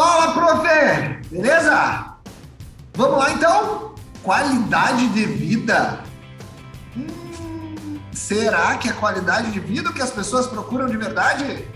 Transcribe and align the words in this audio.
Fala, 0.00 0.32
profe! 0.32 1.28
Beleza? 1.30 2.14
Vamos 2.94 3.18
lá 3.18 3.32
então? 3.32 3.94
Qualidade 4.22 5.08
de 5.10 5.26
vida. 5.26 6.02
Hum, 6.96 7.98
será 8.10 8.78
que 8.78 8.88
é 8.88 8.94
qualidade 8.94 9.52
de 9.52 9.60
vida 9.60 9.92
que 9.92 10.00
as 10.00 10.10
pessoas 10.10 10.46
procuram 10.46 10.86
de 10.86 10.96
verdade? 10.96 11.68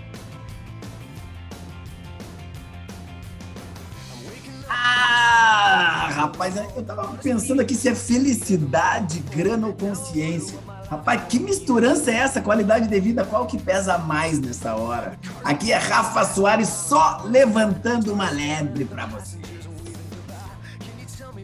Ah, 4.71 6.09
rapaz, 6.15 6.57
eu 6.57 6.83
tava 6.83 7.07
pensando 7.23 7.61
aqui 7.61 7.75
se 7.75 7.91
é 7.91 7.95
felicidade, 7.95 9.19
grana 9.19 9.67
ou 9.67 9.75
consciência. 9.75 10.59
Rapaz, 10.91 11.23
que 11.29 11.39
misturança 11.39 12.11
é 12.11 12.15
essa? 12.15 12.41
Qualidade 12.41 12.89
de 12.89 13.01
vida, 13.01 13.25
qual 13.25 13.47
que 13.47 13.59
pesa 13.59 13.99
mais 13.99 14.39
nessa 14.39 14.75
hora? 14.75 15.19
Aqui 15.43 15.73
é 15.73 15.77
Rafa 15.77 16.25
Soares 16.25 16.69
só 16.69 17.23
levantando 17.25 18.13
uma 18.13 18.31
lebre 18.31 18.85
para 18.85 19.07
você. 19.07 19.39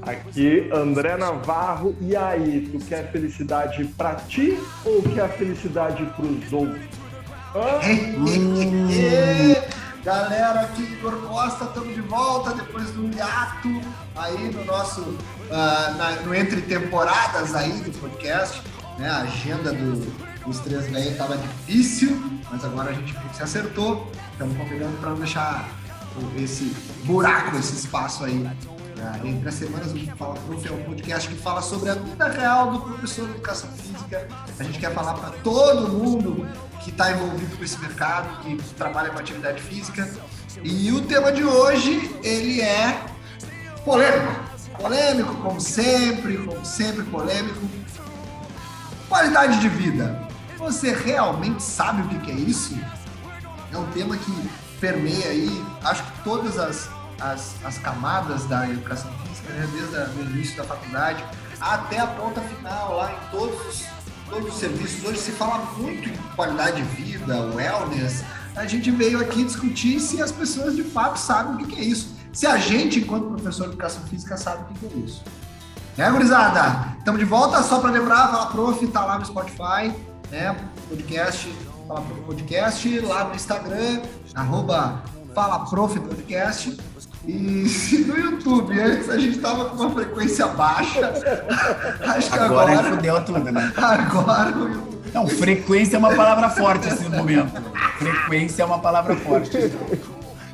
Aqui, 0.03 0.71
André 0.73 1.17
Navarro. 1.17 1.95
E 2.01 2.17
aí, 2.17 2.69
tu 2.73 2.85
quer 2.87 3.11
felicidade 3.11 3.85
para 3.97 4.15
ti 4.15 4.59
ou 4.85 5.03
quer 5.03 5.29
felicidade 5.37 6.05
para 6.17 6.25
os 6.25 6.53
outros? 6.53 6.85
hum. 8.19 8.89
Galera, 10.03 10.61
aqui 10.61 10.83
Igor 10.83 11.15
Costa, 11.29 11.65
estamos 11.65 11.95
de 11.95 12.01
volta 12.01 12.55
depois 12.55 12.91
do 12.93 13.15
hiato 13.15 13.69
aí 14.17 14.51
no 14.51 14.65
nosso 14.65 15.03
uh, 15.03 15.97
na, 15.99 16.13
no 16.25 16.35
entre 16.35 16.63
temporadas 16.63 17.55
aí 17.55 17.73
do 17.73 17.91
podcast. 17.99 18.63
Né? 18.99 19.09
A 19.09 19.23
agenda 19.23 19.73
do, 19.73 20.01
dos 20.45 20.59
três 20.61 20.89
velhos 20.89 21.13
estava 21.13 21.37
difícil, 21.37 22.17
mas 22.51 22.65
agora 22.65 22.91
a 22.91 22.93
gente 22.93 23.15
se 23.33 23.43
acertou. 23.43 24.11
Estamos 24.33 24.57
combinando 24.57 24.97
para 24.99 25.11
não 25.11 25.17
deixar 25.19 25.69
esse 26.37 26.75
buraco, 27.05 27.57
esse 27.57 27.75
espaço 27.75 28.25
aí 28.25 28.47
Uh, 29.01 29.27
entre 29.27 29.49
as 29.49 29.55
semanas, 29.55 29.93
o 29.93 30.17
Fala 30.17 30.35
Prof 30.35 30.69
é 30.69 30.73
um 30.73 30.83
podcast 30.83 31.27
que 31.27 31.35
fala 31.35 31.63
sobre 31.63 31.89
a 31.89 31.95
vida 31.95 32.29
real 32.29 32.71
do 32.71 32.81
professor 32.81 33.25
de 33.25 33.31
educação 33.31 33.71
física. 33.71 34.29
A 34.59 34.63
gente 34.63 34.79
quer 34.79 34.93
falar 34.93 35.15
para 35.15 35.31
todo 35.43 35.89
mundo 35.89 36.47
que 36.85 36.91
está 36.91 37.11
envolvido 37.11 37.57
com 37.57 37.65
esse 37.65 37.81
mercado, 37.81 38.43
que 38.43 38.57
trabalha 38.75 39.09
com 39.09 39.19
atividade 39.19 39.63
física. 39.63 40.07
E 40.63 40.93
o 40.93 41.01
tema 41.01 41.33
de 41.33 41.43
hoje, 41.43 42.15
ele 42.23 42.61
é 42.61 43.03
polêmico. 43.87 44.35
Polêmico, 44.79 45.35
como 45.37 45.59
sempre, 45.63 46.37
como 46.37 46.63
sempre 46.63 47.03
polêmico. 47.05 47.61
Qualidade 49.11 49.61
de 49.61 49.69
vida. 49.69 50.27
Você 50.57 50.95
realmente 50.95 51.63
sabe 51.63 52.03
o 52.03 52.21
que 52.21 52.31
é 52.31 52.35
isso? 52.35 52.79
É 53.71 53.77
um 53.77 53.87
tema 53.91 54.17
que 54.17 54.51
permeia 54.81 55.29
aí, 55.29 55.65
acho 55.85 56.03
que 56.03 56.23
todas 56.25 56.59
as 56.59 56.89
as, 57.21 57.55
as 57.65 57.79
camadas 57.79 58.47
da 58.47 58.69
educação 58.69 59.11
física, 59.25 59.53
né? 59.53 59.69
desde 59.73 60.19
o 60.19 60.23
início 60.31 60.57
da 60.57 60.65
faculdade 60.65 61.25
até 61.61 61.99
a 61.99 62.07
ponta 62.07 62.41
final, 62.41 62.97
lá 62.97 63.13
em 63.13 63.31
todos 63.31 63.61
os, 63.67 63.85
todos 64.29 64.49
os 64.49 64.59
serviços. 64.59 65.05
Hoje 65.05 65.19
se 65.19 65.33
fala 65.33 65.59
muito 65.77 66.09
em 66.09 66.17
qualidade 66.35 66.83
de 66.83 67.03
vida, 67.03 67.39
wellness. 67.55 68.25
A 68.57 68.67
gente 68.67 68.91
veio 68.91 69.21
aqui 69.21 69.45
discutir 69.45 70.01
se 70.01 70.23
as 70.23 70.33
pessoas 70.33 70.75
de 70.75 70.83
fato 70.83 71.19
sabem 71.19 71.63
o 71.63 71.69
que 71.69 71.79
é 71.79 71.85
isso. 71.85 72.17
Se 72.33 72.47
a 72.47 72.57
gente, 72.57 73.01
enquanto 73.01 73.29
professor 73.29 73.65
de 73.65 73.71
educação 73.71 74.03
física, 74.05 74.37
sabe 74.37 74.63
o 74.63 74.75
que 74.75 74.87
é 74.87 74.99
isso. 75.01 75.23
Né, 75.97 76.11
gurizada? 76.11 76.95
Estamos 76.99 77.19
de 77.21 77.27
volta, 77.27 77.63
só 77.63 77.79
para 77.81 77.91
lembrar, 77.91 78.29
Fala 78.29 78.47
Prof, 78.47 78.87
tá 78.89 79.05
lá 79.05 79.19
no 79.19 79.27
Spotify, 79.27 79.93
né? 80.31 80.57
Podcast, 80.89 81.53
Fala 81.87 82.01
Prof 82.01 82.21
Podcast, 82.23 83.01
lá 83.01 83.25
no 83.25 83.35
Instagram, 83.35 84.03
arroba 84.35 85.03
Fala 85.35 85.67
Prof 85.67 85.99
Podcast. 85.99 86.77
E 87.27 87.33
no 88.07 88.17
YouTube, 88.17 88.81
antes 88.81 89.11
a 89.11 89.19
gente 89.19 89.39
tava 89.39 89.67
com 89.67 89.77
uma 89.77 89.91
frequência 89.91 90.47
baixa. 90.47 91.13
Acho 92.07 92.31
que 92.31 92.39
agora. 92.39 92.73
Agora 92.73 92.97
fudeu 92.97 93.25
tudo, 93.25 93.53
né? 93.53 93.73
Agora 93.77 94.57
o 94.57 94.69
YouTube. 94.69 95.11
Não, 95.13 95.27
frequência 95.27 95.97
é 95.97 95.99
uma 95.99 96.15
palavra 96.15 96.49
forte 96.51 96.89
nesse 96.89 97.09
momento. 97.09 97.61
Frequência 97.99 98.63
é 98.63 98.65
uma 98.65 98.79
palavra 98.79 99.17
forte. 99.17 99.73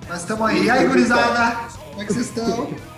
Nós 0.09 0.21
estamos 0.21 0.49
aí. 0.49 0.65
E 0.65 0.71
aí, 0.71 0.89
gurizada? 0.89 1.57
Como 1.91 2.03
é 2.03 2.05
que 2.07 2.13
vocês 2.13 2.27
estão? 2.27 2.96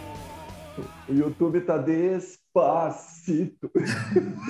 O 1.09 1.13
YouTube 1.13 1.61
tá 1.63 1.79
despacito. 1.79 3.71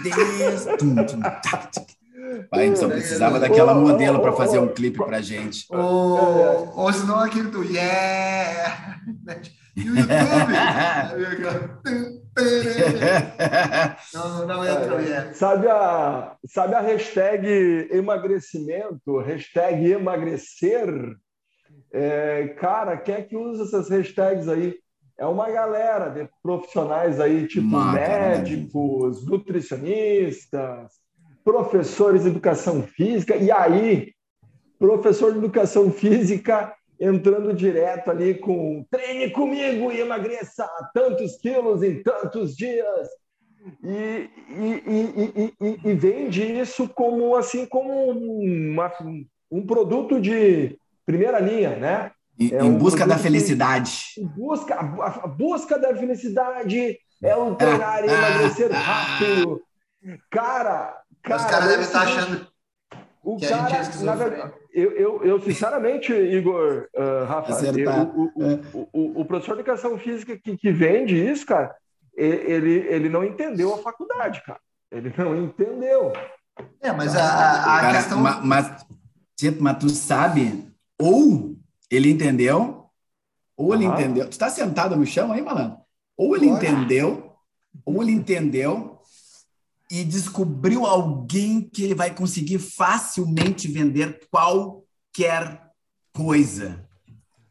Despacito. 0.03 1.99
A 2.51 2.59
gente 2.59 2.79
só 2.79 2.89
precisava 2.89 3.39
daquela 3.39 3.75
modelo 3.75 4.21
para 4.21 4.33
fazer 4.33 4.59
um 4.59 4.69
clipe 4.69 4.99
pra 4.99 5.21
gente. 5.21 5.67
Ou, 5.71 6.77
ou 6.77 6.93
senão 6.93 7.21
aquele 7.21 7.49
do 7.49 7.63
Yeah! 7.63 9.01
E 9.77 9.89
o 9.89 9.97
YouTube? 9.97 10.19
não, 14.15 14.47
não 14.47 14.65
entra 14.65 14.97
o 14.97 15.01
Yeah. 15.01 15.33
Sabe 15.35 15.69
a, 15.69 16.37
sabe 16.47 16.75
a 16.75 16.81
hashtag 16.81 17.89
emagrecimento? 17.91 19.19
Hashtag 19.21 19.93
emagrecer? 19.93 20.89
É, 21.93 22.49
cara, 22.61 22.97
quem 22.97 23.15
é 23.15 23.23
que 23.23 23.37
usa 23.37 23.65
essas 23.65 23.89
hashtags 23.89 24.49
aí? 24.49 24.75
É 25.19 25.27
uma 25.27 25.51
galera 25.51 26.09
de 26.11 26.29
profissionais 26.41 27.19
aí, 27.19 27.49
tipo 27.49 27.67
médicos, 27.67 29.27
nutricionistas, 29.27 30.93
professores 31.45 32.23
de 32.23 32.29
educação 32.29 32.83
física, 32.85 33.35
e 33.35 33.51
aí, 33.51 34.13
professor 34.79 35.33
de 35.33 35.39
educação 35.39 35.91
física 35.91 36.73
entrando 37.01 37.53
direto 37.53 38.11
ali 38.11 38.35
com 38.35 38.85
treine 38.91 39.31
comigo 39.31 39.91
e 39.91 40.01
emagreça 40.01 40.69
tantos 40.95 41.37
quilos 41.37 41.83
em 41.83 42.03
tantos 42.03 42.57
dias. 42.57 43.09
E, 43.83 44.31
e, 44.51 45.53
e, 45.61 45.81
e, 45.85 45.95
vende 45.95 46.43
isso 46.43 46.89
como 46.89 47.35
assim 47.37 47.67
como 47.67 48.11
uma, 48.11 48.91
um 49.51 49.67
produto 49.67 50.21
de 50.21 50.79
primeira 51.05 51.41
linha, 51.41 51.77
né? 51.77 52.13
É 52.41 52.63
em 52.63 52.63
um 52.63 52.79
busca 52.79 53.07
da 53.07 53.19
felicidade. 53.19 54.15
em 54.17 54.27
busca, 54.27 54.75
a, 54.75 55.25
a, 55.25 55.27
busca 55.27 55.79
da 55.79 55.95
felicidade 55.97 56.99
é 57.23 57.35
o 57.35 57.55
treinar 57.57 58.05
e 58.05 58.09
emagrecer 58.09 58.71
rápido. 58.71 59.61
Cara, 60.31 61.03
Cara, 61.23 61.43
Os 61.43 61.51
caras 61.51 61.69
devem 61.69 61.85
estar 61.85 62.03
achando 62.03 62.47
o 63.23 63.37
que 63.37 63.47
cara, 63.47 63.65
a 63.65 63.83
gente 63.83 63.99
verdade, 63.99 64.53
eu, 64.73 64.93
eu, 64.93 65.25
eu, 65.25 65.41
sinceramente, 65.43 66.13
Igor, 66.13 66.89
uh, 66.95 67.25
Rafa, 67.27 67.53
eu, 67.67 67.91
o, 67.91 68.33
o, 68.35 68.43
é. 68.43 68.61
o, 68.93 69.21
o, 69.21 69.25
professor 69.25 69.55
de 69.55 69.61
educação 69.61 69.99
física 69.99 70.39
que, 70.39 70.57
que 70.57 70.73
vende 70.73 71.15
isso, 71.15 71.45
cara, 71.45 71.75
ele, 72.17 72.87
ele 72.89 73.09
não 73.09 73.25
entendeu 73.25 73.75
a 73.75 73.79
faculdade, 73.79 74.43
cara. 74.45 74.61
Ele 74.91 75.13
não 75.19 75.37
entendeu. 75.37 76.13
É, 76.81 76.91
mas 76.93 77.15
a, 77.15 77.77
a 77.77 77.81
cara, 77.81 77.97
questão. 77.97 78.21
Mas, 78.21 78.45
mas, 78.45 78.87
mas 79.61 79.79
tu 79.79 79.91
sabe, 79.91 80.73
ou 80.99 81.48
ele 81.91 82.11
entendeu, 82.11 82.87
ou 83.57 83.75
ele 83.75 83.85
entendeu. 83.85 84.27
Tu 84.27 84.33
está 84.33 84.49
sentado 84.51 84.97
no 84.97 85.07
chão 85.07 85.33
aí, 85.33 85.43
malandro? 85.43 85.79
Ou 86.17 86.37
ele 86.37 86.47
entendeu, 86.47 87.33
ou 87.85 88.03
ele 88.03 88.13
entendeu 88.13 88.99
e 89.91 90.05
descobriu 90.05 90.85
alguém 90.85 91.63
que 91.63 91.83
ele 91.83 91.95
vai 91.95 92.15
conseguir 92.15 92.59
facilmente 92.59 93.69
vender 93.69 94.21
qualquer 94.31 95.63
coisa. 96.13 96.87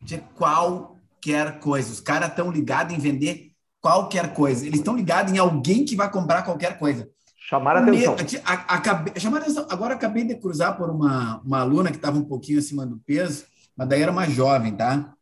De 0.01 0.17
qualquer 0.35 1.59
coisa. 1.59 1.91
Os 1.91 1.99
caras 1.99 2.29
estão 2.29 2.51
ligados 2.51 2.93
em 2.93 2.99
vender 2.99 3.51
qualquer 3.81 4.33
coisa. 4.33 4.65
Eles 4.65 4.79
estão 4.79 4.95
ligados 4.95 5.33
em 5.33 5.37
alguém 5.37 5.83
que 5.83 5.95
vai 5.95 6.11
comprar 6.11 6.43
qualquer 6.43 6.77
coisa. 6.77 7.09
Chamar 7.49 7.77
a 7.77 7.79
atenção. 7.79 8.15
Acabei, 8.45 9.13
atenção. 9.39 9.65
Agora 9.69 9.93
acabei 9.93 10.23
de 10.23 10.35
cruzar 10.35 10.77
por 10.77 10.89
uma, 10.89 11.41
uma 11.43 11.61
aluna 11.61 11.89
que 11.89 11.95
estava 11.95 12.17
um 12.17 12.25
pouquinho 12.25 12.59
acima 12.59 12.85
do 12.85 12.97
peso, 12.97 13.45
mas 13.77 13.87
daí 13.87 14.01
era 14.01 14.11
uma 14.11 14.27
jovem, 14.27 14.75
tá? 14.75 15.13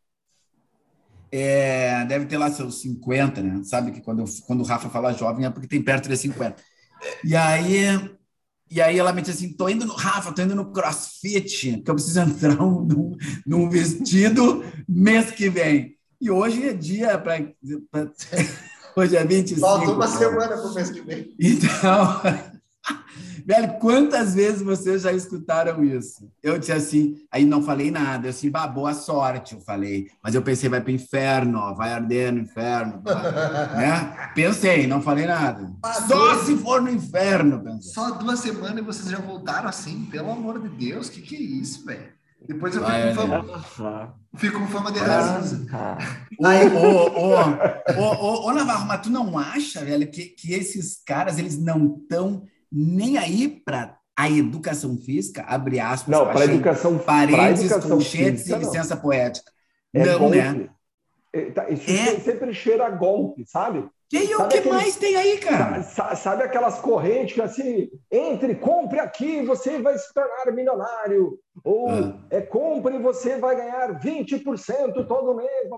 É, 1.30 2.04
deve 2.06 2.26
ter 2.26 2.38
lá 2.38 2.50
seus 2.50 2.80
50, 2.80 3.42
né? 3.42 3.60
Sabe 3.64 3.90
que 3.90 4.00
quando, 4.00 4.20
eu, 4.20 4.26
quando 4.46 4.60
o 4.60 4.64
Rafa 4.64 4.88
fala 4.88 5.12
jovem 5.12 5.44
é 5.44 5.50
porque 5.50 5.68
tem 5.68 5.82
perto 5.82 6.08
de 6.08 6.16
50. 6.16 6.56
E 7.22 7.36
aí, 7.36 8.16
e 8.70 8.80
aí 8.80 8.98
ela 8.98 9.12
me 9.12 9.20
disse 9.20 9.44
assim: 9.44 9.52
tô 9.52 9.68
indo 9.68 9.84
no 9.84 9.94
Rafa, 9.94 10.32
tô 10.32 10.42
indo 10.42 10.54
no 10.54 10.72
CrossFit, 10.72 11.82
que 11.82 11.90
eu 11.90 11.94
preciso 11.94 12.20
entrar 12.20 12.56
num, 12.56 13.16
num 13.46 13.68
vestido 13.68 14.64
mês 14.88 15.30
que 15.30 15.50
vem. 15.50 15.96
E 16.20 16.30
hoje 16.30 16.68
é 16.68 16.72
dia 16.72 17.18
para. 17.18 17.46
Hoje 18.98 19.14
é 19.14 19.22
25. 19.26 19.60
Faltou 19.60 19.94
uma 19.94 20.08
semana 20.08 20.56
para 20.56 20.66
o 20.66 20.74
mês 20.74 20.88
que 20.88 21.02
vem. 21.02 21.34
Então, 21.38 22.22
Velho, 23.46 23.74
quantas 23.78 24.34
vezes 24.34 24.60
vocês 24.60 25.02
já 25.02 25.12
escutaram 25.12 25.84
isso? 25.84 26.28
Eu 26.42 26.58
disse 26.58 26.72
assim, 26.72 27.14
aí 27.30 27.44
não 27.44 27.62
falei 27.62 27.92
nada. 27.92 28.26
Eu 28.26 28.30
assim, 28.30 28.50
bah, 28.50 28.66
boa 28.66 28.92
sorte, 28.92 29.54
eu 29.54 29.60
falei. 29.60 30.08
Mas 30.20 30.34
eu 30.34 30.42
pensei, 30.42 30.68
vai 30.68 30.80
para 30.80 30.90
o 30.90 30.94
inferno, 30.94 31.58
ó, 31.60 31.72
vai 31.72 31.92
arder 31.92 32.32
no 32.32 32.40
inferno. 32.40 33.00
né? 33.76 34.30
Pensei, 34.34 34.88
não 34.88 35.00
falei 35.00 35.26
nada. 35.26 35.72
Ah, 35.80 35.92
Só 35.92 36.42
se 36.42 36.56
for 36.56 36.82
no 36.82 36.90
inferno. 36.90 37.62
Pensei. 37.62 37.92
Só 37.92 38.10
duas 38.12 38.40
semanas 38.40 38.78
e 38.78 38.82
vocês 38.82 39.08
já 39.08 39.18
voltaram 39.18 39.68
assim? 39.68 40.06
Pelo 40.06 40.32
amor 40.32 40.60
de 40.60 40.68
Deus, 40.68 41.06
o 41.06 41.12
que, 41.12 41.22
que 41.22 41.36
é 41.36 41.40
isso, 41.40 41.84
velho? 41.86 42.16
Depois 42.48 42.76
eu 42.76 42.84
fico, 42.84 43.08
com, 43.08 43.14
fama, 43.14 44.14
fico 44.36 44.60
com 44.60 44.66
fama 44.68 44.92
de 44.92 45.00
ô, 47.98 48.46
ô, 48.46 48.52
Navarro, 48.52 48.86
mas 48.86 49.00
tu 49.00 49.10
não 49.10 49.38
acha, 49.38 49.84
velho, 49.84 50.06
que, 50.08 50.26
que 50.26 50.52
esses 50.52 51.00
caras, 51.04 51.38
eles 51.38 51.58
não 51.58 51.96
estão 52.00 52.44
nem 52.70 53.18
aí 53.18 53.48
para 53.48 53.98
a 54.16 54.30
educação 54.30 54.96
física, 54.96 55.44
abre 55.46 55.78
aspas. 55.78 56.18
Não, 56.18 56.26
para 56.26 56.44
educação 56.44 56.98
Paredes, 56.98 57.72
colchetes 57.84 58.48
e 58.48 58.54
licença 58.56 58.96
poética. 58.96 59.52
É 59.92 60.04
não, 60.04 60.18
golpe. 60.18 60.36
né? 60.36 60.68
É, 61.32 61.50
tá, 61.50 61.68
isso 61.68 61.90
é. 61.90 62.18
sempre 62.20 62.54
cheira 62.54 62.86
a 62.86 62.90
golpe, 62.90 63.44
sabe? 63.46 63.86
E 64.12 64.16
aí, 64.16 64.34
o 64.34 64.48
que 64.48 64.58
aqueles, 64.58 64.72
mais 64.72 64.96
tem 64.96 65.16
aí, 65.16 65.36
cara? 65.38 65.82
Sabe, 65.82 66.16
sabe 66.16 66.42
aquelas 66.44 66.78
correntes 66.78 67.34
que 67.34 67.42
assim, 67.42 67.90
entre, 68.10 68.54
compre 68.54 69.00
aqui, 69.00 69.42
você 69.42 69.82
vai 69.82 69.98
se 69.98 70.14
tornar 70.14 70.50
milionário. 70.52 71.38
Ou 71.64 71.90
ah. 71.90 72.16
é 72.30 72.40
compre 72.40 72.94
e 72.94 73.02
você 73.02 73.36
vai 73.36 73.56
ganhar 73.56 74.00
20% 74.00 75.06
todo 75.06 75.34
mês. 75.34 75.68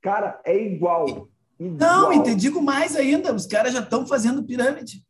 Cara, 0.00 0.40
é 0.44 0.56
igual. 0.56 1.08
igual. 1.08 1.28
Não, 1.58 2.12
e 2.12 2.22
te 2.22 2.34
digo 2.34 2.62
mais 2.62 2.94
ainda, 2.94 3.34
os 3.34 3.46
caras 3.46 3.72
já 3.72 3.80
estão 3.80 4.06
fazendo 4.06 4.44
pirâmide. 4.44 5.02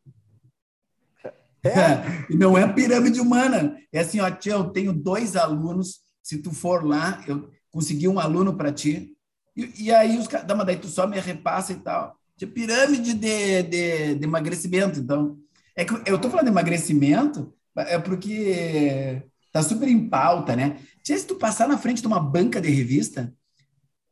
É. 1.65 2.27
E 2.29 2.37
não 2.37 2.59
é 2.59 2.67
pirâmide 2.73 3.21
humana. 3.21 3.77
É 3.93 4.01
assim, 4.01 4.21
ó, 4.21 4.31
tia, 4.31 4.53
eu 4.53 4.71
tenho 4.71 4.93
dois 4.93 5.37
alunos. 5.37 6.01
Se 6.23 6.39
tu 6.39 6.51
for 6.51 6.85
lá, 6.85 7.23
eu 7.27 7.51
consegui 7.71 8.09
um 8.09 8.19
aluno 8.19 8.57
para 8.57 8.73
ti. 8.73 9.17
E, 9.57 9.85
e, 9.85 9.93
aí 9.93 10.19
os 10.19 10.27
caras, 10.27 10.47
mas 10.57 10.67
daí 10.67 10.77
tu 10.77 10.89
só 10.89 11.07
me 11.07 11.19
repassa 11.21 11.73
e 11.73 11.77
tal. 11.77 12.17
Tia, 12.37 12.49
pirâmide 12.49 13.15
de, 13.15 13.63
de, 13.63 14.15
de 14.17 14.25
emagrecimento. 14.25 14.99
Então, 14.99 15.39
é 15.77 15.85
que 15.85 15.95
eu 16.07 16.19
tô 16.19 16.29
falando 16.29 16.47
de 16.47 16.51
emagrecimento 16.51 17.53
é 17.77 17.99
porque 17.99 19.23
tá 19.51 19.63
super 19.63 19.89
em 19.89 20.09
pauta, 20.09 20.55
né? 20.55 20.81
Tia, 21.03 21.17
se 21.17 21.27
tu 21.27 21.37
passar 21.37 21.69
na 21.69 21.79
frente 21.79 22.01
de 22.01 22.07
uma 22.07 22.21
banca 22.21 22.61
de 22.61 22.71
revista, 22.71 23.33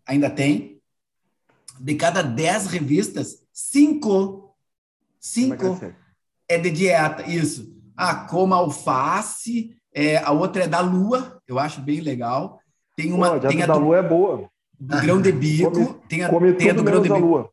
ainda 0.06 0.31
tem. 0.31 0.81
De 1.79 1.94
cada 1.94 2.20
dez 2.23 2.67
revistas, 2.67 3.43
cinco, 3.52 4.55
cinco 5.19 5.81
é 6.50 6.58
de 6.58 6.70
dieta, 6.70 7.23
isso. 7.31 7.73
Ah, 7.97 8.14
coma 8.14 8.56
alface, 8.56 9.70
é, 9.94 10.17
a 10.17 10.32
outra 10.32 10.64
é 10.64 10.69
da 10.69 10.81
lua, 10.81 11.41
eu 11.47 11.58
acho 11.58 11.81
bem 11.81 12.00
legal. 12.00 12.58
Tem 12.97 13.12
uma. 13.12 13.31
Pô, 13.31 13.47
a 13.47 13.49
tem 13.49 13.62
a 13.62 13.67
da 13.67 13.75
do, 13.75 13.81
lua 13.81 13.99
é 13.99 14.02
boa. 14.02 14.50
Do 14.79 15.00
grão 15.00 15.23
de 15.23 15.31
bico. 15.31 15.70
Come, 15.70 15.94
tem 16.08 16.25
a, 16.25 16.29
come 16.29 16.52
tem 16.55 16.70
a 16.70 16.73
do 16.73 16.82
grão 16.82 17.00
de 17.00 17.08
bico. 17.08 17.20
Lua. 17.20 17.50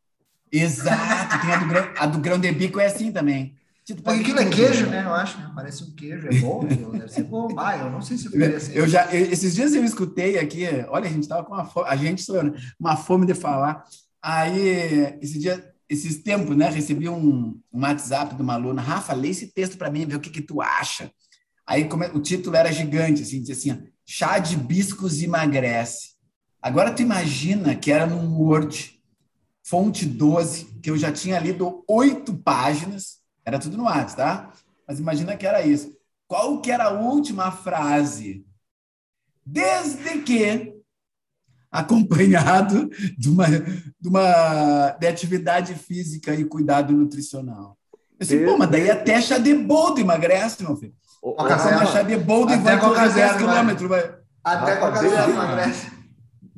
Exato, 0.50 1.40
tem 1.40 1.52
a 1.52 1.56
do, 1.58 1.68
grão, 1.68 1.88
a 1.96 2.06
do 2.06 2.18
grão 2.18 2.38
de 2.38 2.50
bico 2.50 2.80
é 2.80 2.86
assim 2.86 3.12
também. 3.12 3.54
Tipo, 3.84 4.10
aquilo 4.10 4.40
é 4.40 4.44
queijo, 4.44 4.86
né? 4.86 5.04
Eu 5.04 5.14
acho, 5.14 5.38
né? 5.38 5.50
Parece 5.54 5.84
um 5.84 5.94
queijo, 5.94 6.26
é 6.26 6.40
bom, 6.40 6.64
deve 6.92 7.08
ser 7.08 7.22
bom. 7.22 7.48
Ah, 7.56 7.76
eu 7.78 7.90
não 7.90 8.02
sei 8.02 8.18
se 8.18 8.26
eu. 8.26 8.82
Eu 8.82 8.88
já, 8.88 9.14
esses 9.14 9.54
dias 9.54 9.74
eu 9.74 9.84
escutei 9.84 10.38
aqui, 10.38 10.66
olha, 10.88 11.06
a 11.06 11.12
gente 11.12 11.22
estava 11.22 11.44
com 11.44 11.54
uma 11.54 11.64
fome, 11.64 11.86
a 11.88 11.96
gente 11.96 12.22
sou 12.22 12.42
né? 12.42 12.52
uma 12.78 12.96
fome 12.96 13.24
de 13.24 13.34
falar. 13.34 13.84
Aí, 14.20 15.16
esse 15.22 15.38
dia, 15.38 15.64
esses 15.88 16.22
tempos, 16.22 16.56
né, 16.56 16.68
recebi 16.68 17.08
um, 17.08 17.58
um 17.72 17.80
WhatsApp 17.80 18.34
de 18.34 18.42
uma 18.42 18.54
aluna, 18.54 18.82
Rafa, 18.82 19.14
lê 19.14 19.28
esse 19.28 19.48
texto 19.48 19.78
para 19.78 19.90
mim, 19.90 20.06
vê 20.06 20.16
o 20.16 20.20
que, 20.20 20.30
que 20.30 20.42
tu 20.42 20.60
acha. 20.60 21.10
Aí 21.66 21.88
como, 21.88 22.04
o 22.04 22.20
título 22.20 22.56
era 22.56 22.70
gigante, 22.70 23.22
assim, 23.22 23.40
dizia 23.40 23.74
assim, 23.74 23.88
chá 24.04 24.38
de 24.38 24.56
biscos 24.56 25.22
emagrece. 25.22 26.16
Agora 26.60 26.92
tu 26.92 27.02
imagina 27.02 27.74
que 27.74 27.90
era 27.90 28.06
num 28.06 28.38
Word, 28.38 29.00
fonte 29.62 30.04
12, 30.04 30.66
que 30.82 30.90
eu 30.90 30.98
já 30.98 31.12
tinha 31.12 31.38
lido 31.38 31.84
oito 31.88 32.36
páginas, 32.36 33.18
era 33.44 33.58
tudo 33.58 33.76
no 33.76 33.84
WhatsApp, 33.84 34.16
tá? 34.16 34.52
Mas 34.86 34.98
imagina 34.98 35.36
que 35.36 35.46
era 35.46 35.64
isso. 35.64 35.96
Qual 36.26 36.60
que 36.60 36.70
era 36.70 36.84
a 36.84 37.00
última 37.00 37.50
frase? 37.50 38.46
Desde 39.44 40.20
que 40.22 40.77
acompanhado 41.70 42.90
de 43.18 43.28
uma, 43.28 43.46
de 43.48 44.08
uma 44.08 44.90
de 44.98 45.06
atividade 45.06 45.74
física 45.74 46.34
e 46.34 46.44
cuidado 46.44 46.92
nutricional. 46.92 47.76
Assim, 48.20 48.44
pô, 48.44 48.56
mas 48.56 48.70
daí 48.70 48.90
até 48.90 49.20
chá 49.20 49.38
de 49.38 49.54
boldo 49.54 50.00
emagrece, 50.00 50.62
meu 50.62 50.76
filho. 50.76 50.94
Coca 51.20 51.86
chá 51.86 52.02
de 52.02 52.16
boldo 52.16 52.52
e 52.52 52.56
vai 52.58 52.80
correr 52.80 53.12
10 53.12 53.36
quilômetros. 53.36 53.90
Até 54.42 54.76
Coca-Cola 54.76 55.30
emagrece. 55.30 55.97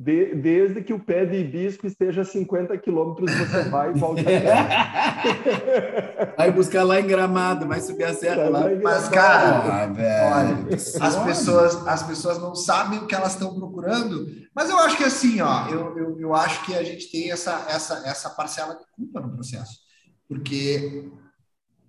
De, 0.03 0.35
desde 0.35 0.83
que 0.83 0.95
o 0.95 0.99
pé 0.99 1.27
de 1.27 1.37
hibisco 1.37 1.87
esteja 1.87 2.23
a 2.23 2.25
50 2.25 2.75
quilômetros, 2.79 3.31
você 3.35 3.69
vai 3.69 3.91
e 3.91 3.99
volta. 3.99 4.23
vai 6.39 6.51
buscar 6.51 6.85
lá 6.85 6.99
em 6.99 7.07
Gramado, 7.07 7.69
vai 7.69 7.83
subir 7.83 8.05
a 8.05 8.15
serra 8.15 8.49
lá. 8.49 8.63
Mas, 8.83 9.11
cara, 9.11 9.89
velho, 9.89 10.35
olha, 10.35 10.75
as 10.75 11.23
pessoas, 11.23 11.87
as 11.87 12.03
pessoas 12.03 12.39
não 12.39 12.55
sabem 12.55 13.01
o 13.01 13.07
que 13.07 13.15
elas 13.15 13.35
estão 13.35 13.55
procurando, 13.55 14.27
mas 14.55 14.71
eu 14.71 14.79
acho 14.79 14.97
que 14.97 15.05
assim, 15.05 15.43
ó, 15.43 15.69
eu, 15.69 15.95
eu, 15.99 16.19
eu 16.19 16.35
acho 16.35 16.65
que 16.65 16.75
a 16.75 16.83
gente 16.83 17.13
tem 17.13 17.31
essa, 17.31 17.67
essa, 17.69 18.03
essa 18.09 18.31
parcela 18.31 18.77
de 18.77 18.85
culpa 18.97 19.21
no 19.21 19.35
processo. 19.35 19.81
Porque 20.27 21.11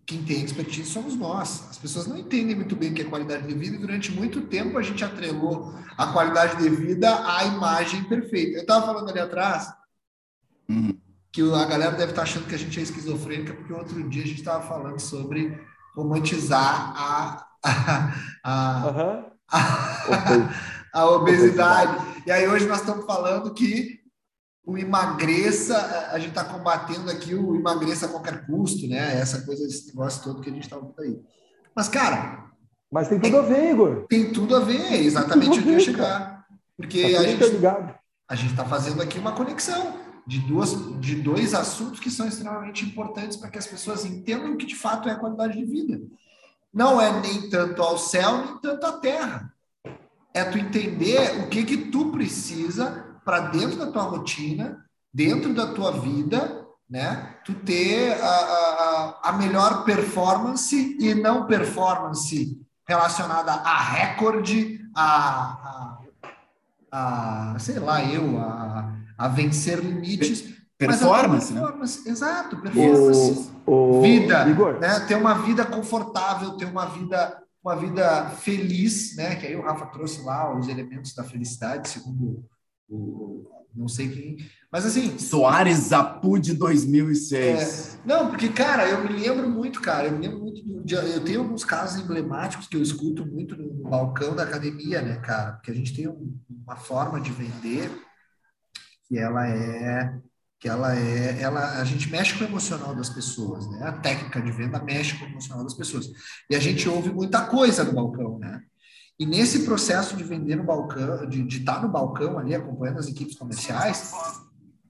quem 0.06 0.24
tem 0.24 0.44
expertise 0.44 0.90
somos 0.90 1.16
nós. 1.16 1.70
As 1.70 1.78
pessoas 1.78 2.08
não 2.08 2.18
entendem 2.18 2.56
muito 2.56 2.76
bem 2.76 2.92
o 2.92 2.94
que 2.94 3.02
é 3.02 3.06
qualidade 3.06 3.48
de 3.48 3.54
vida 3.54 3.76
e 3.76 3.80
durante 3.80 4.12
muito 4.12 4.42
tempo 4.42 4.78
a 4.78 4.82
gente 4.82 5.04
atrelou 5.04 5.74
a 5.98 6.08
qualidade 6.08 6.58
de 6.58 6.70
vida 6.70 7.10
à 7.26 7.46
imagem 7.46 8.04
perfeita. 8.06 8.58
Eu 8.58 8.62
estava 8.62 8.88
falando 8.88 9.10
ali 9.10 9.20
atrás 9.20 9.72
uhum. 10.70 10.98
que 11.32 11.42
a 11.42 11.66
galera 11.66 11.92
deve 11.92 12.12
estar 12.12 12.16
tá 12.16 12.22
achando 12.24 12.48
que 12.48 12.56
a 12.56 12.58
gente 12.58 12.80
é 12.80 12.84
esquizofrênica 12.84 13.54
porque 13.54 13.74
outro 13.74 14.10
dia 14.10 14.24
a 14.24 14.28
gente 14.28 14.40
estava 14.40 14.68
falando 14.68 15.00
sobre 15.00 15.58
romantizar 15.96 16.94
a, 16.96 17.48
a, 17.64 18.14
a, 18.44 18.88
uhum. 18.88 19.26
a, 19.52 20.54
a 21.02 21.06
obesidade. 21.10 22.22
E 22.26 22.32
aí 22.32 22.48
hoje 22.48 22.68
nós 22.68 22.80
estamos 22.80 23.06
falando 23.06 23.54
que 23.54 24.01
o 24.72 24.78
emagreça, 24.78 26.10
a 26.12 26.18
gente 26.18 26.30
está 26.30 26.46
combatendo 26.46 27.10
aqui 27.12 27.36
o 27.36 27.56
emagreça 27.56 28.06
a 28.06 28.10
qualquer 28.10 28.46
custo, 28.46 28.88
né? 28.88 29.20
Essa 29.20 29.42
coisa, 29.42 29.66
esse 29.66 29.88
negócio 29.88 30.24
todo 30.24 30.42
que 30.42 30.50
a 30.50 30.54
gente 30.54 30.64
está 30.64 30.78
ouvindo 30.78 31.02
aí. 31.02 31.20
Mas, 31.76 31.90
cara. 31.90 32.46
Mas 32.90 33.08
tem 33.10 33.20
tudo 33.20 33.36
é, 33.36 33.40
a 33.40 33.44
ver, 33.44 33.72
Igor. 33.72 34.06
Tem 34.08 34.32
tudo 34.32 34.56
a 34.56 34.60
ver, 34.60 34.94
exatamente 34.94 35.60
o 35.60 35.64
que 35.64 35.70
eu 35.70 35.74
ia 35.74 35.80
chegar. 35.80 36.46
Porque 36.78 37.14
tá 37.14 37.20
a, 37.20 37.24
gente, 37.24 37.44
a 38.30 38.36
gente 38.36 38.52
está 38.52 38.66
fazendo 38.66 39.02
aqui 39.02 39.20
uma 39.20 39.34
conexão 39.34 40.00
de, 40.26 40.40
duas, 40.40 40.74
de 41.00 41.16
dois 41.16 41.54
assuntos 41.54 42.00
que 42.00 42.10
são 42.10 42.28
extremamente 42.28 42.86
importantes 42.86 43.38
para 43.38 43.50
que 43.50 43.58
as 43.58 43.68
pessoas 43.68 44.06
entendam 44.06 44.54
o 44.54 44.58
que 44.58 44.66
de 44.66 44.76
fato 44.76 45.10
é 45.10 45.12
a 45.12 45.20
qualidade 45.20 45.58
de 45.58 45.66
vida. 45.66 46.02
Não 46.74 47.02
é 47.02 47.22
nem 47.22 47.50
tanto 47.50 47.82
ao 47.82 47.98
céu, 47.98 48.46
nem 48.46 48.58
tanto 48.60 48.86
à 48.86 48.94
terra. 48.94 49.54
É 50.34 50.46
tu 50.46 50.58
entender 50.58 51.42
o 51.42 51.50
que 51.50 51.64
que 51.64 51.78
tu 51.78 52.12
precisa 52.12 53.11
para 53.24 53.40
dentro 53.40 53.78
da 53.78 53.88
tua 53.88 54.04
rotina, 54.04 54.84
dentro 55.14 55.54
da 55.54 55.74
tua 55.74 55.92
vida, 55.92 56.66
né? 56.90 57.38
Tu 57.46 57.54
ter 57.54 58.14
a, 58.22 58.28
a, 58.28 59.20
a 59.30 59.32
melhor 59.34 59.84
performance 59.86 60.98
e 61.00 61.14
não 61.16 61.48
performance 61.48 62.60
relacionada 62.88 63.52
a 63.54 63.82
recorde, 63.82 64.82
a, 64.96 65.98
a, 66.92 67.54
a 67.54 67.60
sei 67.60 67.80
lá, 67.80 68.04
eu, 68.04 68.38
a, 68.40 68.94
a 69.18 69.28
vencer 69.28 69.80
limites. 69.80 70.60
Performance, 70.78 71.54
performance 71.54 72.06
né? 72.06 72.12
Exato, 72.12 72.58
performance. 72.58 73.52
O, 73.66 74.00
o... 74.00 74.02
Vida, 74.02 74.50
Igor. 74.50 74.80
né? 74.80 75.00
Ter 75.02 75.16
uma 75.16 75.36
vida 75.36 75.64
confortável, 75.64 76.58
ter 76.58 76.66
uma 76.66 76.86
vida 76.88 77.38
uma 77.64 77.76
vida 77.76 78.32
feliz, 78.32 79.16
né? 79.16 79.36
Que 79.36 79.46
aí 79.46 79.56
o 79.56 79.62
Rafa 79.62 79.86
trouxe 79.86 80.24
lá 80.24 80.52
os 80.58 80.68
elementos 80.68 81.14
da 81.14 81.24
felicidade, 81.24 81.90
segundo 81.90 82.44
o, 82.92 83.48
não 83.74 83.88
sei 83.88 84.10
quem. 84.10 84.38
Mas 84.72 84.86
assim. 84.86 85.18
Soares 85.18 85.78
Zapu 85.78 86.40
de 86.40 86.54
2006. 86.54 87.96
É, 87.96 88.08
não, 88.08 88.30
porque, 88.30 88.50
cara, 88.50 88.88
eu 88.88 89.04
me 89.04 89.18
lembro 89.18 89.50
muito, 89.50 89.82
cara. 89.82 90.08
Eu 90.08 90.14
me 90.14 90.28
lembro 90.28 90.40
muito. 90.40 90.62
Do, 90.64 90.94
eu 90.94 91.24
tenho 91.24 91.42
alguns 91.42 91.64
casos 91.64 92.04
emblemáticos 92.04 92.68
que 92.68 92.76
eu 92.76 92.82
escuto 92.82 93.26
muito 93.26 93.56
no, 93.56 93.90
balcão 93.90 94.36
da 94.36 94.44
academia, 94.44 95.02
né, 95.02 95.18
cara? 95.18 95.54
Porque 95.54 95.72
a 95.72 95.74
gente 95.74 95.94
tem 95.94 96.08
um, 96.08 96.38
uma 96.50 96.76
forma 96.76 97.20
de 97.20 97.32
vender 97.32 97.90
que 99.08 99.18
ela 99.18 99.48
é. 99.48 100.14
Que 100.60 100.70
ela 100.70 100.96
é. 100.96 101.42
Ela, 101.42 101.80
a 101.80 101.84
gente 101.86 102.10
mexe 102.10 102.38
com 102.38 102.44
o 102.44 102.48
emocional 102.48 102.94
das 102.94 103.10
pessoas, 103.10 103.70
né? 103.70 103.84
A 103.84 103.94
técnica 103.94 104.42
de 104.42 104.52
venda 104.52 104.84
mexe 104.84 105.18
com 105.18 105.26
o 105.26 105.30
emocional 105.30 105.64
das 105.64 105.74
pessoas. 105.74 106.08
E 106.50 106.56
a 106.56 106.60
gente 106.60 106.88
ouve 106.88 107.12
muita 107.12 107.46
coisa 107.46 107.84
no 107.84 107.94
balcão, 107.94 108.38
né? 108.38 108.62
E 109.22 109.26
nesse 109.28 109.60
processo 109.60 110.18
de 110.18 110.24
vender 110.24 110.56
no 110.56 110.64
balcão, 110.64 111.30
de, 111.30 111.44
de 111.44 111.60
estar 111.60 111.80
no 111.80 111.88
balcão 111.88 112.40
ali 112.40 112.56
acompanhando 112.56 112.98
as 112.98 113.08
equipes 113.08 113.38
comerciais, 113.38 114.12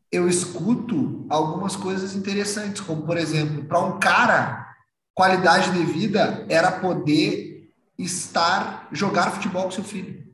eu 0.10 0.26
escuto 0.26 1.26
algumas 1.30 1.76
coisas 1.76 2.16
interessantes, 2.16 2.80
como 2.80 3.06
por 3.06 3.18
exemplo, 3.18 3.66
para 3.66 3.82
um 3.82 4.00
cara, 4.00 4.74
qualidade 5.14 5.72
de 5.72 5.84
vida 5.84 6.46
era 6.48 6.72
poder 6.72 7.74
estar 7.98 8.88
jogar 8.94 9.32
futebol 9.32 9.66
com 9.66 9.72
seu 9.72 9.84
filho. 9.84 10.26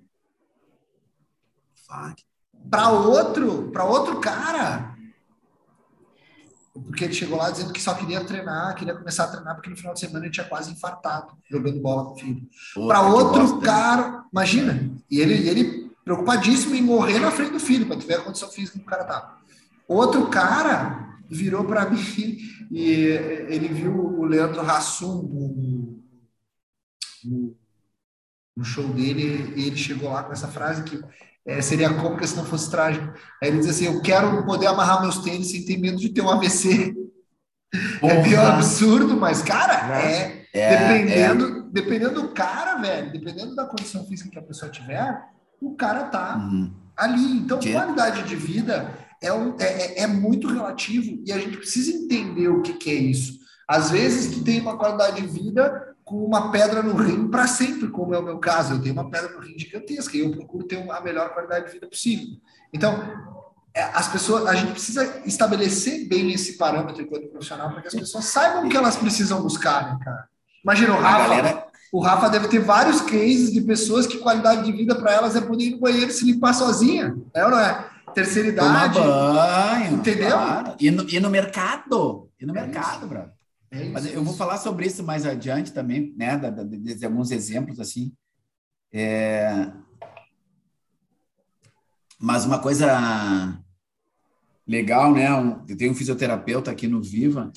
Para 2.70 2.92
outro, 2.92 3.72
para 3.72 3.84
outro 3.84 4.20
cara, 4.20 4.96
porque 6.84 7.04
ele 7.04 7.14
chegou 7.14 7.38
lá 7.38 7.50
dizendo 7.50 7.74
que 7.74 7.82
só 7.82 7.94
queria 7.94 8.24
treinar, 8.24 8.76
queria 8.76 8.96
começar 8.96 9.26
a 9.26 9.28
treinar, 9.28 9.56
porque 9.56 9.70
no 9.70 9.78
final 9.78 9.94
de 9.94 10.00
semana 10.00 10.26
ele 10.26 10.34
tinha 10.34 10.46
quase 10.46 10.72
infartado 10.72 11.38
jogando 11.50 11.80
bola 11.82 12.06
com 12.06 12.14
o 12.14 12.18
filho. 12.18 12.42
Para 12.88 13.02
outro 13.02 13.60
cara, 13.60 14.26
imagina, 14.32 14.92
e 15.10 15.20
ele, 15.20 15.48
ele 15.48 15.92
preocupadíssimo 16.04 16.76
em 16.76 16.82
morrer 16.82 17.20
na 17.20 17.32
frente 17.32 17.52
do 17.52 17.60
filho, 17.60 17.86
para 17.86 17.98
tu 17.98 18.08
ver 18.08 18.16
a 18.16 18.22
condição 18.22 18.50
física 18.50 18.78
que 18.80 18.86
o 18.86 18.88
cara 18.88 19.04
tá. 19.04 19.38
Outro 19.88 20.28
cara 20.28 21.20
virou 21.30 21.66
para 21.66 21.88
mim 21.92 22.38
e 22.72 22.84
ele 23.50 23.68
viu 23.68 23.94
o 23.94 24.26
Leandro 24.26 24.62
Hassum 24.62 25.24
no, 25.24 26.02
no, 27.24 27.58
no, 28.56 28.64
show 28.64 28.88
dele 28.90 29.54
e 29.56 29.68
ele 29.68 29.78
chegou 29.78 30.12
lá 30.12 30.24
com 30.24 30.34
essa 30.34 30.48
frase 30.48 30.84
que 30.84 31.00
é, 31.48 31.62
seria 31.62 31.94
cômica 31.94 32.28
se 32.28 32.36
não 32.36 32.44
fosse 32.46 32.70
trágico. 32.70 33.08
Aí 33.42 33.50
ele 33.50 33.60
diz 33.60 33.70
assim: 33.70 33.86
Eu 33.86 34.02
quero 34.02 34.46
poder 34.46 34.68
amarrar 34.68 35.02
meus 35.02 35.20
tênis 35.20 35.50
sem 35.50 35.64
ter 35.64 35.78
medo 35.78 35.98
de 35.98 36.10
ter 36.10 36.22
um 36.22 36.30
AVC. 36.30 36.94
Porra. 36.94 37.08
É 38.00 38.22
meio 38.24 38.42
absurdo, 38.42 39.18
mas, 39.18 39.42
cara, 39.42 40.02
é, 40.02 40.46
é, 40.54 40.78
dependendo, 40.78 41.60
é. 41.60 41.64
dependendo 41.70 42.22
do 42.22 42.30
cara, 42.30 42.78
velho, 42.78 43.12
dependendo 43.12 43.54
da 43.56 43.66
condição 43.66 44.06
física 44.06 44.30
que 44.30 44.40
a 44.40 44.42
pessoa 44.42 44.72
tiver, 44.72 45.22
o 45.62 45.76
cara 45.76 46.06
tá 46.06 46.38
uhum. 46.38 46.74
ali. 46.96 47.40
Então, 47.40 47.60
que? 47.60 47.74
qualidade 47.74 48.24
de 48.24 48.38
vida 48.38 48.90
é, 49.22 49.34
um, 49.34 49.58
é, 49.60 49.66
é, 49.66 50.04
é, 50.04 50.08
muito 50.08 50.48
relativo 50.48 51.22
e 51.26 51.32
a 51.34 51.38
gente 51.38 51.58
precisa 51.58 51.92
entender 51.92 52.48
o 52.48 52.62
que, 52.62 52.74
que 52.74 52.90
é 52.90 52.96
isso. 52.96 53.38
Às 53.68 53.92
vezes, 53.92 54.34
tu 54.34 54.44
tem 54.46 54.62
uma 54.62 54.78
qualidade 54.78 55.22
de 55.22 55.28
vida 55.28 55.94
com 56.08 56.24
uma 56.24 56.52
pedra 56.52 56.82
no 56.82 56.96
rim 56.96 57.28
para 57.28 57.46
sempre, 57.48 57.90
como 57.90 58.16
é 58.16 58.18
o 58.18 58.24
meu 58.24 58.40
caso. 58.40 58.76
Eu 58.76 58.82
tenho 58.82 58.94
uma 58.94 59.12
pedra 59.12 59.30
no 59.30 59.42
rim 59.42 59.60
gigantesca 59.60 60.16
e 60.16 60.22
eu 60.22 60.32
procuro 60.32 60.66
ter 60.66 60.90
a 60.90 61.02
melhor 61.02 61.34
qualidade 61.34 61.66
de 61.66 61.74
vida 61.74 61.86
possível. 61.86 62.38
Então, 62.72 62.98
é, 63.76 63.84
as 63.84 64.08
pessoas, 64.08 64.46
a 64.48 64.56
gente 64.56 64.72
precisa 64.72 65.22
estabelecer 65.26 66.08
bem 66.08 66.32
esse 66.32 66.58
parâmetro 66.58 67.02
enquanto 67.02 67.28
profissional 67.28 67.72
para 67.72 67.82
que 67.82 67.90
as 67.90 67.94
pessoas 67.94 68.24
saibam 68.24 68.66
o 68.66 68.70
que 68.70 68.78
elas 68.78 68.96
precisam 68.96 69.42
buscar, 69.42 69.84
né, 69.84 70.00
cara? 70.02 70.30
Imagina 70.64 70.94
o 70.94 71.02
Rafa. 71.02 71.28
Galera... 71.28 71.68
O 71.92 72.02
Rafa 72.02 72.30
deve 72.30 72.48
ter 72.48 72.60
vários 72.60 73.02
cases 73.02 73.52
de 73.52 73.62
pessoas 73.62 74.08
que 74.08 74.18
qualidade 74.18 74.64
de 74.64 74.72
vida 74.72 74.96
para 74.96 75.12
elas 75.12 75.36
é 75.36 75.42
poder 75.42 75.66
ir 75.66 75.72
no 75.72 75.80
banheiro 75.80 76.10
e 76.10 76.14
se 76.14 76.26
limpar 76.26 76.54
sozinha. 76.54 77.18
É 77.34 77.44
ou 77.44 77.52
não 77.52 77.60
é? 77.60 77.86
Terceira 78.14 78.50
idade. 78.50 78.94
Tomar 78.94 79.76
banho. 79.76 79.94
Entendeu? 79.94 80.32
Claro. 80.32 80.76
E, 80.80 80.92
no, 80.92 81.10
e 81.10 81.20
no 81.20 81.30
mercado. 81.30 82.30
E 82.40 82.46
no 82.46 82.58
é 82.58 82.62
mercado, 82.62 83.00
isso. 83.00 83.08
brother. 83.08 83.37
É 83.72 83.84
isso, 83.84 83.92
Mas 83.92 84.14
eu 84.14 84.24
vou 84.24 84.34
falar 84.34 84.58
sobre 84.58 84.86
isso 84.88 85.04
mais 85.04 85.26
adiante 85.26 85.74
também, 85.74 86.14
né? 86.18 86.38
Da, 86.38 86.50
da, 86.50 86.64
de, 86.64 87.06
alguns 87.06 87.32
exemplos 87.32 87.80
assim. 87.80 88.14
É... 88.92 89.72
Mas 92.20 92.46
uma 92.46 92.60
coisa 92.60 93.62
legal, 94.66 95.14
né? 95.14 95.28
Eu 95.68 95.78
tenho 95.78 95.92
um 95.92 95.96
fisioterapeuta 95.96 96.72
aqui 96.72 96.88
no 96.88 97.02
Viva 97.02 97.52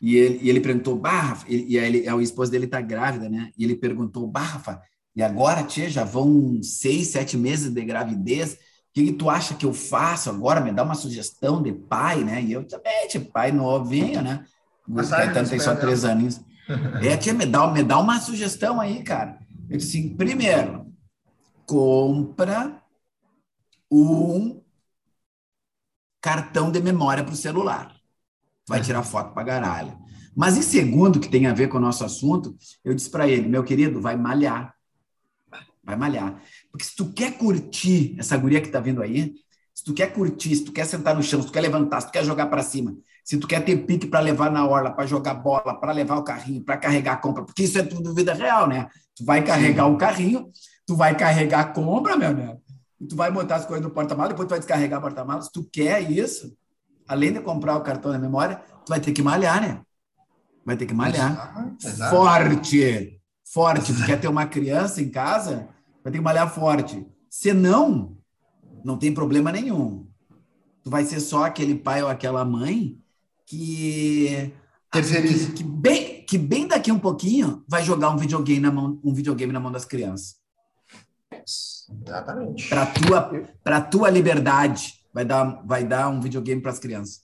e 0.00 0.16
ele, 0.16 0.38
e 0.42 0.48
ele 0.48 0.60
perguntou, 0.60 0.96
Barra, 0.96 1.44
e 1.48 1.78
a 1.78 2.16
esposa 2.22 2.50
dele 2.50 2.66
tá 2.66 2.80
grávida, 2.80 3.28
né? 3.28 3.52
E 3.56 3.64
ele 3.64 3.76
perguntou, 3.76 4.26
Barra, 4.26 4.82
e 5.14 5.22
agora, 5.22 5.62
tia, 5.62 5.90
já 5.90 6.04
vão 6.04 6.62
seis, 6.62 7.08
sete 7.08 7.36
meses 7.36 7.70
de 7.70 7.84
gravidez, 7.84 8.54
o 8.54 8.92
que, 8.92 9.04
que, 9.04 9.12
tu 9.12 9.28
acha 9.30 9.54
que 9.54 9.66
eu 9.66 9.72
faço 9.72 10.30
agora? 10.30 10.60
Me 10.60 10.72
dá 10.72 10.82
uma 10.82 10.94
sugestão 10.94 11.62
de 11.62 11.72
pai, 11.72 12.24
né? 12.24 12.42
E 12.42 12.52
eu 12.52 12.66
também, 12.66 13.06
tipo, 13.08 13.30
pai 13.30 13.52
novinho, 13.52 14.22
né? 14.22 14.44
O 14.90 15.08
Caetano 15.08 15.48
tem 15.48 15.60
só 15.60 15.74
três 15.76 16.04
aninhos. 16.04 16.40
É, 17.02 17.16
tia, 17.16 17.32
me 17.32 17.46
dá, 17.46 17.70
me 17.70 17.82
dá 17.82 17.98
uma 17.98 18.20
sugestão 18.20 18.80
aí, 18.80 19.02
cara. 19.02 19.38
Eu 19.68 19.78
disse 19.78 19.98
assim, 19.98 20.16
primeiro, 20.16 20.86
compra 21.66 22.82
um 23.90 24.60
cartão 26.20 26.70
de 26.70 26.80
memória 26.80 27.24
para 27.24 27.32
o 27.32 27.36
celular. 27.36 27.94
Vai 28.68 28.80
tirar 28.80 29.02
foto 29.02 29.32
para 29.32 29.42
garalho. 29.42 29.98
Mas 30.34 30.56
em 30.56 30.62
segundo, 30.62 31.18
que 31.18 31.28
tem 31.28 31.46
a 31.46 31.54
ver 31.54 31.68
com 31.68 31.78
o 31.78 31.80
nosso 31.80 32.04
assunto, 32.04 32.56
eu 32.84 32.94
disse 32.94 33.10
para 33.10 33.28
ele, 33.28 33.48
meu 33.48 33.64
querido, 33.64 34.00
vai 34.00 34.16
malhar. 34.16 34.74
Vai 35.82 35.96
malhar. 35.96 36.40
Porque 36.70 36.84
se 36.84 36.94
tu 36.94 37.12
quer 37.12 37.36
curtir 37.36 38.14
essa 38.18 38.36
guria 38.36 38.60
que 38.60 38.68
está 38.68 38.80
vindo 38.80 39.02
aí, 39.02 39.34
se 39.74 39.84
tu 39.84 39.94
quer 39.94 40.12
curtir, 40.12 40.54
se 40.54 40.64
tu 40.64 40.72
quer 40.72 40.84
sentar 40.84 41.16
no 41.16 41.22
chão, 41.22 41.40
se 41.40 41.48
tu 41.48 41.52
quer 41.52 41.62
levantar, 41.62 42.00
se 42.00 42.08
tu 42.08 42.12
quer 42.12 42.24
jogar 42.24 42.46
para 42.46 42.62
cima, 42.62 42.96
se 43.24 43.38
tu 43.38 43.46
quer 43.46 43.64
ter 43.64 43.76
pique 43.76 44.06
para 44.06 44.20
levar 44.20 44.50
na 44.50 44.66
orla, 44.66 44.90
para 44.90 45.06
jogar 45.06 45.34
bola, 45.34 45.74
para 45.74 45.92
levar 45.92 46.16
o 46.16 46.22
carrinho, 46.22 46.62
para 46.62 46.76
carregar 46.76 47.12
a 47.14 47.16
compra, 47.16 47.44
porque 47.44 47.62
isso 47.62 47.78
é 47.78 47.82
tudo 47.82 48.14
vida 48.14 48.32
real, 48.34 48.66
né? 48.66 48.88
Tu 49.14 49.24
vai 49.24 49.42
carregar 49.44 49.86
o 49.86 49.96
carrinho, 49.96 50.50
tu 50.86 50.96
vai 50.96 51.16
carregar 51.16 51.60
a 51.60 51.64
compra, 51.64 52.16
meu 52.16 52.30
amigo, 52.30 52.60
e 53.00 53.06
tu 53.06 53.16
vai 53.16 53.30
botar 53.30 53.56
as 53.56 53.66
coisas 53.66 53.84
no 53.84 53.90
porta-malas, 53.90 54.32
depois 54.32 54.46
tu 54.46 54.50
vai 54.50 54.58
descarregar 54.58 54.98
o 54.98 55.02
porta-malas. 55.02 55.46
Se 55.46 55.52
tu 55.52 55.64
quer 55.64 56.10
isso, 56.10 56.56
além 57.08 57.32
de 57.32 57.40
comprar 57.40 57.76
o 57.76 57.82
cartão 57.82 58.12
da 58.12 58.18
memória, 58.18 58.62
tu 58.84 58.90
vai 58.90 59.00
ter 59.00 59.12
que 59.12 59.22
malhar, 59.22 59.60
né? 59.60 59.80
Vai 60.64 60.76
ter 60.76 60.86
que 60.86 60.94
malhar. 60.94 61.74
Exato. 61.82 62.14
Forte, 62.14 63.20
forte. 63.44 63.92
Tu 63.94 64.04
quer 64.04 64.20
ter 64.20 64.28
uma 64.28 64.46
criança 64.46 65.00
em 65.00 65.08
casa, 65.08 65.68
vai 66.04 66.12
ter 66.12 66.18
que 66.18 66.24
malhar 66.24 66.52
forte. 66.52 67.06
Senão, 67.28 68.16
não 68.84 68.98
tem 68.98 69.12
problema 69.12 69.50
nenhum. 69.50 70.06
Tu 70.82 70.90
vai 70.90 71.04
ser 71.04 71.20
só 71.20 71.44
aquele 71.44 71.74
pai 71.74 72.02
ou 72.02 72.08
aquela 72.08 72.44
mãe 72.44 72.98
que 73.50 74.52
que, 74.92 75.52
que, 75.52 75.64
bem, 75.64 76.24
que 76.24 76.38
bem 76.38 76.66
daqui 76.66 76.90
um 76.90 76.98
pouquinho 76.98 77.64
vai 77.68 77.82
jogar 77.84 78.10
um 78.10 78.16
videogame 78.16 78.60
na 78.60 78.72
mão, 78.72 79.00
um 79.04 79.14
videogame 79.14 79.52
na 79.52 79.60
mão 79.60 79.70
das 79.70 79.84
crianças. 79.84 80.36
Exatamente. 82.06 82.68
Para 82.68 82.86
tua 82.86 83.46
para 83.62 83.80
tua 83.80 84.10
liberdade 84.10 84.94
vai 85.12 85.24
dar 85.24 85.62
vai 85.64 85.84
dar 85.84 86.08
um 86.08 86.20
videogame 86.20 86.60
para 86.60 86.70
as 86.70 86.78
crianças. 86.78 87.22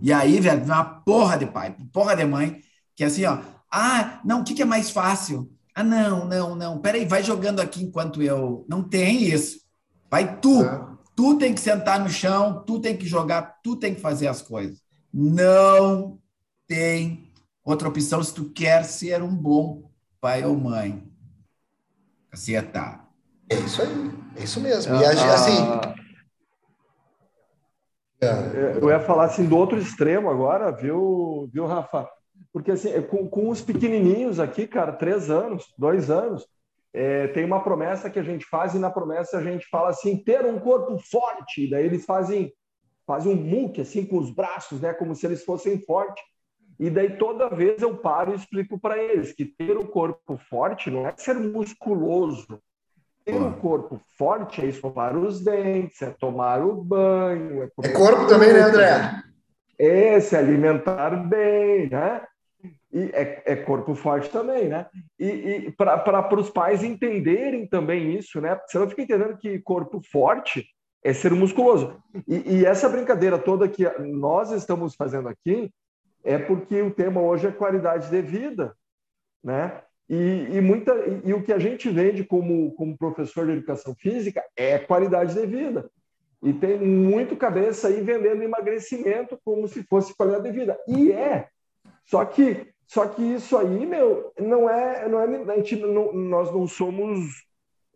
E 0.00 0.12
aí, 0.12 0.40
velho, 0.40 0.64
uma 0.64 0.84
porra 0.84 1.36
de 1.36 1.46
pai, 1.46 1.76
porra 1.92 2.16
de 2.16 2.24
mãe, 2.24 2.60
que 2.96 3.04
é 3.04 3.06
assim, 3.06 3.24
ó, 3.26 3.38
ah, 3.70 4.20
não, 4.24 4.40
o 4.40 4.44
que, 4.44 4.54
que 4.54 4.62
é 4.62 4.64
mais 4.64 4.90
fácil? 4.90 5.52
Ah, 5.74 5.84
não, 5.84 6.26
não, 6.26 6.56
não, 6.56 6.78
peraí, 6.78 7.04
vai 7.04 7.22
jogando 7.22 7.60
aqui 7.60 7.84
enquanto 7.84 8.22
eu. 8.22 8.64
Não 8.68 8.82
tem 8.82 9.24
isso. 9.24 9.60
Vai 10.10 10.40
tu. 10.40 10.62
É. 10.62 10.90
Tu 11.14 11.36
tem 11.36 11.52
que 11.52 11.60
sentar 11.60 12.00
no 12.00 12.08
chão, 12.08 12.64
tu 12.66 12.80
tem 12.80 12.96
que 12.96 13.06
jogar, 13.06 13.60
tu 13.62 13.76
tem 13.76 13.94
que 13.94 14.00
fazer 14.00 14.26
as 14.26 14.40
coisas. 14.40 14.80
Não 15.12 16.18
tem 16.66 17.30
outra 17.64 17.88
opção 17.88 18.22
se 18.22 18.34
tu 18.34 18.50
quer 18.50 18.84
ser 18.84 19.22
um 19.22 19.34
bom 19.34 19.90
pai 20.20 20.44
ou 20.44 20.56
mãe. 20.56 21.02
Assim 22.32 22.54
é 22.54 22.62
tá. 22.62 23.04
É 23.48 23.56
isso 23.56 23.82
aí, 23.82 23.88
é 24.36 24.44
isso 24.44 24.60
mesmo. 24.60 24.94
E 24.94 25.04
ah, 25.04 25.34
assim. 25.34 26.00
É. 28.22 28.78
Eu 28.80 28.90
ia 28.90 29.00
falar 29.00 29.24
assim 29.24 29.46
do 29.46 29.56
outro 29.56 29.78
extremo 29.78 30.30
agora, 30.30 30.70
viu, 30.70 31.48
viu, 31.52 31.66
Rafa? 31.66 32.08
Porque 32.52 32.70
assim, 32.72 33.00
com, 33.02 33.28
com 33.28 33.48
os 33.48 33.60
pequenininhos 33.60 34.38
aqui, 34.38 34.66
cara, 34.66 34.92
três 34.92 35.30
anos, 35.30 35.64
dois 35.78 36.10
anos, 36.10 36.46
é, 36.92 37.28
tem 37.28 37.44
uma 37.44 37.62
promessa 37.62 38.10
que 38.10 38.18
a 38.18 38.22
gente 38.22 38.44
faz 38.44 38.74
e 38.74 38.78
na 38.78 38.90
promessa 38.90 39.38
a 39.38 39.42
gente 39.42 39.66
fala 39.68 39.90
assim, 39.90 40.16
ter 40.16 40.44
um 40.44 40.58
corpo 40.58 40.98
forte. 41.10 41.68
Daí 41.70 41.86
eles 41.86 42.04
fazem 42.04 42.52
fazem 43.06 43.32
um 43.32 43.36
muque 43.36 43.80
assim 43.80 44.04
com 44.04 44.18
os 44.18 44.30
braços, 44.30 44.80
né, 44.80 44.92
como 44.92 45.14
se 45.14 45.26
eles 45.26 45.44
fossem 45.44 45.78
fortes. 45.80 46.22
E 46.78 46.88
daí 46.88 47.18
toda 47.18 47.50
vez 47.50 47.82
eu 47.82 47.96
paro 47.96 48.32
e 48.32 48.36
explico 48.36 48.78
para 48.78 48.96
eles 48.96 49.32
que 49.32 49.44
ter 49.44 49.76
um 49.76 49.86
corpo 49.86 50.38
forte 50.48 50.90
não 50.90 51.06
é 51.06 51.12
ser 51.16 51.34
musculoso. 51.34 52.58
Ter 53.22 53.34
um 53.34 53.52
corpo 53.52 54.00
forte 54.16 54.62
é 54.62 54.66
escovar 54.66 55.14
os 55.14 55.44
dentes, 55.44 56.00
é 56.00 56.10
tomar 56.10 56.64
o 56.64 56.82
banho. 56.82 57.62
É, 57.62 57.68
é 57.82 57.88
corpo 57.90 58.26
também, 58.26 58.52
né, 58.52 58.60
André? 58.60 59.22
É 59.78 60.20
se 60.20 60.34
alimentar 60.34 61.10
bem, 61.28 61.90
né? 61.90 62.22
E 62.92 63.10
é, 63.12 63.42
é 63.44 63.56
corpo 63.56 63.94
forte 63.94 64.30
também, 64.30 64.68
né? 64.68 64.86
E, 65.18 65.26
e 65.26 65.72
para 65.72 66.40
os 66.40 66.50
pais 66.50 66.82
entenderem 66.82 67.66
também 67.66 68.16
isso, 68.16 68.40
né? 68.40 68.58
Você 68.66 68.78
não 68.78 68.88
fica 68.88 69.02
entendendo 69.02 69.36
que 69.36 69.60
corpo 69.60 70.00
forte 70.10 70.66
é 71.02 71.12
ser 71.12 71.32
musculoso. 71.32 71.96
E, 72.26 72.58
e, 72.58 72.66
essa 72.66 72.88
brincadeira 72.88 73.38
toda 73.38 73.68
que 73.68 73.88
nós 74.00 74.50
estamos 74.52 74.94
fazendo 74.94 75.28
aqui 75.28 75.72
é 76.22 76.38
porque 76.38 76.80
o 76.82 76.90
tema 76.90 77.20
hoje 77.20 77.46
é 77.46 77.52
qualidade 77.52 78.10
de 78.10 78.20
vida, 78.20 78.74
né? 79.42 79.82
E, 80.08 80.56
e 80.56 80.60
muita, 80.60 80.92
e, 81.06 81.28
e, 81.28 81.34
o 81.34 81.42
que 81.42 81.52
a 81.52 81.58
gente 81.58 81.88
vende 81.88 82.24
como, 82.24 82.72
como 82.72 82.98
professor 82.98 83.46
de 83.46 83.52
educação 83.52 83.94
física 83.94 84.44
é 84.56 84.78
qualidade 84.78 85.34
de 85.34 85.46
vida. 85.46 85.90
E 86.42 86.52
tem 86.52 86.78
muito 86.78 87.36
cabeça 87.36 87.88
aí 87.88 88.00
vendendo 88.00 88.42
emagrecimento 88.42 89.38
como 89.44 89.68
se 89.68 89.82
fosse 89.84 90.14
qualidade 90.14 90.44
de 90.44 90.58
vida. 90.58 90.78
E 90.88 91.12
é. 91.12 91.48
Só 92.04 92.24
que, 92.24 92.66
só 92.86 93.06
que 93.06 93.22
isso 93.22 93.56
aí, 93.56 93.86
meu, 93.86 94.32
não 94.38 94.68
é, 94.68 95.08
não 95.08 95.20
é 95.20 95.26
não, 95.26 96.12
nós 96.12 96.50
não 96.50 96.66
somos 96.66 97.44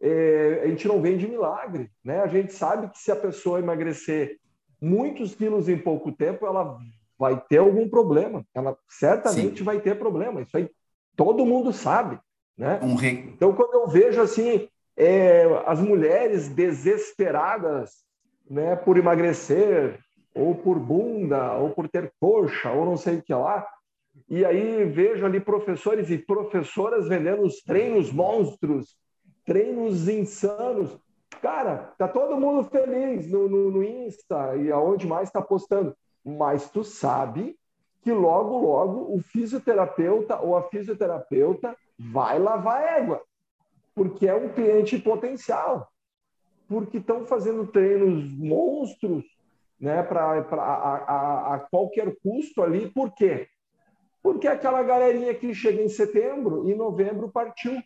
é, 0.06 0.60
a 0.64 0.68
gente 0.68 0.86
não 0.86 1.00
vende 1.00 1.26
milagre, 1.26 1.90
né? 2.04 2.20
A 2.20 2.26
gente 2.26 2.52
sabe 2.52 2.90
que 2.90 2.98
se 2.98 3.10
a 3.10 3.16
pessoa 3.16 3.58
emagrecer 3.58 4.38
muitos 4.78 5.34
quilos 5.34 5.66
em 5.66 5.78
pouco 5.78 6.12
tempo, 6.12 6.44
ela 6.44 6.76
vai 7.18 7.42
ter 7.48 7.56
algum 7.56 7.88
problema. 7.88 8.44
Ela 8.54 8.76
certamente 8.86 9.58
Sim. 9.58 9.64
vai 9.64 9.80
ter 9.80 9.98
problema. 9.98 10.42
Isso 10.42 10.54
aí 10.56 10.68
todo 11.16 11.46
mundo 11.46 11.72
sabe, 11.72 12.18
né? 12.56 12.78
Um 12.82 12.94
re... 12.94 13.32
Então, 13.34 13.54
quando 13.54 13.72
eu 13.72 13.88
vejo 13.88 14.20
assim 14.20 14.68
é, 14.94 15.44
as 15.64 15.80
mulheres 15.80 16.50
desesperadas, 16.50 18.04
né, 18.48 18.76
por 18.76 18.98
emagrecer, 18.98 19.98
ou 20.34 20.54
por 20.54 20.78
bunda, 20.78 21.54
ou 21.54 21.70
por 21.70 21.88
ter 21.88 22.12
coxa, 22.20 22.70
ou 22.70 22.84
não 22.84 22.96
sei 22.96 23.16
o 23.16 23.22
que 23.22 23.32
lá. 23.32 23.66
E 24.28 24.44
aí 24.44 24.84
vejo 24.84 25.24
ali 25.24 25.40
professores 25.40 26.10
e 26.10 26.18
professoras 26.18 27.08
vendendo 27.08 27.42
os 27.42 27.62
treinos 27.62 28.12
monstros, 28.12 28.96
treinos 29.44 30.08
insanos. 30.08 30.98
Cara, 31.42 31.92
tá 31.98 32.08
todo 32.08 32.40
mundo 32.40 32.64
feliz 32.64 33.30
no, 33.30 33.48
no, 33.48 33.70
no 33.70 33.84
Insta 33.84 34.56
e 34.56 34.70
aonde 34.70 35.06
mais 35.06 35.28
está 35.28 35.42
postando. 35.42 35.94
Mas 36.24 36.70
tu 36.70 36.82
sabe 36.82 37.56
que 38.02 38.12
logo, 38.12 38.58
logo 38.58 39.14
o 39.14 39.20
fisioterapeuta 39.20 40.38
ou 40.40 40.56
a 40.56 40.62
fisioterapeuta 40.68 41.76
vai 41.98 42.38
lavar 42.38 42.98
égua, 42.98 43.22
porque 43.94 44.26
é 44.26 44.34
um 44.34 44.50
cliente 44.50 44.98
potencial, 44.98 45.88
porque 46.68 46.98
estão 46.98 47.24
fazendo 47.24 47.66
treinos 47.66 48.30
monstros 48.36 49.24
né, 49.80 50.02
pra, 50.02 50.42
pra, 50.42 50.62
a, 50.62 50.96
a, 50.96 51.54
a 51.54 51.58
qualquer 51.60 52.14
custo 52.22 52.62
ali. 52.62 52.90
Por 52.90 53.14
quê? 53.14 53.48
Porque 54.22 54.48
aquela 54.48 54.82
galerinha 54.82 55.34
que 55.34 55.54
chega 55.54 55.82
em 55.82 55.88
setembro, 55.88 56.68
em 56.68 56.74
novembro 56.74 57.30
partiu 57.30 57.82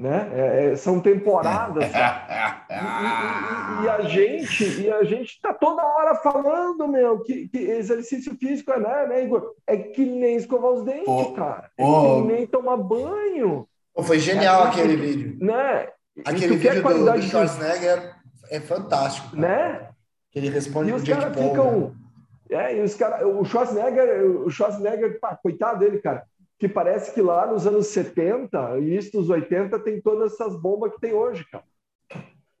né? 0.00 0.30
É, 0.32 0.64
é, 0.64 0.76
são 0.76 0.98
temporadas. 0.98 1.84
e, 1.84 2.72
e, 2.72 3.84
e, 3.84 3.88
a 3.90 4.00
gente 4.00 4.80
e 4.80 4.90
a 4.90 5.04
gente 5.04 5.34
está 5.34 5.52
toda 5.52 5.84
hora 5.84 6.14
falando, 6.14 6.88
meu, 6.88 7.20
que, 7.20 7.48
que 7.48 7.58
exercício 7.58 8.34
físico 8.36 8.72
é, 8.72 8.80
né, 8.80 9.06
né, 9.06 9.24
Igor? 9.24 9.54
É 9.66 9.76
que 9.76 10.06
nem 10.06 10.36
escovar 10.36 10.70
os 10.70 10.84
dentes, 10.84 11.04
oh, 11.06 11.32
cara. 11.32 11.70
É 11.76 11.84
oh. 11.84 12.22
que 12.22 12.28
nem 12.32 12.46
tomar 12.46 12.78
banho. 12.78 13.68
Oh, 13.94 14.02
foi 14.02 14.18
genial 14.18 14.64
é, 14.64 14.68
aquele 14.68 14.96
vídeo. 14.96 15.36
Né? 15.38 15.88
Aquele 16.24 16.56
vídeo 16.56 16.82
do, 16.82 17.12
do 17.12 17.22
Schwarzenegger 17.22 18.14
é 18.50 18.58
fantástico. 18.58 19.36
Cara. 19.36 19.42
Né? 19.42 19.88
Que 20.32 20.38
ele 20.38 20.48
responde 20.48 20.90
e 20.90 20.94
os 20.94 21.06
caras 21.06 21.36
ficam. 21.36 21.94
Né? 22.48 22.72
É, 22.72 22.76
e 22.78 22.80
os 22.80 22.94
cara, 22.94 23.28
o 23.28 23.44
Schwarzenegger, 23.44 24.24
o 24.24 24.50
Schwarzenegger, 24.50 25.20
pá, 25.20 25.38
coitado 25.40 25.80
dele, 25.80 25.98
cara 25.98 26.24
que 26.60 26.68
parece 26.68 27.12
que 27.14 27.22
lá 27.22 27.46
nos 27.46 27.66
anos 27.66 27.86
70, 27.86 28.78
início 28.78 29.12
dos 29.12 29.30
80, 29.30 29.78
tem 29.78 29.98
todas 29.98 30.34
essas 30.34 30.54
bombas 30.60 30.92
que 30.92 31.00
tem 31.00 31.14
hoje, 31.14 31.42
cara. 31.50 31.64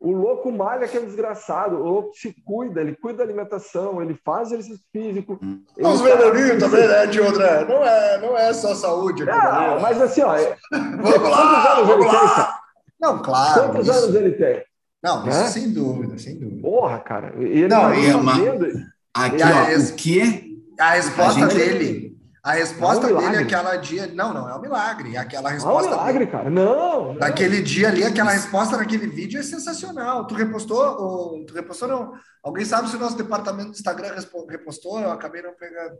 O 0.00 0.12
louco 0.12 0.50
malha 0.50 0.88
que 0.88 0.96
é 0.96 1.00
desgraçado, 1.00 1.76
o 1.76 1.86
louco 1.86 2.14
se 2.14 2.34
cuida, 2.42 2.80
ele 2.80 2.96
cuida 2.96 3.18
da 3.18 3.24
alimentação, 3.24 4.00
ele 4.00 4.18
faz 4.24 4.50
exercício 4.50 4.82
físico. 4.90 5.38
Os 5.76 6.00
veneninhos 6.00 6.58
também, 6.58 6.88
né, 6.88 7.06
tio 7.08 7.28
André? 7.28 7.66
Não 7.66 7.84
é, 7.84 8.20
não 8.22 8.38
é 8.38 8.54
só 8.54 8.74
saúde. 8.74 9.24
Aqui, 9.24 9.30
não, 9.30 9.74
né? 9.74 9.78
mas 9.82 10.00
assim, 10.00 10.22
ó. 10.22 10.34
vamos 10.72 11.30
lá, 11.30 11.72
anos 11.74 11.86
vamos 11.86 12.06
ele 12.06 12.14
lá. 12.14 12.60
Não, 12.98 13.22
claro. 13.22 13.64
Quantos 13.64 13.86
isso... 13.86 13.98
anos 13.98 14.14
ele 14.14 14.32
tem? 14.32 14.64
Não, 15.02 15.28
isso 15.28 15.38
né? 15.38 15.46
sem 15.48 15.72
dúvida, 15.74 16.18
sem 16.18 16.38
dúvida. 16.38 16.62
Porra, 16.62 16.98
cara. 17.00 17.34
Ele 17.36 17.68
não, 17.68 17.82
tá 17.82 17.96
e, 17.96 18.12
fazendo... 18.12 18.66
Aqui, 19.12 19.42
ó, 19.42 19.92
o 19.92 19.96
quê? 19.96 20.56
A 20.78 20.90
resposta 20.92 21.44
a 21.44 21.48
gente... 21.48 21.58
dele 21.58 22.09
a 22.42 22.52
resposta 22.52 23.08
é 23.08 23.14
um 23.14 23.18
dele 23.18 23.44
aquela 23.44 23.76
dia. 23.76 24.06
Não, 24.06 24.32
não 24.32 24.48
é 24.48 24.56
um 24.56 24.60
milagre. 24.60 25.16
Aquela 25.16 25.50
resposta. 25.50 25.90
Não 25.90 25.96
é 25.96 25.96
um 25.96 25.98
milagre, 26.00 26.18
dele, 26.20 26.30
cara. 26.30 26.50
Não, 26.50 27.14
Naquele 27.14 27.60
dia 27.60 27.88
ali, 27.88 28.02
aquela 28.02 28.30
resposta 28.30 28.76
naquele 28.76 29.06
vídeo 29.06 29.38
é 29.38 29.42
sensacional. 29.42 30.26
Tu 30.26 30.34
repostou? 30.34 30.82
Ou, 30.82 31.44
tu 31.44 31.52
repostou, 31.52 31.88
não? 31.88 32.12
Alguém 32.42 32.64
sabe 32.64 32.88
se 32.88 32.96
o 32.96 32.98
nosso 32.98 33.16
departamento 33.16 33.70
do 33.70 33.74
Instagram 33.74 34.14
repostou? 34.48 35.00
Eu 35.00 35.12
acabei 35.12 35.42
não 35.42 35.54
pegando. 35.54 35.98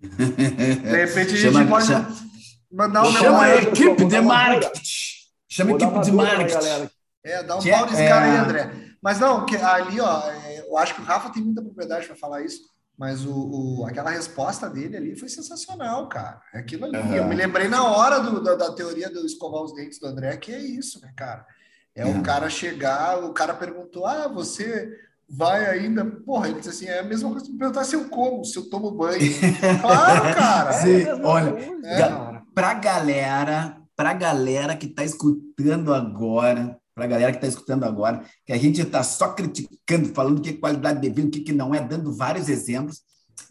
De 0.00 0.96
repente 0.96 1.34
a 1.34 1.36
gente 1.36 1.52
chama, 1.52 1.64
pode 1.64 1.86
chama, 1.86 2.08
mandar 2.72 3.02
um 3.02 3.12
Chama 3.12 3.42
a 3.42 3.56
equipe 3.56 4.04
de 4.04 4.20
marketing. 4.20 4.82
Chama 5.48 5.70
a 5.70 5.74
equipe 5.74 6.00
de 6.00 6.12
marketing. 6.12 6.90
É, 7.24 7.42
dá 7.44 7.56
um 7.56 7.62
pau 7.62 7.86
nesse 7.86 8.02
é... 8.02 8.08
cara 8.08 8.24
aí, 8.24 8.36
André. 8.36 8.72
Mas 9.00 9.20
não, 9.20 9.46
que 9.46 9.56
ali, 9.56 10.00
ó, 10.00 10.28
é, 10.28 10.60
eu 10.60 10.76
acho 10.76 10.94
que 10.94 11.00
o 11.00 11.04
Rafa 11.04 11.30
tem 11.30 11.42
muita 11.42 11.62
propriedade 11.62 12.06
para 12.06 12.16
falar 12.16 12.42
isso. 12.42 12.62
Mas 13.02 13.26
o, 13.26 13.32
o, 13.34 13.84
aquela 13.84 14.10
resposta 14.10 14.70
dele 14.70 14.96
ali 14.96 15.16
foi 15.16 15.28
sensacional, 15.28 16.08
cara. 16.08 16.40
É 16.54 16.60
aquilo 16.60 16.84
ali. 16.84 16.96
Uhum. 16.96 17.14
Eu 17.16 17.24
me 17.26 17.34
lembrei 17.34 17.66
na 17.66 17.84
hora 17.84 18.20
do, 18.20 18.40
da, 18.40 18.54
da, 18.54 18.72
teoria 18.72 19.10
do 19.10 19.26
escovar 19.26 19.60
os 19.60 19.74
dentes 19.74 19.98
do 19.98 20.06
André, 20.06 20.36
que 20.36 20.52
é 20.52 20.60
isso, 20.60 21.00
né, 21.00 21.12
cara? 21.16 21.44
É 21.96 22.06
uhum. 22.06 22.20
o 22.20 22.22
cara 22.22 22.48
chegar, 22.48 23.18
o 23.24 23.32
cara 23.32 23.54
perguntou: 23.54 24.06
ah, 24.06 24.28
você 24.28 24.88
vai 25.28 25.66
ainda. 25.66 26.04
Porra, 26.04 26.46
ele 26.46 26.60
disse 26.60 26.68
assim: 26.68 26.86
é 26.86 27.00
a 27.00 27.02
mesma 27.02 27.28
coisa 27.28 27.44
que 27.44 27.58
perguntar 27.58 27.82
se 27.82 27.96
eu 27.96 28.08
como, 28.08 28.44
se 28.44 28.56
eu 28.56 28.70
tomo 28.70 28.92
banho. 28.92 29.18
claro, 29.82 30.34
cara. 30.36 30.72
Sim, 30.74 31.02
é 31.02 31.14
olha, 31.24 31.58
é. 31.84 32.40
pra 32.54 32.74
galera, 32.74 33.78
pra 33.96 34.14
galera 34.14 34.76
que 34.76 34.86
tá 34.86 35.02
escutando 35.02 35.92
agora, 35.92 36.78
para 36.94 37.04
a 37.04 37.08
galera 37.08 37.32
que 37.32 37.38
está 37.38 37.48
escutando 37.48 37.84
agora, 37.84 38.22
que 38.44 38.52
a 38.52 38.58
gente 38.58 38.80
está 38.80 39.02
só 39.02 39.28
criticando, 39.28 40.08
falando 40.14 40.40
que 40.40 40.50
é 40.50 40.52
qualidade 40.52 41.00
de 41.00 41.08
vida, 41.08 41.28
o 41.28 41.30
que, 41.30 41.40
que 41.40 41.52
não 41.52 41.74
é, 41.74 41.80
dando 41.80 42.12
vários 42.14 42.48
exemplos. 42.48 43.00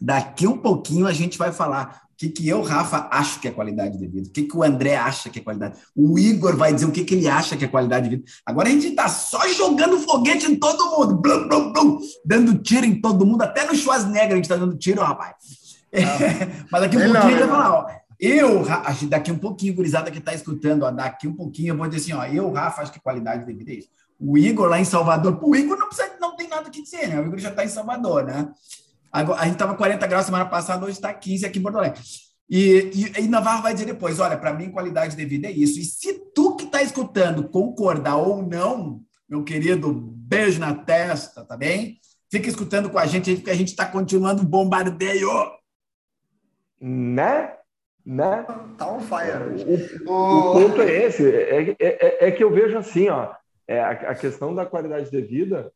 Daqui 0.00 0.46
um 0.46 0.58
pouquinho 0.58 1.06
a 1.06 1.12
gente 1.12 1.36
vai 1.36 1.52
falar 1.52 2.02
o 2.12 2.16
que, 2.16 2.28
que 2.28 2.48
eu, 2.48 2.62
Rafa, 2.62 3.08
acho 3.10 3.40
que 3.40 3.48
é 3.48 3.50
qualidade 3.50 3.98
de 3.98 4.06
vida, 4.06 4.28
o 4.28 4.32
que, 4.32 4.44
que 4.44 4.56
o 4.56 4.62
André 4.62 4.94
acha 4.94 5.28
que 5.28 5.40
é 5.40 5.42
qualidade. 5.42 5.78
O 5.94 6.18
Igor 6.18 6.56
vai 6.56 6.72
dizer 6.72 6.86
o 6.86 6.92
que, 6.92 7.04
que 7.04 7.14
ele 7.14 7.28
acha 7.28 7.56
que 7.56 7.64
é 7.64 7.68
qualidade 7.68 8.08
de 8.08 8.16
vida. 8.16 8.30
Agora 8.46 8.68
a 8.68 8.72
gente 8.72 8.88
está 8.88 9.08
só 9.08 9.46
jogando 9.48 9.98
foguete 9.98 10.46
em 10.46 10.56
todo 10.56 10.90
mundo, 10.90 11.20
blum, 11.20 11.48
blum, 11.48 11.72
blum, 11.72 11.98
dando 12.24 12.58
tiro 12.58 12.86
em 12.86 13.00
todo 13.00 13.26
mundo, 13.26 13.42
até 13.42 13.66
no 13.66 13.74
Schwarzenegger 13.74 14.32
a 14.32 14.36
gente 14.36 14.44
está 14.44 14.56
dando 14.56 14.76
tiro, 14.76 15.02
rapaz. 15.02 15.34
É, 15.90 16.02
mas 16.70 16.80
daqui 16.80 16.96
um 16.96 17.00
pouquinho 17.00 17.12
não, 17.12 17.20
a 17.20 17.30
gente 17.30 17.38
vai 17.40 17.48
falar, 17.48 17.72
ó, 17.74 18.01
eu, 18.24 18.62
daqui 19.08 19.32
um 19.32 19.38
pouquinho, 19.38 19.74
gurizada 19.74 20.08
que 20.08 20.18
está 20.18 20.32
escutando, 20.32 20.84
ó, 20.84 20.92
daqui 20.92 21.26
um 21.26 21.34
pouquinho 21.34 21.72
eu 21.72 21.76
vou 21.76 21.88
dizer 21.88 22.02
assim, 22.02 22.12
ó, 22.12 22.24
eu, 22.32 22.52
Rafa, 22.52 22.82
acho 22.82 22.92
que 22.92 23.00
qualidade 23.00 23.44
de 23.44 23.52
vida 23.52 23.72
é 23.72 23.74
isso. 23.74 23.88
O 24.16 24.38
Igor 24.38 24.68
lá 24.68 24.78
em 24.78 24.84
Salvador, 24.84 25.40
o 25.42 25.56
Igor 25.56 25.76
não 25.76 25.88
precisa, 25.88 26.16
não 26.20 26.36
tem 26.36 26.46
nada 26.48 26.70
que 26.70 26.80
dizer, 26.80 27.08
né? 27.08 27.20
O 27.20 27.26
Igor 27.26 27.38
já 27.40 27.50
está 27.50 27.64
em 27.64 27.68
Salvador, 27.68 28.22
né? 28.22 28.48
Agora, 29.10 29.40
a 29.40 29.44
gente 29.44 29.54
estava 29.54 29.74
40 29.74 30.06
graus 30.06 30.24
semana 30.24 30.46
passada, 30.46 30.84
hoje 30.84 30.92
está 30.92 31.12
15 31.12 31.44
aqui 31.44 31.58
em 31.58 31.62
Porto 31.62 31.78
Alegre. 31.78 32.00
E, 32.48 32.90
e, 32.94 33.22
e 33.22 33.28
Navarro 33.28 33.62
vai 33.62 33.72
dizer 33.72 33.86
depois, 33.86 34.20
olha, 34.20 34.38
para 34.38 34.54
mim 34.54 34.70
qualidade 34.70 35.16
de 35.16 35.24
vida 35.24 35.48
é 35.48 35.50
isso. 35.50 35.80
E 35.80 35.84
se 35.84 36.30
tu 36.32 36.54
que 36.54 36.66
está 36.66 36.80
escutando 36.80 37.48
concordar 37.48 38.18
ou 38.18 38.40
não, 38.40 39.00
meu 39.28 39.42
querido, 39.42 39.92
beijo 39.92 40.60
na 40.60 40.74
testa, 40.74 41.44
tá 41.44 41.56
bem? 41.56 41.98
Fica 42.30 42.48
escutando 42.48 42.88
com 42.88 43.00
a 43.00 43.06
gente, 43.06 43.34
porque 43.34 43.50
a 43.50 43.56
gente 43.56 43.70
está 43.70 43.84
continuando 43.84 44.42
o 44.42 44.46
bombardeio. 44.46 45.28
Né? 46.80 47.52
Né? 48.04 48.44
Tá 48.76 48.90
on 48.90 49.00
fire. 49.00 49.64
O, 50.06 50.10
o, 50.10 50.52
ponto 50.52 50.82
é 50.82 51.04
esse, 51.04 51.24
é, 51.24 51.70
é, 51.70 51.76
é, 51.78 52.28
é, 52.28 52.30
que 52.30 52.42
eu 52.42 52.50
vejo 52.50 52.76
assim, 52.76 53.08
ó, 53.08 53.32
é, 53.66 53.80
a, 53.80 53.90
a 53.90 54.14
questão 54.14 54.54
da 54.54 54.66
qualidade 54.66 55.10
de 55.10 55.20
vida, 55.20 55.72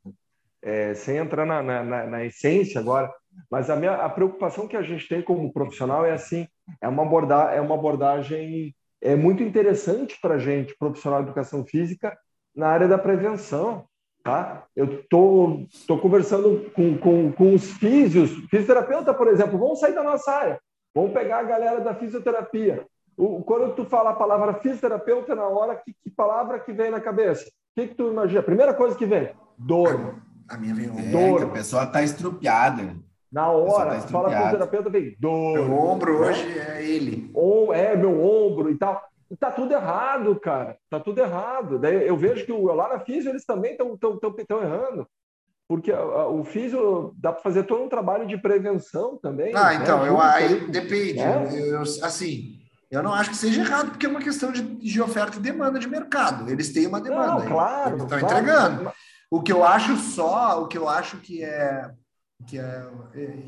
é, 0.63 0.95
sem 0.95 1.19
entrar 1.19 1.47
na, 1.47 1.63
na, 1.63 2.07
na, 2.07 2.25
essência 2.25 2.81
agora, 2.81 3.13
mas 3.51 3.71
a, 3.71 3.77
minha, 3.77 3.93
a 3.93 4.09
preocupação 4.09 4.67
que 4.67 4.77
a 4.77 4.83
gente 4.83 5.09
tem 5.09 5.23
como 5.23 5.53
profissional 5.53 6.05
é 6.05 6.13
assim, 6.13 6.47
é 6.81 6.89
uma, 6.89 7.03
aborda, 7.03 7.53
é 7.53 7.61
uma 7.61 7.75
abordagem 7.75 8.75
é 9.01 9.15
muito 9.15 9.43
interessante 9.43 10.19
para 10.21 10.35
a 10.35 10.39
gente, 10.39 10.77
profissional 10.77 11.23
de 11.23 11.29
educação 11.29 11.65
física, 11.65 12.17
na 12.55 12.69
área 12.69 12.89
da 12.89 12.99
prevenção. 12.99 13.87
Tá? 14.25 14.65
Eu 14.75 15.05
tô, 15.05 15.65
tô 15.87 15.99
conversando 15.99 16.69
com, 16.73 16.99
com, 16.99 17.31
com 17.31 17.55
os 17.55 17.71
físios, 17.75 18.31
fisioterapeuta, 18.51 19.15
por 19.15 19.29
exemplo, 19.29 19.57
vão 19.57 19.77
sair 19.77 19.95
da 19.95 20.03
nossa 20.03 20.33
área. 20.33 20.61
Vamos 20.97 21.13
pegar 21.13 21.41
a 21.41 21.43
galera 21.43 21.79
da 21.83 21.95
fisioterapia. 21.95 22.87
O, 23.19 23.43
quando 23.45 23.75
tu 23.75 23.85
fala 23.85 24.11
a 24.11 24.15
palavra 24.15 24.55
fisioterapeuta, 24.55 25.35
na 25.35 25.47
hora, 25.47 25.77
que, 25.77 25.93
que 25.93 26.09
palavra 26.09 26.59
que 26.59 26.73
vem 26.73 26.91
na 26.91 27.03
cabeça? 27.03 27.45
O 27.45 27.51
que, 27.75 27.89
que 27.89 27.95
tu 27.95 28.11
imagina? 28.11 28.41
A 28.41 28.43
primeira 28.43 28.73
coisa 28.73 28.97
que 28.97 29.05
vem? 29.05 29.29
Dor. 29.59 30.15
A 30.49 30.57
minha 30.57 30.75
vem 30.75 30.87
é, 30.87 31.11
dor. 31.11 31.43
a 31.43 31.49
pessoa 31.49 31.83
está 31.83 32.03
estrupiada. 32.03 32.97
Na 33.31 33.51
hora, 33.51 33.97
tá 33.97 34.09
fala 34.09 34.31
fisioterapeuta, 34.31 34.89
vem 34.89 35.15
dor. 35.21 35.69
Meu 35.69 35.79
ombro 35.79 36.19
né? 36.19 36.29
hoje 36.29 36.59
é 36.59 36.83
ele. 36.83 37.31
Ou 37.35 37.75
é 37.75 37.95
meu 37.95 38.25
ombro 38.25 38.71
e 38.71 38.79
tal. 38.79 39.07
E 39.31 39.37
tá 39.37 39.51
tudo 39.51 39.75
errado, 39.75 40.35
cara. 40.41 40.79
Tá 40.89 40.99
tudo 40.99 41.19
errado. 41.21 41.79
Daí 41.79 42.09
eu 42.09 42.17
vejo 42.17 42.47
que 42.47 42.53
o, 42.53 42.73
lá 42.73 42.89
na 42.89 43.01
Físio 43.01 43.29
eles 43.29 43.45
também 43.45 43.73
estão 43.73 44.63
errando. 44.63 45.07
Porque 45.69 45.93
o 45.93 46.45
físio 46.45 47.13
dá 47.19 47.33
para 47.33 47.43
fazer 47.43 47.65
todo 47.65 47.83
um 47.83 47.89
trabalho 47.89 48.27
de 48.27 48.39
prevenção 48.39 49.19
também. 49.19 49.53
Ah, 49.55 49.71
né? 49.71 49.83
então, 49.83 50.07
eu, 50.07 50.21
aí, 50.21 50.71
depende. 50.71 51.15
Né? 51.15 51.49
Eu, 51.53 51.67
eu, 51.67 51.83
assim, 51.83 52.61
eu 52.89 53.03
não 53.03 53.13
acho 53.13 53.31
que 53.31 53.37
seja 53.37 53.63
errado, 53.63 53.91
porque 53.91 54.07
é 54.07 54.09
uma 54.09 54.23
questão 54.23 54.53
de, 54.53 54.63
de 54.63 55.03
oferta 55.03 55.39
e 55.39 55.41
demanda 55.41 55.79
de 55.79 55.89
mercado. 55.89 56.49
Eles 56.49 56.73
têm 56.73 56.87
uma 56.87 57.01
demanda. 57.01 57.43
Não, 57.43 57.47
claro. 57.47 57.97
Eles 57.97 58.03
estão 58.05 58.19
claro, 58.19 58.37
entregando. 58.37 58.93
O 59.29 59.43
que 59.43 59.53
eu 59.53 59.65
acho 59.65 59.97
só, 59.97 60.63
o 60.63 60.69
que 60.69 60.79
eu 60.79 60.89
acho 60.89 61.17
que 61.19 61.43
é. 61.43 61.91
Que 62.47 62.59
é 62.59 62.87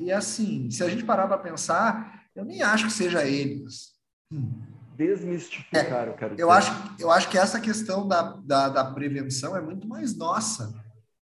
e 0.00 0.10
é 0.10 0.14
assim, 0.14 0.70
se 0.70 0.82
a 0.82 0.88
gente 0.88 1.04
parar 1.04 1.28
para 1.28 1.38
pensar, 1.38 2.24
eu 2.34 2.44
nem 2.44 2.62
acho 2.62 2.86
que 2.86 2.92
seja 2.92 3.24
eles. 3.24 3.92
Hum. 4.32 4.60
Desmistificar, 4.96 6.08
é, 6.08 6.08
eu 6.08 6.14
quero 6.14 6.34
eu 6.36 6.50
acho, 6.50 6.72
eu 6.98 7.08
acho 7.08 7.28
que 7.28 7.38
essa 7.38 7.60
questão 7.60 8.08
da, 8.08 8.36
da, 8.42 8.68
da 8.68 8.84
prevenção 8.84 9.56
é 9.56 9.60
muito 9.60 9.86
mais 9.86 10.16
nossa. 10.16 10.74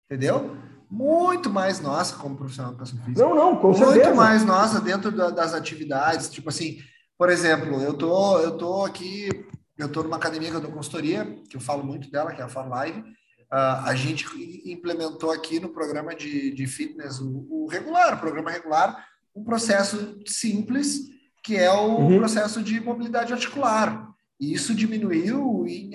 Entendeu? 0.06 0.56
Muito 0.90 1.50
mais 1.50 1.80
nossa 1.80 2.16
como 2.16 2.36
profissional 2.36 2.72
de 2.72 2.78
educação 2.78 3.04
física. 3.04 3.26
Não, 3.26 3.34
não, 3.34 3.56
com 3.56 3.68
muito 3.68 3.78
certeza. 3.78 4.04
Muito 4.06 4.16
mais 4.16 4.44
nossa 4.44 4.80
dentro 4.80 5.10
da, 5.10 5.30
das 5.30 5.54
atividades. 5.54 6.30
Tipo 6.30 6.48
assim, 6.48 6.78
por 7.16 7.28
exemplo, 7.28 7.82
eu 7.82 7.94
tô, 7.94 8.38
eu 8.38 8.56
tô 8.56 8.84
aqui, 8.84 9.28
eu 9.76 9.88
tô 9.88 10.02
numa 10.02 10.16
academia 10.16 10.50
que 10.50 10.56
eu 10.56 10.60
dou 10.60 10.72
consultoria, 10.72 11.24
que 11.48 11.56
eu 11.56 11.60
falo 11.60 11.84
muito 11.84 12.10
dela, 12.10 12.32
que 12.32 12.40
é 12.40 12.44
a 12.44 12.48
Far 12.48 12.68
Live. 12.68 13.00
uh, 13.00 13.84
a 13.84 13.94
gente 13.94 14.26
implementou 14.64 15.30
aqui 15.30 15.60
no 15.60 15.70
programa 15.70 16.14
de, 16.14 16.52
de 16.52 16.66
fitness, 16.66 17.18
o, 17.20 17.46
o 17.50 17.66
regular, 17.68 18.14
o 18.14 18.20
programa 18.20 18.50
regular, 18.50 19.04
um 19.34 19.44
processo 19.44 20.18
simples, 20.26 21.00
que 21.42 21.56
é 21.56 21.70
o 21.70 21.98
uhum. 21.98 22.18
processo 22.18 22.62
de 22.62 22.80
mobilidade 22.80 23.32
articular. 23.32 24.08
E 24.40 24.52
isso 24.52 24.74
diminuiu 24.74 25.66
em 25.66 25.92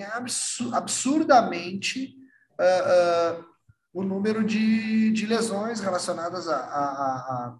absurdamente 0.72 2.14
uh, 2.60 3.40
uh, 3.40 3.53
o 3.94 4.02
número 4.02 4.44
de, 4.44 5.12
de 5.12 5.24
lesões 5.24 5.78
relacionadas 5.80 6.48
a, 6.48 6.56
a, 6.56 6.88
a 6.90 7.58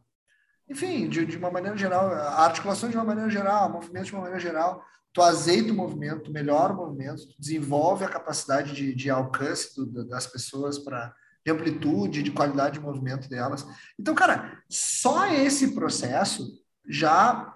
enfim, 0.68 1.09
de, 1.09 1.25
de, 1.25 1.37
uma 1.37 1.51
maneira 1.51 1.77
geral, 1.77 2.09
a 2.12 2.44
articulação 2.44 2.90
de 2.90 2.97
uma 2.97 3.05
maneira 3.05 3.31
geral, 3.31 3.70
movimento 3.70 4.07
de 4.07 4.12
uma 4.12 4.23
maneira 4.23 4.40
geral. 4.40 4.85
Tu 5.12 5.23
azeita 5.23 5.73
o 5.73 5.77
movimento, 5.77 6.33
melhora 6.33 6.73
o 6.73 6.77
movimento, 6.77 7.29
tu 7.29 7.35
desenvolve 7.38 8.05
a 8.05 8.09
capacidade 8.09 8.75
de, 8.75 8.92
de 8.92 9.09
alcance 9.09 9.77
do, 9.77 10.05
das 10.09 10.27
pessoas 10.27 10.77
para 10.79 11.14
de 11.47 11.53
amplitude, 11.53 12.23
de 12.23 12.31
qualidade 12.31 12.79
de 12.79 12.85
movimento 12.85 13.29
delas. 13.29 13.66
Então, 14.01 14.14
cara, 14.14 14.62
só 14.68 15.27
esse 15.27 15.75
processo 15.75 16.59
já 16.88 17.55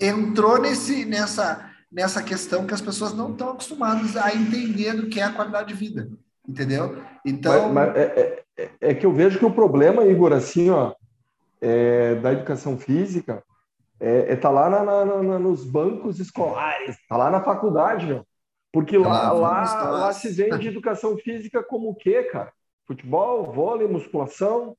entrou 0.00 0.60
nesse, 0.60 1.04
nessa, 1.04 1.70
nessa 1.90 2.20
questão 2.20 2.66
que 2.66 2.74
as 2.74 2.80
pessoas 2.80 3.14
não 3.14 3.30
estão 3.30 3.50
acostumadas 3.50 4.16
a 4.16 4.34
entender 4.34 4.92
do 4.94 5.08
que 5.08 5.20
é 5.20 5.22
a 5.22 5.32
qualidade 5.32 5.68
de 5.68 5.74
vida, 5.74 6.10
entendeu? 6.48 7.02
Então... 7.24 7.72
Mas, 7.72 7.88
mas 7.88 7.96
é, 7.96 8.44
é, 8.56 8.70
é, 8.80 8.94
que 8.94 9.06
eu 9.06 9.12
vejo 9.12 9.38
que 9.38 9.44
o 9.44 9.52
problema, 9.52 10.04
Igor, 10.04 10.32
assim, 10.32 10.70
ó, 10.70 10.94
é, 11.60 12.14
da 12.16 12.32
educação 12.32 12.78
física 12.78 13.42
é, 13.98 14.32
é 14.32 14.36
tá 14.36 14.50
lá 14.50 14.68
na, 14.68 14.84
na, 14.84 15.04
na, 15.22 15.38
nos 15.38 15.64
bancos 15.64 16.20
escolares, 16.20 16.96
tá 17.08 17.16
lá 17.16 17.30
na 17.30 17.42
faculdade, 17.42 18.06
meu. 18.06 18.26
Porque 18.72 18.98
lá, 18.98 19.32
lá, 19.32 19.90
lá 19.90 20.12
se 20.12 20.28
vende 20.28 20.68
educação 20.68 21.16
física 21.16 21.62
como 21.62 21.90
o 21.90 21.94
quê, 21.94 22.24
cara? 22.24 22.52
futebol, 22.86 23.52
vôlei, 23.52 23.88
musculação 23.88 24.76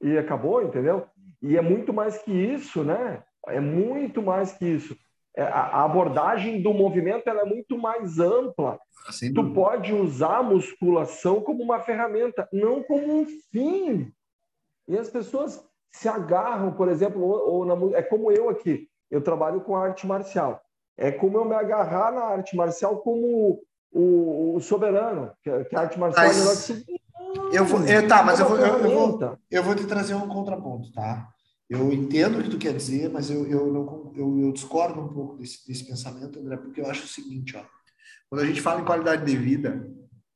e 0.00 0.16
acabou, 0.16 0.62
entendeu? 0.62 1.06
E 1.42 1.56
é 1.56 1.62
muito 1.62 1.92
mais 1.92 2.18
que 2.18 2.32
isso, 2.32 2.82
né? 2.82 3.22
É 3.46 3.60
muito 3.60 4.22
mais 4.22 4.52
que 4.52 4.64
isso. 4.66 4.96
É, 5.36 5.42
a 5.42 5.84
abordagem 5.84 6.60
do 6.60 6.74
movimento 6.74 7.28
ela 7.28 7.42
é 7.42 7.44
muito 7.44 7.78
mais 7.78 8.18
ampla. 8.18 8.78
Assim, 9.06 9.32
tu 9.32 9.52
pode 9.52 9.92
usar 9.92 10.38
a 10.38 10.42
musculação 10.42 11.40
como 11.40 11.62
uma 11.62 11.80
ferramenta, 11.80 12.48
não 12.52 12.82
como 12.82 13.20
um 13.20 13.26
fim. 13.50 14.12
E 14.88 14.98
as 14.98 15.08
pessoas 15.08 15.64
se 15.92 16.08
agarram, 16.08 16.72
por 16.72 16.88
exemplo, 16.88 17.22
ou, 17.22 17.48
ou 17.50 17.64
na, 17.64 17.96
é 17.96 18.02
como 18.02 18.30
eu 18.30 18.48
aqui. 18.48 18.88
Eu 19.10 19.22
trabalho 19.22 19.60
com 19.60 19.76
arte 19.76 20.06
marcial. 20.06 20.60
É 20.96 21.10
como 21.10 21.38
eu 21.38 21.44
me 21.44 21.54
agarrar 21.54 22.12
na 22.12 22.22
arte 22.22 22.54
marcial 22.56 22.98
como 22.98 23.62
o, 23.92 24.54
o 24.56 24.60
soberano, 24.60 25.32
que, 25.42 25.64
que 25.64 25.76
a 25.76 25.80
arte 25.80 25.98
marcial 25.98 26.26
Mas... 26.26 26.36
é 26.36 26.40
melhor 26.74 26.84
que 26.84 27.00
eu 27.52 27.64
vou, 27.64 27.80
eu, 27.84 28.08
tá, 28.08 28.22
mas 28.22 28.38
eu 28.38 28.48
vou, 28.48 28.56
eu, 28.58 28.78
eu, 28.78 28.90
vou, 28.90 29.38
eu 29.50 29.62
vou 29.62 29.74
te 29.74 29.84
trazer 29.86 30.14
um 30.14 30.28
contraponto, 30.28 30.92
tá? 30.92 31.28
Eu 31.70 31.92
entendo 31.92 32.38
o 32.38 32.42
que 32.42 32.50
tu 32.50 32.58
quer 32.58 32.74
dizer, 32.74 33.08
mas 33.08 33.30
eu, 33.30 33.46
eu, 33.46 33.72
não, 33.72 34.12
eu, 34.16 34.40
eu 34.40 34.52
discordo 34.52 35.00
um 35.00 35.08
pouco 35.08 35.36
desse, 35.36 35.64
desse 35.66 35.84
pensamento, 35.84 36.40
André, 36.40 36.56
porque 36.56 36.80
eu 36.80 36.90
acho 36.90 37.04
o 37.04 37.08
seguinte, 37.08 37.56
ó. 37.56 37.64
Quando 38.28 38.42
a 38.42 38.46
gente 38.46 38.60
fala 38.60 38.80
em 38.80 38.84
qualidade 38.84 39.24
de 39.24 39.36
vida, 39.36 39.88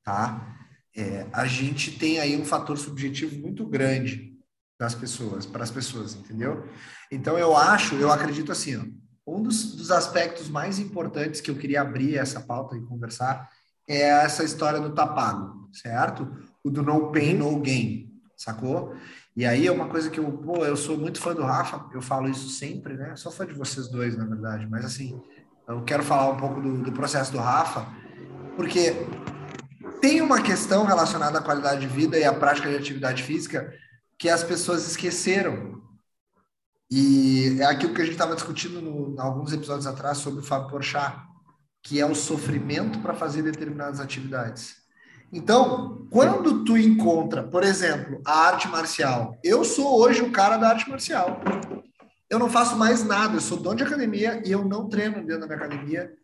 tá? 0.05 0.57
É, 0.97 1.27
a 1.33 1.45
gente 1.45 1.99
tem 1.99 2.21
aí 2.21 2.41
um 2.41 2.45
fator 2.45 2.79
subjetivo 2.79 3.37
muito 3.41 3.67
grande 3.67 4.33
das 4.79 4.95
pessoas, 4.95 5.45
para 5.45 5.65
as 5.65 5.71
pessoas, 5.73 6.15
entendeu? 6.15 6.69
Então 7.11 7.37
eu 7.37 7.57
acho, 7.57 7.97
eu 7.97 8.13
acredito 8.13 8.53
assim, 8.53 8.77
ó, 8.77 8.85
um 9.27 9.43
dos, 9.43 9.75
dos 9.75 9.91
aspectos 9.91 10.49
mais 10.49 10.79
importantes 10.79 11.41
que 11.41 11.51
eu 11.51 11.57
queria 11.57 11.81
abrir 11.81 12.17
essa 12.17 12.41
pauta 12.41 12.77
e 12.77 12.83
conversar 12.83 13.51
é 13.89 14.03
essa 14.03 14.45
história 14.45 14.81
do 14.81 14.95
tapago, 14.95 15.69
certo? 15.73 16.29
o 16.65 16.71
do 16.71 16.83
no 16.83 17.13
pain, 17.13 17.35
no 17.35 17.61
gain, 17.61 18.11
sacou? 18.37 18.95
E 19.37 19.45
aí 19.45 19.67
é 19.67 19.73
uma 19.73 19.89
coisa 19.89 20.09
que 20.11 20.21
eu, 20.21 20.31
pô, 20.31 20.65
eu 20.65 20.77
sou 20.77 20.97
muito 20.97 21.21
fã 21.21 21.35
do 21.35 21.43
Rafa, 21.43 21.89
eu 21.93 22.01
falo 22.01 22.29
isso 22.29 22.49
sempre, 22.49 22.95
né? 22.95 23.17
Sou 23.17 23.33
fã 23.33 23.45
de 23.45 23.53
vocês 23.53 23.89
dois, 23.89 24.17
na 24.17 24.25
verdade, 24.25 24.67
mas 24.71 24.85
assim, 24.85 25.21
eu 25.67 25.83
quero 25.83 26.05
falar 26.05 26.31
um 26.31 26.37
pouco 26.37 26.61
do, 26.61 26.83
do 26.83 26.93
processo 26.93 27.33
do 27.33 27.39
Rafa, 27.39 27.85
porque 28.57 28.95
tem 30.01 30.21
uma 30.21 30.41
questão 30.41 30.85
relacionada 30.85 31.39
à 31.39 31.43
qualidade 31.43 31.81
de 31.81 31.87
vida 31.89 32.17
e 32.17 32.25
à 32.25 32.33
prática 32.33 32.69
de 32.69 32.77
atividade 32.77 33.23
física 33.25 33.75
que 34.19 34.29
as 34.29 34.45
pessoas 34.45 34.87
esqueceram. 34.87 35.83
E 36.91 37.57
é 37.61 37.65
aquilo 37.65 37.93
que 37.93 38.03
a 38.03 38.05
gente 38.05 38.15
estava 38.15 38.37
discutindo 38.37 38.81
no, 38.81 39.21
alguns 39.21 39.53
episódios 39.53 39.87
atrás 39.87 40.19
sobre 40.19 40.41
o 40.41 40.43
Fábio 40.45 40.69
Porchat, 40.69 41.17
que 41.83 41.99
é 41.99 42.07
o 42.07 42.15
sofrimento 42.15 43.01
para 43.01 43.15
fazer 43.15 43.43
determinadas 43.43 43.99
atividades. 43.99 44.84
Então, 45.35 46.07
quando 46.11 46.63
tu 46.63 46.79
encontra, 46.79 47.43
por 47.43 47.65
exemplo, 47.65 48.23
a 48.25 48.47
arte 48.47 48.69
marcial, 48.69 49.37
eu 49.43 49.65
sou 49.65 50.01
hoje 50.01 50.23
o 50.23 50.31
cara 50.31 50.57
da 50.57 50.69
arte 50.69 50.89
marcial. 50.89 51.41
Eu 52.31 52.39
não 52.39 52.49
faço 52.49 52.77
mais 52.77 53.03
nada, 53.03 53.35
eu 53.35 53.41
sou 53.41 53.59
dono 53.59 53.75
de 53.75 53.83
academia 53.83 54.41
e 54.47 54.53
eu 54.53 54.65
não 54.65 54.89
treino 54.89 55.27
dentro 55.27 55.41
da 55.41 55.47
minha 55.47 55.59
academia. 55.59 56.15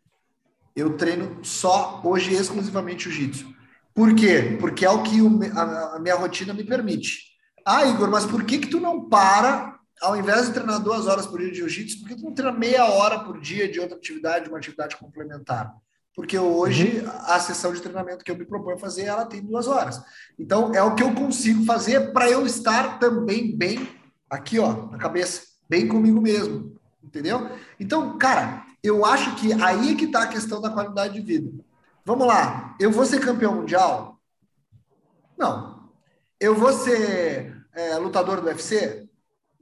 Eu 0.77 0.97
treino 0.97 1.45
só, 1.45 2.01
hoje, 2.05 2.33
exclusivamente 2.33 3.11
jiu-jitsu. 3.11 3.53
Por 3.93 4.15
quê? 4.15 4.57
Porque 4.61 4.87
é 4.87 4.91
o 4.91 5.03
que 5.03 5.19
a, 5.57 5.97
a, 5.97 5.99
minha 5.99 6.15
rotina 6.15 6.55
me 6.55 6.63
permite. 6.63 7.33
Ah, 7.67 7.85
Igor, 7.87 8.09
mas 8.09 8.25
por 8.25 8.45
que 8.45 8.59
que 8.59 8.69
tu 8.69 8.79
não 8.79 9.09
para, 9.09 9.77
ao 10.01 10.17
invés 10.17 10.47
de 10.47 10.55
treinar 10.55 10.81
duas 10.81 11.09
horas 11.09 11.27
por 11.27 11.41
dia 11.41 11.51
de 11.51 11.59
jiu-jitsu, 11.59 11.99
por 11.99 12.09
que 12.11 12.15
tu 12.15 12.23
não 12.23 12.33
treina 12.33 12.57
meia 12.57 12.85
hora 12.85 13.19
por 13.19 13.41
dia 13.41 13.69
de 13.69 13.81
outra 13.81 13.97
atividade, 13.97 14.49
uma 14.49 14.59
atividade 14.59 14.97
complementar? 14.97 15.75
Porque 16.15 16.39
hoje 16.39 17.01
uhum. 17.01 17.11
a 17.27 17.39
sessão 17.39 17.73
de 17.73 17.81
treinamento 17.81 18.25
que 18.25 18.31
eu 18.31 18.37
me 18.37 18.45
proponho 18.45 18.79
fazer, 18.79 19.05
ela 19.05 19.25
tem 19.25 19.43
duas 19.43 19.67
horas. 19.67 20.03
Então, 20.39 20.75
é 20.75 20.83
o 20.83 20.95
que 20.95 21.03
eu 21.03 21.15
consigo 21.15 21.65
fazer 21.65 22.13
para 22.13 22.29
eu 22.29 22.45
estar 22.45 22.99
também 22.99 23.57
bem 23.57 23.89
aqui, 24.29 24.59
ó, 24.59 24.87
na 24.87 24.99
cabeça, 24.99 25.43
bem 25.69 25.89
comigo 25.89 26.21
mesmo, 26.21 26.77
entendeu? 27.03 27.49
Então, 27.79 28.19
cara, 28.19 28.67
eu 28.83 29.05
acho 29.05 29.35
que 29.37 29.53
aí 29.53 29.93
é 29.93 29.95
que 29.97 30.05
está 30.05 30.23
a 30.25 30.29
questão 30.29 30.61
da 30.61 30.71
qualidade 30.71 31.15
de 31.15 31.21
vida. 31.21 31.51
Vamos 32.05 32.27
lá, 32.27 32.77
eu 32.81 32.91
vou 32.91 33.05
ser 33.05 33.21
campeão 33.21 33.55
mundial? 33.55 34.19
Não. 35.37 35.91
Eu 36.39 36.55
vou 36.55 36.73
ser 36.73 37.65
é, 37.75 37.97
lutador 37.97 38.41
do 38.41 38.47
UFC? 38.47 39.09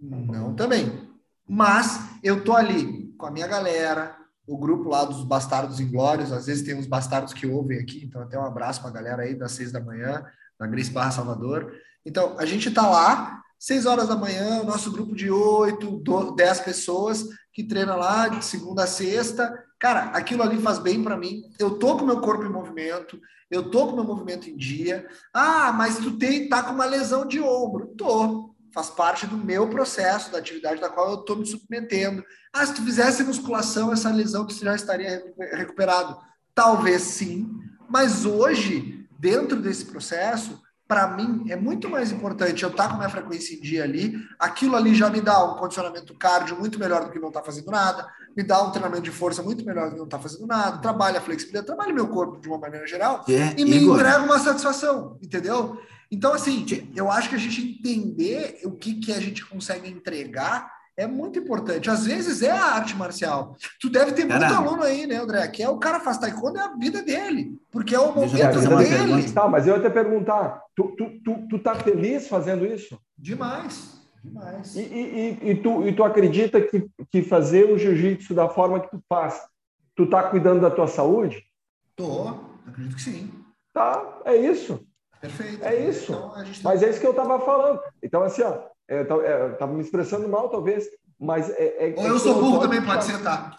Não, 0.00 0.54
também. 0.54 1.08
Mas 1.48 2.00
eu 2.22 2.44
tô 2.44 2.54
ali 2.54 3.12
com 3.18 3.26
a 3.26 3.30
minha 3.30 3.46
galera, 3.46 4.17
o 4.48 4.56
grupo 4.56 4.88
lá 4.88 5.04
dos 5.04 5.22
Bastardos 5.22 5.78
Inglórios, 5.78 6.32
às 6.32 6.46
vezes 6.46 6.64
tem 6.64 6.74
uns 6.74 6.86
bastardos 6.86 7.34
que 7.34 7.46
ouvem 7.46 7.78
aqui, 7.78 8.02
então 8.02 8.22
até 8.22 8.38
um 8.38 8.44
abraço 8.44 8.80
para 8.80 8.88
a 8.88 8.92
galera 8.94 9.22
aí 9.22 9.34
das 9.34 9.52
seis 9.52 9.70
da 9.70 9.78
manhã, 9.78 10.24
na 10.58 10.66
Grace 10.66 10.90
Barra 10.90 11.10
Salvador. 11.10 11.72
Então, 12.04 12.34
a 12.38 12.46
gente 12.46 12.70
está 12.70 12.88
lá, 12.88 13.42
seis 13.58 13.84
horas 13.84 14.08
da 14.08 14.16
manhã, 14.16 14.62
o 14.62 14.64
nosso 14.64 14.90
grupo 14.90 15.14
de 15.14 15.30
oito, 15.30 16.02
dez 16.34 16.60
pessoas 16.60 17.26
que 17.52 17.62
treina 17.62 17.94
lá 17.94 18.28
de 18.28 18.42
segunda 18.42 18.84
a 18.84 18.86
sexta. 18.86 19.52
Cara, 19.78 20.04
aquilo 20.06 20.42
ali 20.42 20.58
faz 20.58 20.78
bem 20.78 21.02
para 21.02 21.16
mim. 21.16 21.42
Eu 21.58 21.78
tô 21.78 21.98
com 21.98 22.06
meu 22.06 22.20
corpo 22.20 22.44
em 22.44 22.50
movimento, 22.50 23.20
eu 23.50 23.70
tô 23.70 23.88
com 23.88 23.96
meu 23.96 24.04
movimento 24.04 24.48
em 24.48 24.56
dia. 24.56 25.06
Ah, 25.32 25.72
mas 25.72 25.98
tu 25.98 26.16
tem, 26.16 26.48
tá 26.48 26.62
com 26.62 26.72
uma 26.72 26.86
lesão 26.86 27.26
de 27.26 27.40
ombro. 27.40 27.94
Tô 27.98 28.54
faz 28.78 28.90
parte 28.90 29.26
do 29.26 29.36
meu 29.36 29.68
processo, 29.68 30.30
da 30.30 30.38
atividade 30.38 30.80
da 30.80 30.88
qual 30.88 31.10
eu 31.10 31.20
estou 31.20 31.36
me 31.36 31.44
submetendo. 31.44 32.24
Ah, 32.52 32.64
se 32.64 32.74
tu 32.74 32.84
fizesse 32.84 33.24
musculação, 33.24 33.92
essa 33.92 34.08
lesão 34.08 34.46
tu 34.46 34.54
já 34.54 34.74
estaria 34.74 35.20
recuperado. 35.52 36.16
Talvez 36.54 37.02
sim, 37.02 37.50
mas 37.90 38.24
hoje, 38.24 39.04
dentro 39.18 39.60
desse 39.60 39.84
processo, 39.86 40.62
para 40.86 41.08
mim 41.08 41.50
é 41.50 41.56
muito 41.56 41.88
mais 41.90 42.12
importante 42.12 42.62
eu 42.62 42.70
estar 42.70 42.84
tá 42.84 42.90
com 42.90 42.96
minha 42.98 43.08
frequência 43.10 43.56
em 43.56 43.60
dia 43.60 43.82
ali, 43.82 44.14
aquilo 44.38 44.76
ali 44.76 44.94
já 44.94 45.10
me 45.10 45.20
dá 45.20 45.44
um 45.44 45.56
condicionamento 45.56 46.14
cardio 46.14 46.56
muito 46.56 46.78
melhor 46.78 47.04
do 47.04 47.10
que 47.10 47.18
não 47.18 47.28
estar 47.28 47.40
tá 47.40 47.46
fazendo 47.46 47.70
nada, 47.72 48.08
me 48.36 48.44
dá 48.44 48.62
um 48.62 48.70
treinamento 48.70 49.02
de 49.02 49.10
força 49.10 49.42
muito 49.42 49.64
melhor 49.64 49.86
do 49.86 49.92
que 49.92 49.98
não 49.98 50.04
estar 50.04 50.18
tá 50.18 50.22
fazendo 50.22 50.46
nada, 50.46 50.78
trabalha 50.78 51.18
a 51.18 51.22
flexibilidade, 51.22 51.66
trabalha 51.66 51.92
meu 51.92 52.06
corpo 52.06 52.40
de 52.40 52.48
uma 52.48 52.58
maneira 52.58 52.86
geral 52.86 53.24
é, 53.28 53.60
e 53.60 53.64
me 53.64 53.78
Igor. 53.78 53.96
entrega 53.96 54.22
uma 54.22 54.38
satisfação, 54.38 55.18
entendeu? 55.20 55.78
Então, 56.10 56.32
assim, 56.32 56.64
eu 56.94 57.10
acho 57.10 57.28
que 57.28 57.34
a 57.34 57.38
gente 57.38 57.60
entender 57.60 58.60
o 58.64 58.72
que, 58.72 58.94
que 58.94 59.12
a 59.12 59.20
gente 59.20 59.44
consegue 59.44 59.88
entregar 59.90 60.78
é 60.98 61.06
muito 61.06 61.38
importante. 61.38 61.88
Às 61.88 62.06
vezes 62.06 62.42
é 62.42 62.50
a 62.50 62.74
arte 62.74 62.96
marcial. 62.96 63.56
Tu 63.80 63.88
deve 63.88 64.12
ter 64.12 64.24
muito 64.24 64.44
aluno 64.44 64.82
aí, 64.82 65.06
né, 65.06 65.14
André? 65.16 65.46
Que 65.46 65.62
é 65.62 65.68
o 65.68 65.78
cara 65.78 66.00
faz 66.00 66.18
taekwondo, 66.18 66.58
é 66.58 66.62
a 66.62 66.74
vida 66.74 67.02
dele. 67.02 67.56
Porque 67.70 67.94
é 67.94 68.00
o 68.00 68.12
momento 68.12 68.32
dele. 68.32 69.32
Tá, 69.32 69.46
mas 69.46 69.66
eu 69.68 69.76
ia 69.76 69.82
te 69.82 69.90
perguntar, 69.90 70.60
tu, 70.74 70.92
tu, 70.96 71.20
tu, 71.24 71.46
tu 71.48 71.58
tá 71.60 71.76
feliz 71.76 72.26
fazendo 72.26 72.66
isso? 72.66 72.98
Demais. 73.16 73.96
Demais. 74.24 74.74
E, 74.74 74.80
e, 74.80 75.50
e, 75.50 75.54
tu, 75.54 75.86
e 75.86 75.94
tu 75.94 76.02
acredita 76.02 76.60
que, 76.60 76.90
que 77.12 77.22
fazer 77.22 77.70
o 77.70 77.78
jiu-jitsu 77.78 78.34
da 78.34 78.48
forma 78.48 78.80
que 78.80 78.90
tu 78.90 79.00
faz, 79.08 79.40
tu 79.94 80.04
tá 80.04 80.24
cuidando 80.24 80.60
da 80.60 80.70
tua 80.70 80.88
saúde? 80.88 81.44
Tô, 81.94 82.34
acredito 82.66 82.96
que 82.96 83.02
sim. 83.02 83.30
Tá, 83.72 84.20
é 84.24 84.34
isso. 84.34 84.84
Perfeito. 85.20 85.64
É 85.64 85.76
isso. 85.88 86.12
Então. 86.12 86.32
Mas 86.62 86.82
é 86.82 86.90
isso 86.90 87.00
que 87.00 87.06
eu 87.06 87.10
estava 87.10 87.40
falando. 87.40 87.80
Então, 88.02 88.22
assim, 88.22 88.42
ó, 88.42 88.58
é, 88.88 89.00
eu 89.00 89.52
estava 89.52 89.72
me 89.72 89.82
expressando 89.82 90.28
mal, 90.28 90.48
talvez, 90.48 90.88
mas... 91.18 91.50
É, 91.50 91.90
é, 91.90 91.94
Ou 91.96 92.06
eu 92.06 92.18
sou 92.18 92.34
burro 92.34 92.60
também, 92.60 92.82
pode 92.82 93.04
ser, 93.04 93.22
tá? 93.22 93.58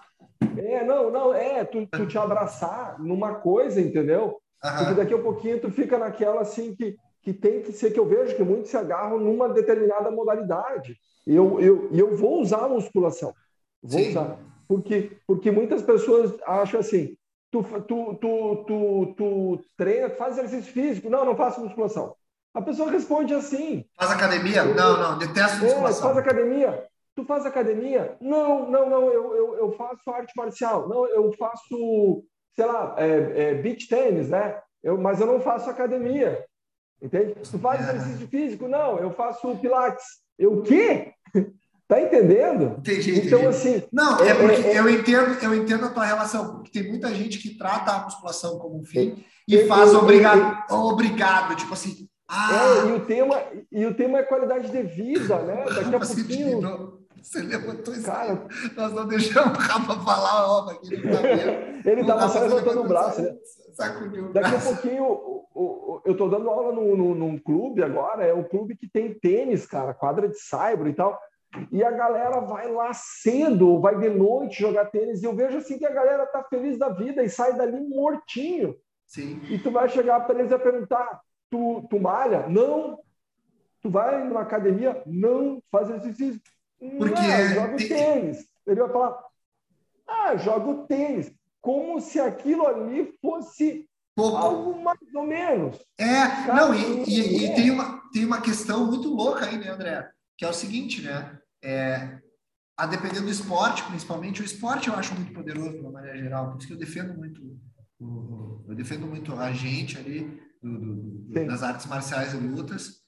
É, 0.57 0.83
não, 0.83 1.11
não, 1.11 1.33
é, 1.33 1.63
tu, 1.65 1.85
tu 1.87 2.05
te 2.07 2.17
abraçar 2.17 2.99
numa 2.99 3.35
coisa, 3.35 3.79
entendeu? 3.79 4.39
Uhum. 4.63 4.77
Porque 4.77 4.93
daqui 4.93 5.13
a 5.13 5.21
pouquinho 5.21 5.59
tu 5.59 5.71
fica 5.71 5.97
naquela 5.97 6.41
assim 6.41 6.75
que, 6.75 6.97
que 7.21 7.33
tem 7.33 7.61
que 7.61 7.71
ser, 7.71 7.91
que 7.91 7.99
eu 7.99 8.05
vejo 8.05 8.35
que 8.35 8.43
muitos 8.43 8.69
se 8.69 8.77
agarram 8.77 9.19
numa 9.19 9.49
determinada 9.49 10.09
modalidade. 10.11 10.97
E 11.27 11.35
eu, 11.35 11.59
eu, 11.59 11.89
eu 11.91 12.15
vou 12.15 12.41
usar 12.41 12.65
a 12.65 12.69
musculação. 12.69 13.33
Vou 13.81 13.99
Sim. 13.99 14.09
usar. 14.09 14.39
Porque, 14.67 15.17
porque 15.25 15.51
muitas 15.51 15.81
pessoas 15.81 16.33
acham 16.45 16.79
assim, 16.79 17.17
tu, 17.51 17.63
tu, 17.63 18.15
tu, 18.15 18.63
tu, 18.67 19.13
tu 19.17 19.59
treina, 19.77 20.09
faz 20.09 20.37
exercício 20.37 20.73
físico. 20.73 21.09
Não, 21.09 21.25
não 21.25 21.35
faço 21.35 21.61
musculação. 21.61 22.15
A 22.53 22.61
pessoa 22.61 22.91
responde 22.91 23.33
assim. 23.33 23.85
Faz 23.95 24.11
academia? 24.11 24.61
Eu, 24.63 24.75
não, 24.75 24.97
não, 24.97 25.17
detesto 25.17 25.57
é, 25.57 25.67
musculação. 25.67 26.11
É, 26.11 26.13
faz 26.13 26.17
academia. 26.17 26.87
Tu 27.15 27.25
faz 27.25 27.45
academia? 27.45 28.17
Não, 28.21 28.69
não, 28.69 28.89
não, 28.89 29.09
eu, 29.11 29.35
eu, 29.35 29.57
eu 29.57 29.71
faço 29.73 30.09
arte 30.09 30.33
marcial. 30.35 30.87
Não, 30.87 31.07
eu 31.07 31.31
faço, 31.33 32.23
sei 32.55 32.65
lá, 32.65 32.95
é, 32.97 33.51
é, 33.51 33.53
beach 33.55 33.87
tênis, 33.87 34.29
né? 34.29 34.59
Eu, 34.81 34.97
mas 34.97 35.19
eu 35.19 35.27
não 35.27 35.41
faço 35.41 35.69
academia. 35.69 36.45
Entende? 37.01 37.35
Tu 37.49 37.59
faz 37.59 37.87
é. 37.87 37.95
exercício 37.95 38.27
físico? 38.27 38.67
Não, 38.67 38.97
eu 38.99 39.11
faço 39.11 39.55
pilates. 39.57 40.05
Eu 40.37 40.59
o 40.59 40.63
quê? 40.63 41.13
Tá 41.89 41.99
entendendo? 41.99 42.75
Entendi, 42.77 43.09
entendi. 43.09 43.27
Então, 43.27 43.49
assim. 43.49 43.81
Não, 43.91 44.19
é, 44.19 44.29
é 44.29 44.35
porque 44.35 44.61
é, 44.61 44.73
é, 44.75 44.79
eu, 44.79 44.87
entendo, 44.87 45.43
eu 45.43 45.55
entendo 45.55 45.85
a 45.85 45.89
tua 45.89 46.05
relação, 46.05 46.57
porque 46.57 46.69
tem 46.69 46.87
muita 46.87 47.11
gente 47.11 47.39
que 47.39 47.57
trata 47.57 47.91
a 47.91 48.03
musculação 48.03 48.59
como 48.59 48.79
um 48.79 48.83
fim 48.83 49.25
e 49.47 49.65
faz 49.65 49.95
obrigado, 49.95 50.71
obrigado, 50.71 51.55
tipo 51.55 51.73
assim. 51.73 52.07
Ah, 52.27 52.83
é, 52.85 52.89
e 52.89 52.91
o 52.91 52.99
tema 52.99 53.43
e 53.71 53.85
o 53.87 53.93
tema 53.95 54.19
é 54.19 54.23
qualidade 54.23 54.69
de 54.69 54.83
vida, 54.83 55.39
né? 55.39 55.65
Daqui 55.73 55.95
a 55.95 55.99
pouquinho. 55.99 56.99
Você 57.23 57.41
levantou 57.41 57.93
isso. 57.93 58.05
Cara, 58.05 58.47
nós 58.77 58.93
não 58.93 59.07
deixamos 59.07 59.57
o 59.57 59.61
Rafa 59.61 59.99
falar, 59.99 60.47
ó, 60.47 60.69
aqui 60.69 60.93
ele 60.93 61.09
tá 61.09 61.19
Ele 61.89 62.01
estava 62.01 62.29
só 62.29 62.39
levantando 62.41 62.81
o 62.81 62.87
braço, 62.87 63.21
né? 63.23 63.35
Sacudiu 63.73 64.31
Daqui 64.31 64.55
a 64.55 64.59
pouquinho, 64.59 65.03
eu 66.05 66.11
estou 66.11 66.29
dando 66.29 66.51
aula 66.51 66.71
no, 66.71 66.95
no, 66.95 67.15
num 67.15 67.39
clube 67.39 67.81
agora, 67.81 68.23
é 68.23 68.33
um 68.33 68.43
clube 68.43 68.77
que 68.77 68.87
tem 68.87 69.11
tênis, 69.11 69.65
cara, 69.65 69.91
quadra 69.91 70.29
de 70.29 70.39
saibro 70.39 70.87
e 70.87 70.93
tal. 70.93 71.19
E 71.71 71.83
a 71.83 71.91
galera 71.91 72.39
vai 72.41 72.71
lá 72.71 72.93
cedo, 72.93 73.79
vai 73.79 73.97
de 73.97 74.09
noite 74.09 74.61
jogar 74.61 74.85
tênis. 74.85 75.21
E 75.21 75.25
eu 75.25 75.35
vejo 75.35 75.57
assim 75.57 75.77
que 75.77 75.85
a 75.85 75.91
galera 75.91 76.25
tá 76.27 76.43
feliz 76.43 76.77
da 76.77 76.89
vida 76.89 77.23
e 77.23 77.29
sai 77.29 77.55
dali 77.55 77.79
mortinho. 77.81 78.75
Sim. 79.07 79.41
E 79.49 79.57
tu 79.57 79.71
vai 79.71 79.89
chegar 79.89 80.19
para 80.21 80.39
eles 80.39 80.51
e 80.51 80.59
perguntar: 80.59 81.21
tu, 81.49 81.87
tu 81.89 81.99
malha? 81.99 82.47
Não. 82.47 82.99
Tu 83.81 83.89
vai 83.89 84.23
numa 84.23 84.41
academia? 84.41 85.01
Não. 85.05 85.61
Faz 85.71 85.89
exercício? 85.89 86.41
Porque 86.97 87.21
não, 87.21 87.39
eu 87.39 87.47
jogo 87.49 87.77
tênis. 87.77 88.45
Ele 88.67 88.81
vai 88.81 88.89
falar: 88.89 89.23
ah, 90.07 90.35
jogo 90.37 90.85
tênis. 90.85 91.33
Como 91.59 91.99
se 91.99 92.19
aquilo 92.19 92.65
ali 92.67 93.13
fosse 93.21 93.89
Pouco. 94.15 94.37
algo 94.37 94.81
mais 94.81 95.13
ou 95.15 95.23
menos. 95.23 95.83
É, 95.97 96.27
Cara, 96.45 96.55
não, 96.55 96.73
e, 96.73 97.03
e, 97.03 97.45
e, 97.45 97.55
tem, 97.55 97.71
uma, 97.71 98.01
tem 98.13 98.23
uma 98.23 98.41
questão 98.41 98.85
muito 98.85 99.13
louca 99.13 99.45
aí, 99.45 99.57
né, 99.57 99.69
André? 99.69 100.09
Que 100.39 100.45
é 100.45 100.49
o 100.49 100.53
seguinte, 100.53 101.01
né? 101.01 101.37
É, 101.61 102.17
a 102.77 102.85
depender 102.85 103.19
do 103.19 103.29
esporte, 103.29 103.83
principalmente, 103.83 104.41
o 104.41 104.45
esporte 104.45 104.87
eu 104.87 104.95
acho 104.95 105.13
muito 105.13 105.33
poderoso 105.33 105.71
de 105.71 105.79
uma 105.81 105.91
maneira 105.91 106.17
geral, 106.17 106.49
por 106.49 106.59
isso 106.59 106.67
que 106.67 106.71
eu 106.71 106.77
defendo 106.77 107.13
muito, 107.13 107.59
eu 107.99 108.73
defendo 108.73 109.05
muito 109.05 109.35
a 109.35 109.51
gente 109.51 109.97
ali 109.97 110.41
do, 110.63 110.79
do, 110.79 111.45
das 111.45 111.61
artes 111.61 111.87
marciais 111.87 112.33
e 112.33 112.37
lutas. 112.37 113.01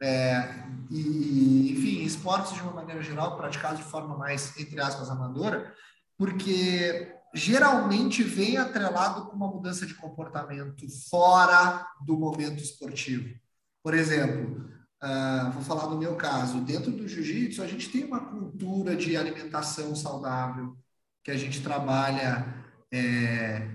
É, 0.00 0.64
e, 0.90 1.72
enfim, 1.72 2.02
esportes 2.02 2.54
de 2.54 2.62
uma 2.62 2.72
maneira 2.72 3.02
geral, 3.02 3.36
praticados 3.36 3.80
de 3.80 3.84
forma 3.84 4.16
mais, 4.16 4.58
entre 4.58 4.80
aspas, 4.80 5.10
amadora, 5.10 5.74
porque 6.16 7.14
geralmente 7.34 8.22
vem 8.22 8.56
atrelado 8.56 9.26
com 9.26 9.36
uma 9.36 9.48
mudança 9.48 9.84
de 9.84 9.92
comportamento 9.92 10.86
fora 11.10 11.86
do 12.06 12.16
momento 12.16 12.62
esportivo. 12.62 13.38
Por 13.82 13.92
exemplo, 13.92 14.77
Uh, 15.02 15.52
vou 15.52 15.62
falar 15.62 15.86
no 15.86 15.98
meu 15.98 16.16
caso. 16.16 16.60
Dentro 16.60 16.90
do 16.90 17.06
jiu-jitsu, 17.06 17.62
a 17.62 17.66
gente 17.66 17.88
tem 17.88 18.04
uma 18.04 18.20
cultura 18.20 18.96
de 18.96 19.16
alimentação 19.16 19.94
saudável, 19.94 20.76
que 21.22 21.30
a 21.30 21.36
gente 21.36 21.62
trabalha 21.62 22.66
é, 22.92 23.68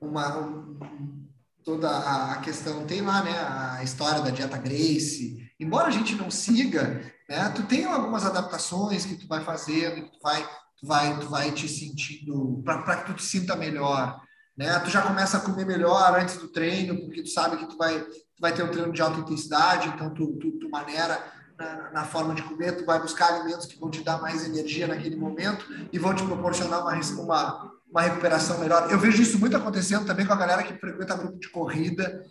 uma, 0.00 0.38
um, 0.38 1.28
toda 1.62 1.88
a, 1.88 2.38
questão. 2.38 2.86
Tem 2.86 3.02
lá 3.02 3.22
né, 3.22 3.38
a 3.38 3.84
história 3.84 4.20
da 4.22 4.30
dieta 4.30 4.56
Grace. 4.56 5.48
Embora 5.60 5.88
a 5.88 5.92
gente 5.92 6.14
não 6.16 6.30
siga, 6.30 7.00
né, 7.28 7.48
tu 7.54 7.62
tem 7.64 7.84
algumas 7.84 8.24
adaptações 8.24 9.04
que 9.04 9.16
tu 9.16 9.28
vai 9.28 9.44
fazendo, 9.44 10.06
que 10.06 10.12
tu 10.12 10.20
vai, 10.22 10.42
tu 10.76 10.86
vai, 10.86 11.20
tu 11.20 11.28
vai 11.28 11.52
te 11.52 11.68
sentindo, 11.68 12.62
para 12.64 12.96
que 12.96 13.12
tu 13.12 13.14
te 13.14 13.22
sinta 13.22 13.54
melhor. 13.54 14.20
Né? 14.56 14.78
Tu 14.80 14.90
já 14.90 15.02
começa 15.02 15.36
a 15.36 15.40
comer 15.40 15.66
melhor 15.66 16.18
antes 16.18 16.36
do 16.36 16.48
treino, 16.48 16.98
porque 17.00 17.22
tu 17.22 17.28
sabe 17.28 17.58
que 17.58 17.66
tu 17.66 17.76
vai 17.76 18.04
vai 18.40 18.52
ter 18.52 18.62
um 18.62 18.68
treino 18.68 18.92
de 18.92 19.02
alta 19.02 19.20
intensidade, 19.20 19.88
então 19.88 20.10
tu, 20.10 20.28
tu, 20.38 20.52
tu 20.52 20.70
maneira 20.70 21.22
na, 21.58 21.90
na, 21.92 22.04
forma 22.04 22.34
de 22.34 22.42
comer, 22.42 22.72
tu 22.72 22.86
vai 22.86 22.98
buscar 22.98 23.34
alimentos 23.34 23.66
que 23.66 23.78
vão 23.78 23.90
te 23.90 24.02
dar 24.02 24.20
mais 24.20 24.46
energia 24.46 24.86
naquele 24.86 25.14
momento 25.14 25.66
e 25.92 25.98
vão 25.98 26.14
te 26.14 26.24
proporcionar 26.24 26.80
uma, 26.80 26.98
uma, 27.22 27.72
uma 27.90 28.00
recuperação 28.00 28.58
melhor. 28.58 28.90
Eu 28.90 28.98
vejo 28.98 29.20
isso 29.20 29.38
muito 29.38 29.56
acontecendo 29.56 30.06
também 30.06 30.24
com 30.24 30.32
a 30.32 30.36
galera 30.36 30.62
que 30.62 30.72
frequenta 30.78 31.16
grupo 31.16 31.38
de 31.38 31.50
corrida, 31.50 32.24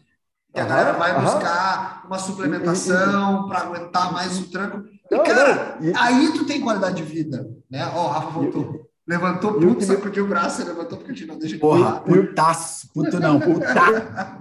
que 0.51 0.59
a 0.59 0.65
galera 0.65 0.93
vai 0.93 1.21
buscar 1.21 2.03
uma 2.07 2.17
suplementação 2.17 3.47
para 3.47 3.59
aguentar 3.59 4.11
mais 4.11 4.39
o 4.39 4.49
tranco. 4.49 4.83
E, 5.11 5.19
cara, 5.19 5.77
aí 5.95 6.33
tu 6.33 6.45
tem 6.45 6.59
qualidade 6.59 6.95
de 6.95 7.03
vida, 7.03 7.47
né? 7.69 7.85
Ó, 7.93 8.01
oh, 8.01 8.05
o 8.05 8.09
Rafa 8.09 8.29
voltou. 8.31 8.89
Levantou 9.07 9.53
puto, 9.53 9.83
sacudiu 9.83 10.25
o 10.25 10.27
braço, 10.27 10.63
levantou 10.63 10.97
porque 10.97 11.11
a 11.11 11.15
gente 11.15 11.27
não 11.27 11.37
deixa 11.37 11.55
de 11.55 11.61
Porra, 11.61 11.99
putaço, 11.99 12.89
puto 12.93 13.19
não, 13.19 13.39
puta. 13.39 14.39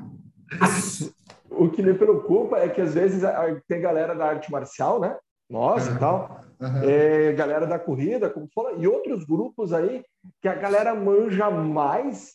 o 1.59 1.71
que 1.71 1.83
me 1.83 1.95
preocupa 1.95 2.59
é 2.59 2.69
que 2.69 2.81
às 2.81 2.95
vezes 2.95 3.23
tem 3.67 3.81
galera 3.81 4.15
da 4.15 4.27
arte 4.27 4.51
marcial, 4.51 5.01
né? 5.01 5.17
Nós 5.51 5.89
uhum. 5.89 5.95
e 5.95 5.99
tal, 5.99 6.41
uhum. 6.61 6.83
é, 6.83 7.33
galera 7.33 7.67
da 7.67 7.79
corrida, 7.79 8.29
como 8.29 8.49
fala, 8.55 8.73
e 8.73 8.87
outros 8.87 9.25
grupos 9.25 9.73
aí 9.73 10.05
que 10.43 10.49
a 10.49 10.55
galera 10.55 10.95
manja 10.95 11.51
mais 11.51 12.35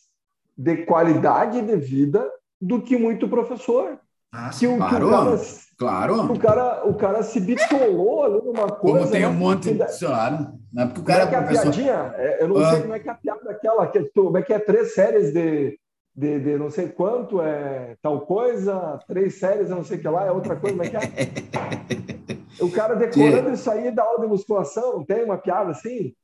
de 0.56 0.78
qualidade 0.84 1.62
de 1.62 1.76
vida 1.76 2.28
do 2.60 2.82
que 2.82 2.96
muito 2.96 3.28
professor. 3.28 3.98
Ah, 4.32 4.50
que 4.50 4.66
o, 4.66 4.76
claro, 4.76 4.96
que 4.96 5.04
o 5.04 5.10
cara, 5.10 5.38
claro. 5.78 6.32
O 6.32 6.38
cara, 6.38 6.88
o 6.88 6.94
cara 6.94 7.22
se 7.22 7.38
bitolou 7.38 8.24
ali 8.24 8.44
numa 8.44 8.68
coisa. 8.68 8.98
Como 8.98 9.10
tem 9.10 9.24
um 9.26 9.32
né? 9.32 9.38
monte 9.38 9.72
de. 9.72 9.98
Claro. 9.98 10.58
Não 10.72 10.82
é 10.82 10.86
porque 10.86 11.00
o 11.00 11.04
cara 11.04 11.26
como 11.26 11.36
é 11.36 11.46
que 11.46 11.54
é 11.54 11.58
a 11.58 11.62
piadinha? 11.62 12.14
É, 12.16 12.42
eu 12.42 12.48
não 12.48 12.56
ah. 12.56 12.70
sei 12.70 12.80
como 12.80 12.94
é 12.94 12.98
que 12.98 13.08
é 13.08 13.12
a 13.12 13.14
piada 13.14 13.50
aquela, 13.50 13.86
que, 13.86 14.10
como 14.12 14.36
é 14.36 14.42
que 14.42 14.52
é 14.52 14.58
três 14.58 14.92
séries 14.92 15.32
de 15.32 15.78
de, 16.16 16.38
de, 16.38 16.56
não 16.56 16.70
sei 16.70 16.88
quanto 16.88 17.42
é 17.42 17.96
tal 18.00 18.20
coisa, 18.20 18.98
três 19.08 19.34
séries, 19.38 19.70
não 19.70 19.82
sei 19.82 19.98
o 19.98 20.00
que 20.00 20.08
lá, 20.08 20.24
é 20.24 20.30
outra 20.30 20.54
coisa, 20.54 20.76
como 20.76 20.86
é 20.86 20.90
que 20.90 20.96
é? 20.96 22.04
O 22.60 22.70
cara 22.70 22.94
decorando 22.94 23.50
isso 23.52 23.68
aí 23.68 23.90
da 23.90 24.04
aula 24.04 24.20
de 24.20 24.28
musculação, 24.28 25.04
tem 25.04 25.24
uma 25.24 25.36
piada 25.36 25.72
assim? 25.72 26.14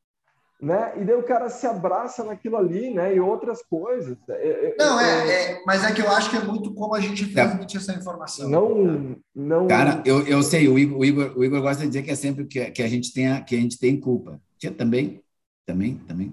Né? 0.63 0.93
E 1.01 1.05
daí 1.05 1.17
o 1.17 1.25
cara 1.25 1.49
se 1.49 1.67
abraça 1.67 2.23
naquilo 2.23 2.57
ali, 2.57 2.95
né? 2.95 3.17
E 3.17 3.19
outras 3.19 3.63
coisas. 3.63 4.17
É, 4.29 4.33
é, 4.33 4.67
é 4.69 4.75
não, 4.79 5.01
é, 5.01 5.53
é, 5.53 5.63
mas 5.67 5.83
é 5.83 5.93
que 5.93 6.03
eu 6.03 6.11
acho 6.11 6.31
que 6.31 6.37
é 6.37 6.45
muito 6.45 6.73
como 6.75 6.95
a 6.95 7.01
gente 7.01 7.33
transmite 7.33 7.79
essa 7.79 7.95
informação. 7.95 8.49
Não, 8.49 9.17
não. 9.35 9.67
Cara, 9.67 10.03
eu, 10.05 10.25
eu 10.27 10.43
sei, 10.43 10.69
o 10.69 10.79
Igor, 10.79 10.99
o 10.99 11.05
Igor, 11.05 11.33
o 11.37 11.45
Igor 11.45 11.63
gosta 11.63 11.83
de 11.83 11.89
dizer 11.89 12.03
que 12.03 12.11
é 12.11 12.15
sempre 12.15 12.45
que, 12.45 12.71
que 12.71 12.83
a 12.83 12.89
gente 12.89 13.13
tem 13.13 13.43
que 13.43 13.57
a 13.57 13.59
gente 13.59 13.79
tem 13.79 13.99
culpa. 13.99 14.41
Eu 14.63 14.75
também, 14.75 15.23
também, 15.67 15.97
também 16.07 16.33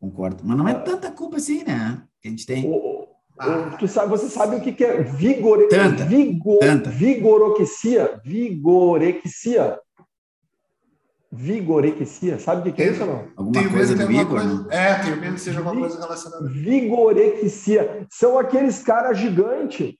concordo. 0.00 0.42
Mas 0.44 0.56
não 0.56 0.68
é 0.68 0.72
ah. 0.72 0.80
tanta 0.80 1.10
culpa 1.10 1.36
assim, 1.36 1.64
né? 1.64 2.02
que 2.26 2.28
a 2.28 2.30
gente 2.30 2.46
tem. 2.46 2.66
O, 2.66 3.02
o, 3.04 3.76
tu 3.78 3.86
sabe, 3.86 4.08
você 4.08 4.28
sabe 4.28 4.56
o 4.56 4.60
que, 4.60 4.72
que 4.72 4.84
é 4.84 5.02
vigore, 5.02 5.68
tanta, 5.68 6.04
vigor, 6.04 6.58
tanta. 6.58 6.90
vigorexia? 6.90 8.20
Vigorexia. 8.24 9.78
Vigorexia, 11.30 12.38
sabe 12.38 12.60
o 12.60 12.64
que, 12.64 12.72
que 12.72 12.82
é 12.82 12.92
isso 12.92 13.02
ou 13.02 13.08
não? 13.08 13.28
Alguma 13.36 13.52
tenho 13.52 13.70
coisa 13.70 13.94
do 13.94 14.10
Igor? 14.10 14.40
Coisa, 14.40 14.66
é, 14.70 14.94
tenho 15.02 15.20
medo 15.20 15.34
que 15.34 15.40
seja 15.40 15.58
alguma 15.58 15.78
coisa 15.78 16.00
relacionada. 16.00 16.48
Vigorexia. 16.48 18.06
São 18.10 18.38
aqueles 18.38 18.82
caras 18.82 19.18
gigantes 19.18 19.94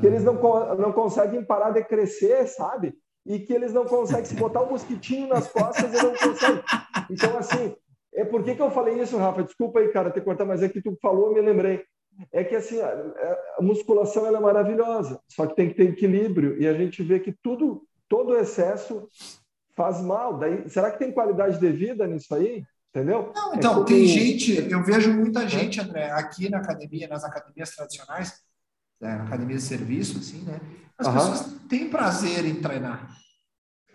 que 0.00 0.06
eles 0.06 0.24
não, 0.24 0.34
não 0.76 0.92
conseguem 0.92 1.44
parar 1.44 1.70
de 1.70 1.84
crescer, 1.84 2.46
sabe? 2.48 2.94
E 3.26 3.38
que 3.38 3.52
eles 3.52 3.72
não 3.72 3.84
conseguem 3.84 4.24
se 4.24 4.34
botar 4.34 4.62
um 4.62 4.70
mosquitinho 4.70 5.28
nas 5.28 5.46
costas 5.46 5.92
e 5.92 6.02
não 6.02 6.14
conseguem. 6.14 6.62
Então, 7.10 7.36
assim, 7.38 7.74
é 8.20 8.24
por 8.24 8.44
que, 8.44 8.54
que 8.54 8.62
eu 8.62 8.70
falei 8.70 9.00
isso, 9.00 9.16
Rafa? 9.16 9.42
Desculpa 9.42 9.80
aí, 9.80 9.88
cara, 9.88 10.10
ter 10.10 10.20
cortado, 10.22 10.48
mas 10.48 10.62
é 10.62 10.68
que 10.68 10.80
tu 10.80 10.96
falou, 11.00 11.28
eu 11.28 11.34
me 11.34 11.40
lembrei. 11.40 11.84
É 12.30 12.44
que 12.44 12.54
assim, 12.54 12.78
a 12.80 13.62
musculação 13.62 14.26
ela 14.26 14.38
é 14.38 14.40
maravilhosa, 14.40 15.20
só 15.28 15.46
que 15.46 15.56
tem 15.56 15.68
que 15.68 15.74
ter 15.74 15.88
equilíbrio 15.88 16.60
e 16.60 16.68
a 16.68 16.74
gente 16.74 17.02
vê 17.02 17.18
que 17.18 17.32
tudo, 17.42 17.82
todo 18.08 18.36
excesso 18.36 19.08
faz 19.74 20.02
mal. 20.02 20.36
Daí, 20.36 20.68
será 20.68 20.90
que 20.90 20.98
tem 20.98 21.12
qualidade 21.12 21.58
de 21.58 21.72
vida 21.72 22.06
nisso 22.06 22.34
aí? 22.34 22.62
Entendeu? 22.94 23.32
Não, 23.34 23.54
então, 23.54 23.70
é 23.70 23.74
como... 23.74 23.86
tem 23.86 24.04
gente, 24.04 24.68
eu 24.70 24.82
vejo 24.82 25.12
muita 25.12 25.48
gente, 25.48 25.80
André, 25.80 26.10
aqui 26.10 26.50
na 26.50 26.58
academia, 26.58 27.08
nas 27.08 27.24
academias 27.24 27.70
tradicionais, 27.70 28.34
é, 29.00 29.12
academia 29.12 29.56
de 29.56 29.62
serviço, 29.62 30.18
assim, 30.18 30.42
né? 30.42 30.60
As 30.98 31.06
uhum. 31.06 31.12
pessoas 31.14 31.56
têm 31.68 31.88
prazer 31.88 32.44
em 32.44 32.56
treinar. 32.56 33.16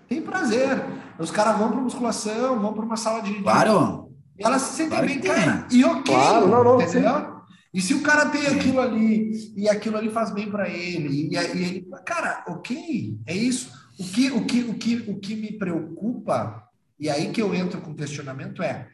Tem 0.08 0.22
prazer. 0.22 0.84
Os 1.20 1.30
caras 1.30 1.58
vão 1.58 1.72
para 1.72 1.82
musculação, 1.82 2.60
vão 2.60 2.74
para 2.74 2.86
uma 2.86 2.98
sala 2.98 3.22
de. 3.22 3.42
Claro! 3.42 4.05
Elas 4.38 4.62
se 4.62 4.78
sentem 4.78 5.02
bem, 5.02 5.22
cara. 5.22 5.68
E 5.72 5.84
ok. 5.84 6.14
Claro, 6.14 6.48
não, 6.48 6.64
não, 6.64 6.82
entendeu? 6.82 7.20
Sim. 7.20 7.36
E 7.74 7.82
se 7.82 7.94
o 7.94 8.02
cara 8.02 8.30
tem 8.30 8.48
aquilo 8.48 8.80
ali 8.80 9.54
e 9.56 9.68
aquilo 9.68 9.98
ali 9.98 10.10
faz 10.10 10.32
bem 10.32 10.50
para 10.50 10.70
ele, 10.70 11.30
e, 11.30 11.34
e 11.34 11.38
ele, 11.38 11.88
cara, 12.06 12.44
ok, 12.48 13.20
é 13.26 13.34
isso. 13.34 13.72
O 14.00 14.04
que, 14.04 14.32
o 14.32 14.46
que, 14.46 14.62
o 14.62 14.74
que, 14.74 14.96
o 15.10 15.20
que 15.20 15.36
me 15.36 15.58
preocupa 15.58 16.66
e 17.00 17.10
aí 17.10 17.32
que 17.32 17.42
eu 17.42 17.54
entro 17.54 17.82
com 17.82 17.92
o 17.92 17.96
questionamento 17.96 18.64
é: 18.64 18.88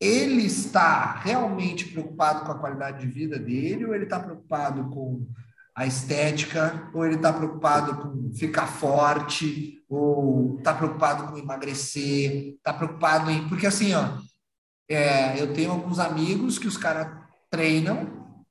ele 0.00 0.44
está 0.44 1.14
realmente 1.14 1.86
preocupado 1.86 2.44
com 2.44 2.52
a 2.52 2.58
qualidade 2.58 3.00
de 3.00 3.12
vida 3.12 3.38
dele 3.38 3.86
ou 3.86 3.94
ele 3.94 4.04
está 4.04 4.20
preocupado 4.20 4.90
com 4.90 5.26
a 5.74 5.86
estética, 5.86 6.88
ou 6.94 7.04
ele 7.04 7.16
está 7.16 7.32
preocupado 7.32 7.96
com 7.96 8.32
ficar 8.32 8.66
forte, 8.66 9.83
ou 9.94 10.56
está 10.58 10.74
preocupado 10.74 11.28
com 11.28 11.38
emagrecer, 11.38 12.54
está 12.56 12.72
preocupado 12.72 13.30
em. 13.30 13.48
Porque 13.48 13.66
assim, 13.66 13.94
ó, 13.94 14.18
é, 14.88 15.40
eu 15.40 15.52
tenho 15.52 15.70
alguns 15.70 15.98
amigos 15.98 16.58
que 16.58 16.66
os 16.66 16.76
caras 16.76 17.08
treinam, 17.50 18.44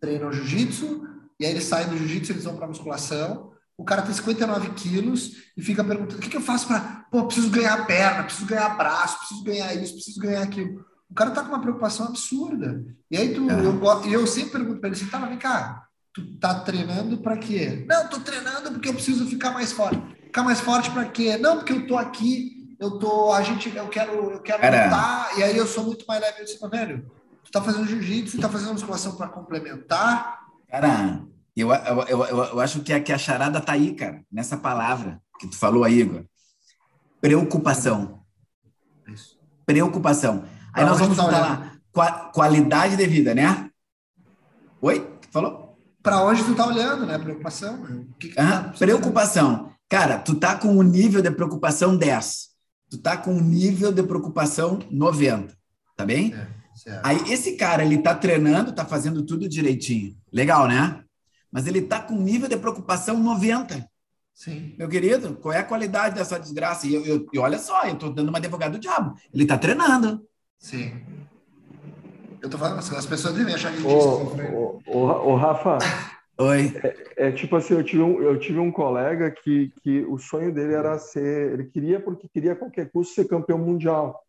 treinam 0.00 0.32
jiu-jitsu, 0.32 1.06
e 1.40 1.46
aí 1.46 1.52
eles 1.52 1.64
saem 1.64 1.88
do 1.88 1.96
jiu-jitsu, 1.96 2.32
eles 2.32 2.44
vão 2.44 2.56
para 2.56 2.68
musculação. 2.68 3.52
O 3.76 3.84
cara 3.84 4.02
tem 4.02 4.12
59 4.12 4.70
quilos 4.70 5.32
e 5.56 5.62
fica 5.62 5.82
perguntando: 5.82 6.18
o 6.18 6.20
que, 6.20 6.28
que 6.28 6.36
eu 6.36 6.42
faço 6.42 6.66
para. 6.66 7.06
Pô, 7.10 7.24
preciso 7.24 7.50
ganhar 7.50 7.86
perna, 7.86 8.24
preciso 8.24 8.46
ganhar 8.46 8.76
braço, 8.76 9.18
preciso 9.18 9.42
ganhar 9.42 9.74
isso, 9.74 9.94
preciso 9.94 10.20
ganhar 10.20 10.42
aquilo. 10.42 10.84
O 11.10 11.14
cara 11.14 11.30
tá 11.30 11.42
com 11.42 11.48
uma 11.48 11.62
preocupação 11.62 12.06
absurda. 12.06 12.84
E 13.10 13.16
aí 13.16 13.32
tu, 13.32 13.48
é. 13.50 13.54
eu, 13.64 14.12
eu 14.12 14.26
sempre 14.26 14.52
pergunto 14.52 14.80
para 14.80 14.90
ele 14.90 14.96
assim: 14.96 15.06
tá, 15.06 15.18
mas 15.18 15.30
vem 15.30 15.38
cá, 15.38 15.88
Tu 16.18 16.38
tá 16.38 16.60
treinando 16.60 17.18
para 17.18 17.36
quê? 17.36 17.84
Não, 17.88 18.08
tô 18.08 18.18
treinando 18.20 18.72
porque 18.72 18.88
eu 18.88 18.94
preciso 18.94 19.26
ficar 19.26 19.52
mais 19.52 19.72
forte. 19.72 20.02
Ficar 20.28 20.42
mais 20.42 20.60
forte 20.60 20.90
para 20.90 21.06
quê? 21.06 21.38
Não, 21.38 21.56
porque 21.56 21.72
eu 21.72 21.86
tô 21.86 21.96
aqui, 21.96 22.76
eu 22.78 22.98
tô, 22.98 23.32
a 23.32 23.42
gente, 23.42 23.74
eu 23.74 23.88
quero, 23.88 24.12
eu 24.12 24.40
quero 24.42 24.62
lutar, 24.62 25.30
e 25.38 25.42
aí 25.42 25.56
eu 25.56 25.66
sou 25.66 25.84
muito 25.84 26.04
mais 26.06 26.20
leve. 26.20 26.40
Eu 26.40 26.44
disse, 26.44 26.68
velho, 26.68 27.10
tu 27.42 27.50
tá 27.50 27.62
fazendo 27.62 27.86
jiu-jitsu, 27.86 28.38
tá 28.38 28.48
fazendo 28.48 28.74
musculação 28.74 29.16
para 29.16 29.28
complementar. 29.28 30.38
Cara, 30.70 31.24
eu, 31.56 31.72
eu, 31.72 32.02
eu, 32.08 32.24
eu, 32.24 32.60
acho 32.60 32.80
que 32.80 32.92
a, 32.92 33.00
que 33.00 33.10
a 33.10 33.16
charada 33.16 33.58
tá 33.58 33.72
aí, 33.72 33.94
cara, 33.94 34.22
nessa 34.30 34.58
palavra 34.58 35.18
que 35.40 35.46
tu 35.46 35.56
falou 35.56 35.82
aí, 35.82 36.00
Igor. 36.00 36.24
Preocupação. 37.22 38.22
Isso. 39.06 39.38
Preocupação. 39.64 40.44
Aí 40.74 40.84
nós 40.84 40.98
vamos 40.98 41.16
falar 41.16 41.80
lá, 41.94 42.30
qualidade 42.34 42.96
de 42.96 43.06
vida, 43.06 43.34
né? 43.34 43.70
Oi? 44.82 45.10
Falou? 45.30 45.68
para 46.08 46.22
onde 46.22 46.42
tu 46.42 46.54
tá 46.54 46.66
olhando, 46.66 47.04
né? 47.04 47.18
Preocupação. 47.18 47.84
Que 48.18 48.28
que 48.28 48.34
tá 48.34 48.72
preocupação. 48.78 49.72
Cara, 49.88 50.18
tu 50.18 50.34
tá 50.34 50.56
com 50.56 50.68
um 50.68 50.82
nível 50.82 51.22
de 51.22 51.30
preocupação 51.30 51.96
10. 51.96 52.48
Tu 52.90 52.98
tá 52.98 53.16
com 53.16 53.32
um 53.32 53.40
nível 53.40 53.92
de 53.92 54.02
preocupação 54.02 54.78
90. 54.90 55.56
Tá 55.96 56.04
bem? 56.04 56.34
É, 56.34 57.00
Aí 57.02 57.16
esse 57.32 57.56
cara, 57.56 57.84
ele 57.84 57.98
tá 57.98 58.14
treinando, 58.14 58.72
tá 58.72 58.84
fazendo 58.84 59.24
tudo 59.24 59.48
direitinho. 59.48 60.16
Legal, 60.32 60.68
né? 60.68 61.02
Mas 61.50 61.66
ele 61.66 61.82
tá 61.82 62.00
com 62.00 62.14
um 62.14 62.22
nível 62.22 62.48
de 62.48 62.56
preocupação 62.56 63.18
90. 63.18 63.88
Sim. 64.34 64.74
Meu 64.78 64.88
querido, 64.88 65.34
qual 65.34 65.52
é 65.52 65.58
a 65.58 65.64
qualidade 65.64 66.14
dessa 66.14 66.38
desgraça? 66.38 66.86
E, 66.86 66.94
eu, 66.94 67.04
eu, 67.04 67.26
e 67.32 67.38
olha 67.38 67.58
só, 67.58 67.84
eu 67.84 67.96
tô 67.96 68.08
dando 68.10 68.28
uma 68.28 68.38
advogada 68.38 68.72
do 68.72 68.78
diabo. 68.78 69.14
Ele 69.34 69.44
tá 69.44 69.58
treinando. 69.58 70.22
Sim. 70.58 71.02
Eu 72.40 72.48
tô 72.48 72.56
falando 72.56 72.78
as 72.78 73.06
pessoas 73.06 73.34
devem 73.34 73.54
achar 73.54 73.74
que 73.74 73.82
ô, 73.82 74.80
ô, 74.86 75.00
ô, 75.30 75.36
Rafa. 75.36 75.78
Oi. 76.40 76.72
É, 77.16 77.28
é, 77.28 77.32
tipo 77.32 77.56
assim, 77.56 77.74
eu 77.74 77.82
tive, 77.82 78.02
um, 78.02 78.22
eu 78.22 78.38
tive 78.38 78.60
um 78.60 78.70
colega 78.70 79.28
que, 79.30 79.72
que 79.82 80.02
o 80.02 80.18
sonho 80.18 80.54
dele 80.54 80.72
era 80.72 80.96
ser. 80.98 81.52
Ele 81.52 81.64
queria, 81.64 82.00
porque 82.00 82.28
queria 82.28 82.52
a 82.52 82.56
qualquer 82.56 82.90
custo, 82.90 83.14
ser 83.14 83.26
campeão 83.26 83.58
mundial. 83.58 84.22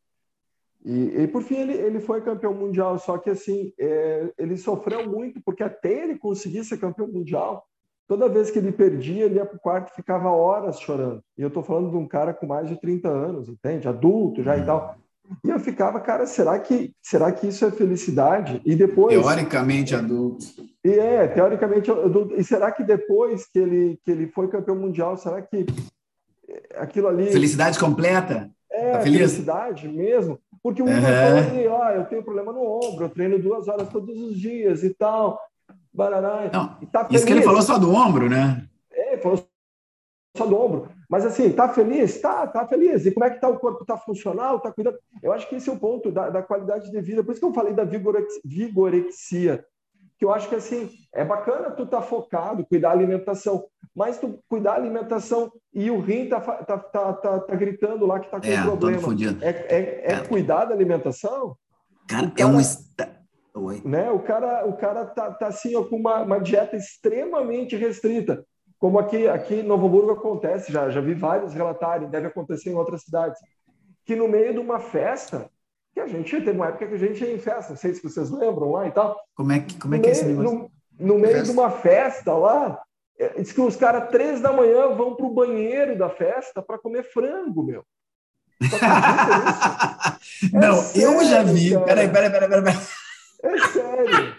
E, 0.83 1.23
e 1.23 1.27
por 1.27 1.43
fim 1.43 1.57
ele, 1.57 1.73
ele 1.73 1.99
foi 1.99 2.21
campeão 2.21 2.53
mundial, 2.53 2.97
só 2.97 3.17
que 3.17 3.29
assim, 3.29 3.73
é, 3.77 4.31
ele 4.37 4.57
sofreu 4.57 5.07
muito, 5.07 5.41
porque 5.43 5.61
até 5.61 6.03
ele 6.03 6.17
conseguir 6.17 6.63
ser 6.63 6.77
campeão 6.77 7.07
mundial, 7.07 7.65
toda 8.07 8.29
vez 8.29 8.49
que 8.49 8.57
ele 8.57 8.71
perdia, 8.71 9.25
ele 9.25 9.35
ia 9.35 9.45
para 9.45 9.57
o 9.57 9.59
quarto 9.59 9.91
e 9.91 9.95
ficava 9.95 10.31
horas 10.31 10.79
chorando. 10.79 11.21
E 11.37 11.41
eu 11.41 11.49
estou 11.49 11.61
falando 11.61 11.91
de 11.91 11.97
um 11.97 12.07
cara 12.07 12.33
com 12.33 12.47
mais 12.47 12.67
de 12.69 12.79
30 12.79 13.09
anos, 13.09 13.49
entende? 13.49 13.87
Adulto 13.87 14.41
já 14.41 14.57
e 14.57 14.65
tal. 14.65 14.97
E 15.45 15.49
eu 15.49 15.59
ficava, 15.59 15.99
cara, 15.99 16.25
será 16.25 16.57
que, 16.59 16.93
será 17.01 17.31
que 17.31 17.47
isso 17.47 17.65
é 17.65 17.71
felicidade? 17.71 18.61
E 18.65 18.75
depois. 18.75 19.13
Teoricamente 19.13 19.95
adulto. 19.95 20.45
E 20.83 20.91
é, 20.91 21.27
teoricamente 21.27 21.91
adulto. 21.91 22.35
E 22.35 22.43
será 22.43 22.71
que 22.71 22.83
depois 22.83 23.45
que 23.45 23.59
ele, 23.59 23.99
que 24.03 24.11
ele 24.11 24.27
foi 24.27 24.47
campeão 24.47 24.75
mundial, 24.75 25.17
será 25.17 25.41
que 25.41 25.65
aquilo 26.75 27.07
ali. 27.07 27.31
Felicidade 27.31 27.77
completa? 27.77 28.49
É, 28.71 28.91
tá 28.91 29.01
felicidade 29.01 29.87
mesmo. 29.87 30.39
Porque 30.61 30.81
o 30.81 30.85
uhum. 30.85 31.01
falou 31.01 31.37
ali, 31.37 31.67
ó, 31.67 31.89
eu 31.91 32.05
tenho 32.05 32.23
problema 32.23 32.51
no 32.51 32.61
ombro, 32.61 33.05
eu 33.05 33.09
treino 33.09 33.39
duas 33.39 33.67
horas 33.67 33.89
todos 33.89 34.17
os 34.19 34.37
dias 34.37 34.83
e 34.83 34.93
tal. 34.93 35.39
Barará. 35.93 36.49
Não, 36.51 36.75
tá 36.91 37.07
isso 37.11 37.25
que 37.25 37.31
ele 37.31 37.41
falou 37.41 37.61
só 37.61 37.77
do 37.77 37.93
ombro, 37.93 38.29
né? 38.29 38.65
É, 38.91 39.17
falou 39.17 39.43
só 40.35 40.45
do 40.45 40.59
ombro. 40.59 40.89
Mas 41.09 41.25
assim, 41.25 41.51
tá 41.51 41.67
feliz? 41.69 42.21
Tá, 42.21 42.45
tá 42.45 42.67
feliz. 42.67 43.05
E 43.05 43.11
como 43.11 43.25
é 43.25 43.29
que 43.29 43.41
tá 43.41 43.49
o 43.49 43.59
corpo? 43.59 43.85
Tá 43.85 43.97
funcional? 43.97 44.59
Tá 44.59 44.71
cuidando? 44.71 44.97
Eu 45.23 45.33
acho 45.33 45.47
que 45.49 45.55
esse 45.55 45.69
é 45.69 45.73
o 45.73 45.79
ponto 45.79 46.11
da, 46.11 46.29
da 46.29 46.43
qualidade 46.43 46.91
de 46.91 47.01
vida. 47.01 47.23
Por 47.23 47.31
isso 47.31 47.39
que 47.39 47.47
eu 47.47 47.53
falei 47.53 47.73
da 47.73 47.83
vigorexia. 47.83 49.65
Que 50.17 50.25
eu 50.25 50.33
acho 50.33 50.49
que 50.49 50.55
assim, 50.55 50.89
é 51.13 51.23
bacana 51.23 51.71
tu 51.71 51.85
tá 51.85 52.01
focado, 52.01 52.65
cuidar 52.65 52.89
da 52.89 52.95
alimentação, 52.95 53.65
mas 53.95 54.19
tu 54.19 54.37
cuidar 54.49 54.71
da 54.71 54.77
alimentação 54.77 55.49
e 55.73 55.89
o 55.89 56.01
rim 56.01 56.27
tá, 56.27 56.41
tá, 56.41 56.77
tá, 56.77 57.13
tá, 57.13 57.39
tá 57.39 57.55
gritando 57.55 58.05
lá 58.05 58.19
que 58.19 58.29
tá 58.29 58.39
com 58.41 58.45
é, 58.45 58.61
problema. 58.61 59.15
É, 59.41 59.49
é, 59.49 60.11
é, 60.11 60.27
cuidar 60.27 60.65
da 60.65 60.73
alimentação? 60.73 61.55
Cara, 62.07 62.29
cara 62.31 62.33
é 62.37 62.45
um. 62.45 62.59
Oi. 63.61 63.81
Né? 63.85 64.11
O 64.11 64.19
cara, 64.19 64.65
o 64.67 64.73
cara 64.73 65.05
tá, 65.05 65.31
tá 65.31 65.47
assim, 65.47 65.73
ó, 65.75 65.83
com 65.83 65.95
uma, 65.95 66.21
uma 66.21 66.39
dieta 66.39 66.75
extremamente 66.75 67.75
restrita 67.77 68.45
como 68.79 68.97
aqui, 68.97 69.27
aqui 69.27 69.55
em 69.55 69.63
Novo 69.63 69.87
Hamburgo 69.87 70.11
acontece, 70.13 70.71
já, 70.71 70.89
já 70.89 71.01
vi 71.01 71.13
vários 71.13 71.53
relatarem, 71.53 72.09
deve 72.09 72.27
acontecer 72.27 72.69
em 72.69 72.75
outras 72.75 73.03
cidades, 73.03 73.37
que 74.05 74.15
no 74.15 74.27
meio 74.27 74.53
de 74.53 74.59
uma 74.59 74.79
festa, 74.79 75.51
que 75.93 75.99
a 75.99 76.07
gente 76.07 76.31
teve 76.37 76.51
uma 76.51 76.69
época 76.69 76.87
que 76.87 76.93
a 76.93 76.97
gente 76.97 77.21
ia 77.21 77.33
em 77.33 77.39
festa, 77.39 77.71
não 77.71 77.77
sei 77.77 77.93
se 77.93 78.01
vocês 78.01 78.31
lembram 78.31 78.71
lá 78.71 78.87
e 78.87 78.91
tal. 78.91 79.19
Como 79.35 79.51
é 79.51 79.59
que, 79.59 79.77
como 79.77 79.95
é, 79.95 79.99
que 79.99 80.07
é 80.07 80.11
esse 80.11 80.23
negócio? 80.25 80.71
No, 80.97 81.07
no 81.13 81.19
meio 81.19 81.33
festa? 81.33 81.51
de 81.51 81.59
uma 81.59 81.69
festa 81.69 82.33
lá, 82.33 82.81
é, 83.19 83.41
diz 83.41 83.51
que 83.51 83.59
os 83.59 83.75
caras, 83.75 84.09
três 84.09 84.39
da 84.39 84.53
manhã, 84.53 84.87
vão 84.95 85.13
para 85.13 85.25
o 85.25 85.33
banheiro 85.33 85.97
da 85.97 86.09
festa 86.09 86.61
para 86.61 86.79
comer 86.79 87.03
frango, 87.03 87.61
meu. 87.61 87.83
não, 90.53 90.79
é 90.79 90.81
sério, 90.83 91.11
eu 91.11 91.25
já 91.25 91.43
vi. 91.43 91.77
Peraí, 91.83 92.09
peraí, 92.09 92.29
peraí, 92.29 92.49
peraí. 92.49 92.75
É 93.43 93.57
sério. 93.67 94.38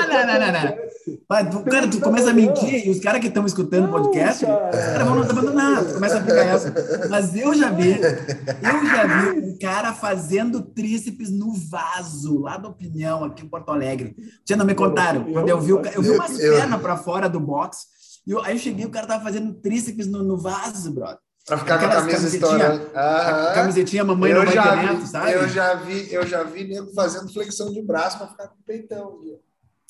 Ah, 0.00 0.06
não, 0.06 0.26
não, 0.26 0.52
não, 0.52 0.52
não. 0.52 0.90
Mas, 1.28 1.64
cara, 1.64 1.88
tu 1.88 2.00
começa 2.00 2.30
a 2.30 2.32
mentir 2.32 2.86
e 2.86 2.90
os 2.90 3.00
caras 3.00 3.20
que 3.20 3.28
estão 3.28 3.44
escutando 3.46 3.86
o 3.86 3.90
podcast, 3.90 4.44
os 4.44 4.50
caras 4.50 5.06
vão 5.06 5.16
não 5.16 5.22
abandonar, 5.22 5.84
tu 5.84 5.94
começa 5.94 6.18
a 6.18 6.20
ficar 6.20 6.44
essa. 6.44 7.08
Mas 7.08 7.34
eu 7.34 7.54
já 7.54 7.70
vi, 7.70 7.92
eu 7.92 8.86
já 8.86 9.06
vi 9.06 9.40
um 9.40 9.58
cara 9.58 9.92
fazendo 9.92 10.62
tríceps 10.62 11.30
no 11.30 11.52
vaso, 11.54 12.40
lá 12.40 12.56
da 12.56 12.68
Opinião, 12.68 13.24
aqui 13.24 13.44
em 13.44 13.48
Porto 13.48 13.70
Alegre. 13.70 14.14
Tinha 14.44 14.56
não 14.56 14.66
me 14.66 14.74
contaram. 14.74 15.24
Quando 15.24 15.48
eu 15.48 15.60
vi, 15.60 15.70
eu 15.70 16.02
vi 16.02 16.10
umas 16.10 16.36
pernas 16.36 16.80
para 16.80 16.96
fora 16.96 17.28
do 17.28 17.40
box, 17.40 17.86
e 18.26 18.32
eu, 18.32 18.42
aí 18.42 18.54
eu 18.54 18.58
cheguei 18.58 18.84
o 18.84 18.90
cara 18.90 19.06
tava 19.06 19.24
fazendo 19.24 19.52
tríceps 19.54 20.06
no, 20.06 20.22
no 20.22 20.36
vaso, 20.36 20.92
brother. 20.92 21.18
Pra 21.46 21.58
ficar 21.58 21.78
com 21.78 21.86
a 21.86 21.90
camisa 21.90 22.36
estourando. 22.36 22.90
A 22.94 23.52
camisetinha 23.54 24.04
mamãe 24.04 24.30
eu 24.30 24.38
não 24.38 24.44
vai 24.44 24.54
já 24.54 24.92
vi, 24.92 25.06
sabe? 25.06 25.32
Eu 25.32 25.48
já 25.48 25.74
vi, 25.74 26.12
eu 26.12 26.26
já 26.26 26.44
vi 26.44 26.64
nego 26.64 26.92
fazendo 26.92 27.32
flexão 27.32 27.72
de 27.72 27.82
braço 27.82 28.18
para 28.18 28.28
ficar 28.28 28.48
com 28.48 28.54
o 28.54 28.64
peitão. 28.64 29.18
Viu? 29.20 29.40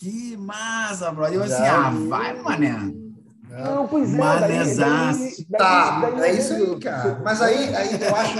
Que 0.00 0.34
massa, 0.34 1.12
bro. 1.12 1.26
Eu 1.26 1.42
assim, 1.42 1.62
ah, 1.62 1.90
vai, 2.08 2.34
mané. 2.40 2.90
Não, 3.50 3.86
pois 3.86 4.14
é. 4.14 4.16
Manezaço. 4.16 5.46
Tá, 5.58 6.10
é 6.22 6.32
isso 6.32 6.54
aí, 6.54 6.80
cara. 6.80 7.20
Mas 7.22 7.42
aí, 7.42 7.76
aí 7.76 8.00
eu, 8.00 8.16
acho, 8.16 8.38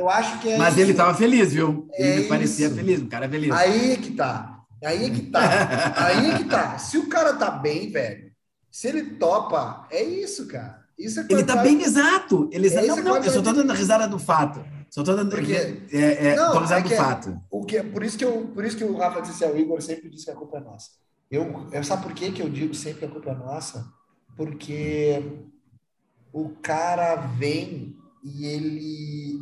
eu 0.00 0.10
acho 0.10 0.38
que 0.40 0.48
é 0.48 0.58
Mas 0.58 0.74
isso. 0.74 0.80
ele 0.80 0.94
tava 0.94 1.14
feliz, 1.14 1.52
viu? 1.52 1.88
Ele 1.92 2.24
é 2.24 2.28
parecia 2.28 2.68
feliz, 2.70 3.00
o 3.02 3.06
cara 3.06 3.26
é 3.26 3.28
feliz. 3.28 3.52
Aí 3.52 3.96
que 3.98 4.14
tá. 4.14 4.62
Aí 4.84 5.10
que 5.10 5.22
tá. 5.30 5.94
Aí 5.96 6.38
que 6.38 6.44
tá. 6.44 6.78
Se 6.78 6.98
o 6.98 7.08
cara 7.08 7.34
tá 7.34 7.52
bem, 7.52 7.88
velho, 7.88 8.32
se 8.68 8.88
ele 8.88 9.02
topa, 9.10 9.86
é 9.92 10.02
isso, 10.02 10.48
cara. 10.48 10.80
Isso 10.98 11.20
é 11.20 11.26
ele 11.28 11.44
tá 11.44 11.56
bem 11.56 11.82
exato. 11.82 12.48
Ele 12.50 12.66
é 12.66 12.82
não, 12.82 12.96
não, 12.96 13.16
eu 13.18 13.30
só 13.30 13.42
tô 13.42 13.52
dando 13.52 13.72
risada 13.72 14.08
do 14.08 14.18
fato. 14.18 14.60
Só 14.96 15.04
tô 15.04 15.14
dando. 15.14 15.28
Porque, 15.28 15.52
é, 15.52 16.28
é, 16.28 16.36
não, 16.36 16.64
é 16.64 16.82
que, 16.82 16.96
fato. 16.96 17.38
O 17.50 17.66
que, 17.66 17.82
por, 17.82 18.02
isso 18.02 18.16
que 18.16 18.24
eu, 18.24 18.46
por 18.54 18.64
isso 18.64 18.78
que 18.78 18.84
o 18.84 18.96
Rafa 18.96 19.20
disse 19.20 19.44
assim, 19.44 19.58
Igor 19.58 19.82
sempre 19.82 20.08
disse 20.08 20.24
que 20.24 20.30
a 20.30 20.34
culpa 20.34 20.56
é 20.56 20.60
nossa. 20.60 20.88
Eu, 21.30 21.68
eu, 21.70 21.84
sabe 21.84 22.02
por 22.02 22.14
que, 22.14 22.32
que 22.32 22.40
eu 22.40 22.48
digo 22.48 22.74
sempre 22.74 23.00
que 23.00 23.04
a 23.04 23.10
culpa 23.10 23.32
é 23.32 23.34
nossa? 23.34 23.92
Porque 24.34 25.22
o 26.32 26.48
cara 26.62 27.14
vem 27.16 27.94
e 28.24 28.46
ele. 28.46 29.38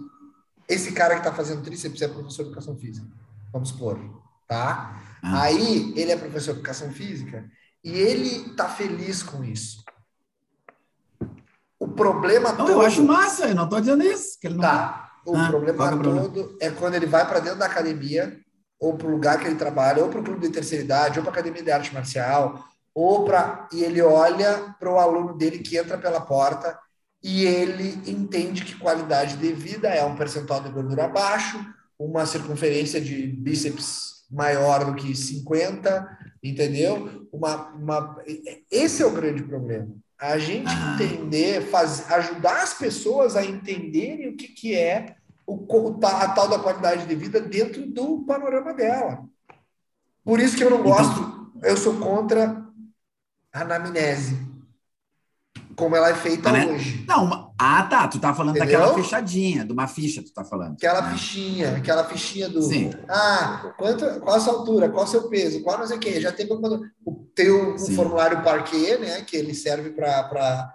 Esse 0.68 0.90
cara 0.90 1.14
que 1.14 1.20
está 1.20 1.32
fazendo 1.32 1.62
tríceps 1.62 2.02
é 2.02 2.08
professor 2.08 2.42
de 2.42 2.48
educação 2.48 2.76
física. 2.76 3.06
Vamos 3.52 3.68
supor, 3.68 3.96
tá? 4.48 5.00
Ah. 5.22 5.42
Aí 5.42 5.92
ele 5.94 6.10
é 6.10 6.16
professor 6.16 6.54
de 6.54 6.58
educação 6.58 6.90
física 6.90 7.48
e 7.84 7.92
ele 7.92 8.50
está 8.50 8.68
feliz 8.68 9.22
com 9.22 9.44
isso. 9.44 9.84
O 11.78 11.86
problema 11.86 12.48
não, 12.48 12.56
todo. 12.56 12.72
Eu 12.72 12.80
acho 12.80 13.04
massa, 13.04 13.46
eu 13.46 13.54
não 13.54 13.64
estou 13.64 13.78
dizendo 13.78 14.02
isso. 14.02 14.36
Que 14.40 14.48
ele 14.48 14.56
não... 14.56 14.62
Tá. 14.62 15.03
O 15.26 15.36
ah, 15.36 15.48
problema 15.48 16.02
todo 16.02 16.56
é 16.60 16.70
quando 16.70 16.94
ele 16.94 17.06
vai 17.06 17.26
para 17.26 17.40
dentro 17.40 17.58
da 17.58 17.66
academia, 17.66 18.38
ou 18.78 18.96
para 18.96 19.06
o 19.06 19.10
lugar 19.10 19.38
que 19.38 19.46
ele 19.46 19.56
trabalha, 19.56 20.02
ou 20.02 20.10
para 20.10 20.20
o 20.20 20.24
clube 20.24 20.46
de 20.46 20.52
terceira 20.52 20.84
idade, 20.84 21.18
ou 21.18 21.24
para 21.24 21.32
a 21.32 21.34
academia 21.34 21.62
de 21.62 21.70
arte 21.70 21.94
marcial, 21.94 22.64
ou 22.94 23.24
para. 23.24 23.68
E 23.72 23.82
ele 23.82 24.02
olha 24.02 24.74
para 24.78 24.90
o 24.90 24.98
aluno 24.98 25.36
dele 25.36 25.58
que 25.58 25.76
entra 25.76 25.96
pela 25.96 26.20
porta 26.20 26.78
e 27.22 27.46
ele 27.46 28.02
entende 28.06 28.62
que 28.62 28.78
qualidade 28.78 29.38
de 29.38 29.50
vida 29.50 29.88
é 29.88 30.04
um 30.04 30.14
percentual 30.14 30.60
de 30.62 30.68
gordura 30.68 31.08
baixo, 31.08 31.58
uma 31.98 32.26
circunferência 32.26 33.00
de 33.00 33.26
bíceps 33.28 34.26
maior 34.30 34.84
do 34.84 34.94
que 34.94 35.14
50, 35.16 36.06
entendeu? 36.42 37.26
Uma, 37.32 37.70
uma... 37.70 38.22
Esse 38.70 39.02
é 39.02 39.06
o 39.06 39.14
grande 39.14 39.42
problema. 39.42 39.88
A 40.32 40.38
gente 40.38 40.72
entender, 40.94 41.62
faz, 41.68 42.10
ajudar 42.10 42.62
as 42.62 42.74
pessoas 42.74 43.36
a 43.36 43.44
entenderem 43.44 44.28
o 44.28 44.36
que, 44.36 44.48
que 44.48 44.74
é 44.74 45.16
o, 45.46 45.66
a 46.02 46.28
tal 46.28 46.48
da 46.48 46.58
qualidade 46.58 47.06
de 47.06 47.14
vida 47.14 47.40
dentro 47.40 47.86
do 47.86 48.24
panorama 48.24 48.72
dela. 48.72 49.24
Por 50.24 50.40
isso 50.40 50.56
que 50.56 50.64
eu 50.64 50.70
não 50.70 50.80
então 50.80 50.90
gosto, 50.90 51.52
eu 51.62 51.76
sou 51.76 51.96
contra 51.98 52.64
a 53.52 53.60
anamnese 53.60 54.54
como 55.76 55.96
ela 55.96 56.10
é 56.10 56.14
feita 56.14 56.52
hoje. 56.52 57.04
Não, 57.06 57.43
ah, 57.58 57.84
tá. 57.84 58.08
Tu 58.08 58.18
tá 58.18 58.34
falando 58.34 58.56
Entendeu? 58.56 58.80
daquela 58.80 58.94
fechadinha, 58.94 59.64
de 59.64 59.72
uma 59.72 59.86
ficha, 59.86 60.22
tu 60.22 60.32
tá 60.32 60.44
falando. 60.44 60.72
Aquela 60.72 61.10
fichinha, 61.10 61.76
aquela 61.76 62.04
fichinha 62.04 62.48
do. 62.48 62.62
Sim. 62.62 62.90
Ah, 63.08 63.72
quanto, 63.78 64.20
qual 64.20 64.36
a 64.36 64.40
sua 64.40 64.54
altura, 64.54 64.88
qual 64.88 65.04
o 65.04 65.08
seu 65.08 65.28
peso, 65.28 65.62
qual 65.62 65.78
não 65.78 65.86
sei 65.86 65.96
o 65.96 66.00
quê. 66.00 66.20
Já 66.20 66.32
tem 66.32 66.48
como. 66.48 66.84
Tem 67.34 67.50
o, 67.50 67.74
o 67.74 67.90
formulário 67.92 68.42
Parquet, 68.42 68.98
né? 68.98 69.22
Que 69.22 69.36
ele 69.36 69.54
serve 69.54 69.90
para. 69.90 70.74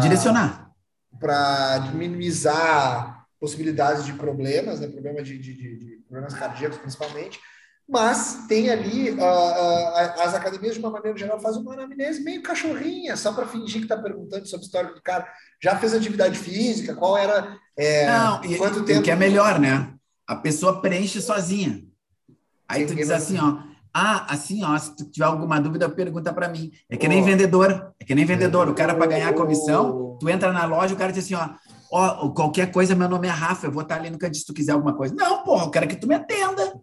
Direcionar. 0.00 0.70
Para 1.18 1.90
minimizar 1.94 3.26
possibilidades 3.40 4.04
de 4.04 4.12
problemas, 4.12 4.80
né? 4.80 4.86
Problema 4.86 5.22
de, 5.22 5.36
de, 5.38 5.54
de, 5.54 5.78
de 5.78 5.96
problemas 6.06 6.34
cardíacos, 6.34 6.78
principalmente 6.78 7.40
mas 7.86 8.46
tem 8.48 8.70
ali 8.70 9.10
uh, 9.10 9.16
uh, 9.16 10.22
as 10.22 10.34
academias 10.34 10.74
de 10.74 10.80
uma 10.80 10.90
maneira 10.90 11.16
geral 11.18 11.38
fazem 11.38 11.60
uma 11.60 11.74
anamnese 11.74 12.22
meio 12.22 12.42
cachorrinha, 12.42 13.14
só 13.14 13.32
para 13.32 13.46
fingir 13.46 13.80
que 13.80 13.84
está 13.84 13.96
perguntando 13.96 14.46
sobre 14.46 14.64
o 14.64 14.66
histórico 14.66 14.94
do 14.94 15.02
cara. 15.02 15.30
Já 15.64 15.78
fez 15.78 15.94
atividade 15.94 16.38
física? 16.38 16.94
Qual 16.94 17.16
era? 17.16 17.56
É, 17.74 18.06
Não, 18.06 18.42
quanto 18.58 18.80
e, 18.80 18.84
tempo? 18.84 19.00
O 19.00 19.02
que 19.02 19.10
é 19.10 19.16
melhor, 19.16 19.58
né? 19.58 19.94
A 20.26 20.36
pessoa 20.36 20.82
preenche 20.82 21.22
sozinha. 21.22 21.82
Aí 22.68 22.84
tu 22.84 22.94
diz 22.94 23.10
assim, 23.10 23.38
ó. 23.38 23.62
Ah, 23.94 24.26
assim, 24.28 24.62
ó, 24.62 24.76
se 24.76 24.94
tu 24.94 25.10
tiver 25.10 25.24
alguma 25.24 25.58
dúvida, 25.58 25.88
pergunta 25.88 26.34
para 26.34 26.48
mim. 26.48 26.70
É 26.90 26.98
que 26.98 27.08
nem 27.08 27.22
oh. 27.22 27.24
vendedor. 27.24 27.94
É 27.98 28.04
que 28.04 28.14
nem 28.14 28.26
vendedor. 28.26 28.68
O 28.68 28.74
cara, 28.74 28.94
para 28.94 29.06
ganhar 29.06 29.30
a 29.30 29.32
comissão, 29.32 30.18
tu 30.20 30.28
entra 30.28 30.52
na 30.52 30.66
loja, 30.66 30.92
o 30.92 30.98
cara 30.98 31.10
diz 31.10 31.24
assim, 31.24 31.34
ó, 31.34 31.48
ó, 31.90 32.28
qualquer 32.28 32.70
coisa, 32.70 32.94
meu 32.94 33.08
nome 33.08 33.26
é 33.26 33.30
Rafa, 33.30 33.66
eu 33.66 33.72
vou 33.72 33.84
estar 33.84 33.94
ali 33.94 34.10
no 34.10 34.18
canto 34.18 34.36
se 34.36 34.44
tu 34.44 34.52
quiser 34.52 34.72
alguma 34.72 34.94
coisa. 34.94 35.14
Não, 35.14 35.44
porra, 35.44 35.64
eu 35.64 35.70
quero 35.70 35.88
que 35.88 35.96
tu 35.96 36.06
me 36.06 36.14
atenda. 36.14 36.78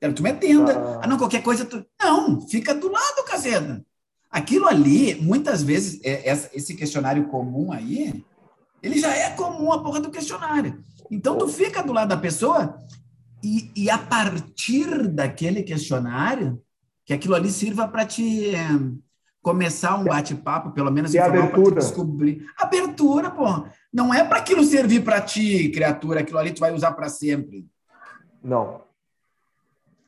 Quero 0.00 0.14
que 0.14 0.16
tu 0.16 0.22
me 0.22 0.30
atenda. 0.30 0.78
Ah. 0.78 1.00
ah, 1.02 1.06
não, 1.06 1.18
qualquer 1.18 1.42
coisa. 1.42 1.66
Tu... 1.66 1.84
Não, 2.00 2.40
fica 2.48 2.74
do 2.74 2.90
lado, 2.90 3.24
Cazeda. 3.26 3.84
Aquilo 4.32 4.66
ali, 4.66 5.14
muitas 5.16 5.62
vezes, 5.62 6.00
é, 6.02 6.32
esse 6.54 6.74
questionário 6.74 7.28
comum 7.28 7.70
aí, 7.70 8.24
ele 8.82 8.98
já 8.98 9.14
é 9.14 9.30
comum 9.30 9.70
a 9.70 9.82
porra 9.82 10.00
do 10.00 10.10
questionário. 10.10 10.82
Então, 11.10 11.36
tu 11.36 11.46
fica 11.48 11.82
do 11.82 11.92
lado 11.92 12.08
da 12.08 12.16
pessoa 12.16 12.78
e, 13.44 13.70
e 13.76 13.90
a 13.90 13.98
partir 13.98 15.06
daquele 15.08 15.62
questionário, 15.62 16.62
que 17.04 17.12
aquilo 17.12 17.34
ali 17.34 17.50
sirva 17.50 17.86
para 17.86 18.06
te 18.06 18.54
é, 18.54 18.66
começar 19.42 19.96
um 19.96 20.04
bate-papo, 20.04 20.70
pelo 20.70 20.90
menos 20.90 21.14
abertura. 21.14 21.74
descobrir. 21.74 22.46
Abertura, 22.56 23.30
pô. 23.30 23.66
Não 23.92 24.14
é 24.14 24.24
para 24.24 24.38
aquilo 24.38 24.64
servir 24.64 25.04
para 25.04 25.20
ti, 25.20 25.68
criatura, 25.68 26.20
aquilo 26.20 26.38
ali 26.38 26.52
tu 26.52 26.60
vai 26.60 26.72
usar 26.72 26.92
para 26.92 27.10
sempre. 27.10 27.66
Não. 28.42 28.80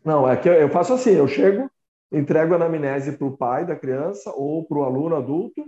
Não, 0.04 0.28
é 0.28 0.36
que 0.36 0.48
eu 0.48 0.68
faço 0.70 0.94
assim, 0.94 1.10
eu 1.10 1.26
chego, 1.26 1.70
entrego 2.12 2.54
a 2.54 2.56
anamnese 2.56 3.12
para 3.12 3.26
o 3.26 3.36
pai 3.36 3.66
da 3.66 3.76
criança 3.76 4.32
ou 4.34 4.64
para 4.64 4.78
o 4.78 4.84
aluno 4.84 5.16
adulto, 5.16 5.64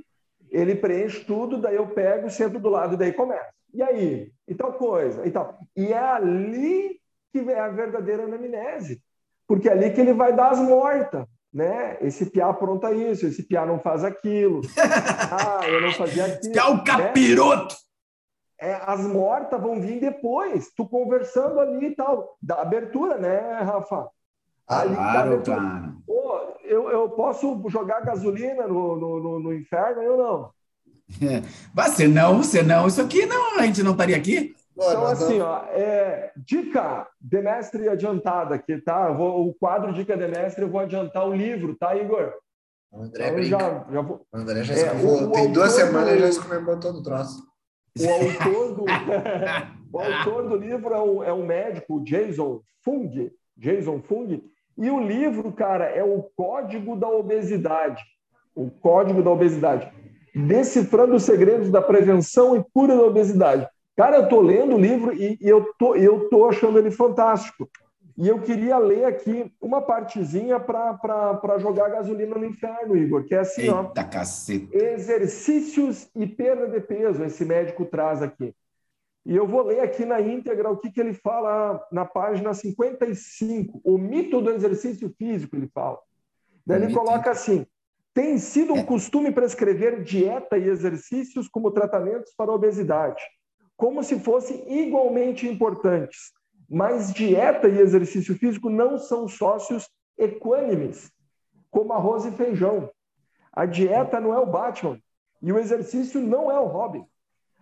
ele 0.50 0.74
preenche 0.74 1.24
tudo, 1.24 1.58
daí 1.58 1.76
eu 1.76 1.88
pego, 1.88 2.30
sento 2.30 2.58
do 2.58 2.68
lado 2.68 2.94
e 2.94 2.96
daí 2.96 3.12
começa. 3.12 3.50
E 3.74 3.82
aí? 3.82 4.32
E 4.48 4.54
tal 4.54 4.72
coisa, 4.74 5.26
e 5.26 5.30
tal. 5.30 5.58
E 5.76 5.92
é 5.92 5.98
ali 5.98 6.98
que 7.32 7.42
vem 7.42 7.56
a 7.56 7.68
verdadeira 7.68 8.24
anamnese, 8.24 9.02
porque 9.46 9.68
é 9.68 9.72
ali 9.72 9.90
que 9.90 10.00
ele 10.00 10.14
vai 10.14 10.34
dar 10.34 10.52
as 10.52 10.58
mortas, 10.58 11.26
né? 11.52 11.98
Esse 12.00 12.26
piá 12.26 12.48
apronta 12.48 12.92
isso, 12.92 13.26
esse 13.26 13.42
piá 13.42 13.66
não 13.66 13.78
faz 13.78 14.04
aquilo. 14.04 14.62
Ah, 15.28 15.68
eu 15.68 15.80
não 15.80 15.92
fazia 15.92 16.24
aquilo. 16.24 16.52
Que 16.52 16.58
é 16.58 16.64
o 16.64 16.84
capiroto! 16.84 17.74
Né? 17.74 18.70
É, 18.70 18.80
as 18.86 19.00
mortas 19.00 19.60
vão 19.60 19.80
vir 19.80 20.00
depois, 20.00 20.72
tu 20.74 20.88
conversando 20.88 21.60
ali 21.60 21.88
e 21.88 21.94
tal, 21.94 22.36
da 22.40 22.62
abertura, 22.62 23.18
né, 23.18 23.38
Rafa? 23.60 24.08
Ali, 24.68 24.94
claro, 24.94 25.42
cara. 25.42 25.94
Pô, 26.06 26.40
eu, 26.64 26.90
eu 26.90 27.08
posso 27.10 27.62
jogar 27.68 28.00
gasolina 28.00 28.66
no, 28.66 28.96
no, 28.96 29.20
no, 29.20 29.40
no 29.40 29.54
inferno, 29.54 30.02
eu 30.02 30.16
não. 30.16 30.50
É. 31.22 31.42
Mas 31.74 31.92
senão, 31.92 32.42
senão, 32.42 32.86
isso 32.86 33.00
aqui 33.00 33.26
não, 33.26 33.58
a 33.58 33.66
gente 33.66 33.82
não 33.82 33.92
estaria 33.92 34.16
aqui. 34.16 34.54
Então, 34.76 35.06
assim, 35.06 35.40
ó, 35.40 35.64
é, 35.70 36.32
dica 36.36 37.08
de 37.18 37.40
mestre 37.40 37.88
adiantada 37.88 38.54
aqui, 38.56 38.78
tá? 38.78 39.10
Vou, 39.10 39.48
o 39.48 39.54
quadro 39.54 39.92
Dica 39.94 40.14
de 40.16 40.28
Mestre, 40.28 40.62
eu 40.62 40.68
vou 40.68 40.80
adiantar 40.80 41.26
o 41.26 41.34
livro, 41.34 41.74
tá, 41.76 41.96
Igor? 41.96 42.34
O 42.92 43.00
André 43.00 43.28
então, 43.28 43.42
já, 43.44 43.86
já 43.90 44.00
vou... 44.02 44.26
O 44.30 44.36
André 44.36 44.64
já 44.64 44.74
é, 44.74 44.92
o, 45.02 45.30
tem 45.30 45.50
duas 45.50 45.72
semanas 45.72 46.12
do... 46.12 46.20
já 46.20 46.28
escreveu 46.28 46.78
todo 46.78 46.98
o 46.98 47.02
troço. 47.02 47.42
O 47.98 48.06
autor 48.06 48.74
do, 48.74 48.84
o 49.92 49.98
autor 49.98 50.48
do 50.50 50.56
livro 50.56 50.92
é 50.92 51.00
um, 51.00 51.24
é 51.24 51.32
um 51.32 51.46
médico, 51.46 52.04
Jason 52.04 52.60
Fung, 52.84 53.32
Jason 53.56 54.02
Fung, 54.02 54.42
e 54.78 54.90
o 54.90 55.00
livro, 55.00 55.50
cara, 55.52 55.86
é 55.86 56.02
o 56.02 56.22
Código 56.36 56.96
da 56.96 57.08
Obesidade. 57.08 58.02
O 58.54 58.70
Código 58.70 59.22
da 59.22 59.30
Obesidade. 59.30 59.90
Decifrando 60.34 61.14
os 61.14 61.22
segredos 61.22 61.70
da 61.70 61.80
prevenção 61.80 62.56
e 62.56 62.64
cura 62.74 62.94
da 62.94 63.02
obesidade. 63.02 63.66
Cara, 63.96 64.18
eu 64.18 64.28
tô 64.28 64.40
lendo 64.40 64.74
o 64.74 64.78
livro 64.78 65.14
e, 65.14 65.38
e 65.40 65.48
eu, 65.48 65.72
tô, 65.78 65.94
eu 65.94 66.28
tô 66.28 66.46
achando 66.46 66.78
ele 66.78 66.90
fantástico. 66.90 67.66
E 68.18 68.28
eu 68.28 68.40
queria 68.40 68.78
ler 68.78 69.04
aqui 69.04 69.50
uma 69.60 69.80
partezinha 69.80 70.58
para 70.58 71.58
jogar 71.58 71.90
gasolina 71.90 72.36
no 72.36 72.46
inferno, 72.46 72.96
Igor, 72.96 73.24
que 73.24 73.34
é 73.34 73.40
assim, 73.40 73.62
Eita, 73.62 73.74
ó. 73.74 74.04
Caceta. 74.04 74.76
Exercícios 74.76 76.08
e 76.14 76.26
perda 76.26 76.66
de 76.66 76.80
peso, 76.80 77.24
esse 77.24 77.44
médico 77.44 77.84
traz 77.84 78.22
aqui. 78.22 78.54
E 79.26 79.34
eu 79.34 79.44
vou 79.44 79.62
ler 79.62 79.80
aqui 79.80 80.04
na 80.04 80.20
íntegra 80.20 80.70
o 80.70 80.76
que, 80.76 80.88
que 80.88 81.00
ele 81.00 81.12
fala 81.12 81.84
na 81.90 82.04
página 82.04 82.54
55. 82.54 83.80
O 83.82 83.98
mito 83.98 84.40
do 84.40 84.52
exercício 84.52 85.12
físico, 85.18 85.56
ele 85.56 85.66
fala. 85.66 85.98
Daí 86.64 86.80
ele 86.80 86.94
coloca 86.94 87.32
assim: 87.32 87.66
tem 88.14 88.38
sido 88.38 88.72
um 88.72 88.78
é. 88.78 88.84
costume 88.84 89.32
prescrever 89.32 90.00
dieta 90.04 90.56
e 90.56 90.68
exercícios 90.68 91.48
como 91.48 91.72
tratamentos 91.72 92.32
para 92.36 92.52
a 92.52 92.54
obesidade, 92.54 93.20
como 93.76 94.04
se 94.04 94.20
fossem 94.20 94.64
igualmente 94.84 95.44
importantes. 95.48 96.32
Mas 96.70 97.12
dieta 97.12 97.68
e 97.68 97.80
exercício 97.80 98.38
físico 98.38 98.70
não 98.70 98.96
são 98.96 99.26
sócios 99.26 99.88
equânimes, 100.16 101.10
como 101.68 101.92
arroz 101.92 102.24
e 102.26 102.30
feijão. 102.30 102.88
A 103.52 103.66
dieta 103.66 104.20
não 104.20 104.32
é 104.32 104.38
o 104.38 104.46
Batman 104.46 105.00
e 105.42 105.52
o 105.52 105.58
exercício 105.58 106.20
não 106.20 106.48
é 106.48 106.60
o 106.60 106.66
Robin. 106.66 107.04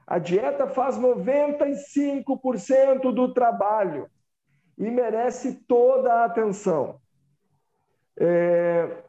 A 0.06 0.18
dieta 0.18 0.66
faz 0.66 0.98
95% 0.98 3.12
do 3.12 3.32
trabalho 3.32 4.10
e 4.76 4.90
merece 4.90 5.54
toda 5.66 6.12
a 6.12 6.26
atenção. 6.26 7.00
É... 8.18 9.02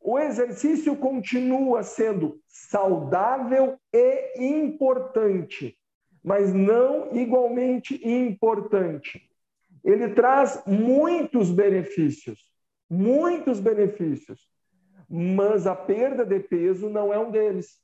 O 0.00 0.18
exercício 0.18 0.96
continua 0.96 1.82
sendo 1.82 2.40
saudável 2.46 3.78
e 3.92 4.30
importante, 4.38 5.76
mas 6.24 6.54
não 6.54 7.14
igualmente 7.14 8.00
importante. 8.06 9.28
Ele 9.84 10.14
traz 10.14 10.62
muitos 10.66 11.50
benefícios, 11.50 12.40
muitos 12.88 13.60
benefícios, 13.60 14.48
mas 15.08 15.66
a 15.66 15.74
perda 15.74 16.24
de 16.24 16.40
peso 16.40 16.88
não 16.88 17.12
é 17.12 17.18
um 17.18 17.30
deles. 17.30 17.78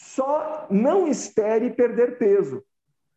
Só 0.00 0.66
não 0.70 1.06
espere 1.06 1.70
perder 1.70 2.16
peso. 2.16 2.64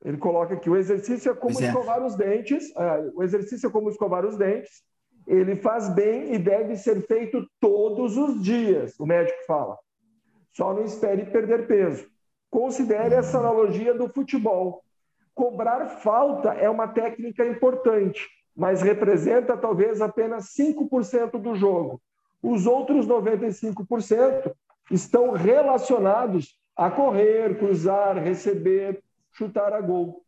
Ele 0.04 0.18
coloca 0.18 0.54
aqui: 0.54 0.70
o 0.70 0.76
exercício 0.76 1.32
é 1.32 1.34
como 1.34 1.58
é. 1.62 1.68
escovar 1.68 2.06
os 2.06 2.16
dentes. 2.16 2.76
É, 2.76 3.12
o 3.16 3.24
exercício 3.24 3.68
é 3.68 3.72
como 3.72 3.90
escovar 3.90 4.26
os 4.26 4.38
dentes. 4.38 4.84
Ele 5.26 5.56
faz 5.56 5.88
bem 5.88 6.34
e 6.34 6.38
deve 6.38 6.76
ser 6.76 7.02
feito 7.08 7.48
todos 7.62 8.18
os 8.18 8.44
dias, 8.44 9.00
o 9.00 9.06
médico 9.06 9.38
fala. 9.48 9.78
Só 10.52 10.74
não 10.74 10.84
espere 10.84 11.26
perder 11.26 11.66
peso. 11.68 12.06
Considere 12.52 13.16
essa 13.16 13.40
analogia 13.40 13.94
do 13.94 14.10
futebol. 14.10 14.84
Cobrar 15.34 15.88
falta 15.88 16.50
é 16.54 16.70
uma 16.70 16.90
técnica 16.90 17.48
importante, 17.48 18.30
mas 18.54 18.82
representa 18.82 19.56
talvez 19.56 20.02
apenas 20.02 20.54
5% 20.54 21.40
do 21.42 21.56
jogo. 21.56 22.02
Os 22.42 22.68
outros 22.68 23.08
95% 23.08 24.54
estão 24.92 25.32
relacionados 25.32 26.62
a 26.76 26.90
correr, 26.90 27.58
cruzar, 27.58 28.18
receber, 28.18 29.02
chutar 29.32 29.74
a 29.74 29.82
gol. 29.82 30.24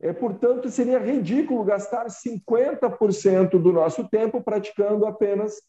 É, 0.00 0.12
portanto, 0.12 0.68
seria 0.70 0.98
ridículo 0.98 1.64
gastar 1.64 2.06
50% 2.06 3.50
do 3.50 3.72
nosso 3.72 4.08
tempo 4.08 4.42
praticando 4.42 5.06
apenas 5.06 5.62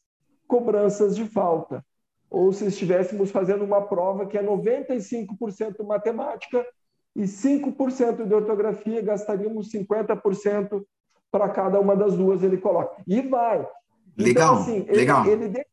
cobranças 0.47 1.15
de 1.15 1.25
falta. 1.25 1.83
Ou 2.29 2.51
se 2.51 2.65
estivéssemos 2.65 3.31
fazendo 3.31 3.63
uma 3.63 3.81
prova 3.81 4.25
que 4.25 4.37
é 4.37 4.43
95% 4.43 5.85
matemática 5.85 6.65
e 7.15 7.23
5% 7.23 8.27
de 8.27 8.33
ortografia, 8.33 9.01
gastaríamos 9.01 9.71
50% 9.71 10.83
para 11.31 11.49
cada 11.49 11.79
uma 11.79 11.95
das 11.95 12.15
duas, 12.15 12.43
ele 12.43 12.57
coloca. 12.57 13.01
E 13.07 13.21
vai. 13.21 13.65
Legal, 14.17 14.55
então, 14.55 14.61
assim, 14.61 14.79
legal. 14.91 15.25
Ele, 15.25 15.45
ele 15.45 15.65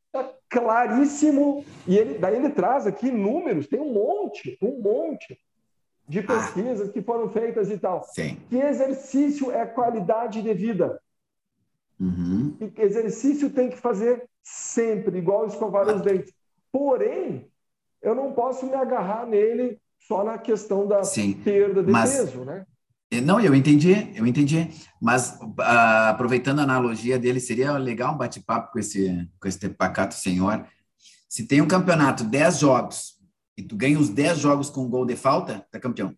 claríssimo, 0.53 1.65
e 1.89 1.97
ele, 1.97 2.19
daí 2.19 2.37
ele 2.37 2.51
traz 2.51 2.87
aqui 2.87 3.11
números, 3.11 3.67
tem 3.67 3.81
um 3.81 3.93
monte, 3.93 4.59
um 4.61 4.81
monte 4.81 5.39
de 6.07 6.19
ah. 6.19 6.23
pesquisas 6.25 6.91
ah, 6.91 6.93
que 6.93 7.01
foram 7.01 7.31
feitas 7.31 7.71
e 7.71 7.79
tal. 7.79 8.05
Sim. 8.05 8.39
Que 8.51 8.59
exercício 8.59 9.51
é 9.51 9.65
qualidade 9.65 10.43
de 10.43 10.53
vida. 10.53 11.01
Uhum. 11.99 12.55
E 12.61 12.83
exercício 12.83 13.49
tem 13.49 13.71
que 13.71 13.79
fazer 13.79 14.29
sempre, 14.43 15.19
igual 15.19 15.47
escovar 15.47 15.89
ah. 15.89 15.95
os 15.95 16.03
dentes. 16.03 16.35
Porém, 16.71 17.51
eu 18.03 18.15
não 18.15 18.33
posso 18.33 18.67
me 18.67 18.75
agarrar 18.75 19.27
nele 19.27 19.81
só 20.01 20.23
na 20.23 20.37
questão 20.37 20.87
da 20.87 21.03
Sim, 21.03 21.33
perda 21.33 21.83
de 21.83 21.91
mas, 21.91 22.15
peso, 22.15 22.45
né? 22.45 22.67
Não, 23.21 23.39
eu 23.39 23.55
entendi, 23.55 24.11
eu 24.15 24.27
entendi. 24.27 24.71
Mas 25.01 25.39
uh, 25.43 25.63
aproveitando 26.09 26.61
a 26.61 26.63
analogia 26.63 27.19
dele, 27.19 27.41
seria 27.41 27.77
legal 27.77 28.15
um 28.15 28.19
bate-papo 28.19 28.73
com 28.73 28.79
esse, 28.79 29.29
com 29.39 29.49
esse 29.49 29.69
pacato 29.69 30.15
senhor. 30.15 30.67
Se 31.29 31.47
tem 31.47 31.61
um 31.61 31.69
campeonato, 31.69 32.25
10 32.25 32.59
jogos, 32.59 33.19
e 33.57 33.63
tu 33.63 33.77
ganha 33.77 33.99
os 33.99 34.09
10 34.09 34.39
jogos 34.39 34.71
com 34.71 34.89
gol 34.89 35.05
de 35.05 35.17
falta, 35.17 35.67
tá 35.71 35.79
campeão. 35.79 36.17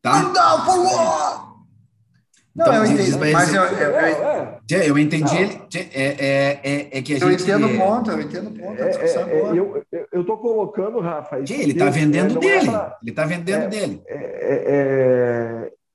Tá? 0.00 0.22
Não, 0.22 0.64
por 0.64 0.86
então, 0.86 1.45
não, 2.56 2.74
eu 2.74 2.84
entendi, 2.86 3.32
mas 3.32 3.54
eu, 3.54 3.62
eu, 3.62 3.90
eu, 4.70 4.82
eu 4.84 4.98
entendi 4.98 5.36
ele. 5.36 5.60
É, 5.74 5.80
é, 5.92 6.60
é, 6.64 6.98
é, 6.98 7.02
que 7.02 7.12
a 7.12 7.18
eu 7.18 7.30
gente. 7.30 7.42
Entendo 7.42 7.66
o 7.66 7.76
ponto, 7.76 8.10
eu 8.10 8.20
entendo 8.22 8.48
o 8.48 8.52
ponto. 8.52 8.82
É, 8.82 8.90
é, 8.90 9.06
é 9.06 9.58
eu 9.58 9.84
eu 10.10 10.20
estou 10.22 10.38
colocando, 10.38 10.98
Rafa. 11.00 11.38
ele 11.38 11.72
está 11.72 11.90
vendendo 11.90 12.38
dele. 12.38 12.68
Ele 13.02 13.10
está 13.10 13.26
vendendo 13.26 13.68
dele. 13.68 14.02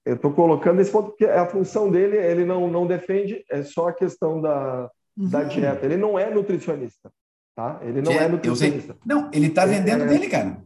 eu 0.06 0.16
estou 0.16 0.32
colocando 0.34 0.80
esse 0.82 0.92
ponto 0.92 1.10
porque 1.10 1.26
a 1.26 1.48
função 1.48 1.90
dele, 1.90 2.18
ele 2.18 2.46
não, 2.46 2.70
não 2.70 2.86
defende, 2.86 3.44
é 3.50 3.64
só 3.64 3.90
a 3.90 3.94
questão 3.94 4.40
da, 4.40 4.88
uhum. 5.18 5.30
da 5.30 5.44
dieta. 5.44 5.84
Ele 5.84 5.98
não 5.98 6.20
é 6.20 6.30
nutricionista. 6.30 7.12
Tá? 7.56 7.80
Ele 7.82 8.04
não 8.04 8.12
é 8.12 8.28
nutricionista. 8.28 8.96
Não, 9.04 9.32
ele 9.34 9.48
está 9.48 9.66
vendendo 9.66 10.06
dele, 10.06 10.30
cara. 10.30 10.62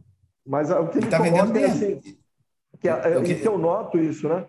Mas 0.46 0.70
o 0.70 0.88
que 0.88 0.98
ele, 0.98 1.06
ele 1.06 1.10
tá 1.10 1.18
vendendo 1.18 1.52
dele. 1.52 1.66
Assim, 1.66 2.00
que, 2.78 2.88
é, 2.88 3.22
que... 3.22 3.34
que 3.36 3.48
eu 3.48 3.56
noto 3.56 3.98
isso, 3.98 4.28
né? 4.28 4.44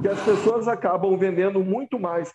Que 0.00 0.08
as 0.08 0.20
pessoas 0.22 0.68
acabam 0.68 1.16
vendendo 1.16 1.62
muito 1.62 1.98
mais 1.98 2.32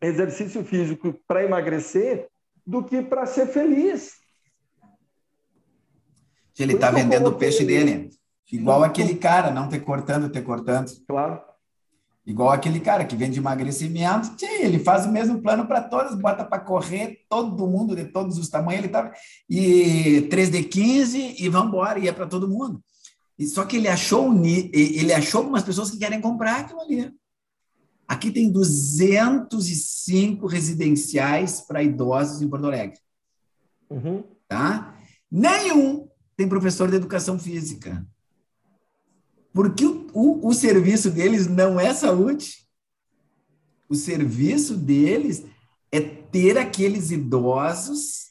exercício 0.00 0.64
físico 0.64 1.14
para 1.26 1.44
emagrecer 1.44 2.28
do 2.66 2.82
que 2.82 3.02
para 3.02 3.26
ser 3.26 3.46
feliz. 3.46 4.12
Ele 6.58 6.74
está 6.74 6.90
vendendo 6.90 7.28
o 7.28 7.34
peixe 7.34 7.64
dele. 7.64 8.10
Igual 8.50 8.84
aquele 8.84 9.14
cara, 9.16 9.50
não 9.50 9.68
te 9.68 9.80
cortando, 9.80 10.30
te 10.30 10.42
cortando. 10.42 10.90
Claro. 11.08 11.40
Igual 12.24 12.50
aquele 12.50 12.78
cara 12.78 13.04
que 13.04 13.16
vende 13.16 13.40
emagrecimento, 13.40 14.36
ele 14.44 14.78
faz 14.78 15.06
o 15.06 15.10
mesmo 15.10 15.42
plano 15.42 15.66
para 15.66 15.80
todas, 15.80 16.14
bota 16.14 16.44
para 16.44 16.60
correr 16.60 17.24
todo 17.28 17.66
mundo 17.66 17.96
de 17.96 18.04
todos 18.04 18.38
os 18.38 18.48
tamanhos, 18.48 18.84
ele 18.84 18.92
tá 18.92 19.12
e 19.50 20.28
3 20.30 20.50
de 20.50 20.62
15 20.62 21.42
e 21.42 21.48
vamos 21.48 21.68
embora, 21.68 21.98
e 21.98 22.06
é 22.06 22.12
para 22.12 22.28
todo 22.28 22.48
mundo. 22.48 22.80
Só 23.40 23.64
que 23.64 23.76
ele 23.76 23.88
achou, 23.88 24.32
ele 24.44 25.12
achou 25.12 25.40
algumas 25.40 25.62
pessoas 25.62 25.90
que 25.90 25.98
querem 25.98 26.20
comprar 26.20 26.60
aquilo 26.60 26.80
ali. 26.80 27.12
Aqui 28.06 28.30
tem 28.30 28.50
205 28.50 30.46
residenciais 30.46 31.60
para 31.62 31.82
idosos 31.82 32.42
em 32.42 32.48
Porto 32.48 32.66
Alegre. 32.66 32.98
Uhum. 33.88 34.22
Tá? 34.46 34.98
Nenhum 35.30 36.08
tem 36.36 36.48
professor 36.48 36.90
de 36.90 36.96
educação 36.96 37.38
física. 37.38 38.06
Porque 39.52 39.84
o, 39.84 40.08
o, 40.12 40.48
o 40.48 40.54
serviço 40.54 41.10
deles 41.10 41.46
não 41.46 41.78
é 41.80 41.92
saúde. 41.94 42.66
O 43.88 43.94
serviço 43.94 44.76
deles 44.76 45.44
é 45.90 46.00
ter 46.00 46.56
aqueles 46.56 47.10
idosos 47.10 48.26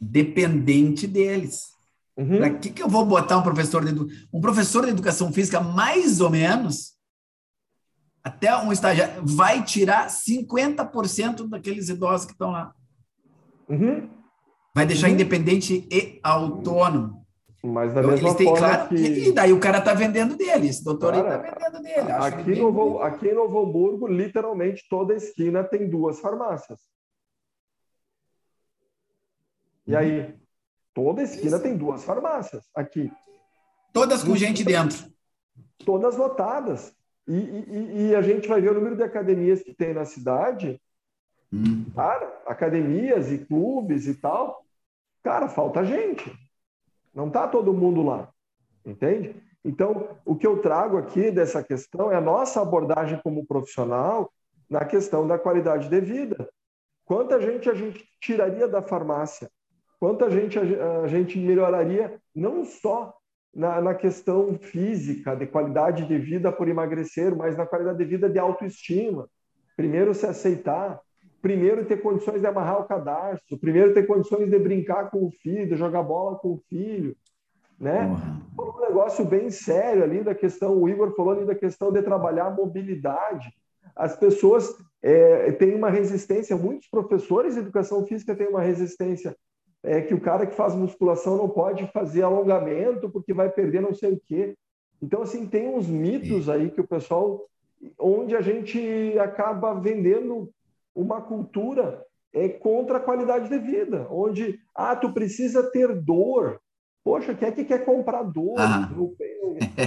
dependente 0.00 1.06
deles. 1.06 1.68
Uhum. 2.16 2.38
Para 2.38 2.50
que, 2.50 2.70
que 2.70 2.82
eu 2.82 2.88
vou 2.88 3.04
botar 3.04 3.38
um 3.38 3.42
professor 3.42 3.84
de 3.84 4.26
um 4.32 4.40
professor 4.40 4.84
de 4.84 4.90
educação 4.90 5.32
física 5.32 5.60
mais 5.60 6.20
ou 6.20 6.28
menos 6.28 6.98
até 8.22 8.54
um 8.56 8.72
estágio 8.72 9.04
vai 9.22 9.64
tirar 9.64 10.08
50% 10.08 11.48
daqueles 11.48 11.88
idosos 11.88 12.26
que 12.26 12.32
estão 12.32 12.50
lá. 12.50 12.74
Uhum. 13.68 14.10
Vai 14.74 14.86
deixar 14.86 15.08
uhum. 15.08 15.14
independente 15.14 15.88
e 15.90 16.20
autônomo. 16.22 17.20
Mas 17.62 17.92
da 17.92 18.02
mesma 18.02 18.34
têm, 18.34 18.46
forma 18.46 18.68
claro, 18.68 18.88
que... 18.88 18.94
E 18.94 19.32
daí 19.32 19.52
o 19.52 19.60
cara 19.60 19.78
está 19.78 19.92
vendendo 19.92 20.34
dele, 20.34 20.68
esse 20.68 20.82
doutor 20.82 21.14
está 21.14 21.36
vendendo 21.36 21.82
dele. 21.82 22.10
Aqui, 22.12 22.50
no 22.52 22.72
Novo, 22.72 22.98
aqui 23.00 23.28
em 23.28 23.34
Novo 23.34 23.58
Hamburgo, 23.60 24.06
literalmente, 24.06 24.86
toda 24.88 25.14
esquina 25.14 25.62
tem 25.62 25.88
duas 25.88 26.20
farmácias. 26.20 26.80
E 29.86 29.94
aí? 29.94 30.39
Toda 30.94 31.22
esquina 31.22 31.56
Isso. 31.56 31.62
tem 31.62 31.76
duas 31.76 32.04
farmácias 32.04 32.64
aqui. 32.74 33.10
Todas 33.92 34.22
com 34.22 34.36
gente 34.36 34.64
dentro. 34.64 35.10
Todas 35.84 36.16
lotadas. 36.16 36.94
E, 37.26 37.32
e, 37.32 38.08
e, 38.08 38.14
a 38.14 38.22
gente 38.22 38.48
vai 38.48 38.60
ver 38.60 38.70
o 38.70 38.74
número 38.74 38.96
de 38.96 39.02
academias 39.02 39.62
que 39.62 39.72
tem 39.72 39.94
na 39.94 40.04
cidade. 40.04 40.80
Hum. 41.52 41.86
Cara, 41.94 42.42
academias 42.46 43.30
e 43.30 43.38
clubes 43.38 44.06
e 44.06 44.14
tal. 44.14 44.64
Cara, 45.22 45.48
falta 45.48 45.84
gente. 45.84 46.32
Não 47.14 47.28
está 47.28 47.46
todo 47.46 47.72
mundo 47.72 48.02
lá. 48.02 48.28
Entende? 48.84 49.34
Então, 49.64 50.16
o 50.24 50.34
que 50.34 50.46
eu 50.46 50.60
trago 50.60 50.96
aqui 50.96 51.30
dessa 51.30 51.62
questão 51.62 52.10
é 52.10 52.16
a 52.16 52.20
nossa 52.20 52.62
abordagem 52.62 53.20
como 53.22 53.46
profissional 53.46 54.32
na 54.68 54.84
questão 54.84 55.26
da 55.26 55.38
qualidade 55.38 55.88
de 55.88 56.00
vida. 56.00 56.48
Quanta 57.04 57.40
gente 57.40 57.68
a 57.68 57.74
gente 57.74 58.08
tiraria 58.20 58.66
da 58.66 58.80
farmácia 58.80 59.50
quanta 60.00 60.30
gente 60.30 60.58
a, 60.58 61.02
a 61.02 61.06
gente 61.06 61.38
melhoraria, 61.38 62.18
não 62.34 62.64
só 62.64 63.14
na, 63.54 63.80
na, 63.80 63.94
questão 63.94 64.54
física, 64.58 65.36
de 65.36 65.46
qualidade 65.46 66.06
de 66.06 66.18
vida 66.18 66.50
por 66.50 66.68
emagrecer, 66.68 67.36
mas 67.36 67.56
na 67.56 67.66
qualidade 67.66 67.98
de 67.98 68.04
vida 68.04 68.28
de 68.28 68.38
autoestima. 68.38 69.28
Primeiro 69.76 70.14
se 70.14 70.26
aceitar, 70.26 70.98
primeiro 71.42 71.84
ter 71.84 72.00
condições 72.00 72.40
de 72.40 72.46
amarrar 72.46 72.80
o 72.80 72.84
cadastro, 72.84 73.58
primeiro 73.58 73.92
ter 73.92 74.06
condições 74.06 74.48
de 74.48 74.58
brincar 74.58 75.10
com 75.10 75.26
o 75.26 75.30
filho, 75.30 75.68
de 75.68 75.76
jogar 75.76 76.02
bola 76.02 76.38
com 76.38 76.54
o 76.54 76.62
filho, 76.68 77.14
né? 77.78 78.06
Uhum. 78.58 78.76
Um 78.76 78.80
negócio 78.80 79.24
bem 79.24 79.50
sério 79.50 80.02
ali 80.02 80.22
da 80.22 80.34
questão, 80.34 80.76
o 80.76 80.88
Igor 80.88 81.14
falou 81.14 81.32
ali 81.32 81.44
da 81.44 81.54
questão 81.54 81.92
de 81.92 82.02
trabalhar 82.02 82.46
a 82.46 82.50
mobilidade. 82.50 83.52
As 83.96 84.16
pessoas 84.16 84.72
é, 85.02 85.50
têm 85.52 85.74
uma 85.74 85.90
resistência, 85.90 86.56
muitos 86.56 86.88
professores 86.88 87.54
de 87.54 87.60
educação 87.60 88.06
física 88.06 88.34
têm 88.34 88.48
uma 88.48 88.62
resistência 88.62 89.34
é 89.82 90.00
que 90.02 90.14
o 90.14 90.20
cara 90.20 90.46
que 90.46 90.54
faz 90.54 90.74
musculação 90.74 91.36
não 91.36 91.48
pode 91.48 91.86
fazer 91.88 92.22
alongamento 92.22 93.08
porque 93.08 93.32
vai 93.32 93.48
perder 93.48 93.80
não 93.80 93.94
sei 93.94 94.12
o 94.12 94.20
quê. 94.20 94.54
Então, 95.02 95.22
assim, 95.22 95.46
tem 95.46 95.68
uns 95.68 95.86
mitos 95.86 96.48
aí 96.48 96.70
que 96.70 96.80
o 96.80 96.86
pessoal, 96.86 97.46
onde 97.98 98.36
a 98.36 98.40
gente 98.42 99.18
acaba 99.18 99.74
vendendo 99.74 100.50
uma 100.94 101.22
cultura 101.22 102.04
é 102.32 102.48
contra 102.48 102.98
a 102.98 103.00
qualidade 103.00 103.48
de 103.48 103.58
vida, 103.58 104.06
onde, 104.10 104.60
ah, 104.74 104.94
tu 104.94 105.12
precisa 105.12 105.68
ter 105.70 105.92
dor. 105.94 106.60
Poxa, 107.02 107.34
quem 107.34 107.48
é 107.48 107.52
que 107.52 107.64
quer 107.64 107.84
comprar 107.84 108.22
dor? 108.22 108.54
Ah. 108.58 108.88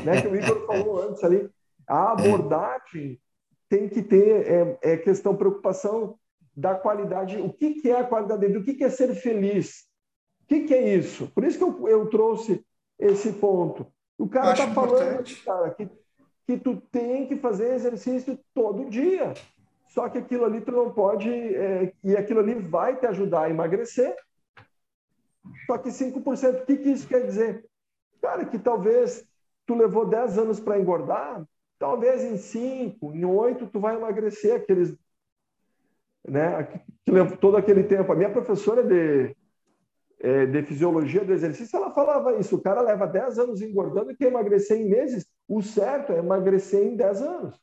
Né, 0.04 0.22
que 0.22 0.28
o 0.28 0.36
Igor 0.36 0.66
falou 0.68 1.02
antes 1.02 1.24
ali. 1.24 1.50
A 1.88 2.12
abordagem 2.12 3.20
tem 3.70 3.88
que 3.88 4.02
ter 4.02 4.48
é, 4.48 4.78
é 4.82 4.98
questão 4.98 5.36
preocupação 5.36 6.18
da 6.56 6.76
qualidade. 6.76 7.38
O 7.38 7.52
que, 7.52 7.76
que 7.76 7.90
é 7.90 8.00
a 8.00 8.04
qualidade 8.04 8.42
de 8.42 8.48
vida? 8.48 8.60
O 8.60 8.64
que, 8.64 8.74
que 8.76 8.84
é 8.84 8.90
ser 8.90 9.14
feliz? 9.16 9.88
O 10.44 10.48
que, 10.48 10.62
que 10.62 10.74
é 10.74 10.96
isso? 10.96 11.28
Por 11.34 11.44
isso 11.44 11.58
que 11.58 11.64
eu, 11.64 11.88
eu 11.88 12.10
trouxe 12.10 12.64
esse 13.00 13.34
ponto. 13.34 13.88
O 14.18 14.28
cara 14.28 14.54
está 14.54 14.68
falando, 14.68 15.24
cara, 15.44 15.72
que, 15.72 15.90
que 16.46 16.58
tu 16.58 16.78
tem 16.92 17.28
que 17.28 17.38
fazer 17.38 17.74
exercício 17.74 18.40
todo 18.54 18.90
dia. 18.90 19.34
Só 19.88 20.10
que 20.10 20.18
aquilo 20.18 20.46
ali 20.46 20.62
tu 20.62 20.72
não 20.72 20.92
pode, 20.92 21.30
é, 21.30 21.94
e 22.04 22.16
aquilo 22.16 22.40
ali 22.40 22.56
vai 22.56 22.96
te 22.96 23.06
ajudar 23.06 23.44
a 23.44 23.50
emagrecer. 23.50 24.16
Só 25.68 25.78
que 25.78 25.90
5%, 25.90 26.62
o 26.62 26.66
que, 26.66 26.78
que 26.78 26.90
isso 26.90 27.08
quer 27.08 27.26
dizer? 27.26 27.66
Cara, 28.22 28.46
que 28.46 28.58
talvez 28.58 29.28
tu 29.66 29.76
levou 29.76 30.06
10 30.06 30.38
anos 30.38 30.60
para 30.60 30.80
engordar, 30.80 31.46
talvez 31.78 32.24
em 32.24 32.38
5, 32.38 33.14
em 33.14 33.26
8 33.26 33.68
tu 33.68 33.80
vai 33.80 33.96
emagrecer 33.96 34.56
aqueles 34.56 34.96
né? 36.28 36.64
Que 37.06 37.12
levou 37.12 37.38
todo 37.38 37.58
aquele 37.58 37.84
tempo. 37.84 38.12
A 38.12 38.16
minha 38.16 38.32
professora 38.32 38.84
de, 38.84 39.36
é, 40.20 40.46
de 40.46 40.64
fisiologia 40.64 41.24
do 41.24 41.34
exercício, 41.34 41.78
ela 41.78 41.94
falava 41.94 42.38
isso. 42.38 42.56
O 42.56 42.62
cara 42.62 42.82
leva 42.82 43.08
10 43.08 43.40
anos 43.40 43.62
engordando 43.62 44.12
e 44.12 44.16
quer 44.16 44.28
emagrecer 44.28 44.80
em 44.80 44.90
meses. 44.90 45.26
O 45.48 45.62
certo 45.62 46.14
é 46.14 46.20
emagrecer 46.20 46.84
em 46.84 46.96
10 46.96 47.22
anos. 47.22 47.62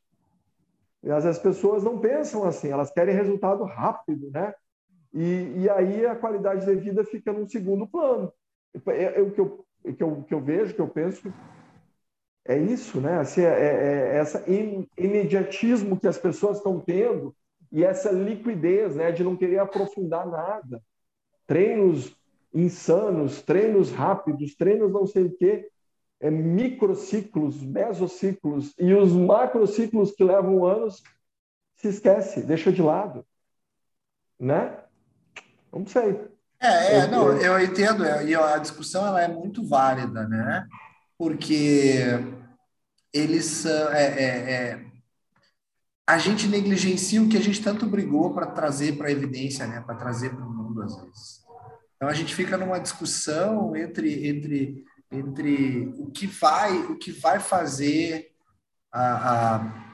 Mas 1.03 1.25
as 1.25 1.39
pessoas 1.39 1.83
não 1.83 1.99
pensam 1.99 2.45
assim, 2.45 2.69
elas 2.69 2.91
querem 2.91 3.15
resultado 3.15 3.65
rápido, 3.65 4.31
né? 4.31 4.55
E, 5.13 5.63
e 5.63 5.71
aí 5.71 6.07
a 6.07 6.15
qualidade 6.15 6.67
de 6.67 6.75
vida 6.75 7.05
fica 7.05 7.33
num 7.33 7.49
segundo 7.49 7.87
plano. 7.87 8.33
É, 8.89 9.19
é 9.19 9.23
o 9.23 9.31
que 9.31 9.41
eu, 9.41 9.65
é 9.85 9.93
que 9.93 10.03
eu, 10.03 10.23
que 10.23 10.35
eu 10.35 10.41
vejo, 10.41 10.75
que 10.75 10.81
eu 10.81 10.89
penso, 10.89 11.33
é 12.47 12.59
isso, 12.59 13.01
né? 13.01 13.19
Assim, 13.19 13.43
é, 13.43 13.47
é, 13.47 14.15
é 14.15 14.17
essa 14.17 14.45
imediatismo 14.99 15.99
que 15.99 16.07
as 16.07 16.19
pessoas 16.19 16.59
estão 16.59 16.79
tendo 16.81 17.35
e 17.73 17.85
essa 17.85 18.11
liquidez, 18.11 18.97
né? 18.97 19.13
De 19.13 19.23
não 19.23 19.37
querer 19.37 19.59
aprofundar 19.59 20.27
nada. 20.27 20.83
Treinos 21.47 22.17
insanos, 22.53 23.43
treinos 23.43 23.91
rápidos, 23.91 24.55
treinos 24.57 24.91
não 24.93 25.07
sei 25.07 25.25
o 25.25 25.37
quê, 25.37 25.71
é, 26.21 26.31
microciclos, 26.31 27.63
mesociclos, 27.63 28.75
e 28.79 28.93
os 28.93 29.13
macrociclos 29.13 30.13
que 30.13 30.25
levam 30.25 30.65
anos, 30.67 31.03
se 31.77 31.89
esquece, 31.89 32.43
deixa 32.43 32.71
de 32.71 32.83
lado. 32.83 33.25
Né? 34.39 34.77
Não 35.73 35.87
sei. 35.87 36.21
É, 36.61 36.97
é 36.97 37.07
não, 37.07 37.33
eu 37.39 37.59
entendo, 37.61 38.05
e 38.05 38.35
a 38.35 38.59
discussão 38.59 39.07
ela 39.07 39.23
é 39.23 39.29
muito 39.29 39.67
válida, 39.67 40.29
né? 40.29 40.67
Porque 41.17 42.19
eles 43.13 43.65
é, 43.65 44.23
é, 44.23 44.53
é, 44.53 44.90
a 46.11 46.19
gente 46.19 46.49
negligencia 46.49 47.23
o 47.23 47.29
que 47.29 47.37
a 47.37 47.41
gente 47.41 47.63
tanto 47.63 47.87
brigou 47.87 48.35
para 48.35 48.47
trazer 48.47 48.97
para 48.97 49.09
a 49.09 49.13
evidência, 49.13 49.67
né? 49.67 49.81
Para 49.81 49.95
trazer 49.95 50.31
para 50.31 50.45
o 50.45 50.53
mundo 50.53 50.83
às 50.83 50.97
vezes. 51.01 51.41
Então 51.95 52.09
a 52.09 52.13
gente 52.13 52.35
fica 52.35 52.57
numa 52.57 52.81
discussão 52.81 53.77
entre, 53.77 54.27
entre, 54.27 54.85
entre 55.13 55.95
o 55.99 56.11
que 56.11 56.27
vai 56.27 56.77
o 56.79 56.97
que 56.97 57.13
vai 57.13 57.39
fazer 57.39 58.33
a, 58.93 59.55
a 59.55 59.91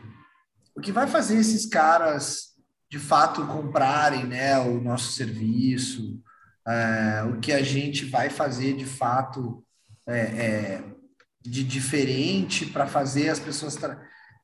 o 0.75 0.81
que 0.81 0.91
vai 0.91 1.07
fazer 1.07 1.37
esses 1.37 1.67
caras 1.67 2.55
de 2.91 2.99
fato 2.99 3.47
comprarem 3.47 4.25
né, 4.25 4.59
o 4.59 4.81
nosso 4.81 5.13
serviço, 5.13 6.23
é, 6.67 7.25
o 7.25 7.41
que 7.41 7.53
a 7.53 7.63
gente 7.63 8.05
vai 8.05 8.31
fazer 8.31 8.75
de 8.75 8.87
fato 8.87 9.63
é, 10.07 10.19
é, 10.19 10.85
de 11.43 11.63
diferente 11.63 12.65
para 12.65 12.87
fazer 12.87 13.29
as 13.29 13.39
pessoas. 13.39 13.77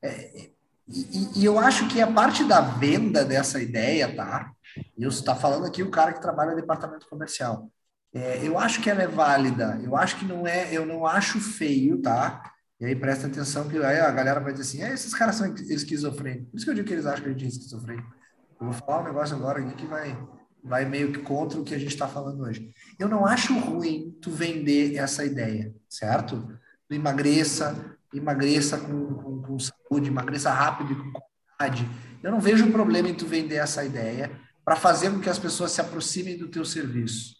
É, 0.03 0.52
e, 0.87 1.39
e, 1.41 1.45
eu 1.45 1.57
acho 1.57 1.87
que 1.87 2.01
a 2.01 2.11
parte 2.11 2.43
da 2.43 2.59
venda 2.59 3.23
dessa 3.23 3.61
ideia, 3.61 4.13
tá? 4.13 4.51
Eu 4.97 5.09
está 5.09 5.35
falando 5.35 5.65
aqui 5.65 5.81
o 5.81 5.91
cara 5.91 6.13
que 6.13 6.21
trabalha 6.21 6.51
no 6.51 6.57
departamento 6.57 7.07
comercial. 7.07 7.71
É, 8.13 8.45
eu 8.45 8.59
acho 8.59 8.81
que 8.81 8.89
ela 8.89 9.01
é 9.01 9.07
válida. 9.07 9.79
Eu 9.83 9.95
acho 9.95 10.17
que 10.17 10.25
não 10.25 10.45
é. 10.45 10.75
Eu 10.75 10.85
não 10.85 11.05
acho 11.05 11.39
feio, 11.39 12.01
tá? 12.01 12.43
E 12.79 12.85
aí 12.85 12.95
presta 12.95 13.27
atenção 13.27 13.67
que 13.69 13.77
aí 13.77 13.99
a 13.99 14.11
galera 14.11 14.39
vai 14.39 14.51
dizer 14.51 14.63
assim: 14.63 14.83
é, 14.83 14.93
esses 14.93 15.13
caras 15.13 15.35
são 15.35 15.53
esquizofrênicos. 15.55 16.49
Por 16.49 16.57
isso 16.57 16.65
que 16.65 16.71
eu 16.71 16.75
digo 16.75 16.87
que 16.87 16.93
eles 16.93 17.05
acham 17.05 17.23
que 17.23 17.29
a 17.29 17.31
gente 17.31 17.45
é 17.45 17.47
esquizofrênico. 17.47 18.13
Eu 18.59 18.67
vou 18.67 18.73
falar 18.73 19.01
um 19.01 19.05
negócio 19.05 19.35
agora 19.35 19.59
aqui 19.59 19.75
que 19.75 19.85
vai, 19.85 20.17
vai 20.63 20.85
meio 20.85 21.11
que 21.11 21.19
contra 21.19 21.59
o 21.59 21.63
que 21.63 21.73
a 21.73 21.79
gente 21.79 21.93
está 21.93 22.07
falando 22.07 22.41
hoje. 22.41 22.71
Eu 22.99 23.07
não 23.07 23.25
acho 23.25 23.57
ruim 23.57 24.15
tu 24.21 24.29
vender 24.31 24.95
essa 24.95 25.23
ideia, 25.25 25.73
certo? 25.89 26.59
Tu 26.87 26.95
emagreça, 26.95 27.97
emagreça 28.13 28.77
com, 28.77 29.13
com, 29.15 29.41
com 29.41 29.59
saúde, 29.59 30.09
emagreça 30.09 30.51
rápido 30.51 30.93
e 30.93 30.95
com 30.95 31.11
qualidade. 31.11 31.89
Eu 32.21 32.31
não 32.31 32.39
vejo 32.39 32.71
problema 32.71 33.09
em 33.09 33.15
tu 33.15 33.25
vender 33.25 33.55
essa 33.55 33.83
ideia 33.83 34.31
para 34.63 34.75
fazer 34.75 35.11
com 35.11 35.19
que 35.19 35.29
as 35.29 35.39
pessoas 35.39 35.71
se 35.71 35.81
aproximem 35.81 36.37
do 36.37 36.47
teu 36.47 36.63
serviço. 36.63 37.35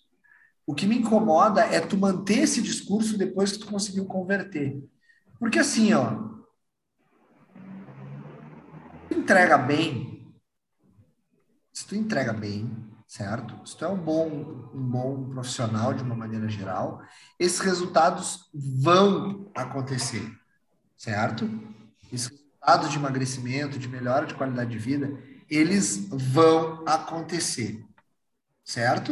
O 0.66 0.74
que 0.74 0.88
me 0.88 0.98
incomoda 0.98 1.62
é 1.62 1.80
tu 1.80 1.98
manter 1.98 2.40
esse 2.40 2.62
discurso 2.62 3.18
depois 3.18 3.52
que 3.52 3.60
tu 3.60 3.68
conseguiu 3.68 4.06
converter. 4.06 4.82
Porque 5.40 5.60
assim, 5.60 5.94
ó, 5.94 6.30
tu 9.10 9.18
entrega 9.18 9.58
bem, 9.58 10.34
se 11.74 11.86
tu 11.86 11.96
entrega 11.96 12.32
bem, 12.32 12.72
certo? 13.08 13.68
Se 13.68 13.76
tu 13.76 13.84
é 13.84 13.88
um 13.90 13.98
bom, 13.98 14.70
um 14.74 14.90
bom 14.90 15.30
profissional 15.30 15.94
de 15.94 16.02
uma 16.02 16.16
maneira 16.16 16.48
geral, 16.48 17.02
esses 17.38 17.60
resultados 17.60 18.50
vão 18.54 19.52
acontecer, 19.56 20.32
certo? 21.04 21.50
Esses 22.14 22.30
resultados 22.30 22.90
de 22.90 22.98
emagrecimento, 22.98 23.78
de 23.78 23.90
melhora 23.90 24.26
de 24.26 24.36
qualidade 24.36 24.72
de 24.72 24.78
vida, 24.78 25.22
eles 25.50 26.08
vão 26.10 26.82
acontecer, 26.86 27.86
certo? 28.64 29.12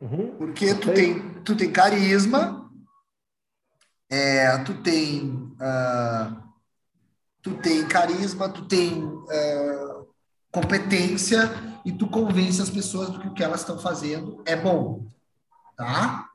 Uhum. 0.00 0.34
Porque 0.38 0.74
tu 0.74 0.90
tem, 0.94 1.42
tu 1.42 1.54
tem 1.54 1.70
carisma, 1.70 2.72
é, 4.08 4.56
tu 4.64 4.82
tem 4.82 5.28
uh, 5.60 6.42
tu 7.42 7.58
tem 7.58 7.86
carisma, 7.86 8.48
tu 8.48 8.64
tem 8.64 9.04
uh, 9.04 10.08
competência 10.50 11.50
e 11.84 11.92
tu 11.92 12.08
convence 12.08 12.62
as 12.62 12.70
pessoas 12.70 13.10
do 13.10 13.20
que 13.20 13.28
o 13.28 13.34
que 13.34 13.44
elas 13.44 13.60
estão 13.60 13.78
fazendo 13.78 14.42
é 14.46 14.56
bom, 14.56 15.06
tá? 15.76 16.30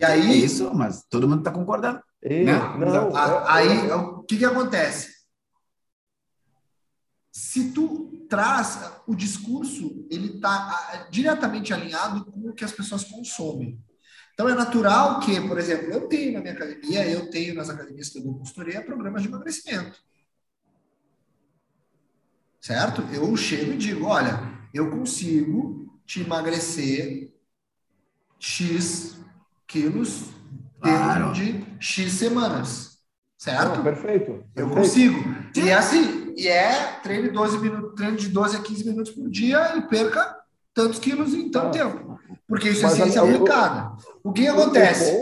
E 0.00 0.04
aí 0.04 0.30
é 0.30 0.34
isso, 0.34 0.72
mas 0.74 1.04
todo 1.08 1.28
mundo 1.28 1.40
está 1.40 1.50
concordando. 1.50 2.00
E, 2.22 2.44
né? 2.44 2.52
não, 2.78 3.14
aí 3.46 3.90
o 3.90 4.22
que 4.22 4.36
que 4.36 4.44
acontece? 4.44 5.18
se 7.38 7.70
tu 7.70 8.26
traz 8.28 8.80
o 9.06 9.14
discurso, 9.14 10.04
ele 10.10 10.34
está 10.34 11.06
diretamente 11.08 11.72
alinhado 11.72 12.24
com 12.24 12.48
o 12.48 12.52
que 12.52 12.64
as 12.64 12.72
pessoas 12.72 13.04
consomem. 13.04 13.80
Então 14.34 14.48
é 14.48 14.56
natural 14.56 15.20
que, 15.20 15.40
por 15.42 15.56
exemplo, 15.56 15.88
eu 15.92 16.08
tenho 16.08 16.32
na 16.32 16.40
minha 16.40 16.52
academia, 16.52 17.08
eu 17.08 17.30
tenho 17.30 17.54
nas 17.54 17.70
academias 17.70 18.08
que 18.08 18.18
eu 18.18 18.24
dou 18.24 18.38
consultoria 18.38 18.82
programas 18.82 19.22
de 19.22 19.28
emagrecimento. 19.28 20.00
Certo? 22.60 23.02
Eu 23.12 23.36
chego 23.36 23.72
e 23.72 23.76
digo, 23.76 24.06
olha, 24.06 24.40
eu 24.74 24.90
consigo 24.90 25.96
te 26.04 26.22
emagrecer 26.22 27.32
X 28.36 29.16
quilos 29.68 30.24
dentro 30.82 31.32
de 31.32 31.64
X 31.78 32.12
semanas. 32.12 32.98
Certo? 33.36 33.82
perfeito, 33.82 34.24
perfeito. 34.32 34.44
Eu 34.56 34.70
consigo. 34.70 35.16
E 35.54 35.68
é 35.68 35.74
assim, 35.74 36.34
e 36.36 36.48
é 36.48 36.98
treine 37.02 37.28
12 37.28 37.58
minutos, 37.58 37.94
treine 37.94 38.16
de 38.16 38.28
12 38.30 38.56
a 38.56 38.60
15 38.60 38.84
minutos 38.84 39.12
por 39.12 39.30
dia 39.30 39.76
e 39.76 39.82
perca 39.82 40.36
tantos 40.74 40.98
quilos 40.98 41.32
em 41.34 41.48
tanto 41.48 41.68
ah, 41.68 41.70
tempo. 41.70 42.20
Porque 42.48 42.70
isso 42.70 42.84
é 42.84 42.88
ciência 42.88 43.22
aplicada. 43.22 43.92
O 44.24 44.32
que 44.32 44.48
acontece? 44.48 45.12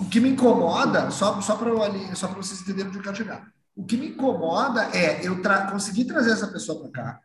O 0.00 0.06
que 0.06 0.18
me 0.18 0.30
incomoda, 0.30 1.10
só, 1.10 1.40
só 1.40 1.54
para 1.56 1.70
só 2.16 2.26
vocês 2.28 2.62
entenderem 2.62 2.88
onde 2.88 2.98
eu 2.98 3.02
quero 3.02 3.16
chegar. 3.16 3.46
O 3.76 3.84
que 3.84 3.96
me 3.96 4.08
incomoda 4.08 4.88
é 4.92 5.24
eu 5.24 5.40
tra 5.40 5.70
conseguir 5.70 6.06
trazer 6.06 6.32
essa 6.32 6.48
pessoa 6.48 6.80
para 6.80 6.90
cá, 6.90 7.20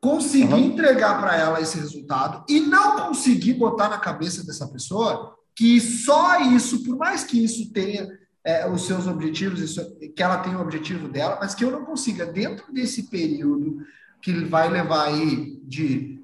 conseguir 0.00 0.54
uhum. 0.54 0.58
entregar 0.58 1.20
para 1.20 1.36
ela 1.36 1.60
esse 1.60 1.78
resultado 1.78 2.44
e 2.48 2.60
não 2.60 2.96
conseguir 2.96 3.54
botar 3.54 3.90
na 3.90 3.98
cabeça 3.98 4.44
dessa 4.44 4.66
pessoa 4.68 5.36
que 5.60 5.78
só 5.78 6.40
isso, 6.40 6.82
por 6.84 6.96
mais 6.96 7.22
que 7.22 7.44
isso 7.44 7.70
tenha 7.70 8.08
é, 8.42 8.66
os 8.66 8.86
seus 8.86 9.06
objetivos, 9.06 9.60
isso, 9.60 9.94
que 10.16 10.22
ela 10.22 10.38
tem 10.38 10.56
o 10.56 10.60
objetivo 10.62 11.06
dela, 11.06 11.36
mas 11.38 11.54
que 11.54 11.62
eu 11.62 11.70
não 11.70 11.84
consiga, 11.84 12.24
dentro 12.24 12.72
desse 12.72 13.10
período 13.10 13.84
que 14.22 14.32
vai 14.46 14.70
levar 14.70 15.08
aí 15.08 15.60
de, 15.64 16.18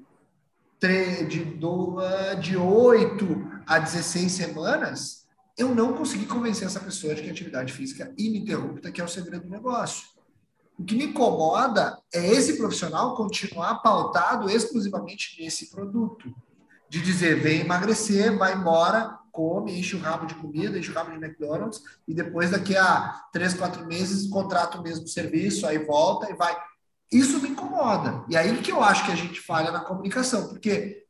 do, 1.59 1.99
de 2.41 2.57
8 2.57 3.63
a 3.67 3.77
16 3.77 4.31
semanas, 4.31 5.27
eu 5.55 5.75
não 5.75 5.93
consegui 5.93 6.25
convencer 6.25 6.65
essa 6.65 6.79
pessoa 6.79 7.13
de 7.13 7.21
que 7.21 7.29
a 7.29 7.31
atividade 7.31 7.73
física 7.73 8.11
ininterrupta 8.17 8.91
que 8.91 8.99
é 8.99 9.03
o 9.03 9.07
segredo 9.07 9.43
do 9.43 9.51
negócio. 9.51 10.07
O 10.79 10.83
que 10.83 10.95
me 10.95 11.05
incomoda 11.05 11.95
é 12.11 12.25
esse 12.27 12.57
profissional 12.57 13.15
continuar 13.15 13.83
pautado 13.83 14.49
exclusivamente 14.49 15.39
nesse 15.39 15.69
produto. 15.69 16.33
De 16.89 17.01
dizer, 17.01 17.39
vem 17.39 17.61
emagrecer, 17.61 18.35
vai 18.37 18.55
embora, 18.55 19.19
come, 19.37 19.79
enche 19.79 19.95
o 19.95 19.99
rabo 19.99 20.25
de 20.25 20.33
comida, 20.33 20.79
enche 20.79 20.89
o 20.89 20.95
rabo 20.95 21.11
de 21.11 21.23
McDonald's, 21.23 21.79
e 22.07 22.13
depois, 22.15 22.49
daqui 22.49 22.75
a 22.75 23.21
três, 23.31 23.53
quatro 23.53 23.85
meses, 23.85 24.27
contrata 24.27 24.79
o 24.79 24.81
mesmo 24.81 25.07
serviço, 25.07 25.67
aí 25.67 25.77
volta 25.77 26.31
e 26.31 26.33
vai. 26.33 26.57
Isso 27.11 27.39
me 27.39 27.49
incomoda. 27.49 28.23
E 28.27 28.35
aí 28.35 28.57
que 28.57 28.71
eu 28.71 28.83
acho 28.83 29.05
que 29.05 29.11
a 29.11 29.15
gente 29.15 29.39
falha 29.39 29.71
na 29.71 29.81
comunicação, 29.81 30.47
porque 30.47 31.03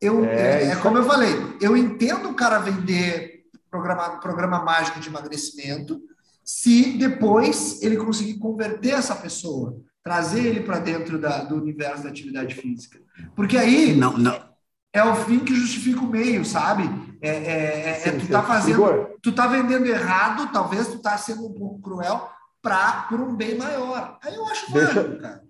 eu, 0.00 0.24
é, 0.24 0.64
é, 0.64 0.66
é 0.70 0.76
como 0.76 0.98
eu 0.98 1.04
falei, 1.04 1.32
eu 1.60 1.76
entendo 1.76 2.28
o 2.28 2.34
cara 2.34 2.58
vender 2.58 3.44
programa, 3.70 4.18
programa 4.18 4.64
mágico 4.64 4.98
de 4.98 5.08
emagrecimento, 5.08 6.00
se 6.44 6.98
depois 6.98 7.80
ele 7.80 7.96
conseguir 7.96 8.38
converter 8.38 8.94
essa 8.94 9.14
pessoa, 9.14 9.80
trazer 10.02 10.44
ele 10.44 10.60
para 10.60 10.80
dentro 10.80 11.18
da, 11.18 11.44
do 11.44 11.54
universo 11.54 12.02
da 12.02 12.08
atividade 12.08 12.56
física. 12.56 12.98
Porque 13.36 13.56
aí. 13.56 13.94
Não, 13.94 14.18
não 14.18 14.47
é 14.92 15.02
o 15.02 15.14
fim 15.14 15.40
que 15.40 15.54
justifica 15.54 16.00
o 16.00 16.06
meio, 16.06 16.44
sabe? 16.44 16.84
É, 17.20 17.28
é, 17.28 17.88
é 17.90 17.94
sim, 17.94 18.08
é 18.10 18.12
tu 18.18 18.28
tá 18.28 18.42
fazendo, 18.42 18.74
Igor. 18.76 19.10
tu 19.22 19.32
tá 19.32 19.46
vendendo 19.46 19.86
errado, 19.86 20.50
talvez 20.52 20.88
tu 20.88 21.00
tá 21.00 21.16
sendo 21.18 21.46
um 21.46 21.52
pouco 21.52 21.80
cruel 21.80 22.28
para 22.62 23.06
por 23.08 23.20
um 23.20 23.34
bem 23.34 23.56
maior. 23.56 24.18
Aí 24.22 24.34
eu 24.34 24.46
acho 24.46 24.72
deixa, 24.72 24.94
válido, 24.94 25.20
cara. 25.20 25.42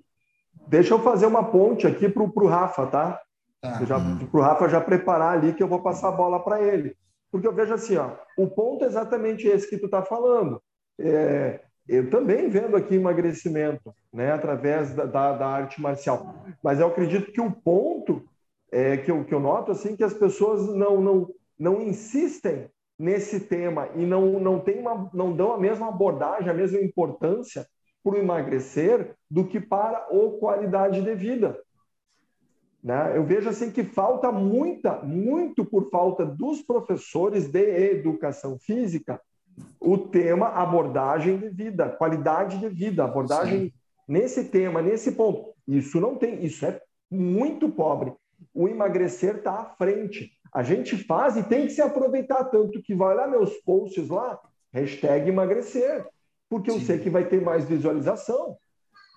Deixa 0.67 0.95
eu 0.95 1.03
fazer 1.03 1.27
uma 1.27 1.45
ponte 1.45 1.87
aqui 1.87 2.09
pro, 2.09 2.31
pro 2.31 2.47
Rafa, 2.47 2.87
tá? 2.87 3.21
Tá. 3.61 3.81
Para 4.31 4.41
o 4.41 4.43
Rafa 4.43 4.69
já 4.69 4.81
preparar 4.81 5.35
ali 5.35 5.53
que 5.53 5.63
eu 5.63 5.69
vou 5.69 5.83
passar 5.83 6.09
a 6.09 6.13
bola 6.13 6.43
para 6.43 6.63
ele. 6.63 6.95
Porque 7.31 7.47
eu 7.47 7.53
vejo 7.53 7.75
assim, 7.75 7.97
ó, 7.97 8.13
o 8.37 8.47
ponto 8.47 8.85
é 8.85 8.87
exatamente 8.87 9.47
esse 9.47 9.69
que 9.69 9.79
tu 9.79 9.87
está 9.87 10.03
falando. 10.03 10.63
É, 10.99 11.61
eu 11.89 12.11
também 12.11 12.49
vendo 12.49 12.77
aqui 12.77 12.95
emagrecimento, 12.95 13.95
né, 14.13 14.33
através 14.33 14.95
da, 14.95 15.05
da, 15.05 15.33
da, 15.33 15.47
arte 15.47 15.81
marcial. 15.81 16.45
Mas 16.63 16.81
eu 16.81 16.87
acredito 16.87 17.33
que 17.33 17.41
o 17.41 17.51
ponto 17.51 18.28
é, 18.71 18.97
que, 18.97 19.11
eu, 19.11 19.25
que 19.25 19.35
eu 19.35 19.41
noto 19.41 19.73
assim 19.73 19.97
que 19.97 20.05
as 20.05 20.15
pessoas 20.15 20.67
não, 20.75 21.01
não, 21.01 21.35
não 21.59 21.83
insistem 21.83 22.69
nesse 22.99 23.41
tema 23.41 23.89
e 23.95 24.05
não, 24.05 24.41
não, 24.41 24.59
tem 24.59 24.81
uma, 24.81 25.11
não 25.15 25.35
dão 25.35 25.53
a 25.53 25.59
mesma 25.59 25.89
abordagem, 25.89 26.51
a 26.51 26.55
mesma 26.55 26.81
importância 26.81 27.67
para 28.03 28.15
o 28.15 28.19
emagrecer 28.19 29.15
do 29.31 29.47
que 29.47 29.61
para 29.61 29.99
a 29.99 30.39
qualidade 30.39 31.03
de 31.03 31.15
vida. 31.15 31.59
Né? 32.83 33.17
Eu 33.17 33.25
vejo 33.25 33.49
assim 33.49 33.71
que 33.71 33.85
falta 33.85 34.33
muita, 34.33 35.03
muito 35.03 35.65
por 35.65 35.91
falta 35.91 36.25
dos 36.25 36.63
professores 36.63 37.49
de 37.49 37.91
educação 37.93 38.59
física, 38.59 39.21
o 39.81 39.99
tema 39.99 40.49
abordagem 40.49 41.37
de 41.37 41.49
vida, 41.49 41.89
qualidade 41.89 42.59
de 42.59 42.69
vida, 42.69 43.05
abordagem 43.05 43.67
Sim. 43.67 43.73
nesse 44.07 44.45
tema, 44.45 44.81
nesse 44.81 45.13
ponto. 45.13 45.53
Isso 45.67 46.01
não 46.01 46.17
tem, 46.17 46.45
isso 46.45 46.65
é 46.65 46.81
muito 47.11 47.69
pobre. 47.69 48.13
O 48.59 48.69
emagrecer 48.69 49.37
está 49.37 49.53
à 49.53 49.65
frente. 49.65 50.33
A 50.53 50.65
gente 50.65 50.97
faz 50.97 51.37
e 51.37 51.45
tem 51.45 51.69
que 51.69 51.73
se 51.73 51.81
aproveitar 51.81 52.43
tanto 52.47 52.83
que 52.83 52.93
vai 52.93 53.15
olhar 53.15 53.29
meus 53.29 53.53
posts 53.59 54.09
lá, 54.09 54.37
hashtag 54.73 55.29
emagrecer, 55.29 56.05
porque 56.51 56.69
eu 56.69 56.81
Sim. 56.81 56.85
sei 56.85 56.99
que 56.99 57.09
vai 57.09 57.25
ter 57.25 57.41
mais 57.41 57.65
visualização. 57.67 58.57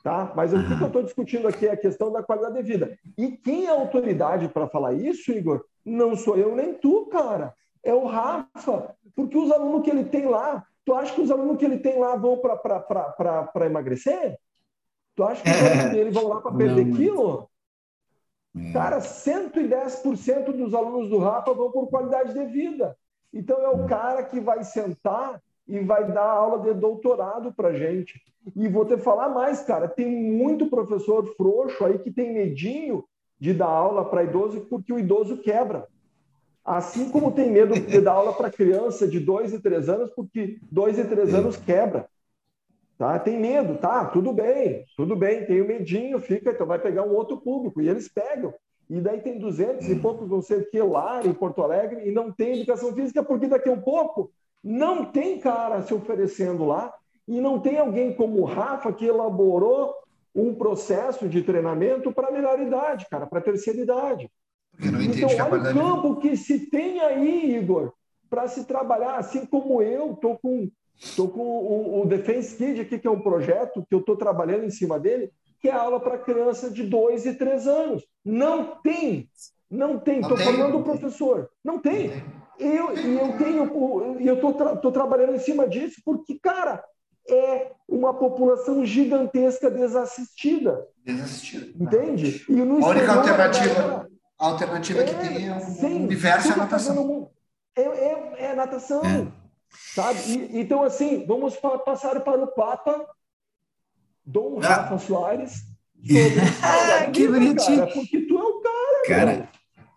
Tá? 0.04 0.32
Mas 0.36 0.54
o 0.54 0.64
que 0.64 0.84
eu 0.84 0.86
estou 0.86 1.02
discutindo 1.02 1.48
aqui 1.48 1.66
é 1.66 1.72
a 1.72 1.78
questão 1.78 2.12
da 2.12 2.22
qualidade 2.22 2.54
de 2.56 2.62
vida. 2.62 2.96
E 3.18 3.32
quem 3.32 3.66
é 3.66 3.70
autoridade 3.70 4.48
para 4.48 4.68
falar 4.68 4.94
isso, 4.94 5.32
Igor? 5.32 5.66
Não 5.84 6.16
sou 6.16 6.38
eu 6.38 6.56
nem 6.56 6.76
tu, 6.76 7.08
cara. 7.08 7.52
É 7.84 7.96
o 7.96 8.06
Rafa. 8.06 8.96
Porque 9.16 9.36
os 9.36 9.52
alunos 9.52 9.84
que 9.84 9.90
ele 9.90 10.04
tem 10.04 10.28
lá, 10.28 10.64
tu 10.86 10.94
acha 10.94 11.16
que 11.16 11.22
os 11.22 11.32
alunos 11.32 11.58
que 11.58 11.66
ele 11.66 11.80
tem 11.80 11.98
lá 11.98 12.16
vão 12.16 12.38
para 12.38 13.66
emagrecer? 13.66 14.38
Tu 15.16 15.24
acha 15.24 15.42
que 15.42 15.50
os 15.50 15.64
alunos 15.64 15.92
dele 15.92 16.12
vão 16.12 16.28
lá 16.28 16.42
para 16.42 16.56
perder 16.56 16.86
não, 16.86 16.96
quilo? 16.96 17.51
É. 18.56 18.74
Cara, 18.74 19.00
110% 19.00 20.52
dos 20.52 20.74
alunos 20.74 21.10
do 21.10 21.18
Rafa 21.18 21.54
vão 21.54 21.72
por 21.72 21.88
qualidade 21.88 22.34
de 22.34 22.46
vida. 22.46 22.98
Então 23.34 23.62
é 23.62 23.70
o 23.70 23.86
cara 23.86 24.24
que 24.24 24.40
vai 24.40 24.64
sentar 24.64 25.42
e 25.68 25.80
vai 25.80 26.12
dar 26.12 26.30
aula 26.30 26.60
de 26.60 26.74
doutorado 26.74 27.54
para 27.54 27.74
gente. 27.74 28.22
E 28.56 28.68
vou 28.68 28.86
te 28.86 28.98
falar 28.98 29.30
mais, 29.30 29.62
cara, 29.62 29.88
tem 29.88 30.10
muito 30.10 30.70
professor 30.70 31.26
frouxo 31.36 31.86
aí 31.86 32.00
que 32.00 32.12
tem 32.12 32.34
medinho 32.34 33.06
de 33.40 33.54
dar 33.54 33.68
aula 33.68 34.04
para 34.06 34.24
idoso 34.24 34.62
porque 34.70 34.92
o 34.92 35.00
idoso 35.00 35.38
quebra. 35.38 35.88
Assim 36.64 37.10
como 37.10 37.32
tem 37.32 37.50
medo 37.50 37.74
de 37.74 38.02
dar 38.02 38.14
aula 38.14 38.34
para 38.34 38.52
criança 38.52 39.08
de 39.08 39.20
dois 39.20 39.54
e 39.54 39.60
três 39.60 39.88
anos 39.88 40.12
porque 40.12 40.60
dois 40.72 41.00
e 41.00 41.06
três 41.06 41.34
anos 41.34 41.56
quebra. 41.56 42.08
Tá? 43.02 43.18
Tem 43.18 43.36
medo, 43.36 43.80
tá? 43.80 44.06
Tudo 44.06 44.32
bem, 44.32 44.86
tudo 44.96 45.16
bem, 45.16 45.44
tem 45.44 45.60
o 45.60 45.68
medinho, 45.68 46.20
fica, 46.20 46.52
então 46.52 46.68
vai 46.68 46.78
pegar 46.78 47.02
um 47.02 47.16
outro 47.16 47.36
público. 47.36 47.82
E 47.82 47.90
eles 47.90 48.08
pegam. 48.08 48.54
E 48.88 49.02
daí 49.02 49.20
tem 49.22 49.40
duzentos 49.40 49.90
e 49.90 49.96
poucos, 49.96 50.30
não 50.30 50.40
sei 50.40 50.60
o 50.60 50.70
que, 50.70 50.80
lá 50.84 51.20
em 51.26 51.34
Porto 51.34 51.64
Alegre, 51.64 52.08
e 52.08 52.12
não 52.12 52.32
tem 52.32 52.58
educação 52.58 52.94
física, 52.94 53.24
porque 53.24 53.48
daqui 53.48 53.70
a 53.70 53.72
um 53.72 53.82
pouco 53.82 54.32
não 54.64 55.06
tem 55.06 55.40
cara 55.40 55.82
se 55.82 55.92
oferecendo 55.96 56.64
lá 56.64 56.94
e 57.28 57.42
não 57.42 57.60
tem 57.60 57.80
alguém 57.80 58.14
como 58.14 58.40
o 58.40 58.46
Rafa 58.46 58.94
que 58.94 59.08
elaborou 59.08 59.96
um 60.36 60.54
processo 60.54 61.28
de 61.28 61.42
treinamento 61.42 62.12
para 62.12 62.28
a 62.28 62.32
melhor 62.32 62.60
idade, 62.60 63.08
cara, 63.10 63.26
para 63.26 63.40
a 63.40 63.44
terceira 63.44 63.80
idade. 63.80 64.30
então, 64.80 65.28
olha 65.28 65.72
o 65.72 65.74
campo 65.74 66.18
que 66.18 66.38
se 66.38 66.70
tem 66.70 67.00
aí, 67.00 67.56
Igor, 67.56 67.94
para 68.30 68.48
se 68.48 68.64
trabalhar, 68.66 69.16
assim 69.16 69.44
como 69.48 69.82
eu 69.82 70.14
estou 70.14 70.38
com, 70.38 70.70
tô 71.16 71.28
com 71.28 71.42
o, 71.42 72.02
o 72.02 72.06
Defense 72.06 72.56
Kid 72.56 72.82
aqui, 72.82 73.00
que 73.00 73.08
é 73.08 73.12
um 73.12 73.22
projeto 73.22 73.86
que 73.88 73.96
eu 73.96 74.00
estou 74.00 74.16
trabalhando 74.16 74.66
em 74.66 74.70
cima 74.70 75.00
dele, 75.00 75.32
que 75.60 75.70
é 75.70 75.74
aula 75.74 76.00
para 76.00 76.18
criança 76.18 76.70
de 76.70 76.84
2 76.84 77.26
e 77.26 77.34
3 77.34 77.68
anos. 77.68 78.04
Não 78.24 78.82
tem, 78.82 79.30
não 79.70 80.00
tem. 80.00 80.20
Estou 80.20 80.38
formando 80.38 80.80
o 80.80 80.84
professor. 80.84 81.50
Não 81.64 81.80
tem. 81.80 82.08
Não 82.08 82.14
tem. 82.14 82.42
Eu, 82.60 82.96
e 82.96 83.16
eu 83.16 83.38
tenho, 83.40 84.20
eu 84.20 84.36
estou 84.36 84.54
tra 84.54 84.76
trabalhando 84.92 85.34
em 85.34 85.40
cima 85.40 85.68
disso 85.68 86.00
porque, 86.06 86.38
cara, 86.40 86.84
é 87.28 87.72
uma 87.88 88.14
população 88.14 88.86
gigantesca 88.86 89.72
desassistida. 89.72 90.88
Desassistida. 91.04 91.72
Entende? 91.84 92.46
E 92.48 92.54
no 92.54 92.86
a 92.86 92.90
única 92.90 93.14
alternativa, 93.14 94.08
a 94.40 94.46
alternativa 94.46 95.02
é, 95.02 95.04
que 95.06 95.16
tem 95.16 95.48
é 95.48 95.56
o 95.56 95.60
sim, 95.60 96.04
universo 96.04 96.50
é 96.50 96.54
a 96.54 96.58
natação. 96.58 97.32
É, 97.76 97.82
é, 97.82 98.34
é 98.38 98.56
natação. 98.56 99.04
É. 99.04 99.41
Sabe? 99.94 100.20
E, 100.20 100.60
então, 100.60 100.84
assim, 100.84 101.26
vamos 101.26 101.56
pa 101.56 101.78
passar 101.80 102.20
para 102.22 102.44
o 102.44 102.48
Papa 102.48 103.06
Dom 104.26 104.60
ah. 104.64 104.68
Rafa 104.68 104.98
Soares. 105.00 105.64
que 107.14 107.28
bonitinho. 107.28 107.80
Cara, 107.80 107.92
porque 107.94 108.22
tu 108.22 108.38
é 108.38 108.44
o 108.44 108.62
cara. 108.62 109.08
Cara, 109.08 109.50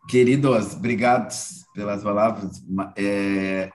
queridos, 0.08 0.74
obrigado 0.74 1.34
pelas 1.74 2.02
palavras. 2.02 2.62
É, 2.96 3.70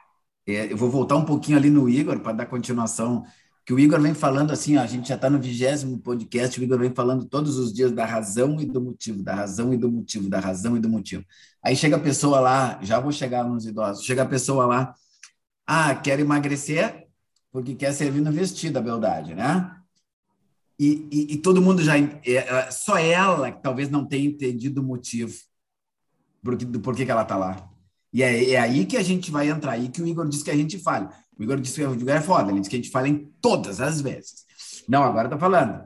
é, 0.47 0.71
eu 0.71 0.77
vou 0.77 0.89
voltar 0.89 1.15
um 1.15 1.25
pouquinho 1.25 1.57
ali 1.57 1.69
no 1.69 1.89
Igor 1.89 2.19
para 2.19 2.33
dar 2.33 2.45
continuação, 2.45 3.23
que 3.65 3.73
o 3.73 3.79
Igor 3.79 4.01
vem 4.01 4.15
falando 4.15 4.51
assim, 4.51 4.77
ó, 4.77 4.81
a 4.81 4.87
gente 4.87 5.09
já 5.09 5.15
está 5.15 5.29
no 5.29 5.39
vigésimo 5.39 5.99
podcast, 5.99 6.59
o 6.59 6.63
Igor 6.63 6.79
vem 6.79 6.91
falando 6.91 7.25
todos 7.25 7.57
os 7.57 7.71
dias 7.71 7.91
da 7.91 8.05
razão 8.05 8.59
e 8.59 8.65
do 8.65 8.81
motivo, 8.81 9.21
da 9.21 9.35
razão 9.35 9.73
e 9.73 9.77
do 9.77 9.91
motivo, 9.91 10.27
da 10.27 10.39
razão 10.39 10.75
e 10.75 10.79
do 10.79 10.89
motivo. 10.89 11.23
Aí 11.63 11.75
chega 11.75 11.97
a 11.97 11.99
pessoa 11.99 12.39
lá, 12.39 12.79
já 12.81 12.99
vou 12.99 13.11
chegar 13.11 13.43
nos 13.43 13.65
idosos, 13.65 14.03
chega 14.03 14.23
a 14.23 14.25
pessoa 14.25 14.65
lá, 14.65 14.95
ah, 15.71 15.93
quer 15.93 16.19
emagrecer 16.19 17.07
porque 17.51 17.75
quer 17.75 17.93
servir 17.93 18.21
no 18.21 18.31
vestido, 18.31 18.77
a 18.77 18.81
beldade, 18.81 19.35
né? 19.35 19.75
E, 20.79 21.07
e, 21.11 21.33
e 21.33 21.37
todo 21.37 21.61
mundo 21.61 21.83
já, 21.83 21.95
é, 21.97 22.71
só 22.71 22.97
ela 22.97 23.51
que 23.51 23.61
talvez 23.61 23.87
não 23.87 24.03
tenha 24.03 24.27
entendido 24.27 24.81
o 24.81 24.83
motivo 24.83 25.33
do 26.41 26.79
porquê 26.79 27.05
que 27.05 27.11
ela 27.11 27.21
está 27.21 27.35
lá. 27.35 27.69
E 28.11 28.23
é, 28.23 28.51
é, 28.51 28.59
aí 28.59 28.85
que 28.85 28.97
a 28.97 29.03
gente 29.03 29.29
vai 29.29 29.47
entrar, 29.47 29.73
aí 29.73 29.89
que 29.89 30.01
o 30.01 30.07
Igor 30.07 30.27
disse 30.27 30.43
que 30.43 30.49
a 30.49 30.55
gente 30.55 30.79
fala. 30.79 31.11
O 31.37 31.43
Igor 31.43 31.59
disse 31.59 31.75
que 31.75 31.85
o 31.85 31.93
Igor 31.93 32.15
é 32.15 32.21
foda, 32.21 32.49
ele 32.49 32.61
disse 32.61 32.69
que 32.69 32.75
a 32.75 32.79
gente 32.79 32.91
fala 32.91 33.07
em 33.07 33.31
todas 33.39 33.79
as 33.79 34.01
vezes. 34.01 34.45
Não, 34.87 35.03
agora 35.03 35.29
tá 35.29 35.37
falando. 35.37 35.83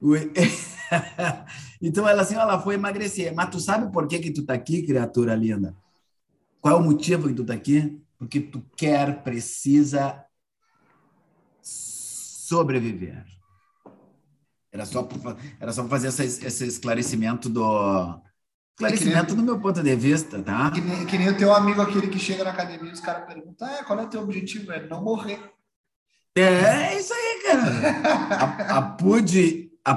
O... 0.00 0.14
então 1.80 2.08
ela 2.08 2.22
assim, 2.22 2.34
ela 2.34 2.60
foi 2.60 2.74
emagrecer. 2.74 3.32
Mas 3.32 3.50
tu 3.50 3.60
sabe 3.60 3.92
por 3.92 4.08
que 4.08 4.18
que 4.18 4.32
tu 4.32 4.44
tá 4.44 4.54
aqui, 4.54 4.82
criatura 4.82 5.36
linda? 5.36 5.76
Qual 6.60 6.74
é 6.74 6.80
o 6.80 6.82
motivo 6.82 7.28
que 7.28 7.34
tu 7.34 7.44
tá 7.44 7.54
aqui? 7.54 8.00
Porque 8.18 8.40
tu 8.40 8.62
quer, 8.76 9.22
precisa 9.22 10.24
sobreviver. 11.60 13.24
Era 14.72 14.84
só 14.84 15.08
era 15.60 15.72
só 15.72 15.86
fazer 15.86 16.08
esse, 16.08 16.46
esse 16.46 16.66
esclarecimento 16.66 17.48
do 17.48 18.20
Esclarecimento 18.74 19.34
é 19.34 19.36
do 19.36 19.42
meu 19.42 19.60
ponto 19.60 19.80
de 19.80 19.94
vista, 19.94 20.42
tá? 20.42 20.72
Que 20.72 20.80
nem, 20.80 21.06
que 21.06 21.16
nem 21.16 21.28
o 21.28 21.36
teu 21.36 21.54
amigo 21.54 21.80
aquele 21.80 22.08
que 22.08 22.18
chega 22.18 22.42
na 22.42 22.50
academia 22.50 22.90
e 22.90 22.92
os 22.92 22.98
caras 22.98 23.24
perguntam, 23.24 23.68
ah, 23.68 23.84
qual 23.84 24.00
é 24.00 24.02
o 24.02 24.08
teu 24.08 24.20
objetivo? 24.20 24.72
É 24.72 24.84
não 24.88 25.00
morrer. 25.00 25.38
É, 26.36 26.42
é 26.42 26.98
isso 26.98 27.12
aí, 27.14 27.42
cara. 27.44 28.34
a, 28.34 28.78
a 28.78 28.82
Pude, 28.82 29.70
a 29.84 29.94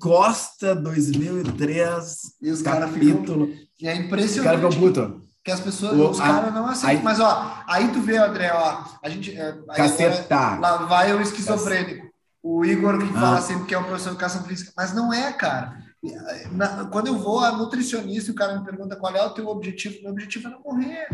Costa 0.00 0.74
2003, 0.74 2.16
e 2.42 2.50
os 2.50 2.62
capítulo. 2.62 3.46
Ficam, 3.46 3.66
e 3.80 3.86
é 3.86 3.94
impressionante. 3.94 4.38
Os 4.38 4.44
caras 4.44 5.25
Que 5.46 5.52
as 5.52 5.60
pessoas, 5.60 5.92
o, 5.92 6.10
os 6.10 6.18
caras 6.18 6.52
não 6.52 6.66
aceitam. 6.66 6.98
Aí, 6.98 7.04
Mas, 7.04 7.20
ó, 7.20 7.62
aí 7.68 7.86
tu 7.92 8.00
vê, 8.00 8.16
André, 8.16 8.50
ó, 8.52 8.82
a 9.00 9.08
gente. 9.08 9.30
É, 9.30 9.52
Cacetar. 9.76 10.58
Lá 10.58 10.78
vai 10.78 11.14
o 11.14 11.22
esquizofrênico. 11.22 12.04
O 12.42 12.64
Igor 12.64 12.98
que 12.98 13.08
ah. 13.16 13.20
fala 13.20 13.40
sempre 13.40 13.66
que 13.66 13.72
é 13.72 13.78
um 13.78 13.84
professor 13.84 14.08
de 14.08 14.16
educação 14.16 14.42
física, 14.42 14.72
mas 14.76 14.92
não 14.92 15.14
é, 15.14 15.32
cara. 15.32 15.78
Na, 16.50 16.86
quando 16.86 17.06
eu 17.06 17.16
vou 17.16 17.38
a 17.38 17.52
nutricionista 17.52 18.28
e 18.28 18.32
o 18.32 18.36
cara 18.36 18.58
me 18.58 18.64
pergunta 18.64 18.96
qual 18.96 19.14
é 19.14 19.22
o 19.22 19.30
teu 19.30 19.46
objetivo, 19.46 20.02
meu 20.02 20.10
objetivo 20.10 20.48
é 20.48 20.50
não 20.50 20.60
morrer. 20.62 21.06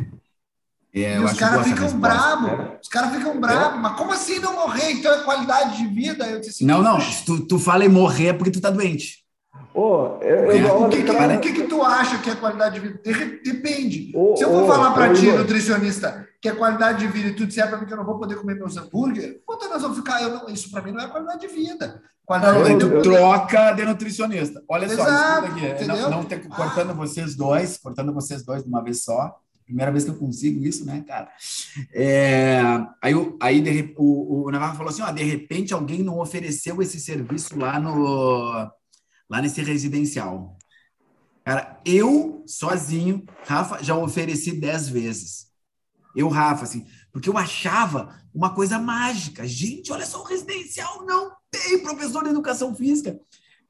É, 0.95 1.16
e 1.16 1.18
os 1.20 1.35
caras 1.35 1.66
ficam 1.66 2.01
bravos, 2.01 2.51
é. 2.53 2.78
os 2.83 2.89
caras 2.89 3.14
ficam 3.14 3.39
bravos, 3.39 3.80
mas 3.83 3.97
como 3.99 4.12
assim 4.12 4.39
não 4.39 4.55
morrer? 4.55 4.93
Então 4.93 5.12
é 5.12 5.22
qualidade 5.24 5.76
de 5.76 5.89
vida? 5.89 6.24
Eu 6.24 6.39
disse 6.39 6.53
assim, 6.53 6.64
não, 6.64 6.83
não, 6.83 6.99
tu, 7.26 7.47
tu 7.47 7.59
fala 7.59 7.85
em 7.85 7.91
morrer 7.91 8.28
é 8.28 8.33
porque 8.33 8.51
tu 8.51 8.62
tá 8.62 8.70
doente. 8.70 9.21
Oh, 9.74 10.18
eu, 10.20 10.50
eu 10.50 10.66
é. 10.66 10.72
o, 10.72 10.88
que, 10.88 11.03
que, 11.03 11.38
que, 11.38 11.53
que, 11.53 11.68
tu 11.68 11.82
acha 11.82 12.18
que 12.18 12.30
é 12.30 12.34
qualidade 12.34 12.78
de 12.78 12.88
vida? 12.88 13.00
Depende. 13.42 14.12
Oh, 14.14 14.36
Se 14.36 14.44
eu 14.44 14.50
vou 14.50 14.64
oh, 14.64 14.66
falar 14.66 14.92
para 14.92 15.12
ti, 15.14 15.30
nutricionista, 15.30 16.26
que 16.40 16.48
é 16.48 16.53
qualidade 16.53 17.00
de 17.00 17.07
vida 17.07 17.28
e 17.28 17.34
tu 17.34 17.46
disser 17.46 17.68
para 17.68 17.78
mim 17.78 17.86
que 17.86 17.92
eu 17.92 17.96
não 17.96 18.05
vou 18.05 18.18
poder 18.18 18.36
comer 18.36 18.55
meus 18.55 18.76
hambúrguer, 18.76 19.40
quanto 19.46 19.68
nós 19.68 19.80
vamos 19.80 19.96
ficar? 19.96 20.22
Eu 20.22 20.30
não, 20.30 20.48
isso 20.48 20.70
para 20.70 20.82
mim 20.82 20.92
não 20.92 21.00
é 21.00 21.09
qualidade 21.09 21.40
de 21.40 21.48
vida. 21.48 22.03
Qualidade 22.24 22.59
de 22.59 22.64
vida. 22.64 22.84
Eu, 22.84 23.03
troca 23.03 23.72
de 23.72 23.84
nutricionista. 23.84 24.62
Olha 24.68 24.86
Exato, 24.86 25.46
só, 25.46 25.53
aqui. 25.53 25.66
É, 25.66 25.84
não, 25.86 26.11
não 26.11 26.24
ter, 26.24 26.46
cortando 26.48 26.90
ah. 26.90 26.94
vocês 26.94 27.34
dois, 27.34 27.78
cortando 27.78 28.12
vocês 28.12 28.44
dois 28.44 28.62
de 28.62 28.68
uma 28.68 28.82
vez 28.82 29.05
só. 29.05 29.36
Primeira 29.64 29.90
vez 29.90 30.05
que 30.05 30.11
eu 30.11 30.16
consigo 30.16 30.64
isso, 30.64 30.84
né, 30.84 31.03
cara? 31.07 31.28
É, 31.94 32.61
aí 33.00 33.14
aí 33.40 33.61
de, 33.61 33.94
o, 33.96 34.46
o 34.46 34.50
Navarro 34.50 34.76
falou 34.76 34.90
assim: 34.90 35.03
ó, 35.03 35.11
de 35.11 35.22
repente 35.22 35.72
alguém 35.72 36.03
não 36.03 36.18
ofereceu 36.18 36.82
esse 36.82 37.00
serviço 37.00 37.59
lá 37.59 37.78
no 37.78 38.70
lá 39.33 39.41
nesse 39.41 39.62
residencial. 39.62 40.59
Cara, 41.43 41.80
eu 41.87 42.45
sozinho, 42.47 43.24
Rafa, 43.47 43.83
já 43.83 43.97
ofereci 43.97 44.53
dez 44.53 44.91
vezes. 44.91 45.47
Eu, 46.14 46.28
Rafa, 46.28 46.64
assim, 46.64 46.87
porque 47.11 47.30
eu 47.30 47.39
achava 47.39 48.22
uma 48.35 48.55
coisa 48.55 48.78
mágica. 48.78 49.49
Gente, 49.49 49.91
olha 49.91 50.05
só, 50.05 50.20
o 50.20 50.24
residencial 50.24 51.07
não 51.07 51.33
tem 51.51 51.83
professor 51.83 52.22
de 52.22 52.28
educação 52.28 52.74
física. 52.74 53.18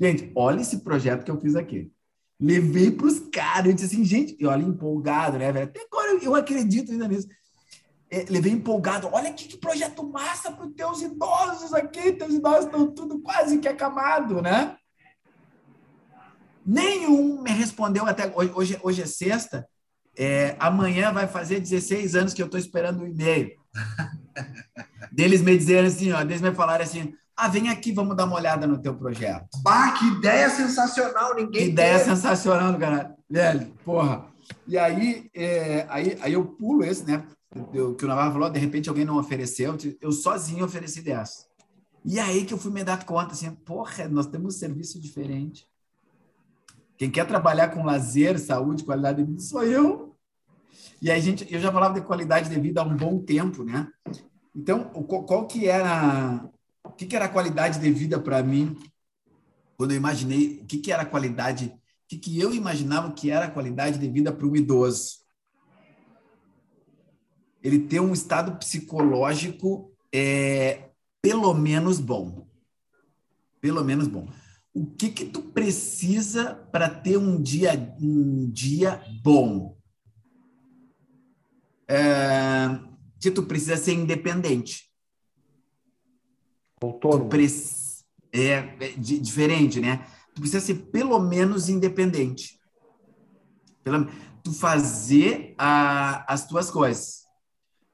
Gente, 0.00 0.32
olha 0.34 0.60
esse 0.60 0.78
projeto 0.80 1.24
que 1.24 1.30
eu 1.30 1.40
fiz 1.40 1.54
aqui. 1.54 1.92
Levei 2.40 2.90
para 2.90 3.06
os 3.06 3.20
caras, 3.30 3.66
eu 3.66 3.72
disse 3.72 3.94
assim, 3.94 4.04
gente, 4.04 4.36
e 4.40 4.44
olha, 4.44 4.64
empolgado, 4.64 5.38
né, 5.38 5.52
velho? 5.52 5.66
Até 5.66 5.80
agora 5.80 6.18
eu 6.20 6.34
acredito 6.34 6.90
ainda 6.90 7.06
nisso. 7.06 7.28
É, 8.10 8.26
levei 8.28 8.50
empolgado, 8.50 9.08
olha 9.12 9.32
que, 9.32 9.46
que 9.46 9.56
projeto 9.56 10.02
massa 10.02 10.50
para 10.50 10.66
os 10.66 10.74
teus 10.74 11.00
idosos 11.00 11.72
aqui, 11.72 12.12
teus 12.12 12.34
idosos 12.34 12.64
estão 12.64 12.92
tudo 12.92 13.20
quase 13.20 13.58
que 13.58 13.68
acamado, 13.68 14.42
né? 14.42 14.76
Nenhum 16.64 17.42
me 17.42 17.50
respondeu 17.50 18.06
até 18.06 18.32
hoje. 18.34 18.78
Hoje, 18.82 19.02
é 19.02 19.06
sexta. 19.06 19.66
É, 20.16 20.56
amanhã 20.58 21.12
vai 21.12 21.26
fazer 21.26 21.58
16 21.58 22.14
anos 22.14 22.34
que 22.34 22.42
eu 22.42 22.46
estou 22.46 22.60
esperando 22.60 23.00
o 23.00 23.04
um 23.04 23.06
e-mail. 23.06 23.52
deles 25.10 25.40
me 25.40 25.56
dizerem 25.56 25.86
assim, 25.86 26.12
ó, 26.12 26.22
deles 26.22 26.42
me 26.42 26.52
falarem 26.52 26.84
assim, 26.84 27.14
ah, 27.36 27.48
vem 27.48 27.70
aqui, 27.70 27.92
vamos 27.92 28.16
dar 28.16 28.26
uma 28.26 28.36
olhada 28.36 28.66
no 28.66 28.80
teu 28.80 28.94
projeto. 28.94 29.48
Bah, 29.62 29.92
que 29.92 30.06
ideia 30.06 30.50
sensacional, 30.50 31.34
ninguém 31.34 31.64
Que 31.64 31.70
ideia 31.70 31.98
teve. 31.98 32.10
sensacional, 32.10 32.78
cara. 32.78 33.14
Velho, 33.28 33.72
porra. 33.84 34.26
E 34.66 34.76
aí, 34.76 35.30
é, 35.34 35.86
aí, 35.88 36.18
aí 36.20 36.32
eu 36.34 36.44
pulo 36.44 36.84
esse, 36.84 37.04
né? 37.04 37.24
Eu, 37.72 37.94
que 37.94 38.04
o 38.04 38.08
Navarro 38.08 38.32
falou, 38.32 38.50
de 38.50 38.58
repente 38.58 38.88
alguém 38.88 39.04
não 39.04 39.18
ofereceu, 39.18 39.76
eu 40.00 40.12
sozinho 40.12 40.64
ofereci 40.64 41.02
dessa. 41.02 41.46
E 42.04 42.18
aí 42.18 42.44
que 42.44 42.52
eu 42.52 42.58
fui 42.58 42.72
me 42.72 42.82
dar 42.82 43.04
conta, 43.04 43.32
assim, 43.32 43.50
porra, 43.50 44.08
nós 44.08 44.26
temos 44.26 44.54
um 44.54 44.58
serviço 44.58 45.00
diferente. 45.00 45.66
Quem 47.02 47.10
quer 47.10 47.26
trabalhar 47.26 47.70
com 47.70 47.82
lazer, 47.82 48.38
saúde, 48.38 48.84
qualidade 48.84 49.20
de 49.20 49.28
vida 49.28 49.42
sou 49.42 49.64
eu. 49.64 50.16
E 51.00 51.10
aí, 51.10 51.20
gente, 51.20 51.44
eu 51.52 51.58
já 51.58 51.72
falava 51.72 51.98
de 51.98 52.06
qualidade 52.06 52.48
de 52.48 52.60
vida 52.60 52.80
há 52.80 52.84
um 52.84 52.96
bom 52.96 53.18
tempo, 53.18 53.64
né? 53.64 53.88
Então, 54.54 54.84
qual 54.84 55.48
que 55.48 55.66
era, 55.66 56.48
o 56.84 56.90
que, 56.90 57.04
que 57.04 57.16
era 57.16 57.24
a 57.24 57.28
qualidade 57.28 57.80
de 57.80 57.90
vida 57.90 58.20
para 58.20 58.40
mim 58.44 58.76
quando 59.76 59.90
eu 59.90 59.96
imaginei 59.96 60.60
o 60.62 60.64
que, 60.64 60.78
que 60.78 60.92
era 60.92 61.02
a 61.02 61.04
qualidade, 61.04 61.74
o 61.74 61.80
que, 62.06 62.18
que 62.18 62.40
eu 62.40 62.54
imaginava 62.54 63.10
que 63.10 63.32
era 63.32 63.46
a 63.46 63.50
qualidade 63.50 63.98
de 63.98 64.08
vida 64.08 64.32
para 64.32 64.46
um 64.46 64.54
idoso? 64.54 65.24
Ele 67.60 67.80
ter 67.80 67.98
um 67.98 68.12
estado 68.12 68.56
psicológico 68.58 69.92
é, 70.14 70.90
pelo 71.20 71.52
menos 71.52 71.98
bom. 71.98 72.46
Pelo 73.60 73.82
menos 73.82 74.06
bom 74.06 74.28
o 74.74 74.86
que 74.86 75.10
que 75.10 75.26
tu 75.26 75.42
precisa 75.42 76.54
para 76.72 76.88
ter 76.88 77.16
um 77.16 77.40
dia 77.40 77.72
um 78.00 78.50
dia 78.50 79.02
bom? 79.22 79.76
É, 81.88 82.80
que 83.20 83.30
tu 83.30 83.42
precisa 83.42 83.76
ser 83.76 83.92
independente. 83.92 84.90
Autônomo. 86.82 87.30
é, 88.32 88.54
é 88.80 88.88
diferente, 88.96 89.78
né? 89.78 90.06
Tu 90.34 90.40
precisa 90.40 90.60
ser 90.60 90.74
pelo 90.90 91.18
menos 91.20 91.68
independente. 91.68 92.58
Pelo, 93.84 94.08
tu 94.42 94.52
fazer 94.52 95.54
a, 95.58 96.32
as 96.32 96.46
tuas 96.46 96.70
coisas. 96.70 97.22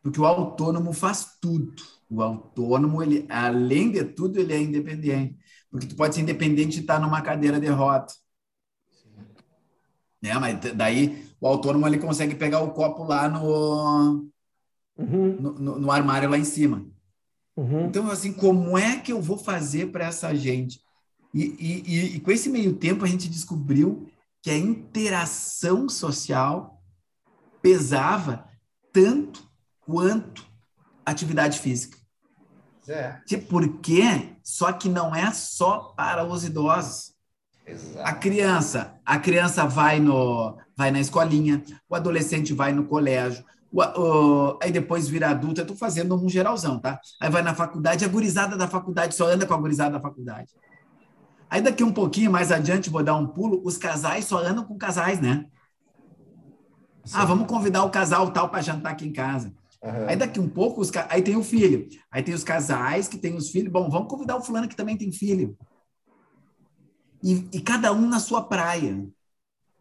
Porque 0.02 0.20
o 0.20 0.26
autônomo 0.26 0.92
faz 0.92 1.38
tudo. 1.40 1.74
O 2.08 2.22
autônomo, 2.22 3.02
ele, 3.02 3.26
além 3.28 3.90
de 3.90 4.04
tudo, 4.04 4.40
ele 4.40 4.54
é 4.54 4.60
independente. 4.60 5.36
Porque 5.70 5.86
tu 5.86 5.96
pode 5.96 6.14
ser 6.14 6.22
independente 6.22 6.78
e 6.78 6.80
estar 6.80 6.94
tá 6.94 7.00
numa 7.00 7.22
cadeira 7.22 7.60
de 7.60 7.66
roda. 7.68 8.06
Né? 10.22 10.34
Mas 10.34 10.58
daí 10.74 11.26
o 11.40 11.46
autônomo 11.46 11.86
ele 11.86 11.98
consegue 11.98 12.34
pegar 12.34 12.60
o 12.60 12.72
copo 12.72 13.04
lá 13.04 13.28
no, 13.28 14.30
uhum. 14.96 15.36
no, 15.40 15.52
no, 15.52 15.78
no, 15.78 15.90
armário 15.90 16.28
lá 16.28 16.38
em 16.38 16.44
cima. 16.44 16.86
Uhum. 17.56 17.86
Então, 17.86 18.10
assim, 18.10 18.32
como 18.32 18.78
é 18.78 18.98
que 18.98 19.12
eu 19.12 19.20
vou 19.20 19.36
fazer 19.36 19.90
para 19.92 20.06
essa 20.06 20.34
gente? 20.34 20.80
E, 21.34 21.44
e, 21.44 21.82
e, 21.86 22.16
e 22.16 22.20
com 22.20 22.30
esse 22.30 22.48
meio 22.48 22.74
tempo 22.74 23.04
a 23.04 23.08
gente 23.08 23.28
descobriu 23.28 24.08
que 24.42 24.50
a 24.50 24.56
interação 24.56 25.88
social 25.88 26.82
pesava 27.60 28.48
tanto 28.92 29.48
quanto 29.80 30.46
atividade 31.04 31.58
física. 31.58 31.97
É. 32.88 33.20
Por 33.48 33.80
quê? 33.80 34.30
Só 34.42 34.72
que 34.72 34.88
não 34.88 35.14
é 35.14 35.30
só 35.32 35.92
para 35.96 36.24
os 36.24 36.44
idosos. 36.44 37.12
Exato. 37.66 38.06
A 38.06 38.12
criança, 38.14 38.94
a 39.04 39.18
criança 39.18 39.66
vai 39.66 40.00
no 40.00 40.56
vai 40.74 40.90
na 40.90 41.00
escolinha, 41.00 41.62
o 41.88 41.94
adolescente 41.94 42.54
vai 42.54 42.72
no 42.72 42.84
colégio, 42.84 43.44
o, 43.70 43.82
o, 43.82 44.58
aí 44.62 44.70
depois 44.70 45.08
vira 45.08 45.28
adulto, 45.30 45.60
eu 45.60 45.62
estou 45.62 45.76
fazendo 45.76 46.14
um 46.14 46.28
geralzão, 46.28 46.78
tá? 46.78 47.00
Aí 47.20 47.28
vai 47.28 47.42
na 47.42 47.54
faculdade, 47.54 48.04
a 48.04 48.08
gurizada 48.08 48.56
da 48.56 48.68
faculdade 48.68 49.14
só 49.14 49.26
anda 49.26 49.44
com 49.44 49.52
a 49.52 49.58
gurizada 49.58 49.90
da 49.90 50.00
faculdade. 50.00 50.52
Aí 51.50 51.60
daqui 51.60 51.82
um 51.82 51.92
pouquinho 51.92 52.30
mais 52.30 52.52
adiante, 52.52 52.88
vou 52.88 53.02
dar 53.02 53.16
um 53.16 53.26
pulo, 53.26 53.60
os 53.64 53.76
casais 53.76 54.24
só 54.24 54.38
andam 54.38 54.64
com 54.64 54.78
casais, 54.78 55.20
né? 55.20 55.46
Sim. 57.04 57.16
Ah, 57.16 57.24
vamos 57.24 57.46
convidar 57.46 57.84
o 57.84 57.90
casal 57.90 58.30
tal 58.30 58.48
para 58.48 58.62
jantar 58.62 58.92
aqui 58.92 59.06
em 59.06 59.12
casa. 59.12 59.52
Uhum. 59.82 60.08
Aí 60.08 60.16
daqui 60.16 60.40
um 60.40 60.48
pouco, 60.48 60.80
os, 60.80 60.90
aí 61.08 61.22
tem 61.22 61.36
o 61.36 61.44
filho. 61.44 61.88
Aí 62.10 62.22
tem 62.22 62.34
os 62.34 62.44
casais 62.44 63.08
que 63.08 63.18
têm 63.18 63.34
os 63.34 63.50
filhos. 63.50 63.72
Bom, 63.72 63.88
vamos 63.88 64.08
convidar 64.08 64.36
o 64.36 64.42
fulano 64.42 64.68
que 64.68 64.76
também 64.76 64.96
tem 64.96 65.12
filho. 65.12 65.56
E, 67.22 67.48
e 67.52 67.60
cada 67.60 67.92
um 67.92 68.08
na 68.08 68.20
sua 68.20 68.42
praia. 68.42 69.06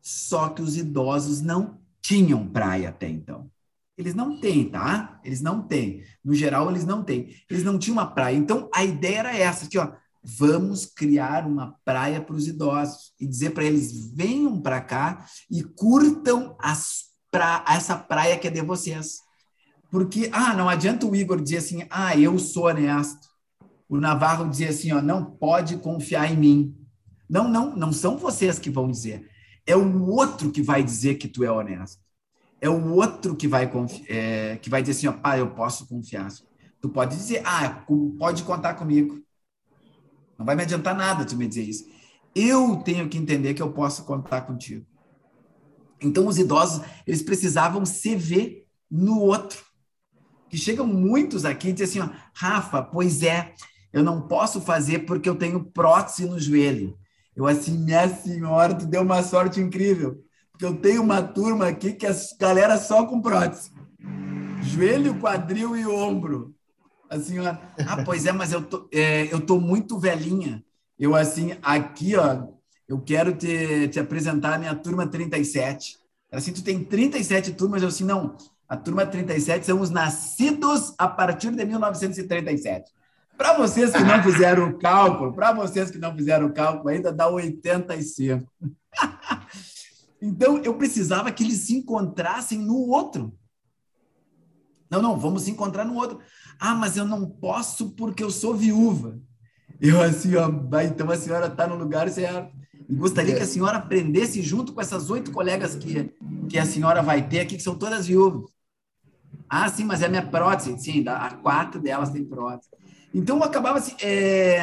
Só 0.02 0.50
que 0.50 0.62
os 0.62 0.78
idosos 0.78 1.41
não 1.41 1.80
tinham 2.02 2.48
praia 2.48 2.89
até 2.89 3.10
então. 3.10 3.50
Eles 3.98 4.14
não 4.14 4.39
têm, 4.39 4.70
tá? 4.70 5.20
Eles 5.24 5.41
não 5.41 5.62
têm. 5.62 6.04
No 6.24 6.34
geral, 6.36 6.70
eles 6.70 6.86
não 6.86 7.04
têm. 7.04 7.34
Eles 7.50 7.64
não 7.64 7.80
tinham 7.80 7.98
uma 7.98 8.06
praia. 8.06 8.36
Então, 8.36 8.70
a 8.74 8.86
ideia 8.86 9.20
era 9.20 9.36
essa, 9.36 9.66
aqui, 9.66 9.78
ó. 9.78 9.91
Vamos 10.24 10.86
criar 10.86 11.48
uma 11.48 11.76
praia 11.84 12.22
para 12.22 12.36
os 12.36 12.48
idosos 12.48 13.14
e 13.20 13.26
dizer 13.26 13.52
para 13.52 13.64
eles, 13.64 14.14
venham 14.14 14.62
para 14.62 14.82
cá 14.82 15.26
e 15.50 15.64
curtam 15.64 16.56
as 16.60 17.06
pra, 17.32 17.64
essa 17.68 17.98
praia 17.98 18.38
que 18.38 18.48
é 18.48 18.52
de 18.52 18.62
vocês. 18.62 19.20
Porque, 19.90 20.30
ah, 20.34 20.54
não 20.54 20.68
adianta 20.68 21.06
o 21.06 21.16
Igor 21.16 21.42
dizer 21.42 21.58
assim, 21.58 21.86
ah, 21.90 22.18
eu 22.18 22.38
sou 22.38 22.66
honesto. 22.66 23.28
O 23.88 23.98
Navarro 23.98 24.50
dizia 24.50 24.70
assim, 24.70 24.92
ó, 24.92 25.02
não 25.02 25.24
pode 25.24 25.78
confiar 25.78 26.32
em 26.32 26.36
mim. 26.36 26.76
Não, 27.30 27.48
não, 27.48 27.76
não 27.76 27.94
são 27.94 28.18
vocês 28.18 28.60
que 28.60 28.70
vão 28.70 28.90
dizer. 28.90 29.30
É 29.66 29.76
o 29.76 30.06
outro 30.10 30.52
que 30.52 30.62
vai 30.62 30.84
dizer 30.84 31.16
que 31.16 31.28
tu 31.28 31.44
é 31.44 31.52
honesto. 31.52 32.02
É 32.60 32.70
o 32.70 32.94
outro 32.94 33.36
que 33.36 33.48
vai, 33.48 33.70
é, 34.08 34.58
que 34.58 34.70
vai 34.70 34.82
dizer 34.82 34.92
assim, 34.94 35.08
ó, 35.08 35.22
pai, 35.22 35.40
eu 35.40 35.52
posso 35.52 35.88
confiar. 35.88 36.28
Tu 36.82 36.90
pode 36.90 37.16
dizer, 37.16 37.42
ah, 37.46 37.86
pode 38.18 38.44
contar 38.44 38.74
comigo. 38.74 39.22
Não 40.38 40.46
vai 40.46 40.56
me 40.56 40.64
adiantar 40.64 40.96
nada 40.96 41.26
tu 41.26 41.36
me 41.36 41.48
dizer 41.48 41.64
isso. 41.64 41.86
Eu 42.36 42.78
tenho 42.78 43.08
que 43.10 43.18
entender 43.18 43.54
que 43.54 43.62
eu 43.62 43.72
posso 43.72 44.04
contar 44.04 44.42
contigo. 44.42 44.86
Então, 46.00 46.28
os 46.28 46.38
idosos, 46.38 46.86
eles 47.06 47.22
precisavam 47.22 47.86
se 47.86 48.16
ver 48.16 48.68
no 48.90 49.20
outro 49.20 49.66
que 50.50 50.58
chegam 50.58 50.86
muitos 50.86 51.45
aqui 51.45 51.70
e 51.70 51.74
dizem 51.74 52.02
assim, 52.02 52.12
ó, 52.12 52.16
Rafa, 52.34 52.82
pois 52.82 53.24
é, 53.24 53.54
eu 53.91 54.04
não 54.04 54.22
posso 54.22 54.62
fazer 54.62 55.00
porque 55.00 55.28
eu 55.28 55.36
tenho 55.36 55.64
prótese 55.64 56.26
no 56.26 56.39
joelho. 56.39 56.98
Eu 57.36 57.45
assim, 57.45 57.78
minha 57.78 58.10
senhora, 58.10 58.74
tu 58.74 58.86
deu 58.86 59.02
uma 59.02 59.22
sorte 59.22 59.60
incrível, 59.60 60.24
porque 60.52 60.66
eu 60.66 60.76
tenho 60.76 61.02
uma 61.02 61.22
turma 61.22 61.68
aqui 61.68 61.93
que 61.93 62.06
é 62.06 62.16
galera 62.39 62.78
só 62.78 63.06
com 63.06 63.22
prótese. 63.22 63.72
Joelho, 64.62 65.20
quadril 65.20 65.78
e 65.78 65.86
ombro. 65.86 66.56
Assim, 67.10 67.39
ó, 67.39 67.56
ah, 67.88 68.04
pois 68.04 68.26
é, 68.26 68.32
mas 68.32 68.52
eu 68.52 68.62
tô, 68.64 68.89
é, 68.91 69.32
eu 69.32 69.39
tô 69.39 69.60
muito 69.60 69.98
velhinha. 70.00 70.64
Eu 71.00 71.16
assim, 71.16 71.56
aqui, 71.62 72.16
ó, 72.16 72.48
eu 72.88 73.00
quero 73.00 73.34
te, 73.36 73.88
te 73.89 74.00
apresentar 74.00 74.54
a 74.54 74.58
minha 74.58 74.76
turma 74.76 75.08
37. 75.08 75.98
Assim, 76.32 76.52
tu 76.52 76.64
tem 76.64 76.84
37 76.84 77.54
turmas, 77.54 77.82
eu 77.82 77.88
assim, 77.88 78.04
não, 78.04 78.36
a 78.68 78.76
turma 78.76 79.05
37 79.05 79.65
são 79.65 79.80
os 79.80 79.89
nascidos 79.89 80.93
a 80.97 81.07
partir 81.07 81.51
de 81.51 81.63
1937. 81.63 82.91
Para 83.38 83.53
vocês 83.53 83.91
que 83.91 84.03
não 84.03 84.22
fizeram 84.24 84.70
o 84.70 84.78
cálculo, 84.78 85.34
para 85.34 85.53
vocês 85.53 85.89
que 85.89 85.97
não 85.97 86.13
fizeram 86.15 86.47
o 86.47 86.53
cálculo, 86.53 86.89
ainda 86.89 87.13
dá 87.13 87.30
85. 87.30 88.51
então, 90.22 90.57
eu 90.57 90.74
precisava 90.74 91.32
que 91.32 91.43
eles 91.43 91.59
se 91.59 91.76
encontrassem 91.76 92.59
no 92.59 92.89
outro. 92.89 93.34
Não, 94.89 95.01
não, 95.01 95.18
vamos 95.18 95.43
se 95.43 95.51
encontrar 95.51 95.86
no 95.86 95.95
outro. 95.95 96.20
Ah, 96.59 96.74
mas 96.74 96.97
eu 96.97 97.05
não 97.05 97.30
posso 97.30 97.91
porque 97.91 98.24
eu 98.24 98.32
sou 98.32 98.55
viúva. 98.55 99.20
Eu 99.80 100.01
assim, 100.01 100.36
ó, 100.36 100.49
então 100.82 101.09
a 101.11 101.15
senhora 101.15 101.47
está 101.47 101.68
no 101.68 101.76
lugar 101.76 102.09
certo. 102.09 102.51
E 102.89 102.95
gostaria 102.95 103.36
que 103.36 103.43
a 103.43 103.47
senhora 103.47 103.78
aprendesse 103.78 104.41
junto 104.41 104.74
com 104.74 104.82
essas 104.82 105.09
oito 105.09 105.32
colegas 105.32 105.76
que, 105.76 106.11
que 106.49 106.57
a 106.57 106.65
senhora 106.65 107.03
vai 107.03 107.28
ter 107.28 107.41
aqui, 107.41 107.57
que 107.57 107.63
são 107.63 107.76
todas 107.76 108.07
viúvas. 108.07 108.57
Ah, 109.50 109.70
sim, 109.70 109.86
mas 109.86 110.02
é 110.02 110.06
a 110.06 110.10
minha 110.10 110.26
prótese. 110.26 110.78
Sim, 110.80 111.04
a 111.08 111.30
quatro 111.36 111.82
delas 111.82 112.10
tem 112.10 112.26
prótese. 112.26 112.70
Então, 113.14 113.38
eu 113.38 113.43
acabava 113.43 113.80
assim, 113.80 113.95
é, 114.02 114.60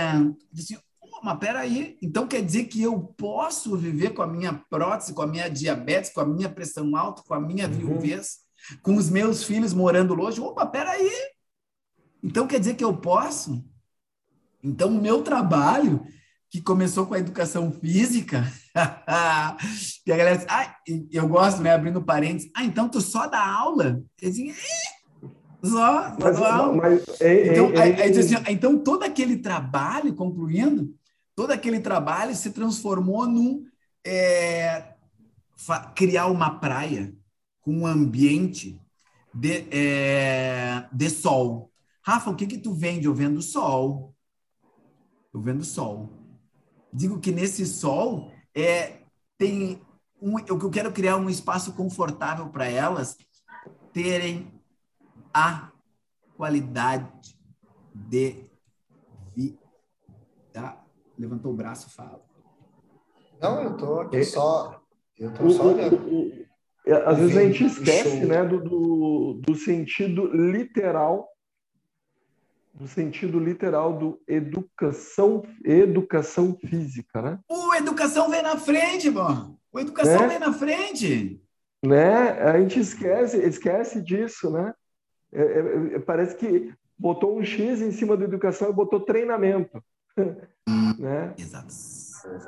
assim 0.52 0.76
mas 1.24 1.38
peraí, 1.38 1.96
então 2.02 2.26
quer 2.28 2.42
dizer 2.42 2.64
que 2.64 2.82
eu 2.82 3.00
posso 3.00 3.78
viver 3.78 4.10
com 4.10 4.20
a 4.20 4.26
minha 4.26 4.52
prótese, 4.68 5.14
com 5.14 5.22
a 5.22 5.26
minha 5.26 5.48
diabetes, 5.48 6.12
com 6.12 6.20
a 6.20 6.26
minha 6.26 6.50
pressão 6.50 6.94
alta, 6.94 7.22
com 7.22 7.32
a 7.32 7.40
minha 7.40 7.66
uhum. 7.66 7.72
viuvez, 7.72 8.40
com 8.82 8.94
os 8.94 9.08
meus 9.08 9.42
filhos 9.42 9.72
morando 9.72 10.12
longe? 10.12 10.38
Opa, 10.38 10.66
peraí! 10.66 11.10
Então 12.22 12.46
quer 12.46 12.60
dizer 12.60 12.74
que 12.74 12.84
eu 12.84 12.94
posso? 12.94 13.64
Então 14.62 14.90
o 14.90 15.00
meu 15.00 15.22
trabalho, 15.22 16.04
que 16.54 16.62
começou 16.62 17.04
com 17.04 17.14
a 17.14 17.18
educação 17.18 17.72
física, 17.72 18.44
e 20.06 20.12
a 20.12 20.16
galera 20.16 20.36
diz, 20.36 20.46
ah, 20.48 20.72
eu 21.10 21.26
gosto, 21.26 21.60
né, 21.60 21.74
abrindo 21.74 22.00
parênteses, 22.00 22.48
ah, 22.54 22.62
então 22.62 22.88
tu 22.88 23.00
só 23.00 23.26
dá 23.26 23.44
aula? 23.44 24.00
Eu 24.22 24.30
digo, 24.30 24.54
só, 25.64 26.16
mas, 26.16 26.38
mas, 26.76 27.20
é, 27.20 27.48
então, 27.48 27.70
é, 27.70 27.88
é, 27.88 28.08
assim, 28.08 28.36
então, 28.48 28.78
todo 28.78 29.02
aquele 29.02 29.38
trabalho, 29.38 30.14
concluindo, 30.14 30.94
todo 31.34 31.50
aquele 31.50 31.80
trabalho 31.80 32.36
se 32.36 32.52
transformou 32.52 33.26
num 33.26 33.64
é, 34.06 34.94
criar 35.96 36.28
uma 36.28 36.60
praia 36.60 37.12
com 37.62 37.78
um 37.78 37.84
ambiente 37.84 38.80
de, 39.34 39.66
é, 39.72 40.86
de 40.92 41.10
sol. 41.10 41.72
Rafa, 42.00 42.30
o 42.30 42.36
que 42.36 42.46
que 42.46 42.58
tu 42.58 42.72
vende? 42.72 43.06
Eu 43.06 43.14
vendo 43.14 43.42
sol. 43.42 44.14
Eu 45.32 45.40
vendo 45.40 45.64
sol. 45.64 46.23
Digo 46.94 47.18
que 47.18 47.32
nesse 47.32 47.66
sol 47.66 48.30
é, 48.54 49.00
tem 49.36 49.82
um, 50.22 50.38
eu 50.38 50.70
quero 50.70 50.92
criar 50.92 51.16
um 51.16 51.28
espaço 51.28 51.72
confortável 51.72 52.48
para 52.50 52.68
elas 52.70 53.18
terem 53.92 54.52
a 55.32 55.72
qualidade 56.36 57.10
de 57.92 58.44
vida. 59.34 59.58
Levantou 61.18 61.52
o 61.52 61.56
braço, 61.56 61.90
fala. 61.90 62.22
Não, 63.40 63.60
eu 63.60 63.76
tô 63.76 64.00
aqui 64.00 64.18
é, 64.18 64.22
só. 64.22 64.80
Eu 65.18 65.34
tô 65.34 65.46
o, 65.46 65.50
só 65.50 65.66
olhando. 65.66 65.96
O, 65.96 66.28
o, 66.28 66.94
às 67.06 67.18
vezes 67.18 67.36
a 67.36 67.42
gente 67.42 67.64
esquece 67.64 68.24
né, 68.24 68.44
do, 68.44 68.62
do, 68.62 69.40
do 69.44 69.54
sentido 69.56 70.26
literal 70.26 71.28
do 72.74 72.88
sentido 72.88 73.38
literal 73.38 73.96
do 73.96 74.20
educação, 74.26 75.44
educação 75.64 76.58
física, 76.60 77.22
né? 77.22 77.38
O 77.48 77.72
educação 77.74 78.28
vem 78.28 78.42
na 78.42 78.56
frente, 78.56 79.08
mano. 79.10 79.56
O 79.72 79.78
educação 79.78 80.20
né? 80.20 80.28
vem 80.28 80.38
na 80.40 80.52
frente. 80.52 81.40
Né? 81.84 82.30
A 82.42 82.58
gente 82.58 82.80
esquece, 82.80 83.38
esquece 83.38 84.02
disso, 84.02 84.50
né? 84.50 84.74
É, 85.32 85.42
é, 85.42 85.94
é, 85.94 85.98
parece 86.00 86.36
que 86.36 86.72
botou 86.98 87.38
um 87.38 87.44
X 87.44 87.80
em 87.80 87.92
cima 87.92 88.16
da 88.16 88.24
educação 88.24 88.70
e 88.70 88.72
botou 88.72 89.00
treinamento. 89.00 89.82
né? 90.98 91.34
Exato. 91.38 91.74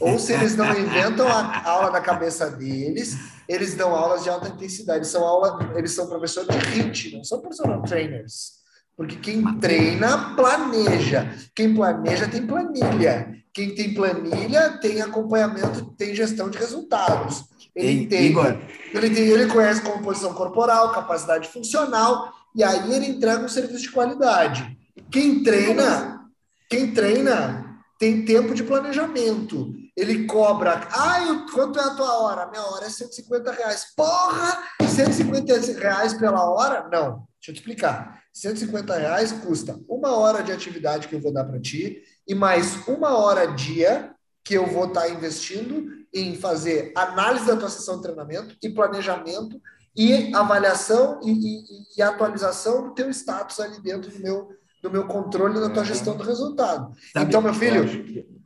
Ou 0.00 0.18
se 0.18 0.32
eles 0.32 0.56
não 0.56 0.70
inventam 0.78 1.28
a 1.28 1.68
aula 1.68 1.90
da 1.90 2.00
cabeça 2.00 2.50
deles, 2.50 3.14
eles 3.46 3.74
dão 3.74 3.94
aulas 3.94 4.22
de 4.22 4.30
alta 4.30 4.48
intensidade. 4.48 5.00
Eles 5.00 5.08
são, 5.08 5.22
aula, 5.22 5.74
eles 5.76 5.92
são 5.92 6.08
professores 6.08 6.48
de 6.48 6.56
HIIT, 6.80 7.16
não 7.16 7.24
são 7.24 7.42
personal 7.42 7.82
trainers. 7.82 8.52
Porque 8.96 9.16
quem 9.16 9.58
treina, 9.58 10.34
planeja. 10.34 11.30
Quem 11.54 11.74
planeja, 11.74 12.26
tem 12.26 12.46
planilha. 12.46 13.36
Quem 13.56 13.74
tem 13.74 13.94
planilha, 13.94 14.76
tem 14.82 15.00
acompanhamento, 15.00 15.86
tem 15.96 16.14
gestão 16.14 16.50
de 16.50 16.58
resultados. 16.58 17.42
Ele 17.74 18.06
tem, 18.06 18.26
Igor. 18.26 18.54
Ele, 18.92 19.08
tem, 19.08 19.28
ele 19.28 19.50
conhece 19.50 19.80
composição 19.80 20.34
corporal, 20.34 20.92
capacidade 20.92 21.48
funcional, 21.48 22.34
e 22.54 22.62
aí 22.62 22.92
ele 22.92 23.06
entrega 23.06 23.42
um 23.42 23.48
serviço 23.48 23.84
de 23.84 23.90
qualidade. 23.90 24.76
Quem 25.10 25.42
treina, 25.42 26.28
quem 26.68 26.92
treina 26.92 27.80
tem 27.98 28.26
tempo 28.26 28.54
de 28.54 28.62
planejamento. 28.62 29.72
Ele 29.96 30.26
cobra. 30.26 30.86
Ai, 30.92 31.46
quanto 31.54 31.78
é 31.78 31.82
a 31.82 31.94
tua 31.94 32.12
hora? 32.18 32.50
Minha 32.50 32.62
hora 32.62 32.84
é 32.84 32.90
150 32.90 33.52
reais. 33.52 33.86
Porra! 33.96 34.58
150 34.86 35.78
reais 35.80 36.12
pela 36.12 36.44
hora? 36.44 36.86
Não. 36.92 37.26
Deixa 37.40 37.48
eu 37.48 37.54
te 37.54 37.60
explicar. 37.60 38.20
150 38.34 38.94
reais 38.98 39.32
custa 39.32 39.80
uma 39.88 40.14
hora 40.14 40.42
de 40.42 40.52
atividade 40.52 41.08
que 41.08 41.14
eu 41.14 41.22
vou 41.22 41.32
dar 41.32 41.44
para 41.44 41.58
ti 41.58 42.02
e 42.26 42.34
mais 42.34 42.86
uma 42.86 43.16
hora 43.16 43.46
dia 43.46 44.14
que 44.44 44.54
eu 44.54 44.66
vou 44.66 44.86
estar 44.86 45.08
investindo 45.08 45.88
em 46.12 46.36
fazer 46.36 46.92
análise 46.96 47.46
da 47.46 47.56
tua 47.56 47.68
sessão 47.68 47.96
de 47.96 48.02
treinamento 48.02 48.56
e 48.62 48.70
planejamento 48.70 49.60
e 49.96 50.34
avaliação 50.34 51.20
e, 51.22 51.30
e, 51.30 51.64
e 51.96 52.02
atualização 52.02 52.88
do 52.88 52.94
teu 52.94 53.10
status 53.10 53.60
ali 53.60 53.80
dentro 53.80 54.10
do 54.10 54.18
meu 54.20 54.48
do 54.82 54.90
meu 54.90 55.06
controle 55.06 55.58
na 55.58 55.70
tua 55.70 55.82
é. 55.82 55.86
gestão 55.86 56.16
do 56.16 56.22
resultado. 56.22 56.94
Sabe, 57.12 57.26
então, 57.26 57.42
meu 57.42 57.54
filho, 57.54 57.84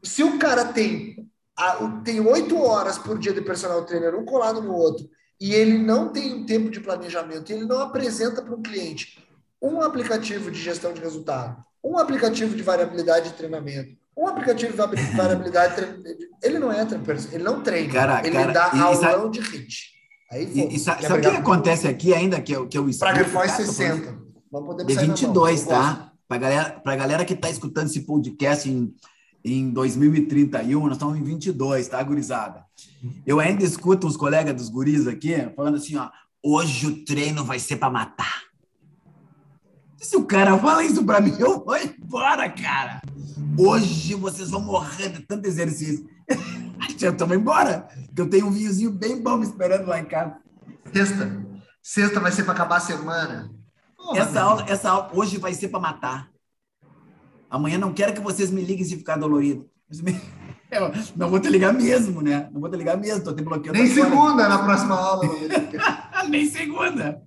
se 0.03 0.23
o 0.23 0.39
cara 0.39 0.65
tem 0.65 1.29
tem 2.03 2.21
oito 2.21 2.59
horas 2.59 2.97
por 2.97 3.19
dia 3.19 3.35
de 3.35 3.43
personal 3.43 3.85
trainer, 3.85 4.15
um 4.15 4.25
colado 4.25 4.63
no 4.63 4.73
outro, 4.73 5.07
e 5.39 5.53
ele 5.53 5.77
não 5.77 6.09
tem 6.09 6.33
um 6.33 6.47
tempo 6.47 6.71
de 6.71 6.81
planejamento, 6.81 7.51
ele 7.51 7.67
não 7.67 7.81
apresenta 7.81 8.41
para 8.41 8.55
um 8.55 8.63
cliente 8.63 9.23
um 9.61 9.83
aplicativo 9.83 10.51
de 10.51 10.59
gestão 10.59 10.95
de 10.95 11.03
resultado, 11.03 11.63
um 11.83 11.99
aplicativo 11.99 12.55
de 12.55 12.63
variabilidade 12.63 13.31
de 13.31 13.35
treinamento, 13.35 13.97
um 14.17 14.27
aplicativo 14.27 14.73
de 14.73 14.77
variabilidade 15.17 15.75
ele 16.43 16.59
não 16.59 16.73
entra, 16.73 17.01
ele 17.33 17.45
não 17.45 17.63
treina, 17.63 17.93
cara, 17.93 18.27
ele 18.27 18.37
cara, 18.37 18.53
dá 18.53 18.83
aulão 18.83 19.01
sabe, 19.01 19.31
de 19.31 19.41
HIT. 19.41 20.01
Aí, 20.31 20.45
e, 20.55 20.77
e 20.77 20.79
sabe, 20.79 21.03
sabe 21.03 21.27
o 21.27 21.31
que 21.31 21.37
acontece 21.37 21.89
aqui 21.89 22.15
ainda 22.15 22.41
que 22.41 22.53
eu, 22.53 22.69
que 22.69 22.79
eu 22.79 22.89
explico? 22.89 23.13
Para 23.13 23.23
Grifóis 23.23 23.51
60. 23.53 24.17
Vamos 24.51 24.69
poder 24.69 24.85
de 24.85 24.95
22, 24.95 25.65
tá? 25.65 26.13
Para 26.29 26.39
galera, 26.39 26.71
pra 26.81 26.97
galera 26.97 27.25
que 27.25 27.35
está 27.35 27.51
escutando 27.51 27.87
esse 27.87 28.03
podcast 28.03 28.71
em, 28.71 28.95
em 29.45 29.71
2031, 29.71 30.81
nós 30.81 30.93
estamos 30.93 31.19
em 31.19 31.23
22, 31.23 31.89
tá, 31.89 32.03
gurizada? 32.03 32.65
Eu 33.27 33.41
ainda 33.41 33.65
escuto 33.65 34.07
os 34.07 34.17
colegas 34.17 34.55
dos 34.55 34.69
guris 34.69 35.09
aqui 35.09 35.35
falando 35.57 35.77
assim, 35.77 35.97
ó, 35.97 36.09
hoje 36.43 36.87
o 36.87 37.05
treino 37.05 37.45
vai 37.45 37.59
ser 37.59 37.77
para 37.77 37.91
matar. 37.91 38.50
Se 40.01 40.17
o 40.17 40.25
cara 40.25 40.57
fala 40.57 40.83
isso 40.83 41.05
para 41.05 41.21
mim, 41.21 41.37
eu 41.39 41.63
vou 41.63 41.77
embora, 41.77 42.49
cara. 42.49 43.03
Hoje 43.59 44.15
vocês 44.15 44.49
vão 44.49 44.63
morrer 44.63 45.11
de 45.11 45.21
tanto 45.21 45.47
exercício. 45.47 46.09
Já 46.97 47.11
estamos 47.11 47.37
embora, 47.37 47.87
que 48.15 48.21
eu 48.21 48.29
tenho 48.29 48.47
um 48.47 48.51
vinhozinho 48.51 48.91
bem 48.91 49.23
bom 49.23 49.37
me 49.37 49.45
esperando 49.45 49.87
lá 49.87 50.01
em 50.01 50.07
casa. 50.07 50.37
Sexta. 50.91 51.47
Sexta 51.83 52.19
vai 52.19 52.33
ser 52.33 52.45
para 52.45 52.55
acabar 52.55 52.77
a 52.77 52.81
semana. 52.81 53.51
Porra, 53.95 54.19
essa, 54.19 54.41
aula, 54.41 54.65
essa 54.69 54.91
aula 54.91 55.11
hoje 55.13 55.37
vai 55.37 55.53
ser 55.53 55.69
para 55.69 55.81
matar. 55.81 56.31
Amanhã 57.51 57.77
não 57.77 57.93
quero 57.93 58.15
que 58.15 58.21
vocês 58.21 58.51
me 58.51 58.63
liguem 58.63 58.85
se 58.85 58.97
ficar 58.97 59.17
dolorido. 59.17 59.69
Eu 60.71 60.93
não 61.17 61.29
vou 61.29 61.41
te 61.41 61.49
ligar 61.49 61.75
mesmo, 61.75 62.23
né? 62.23 62.49
Não 62.53 62.61
vou 62.61 62.71
te 62.71 62.77
ligar 62.77 62.97
mesmo, 62.97 63.25
tô 63.25 63.35
te 63.35 63.43
bloqueando. 63.43 63.77
Nem 63.77 63.89
segunda 63.89 64.49
na 64.49 64.63
próxima 64.63 64.95
aula. 64.95 65.29
Nem 66.31 66.49
segunda. 66.49 67.21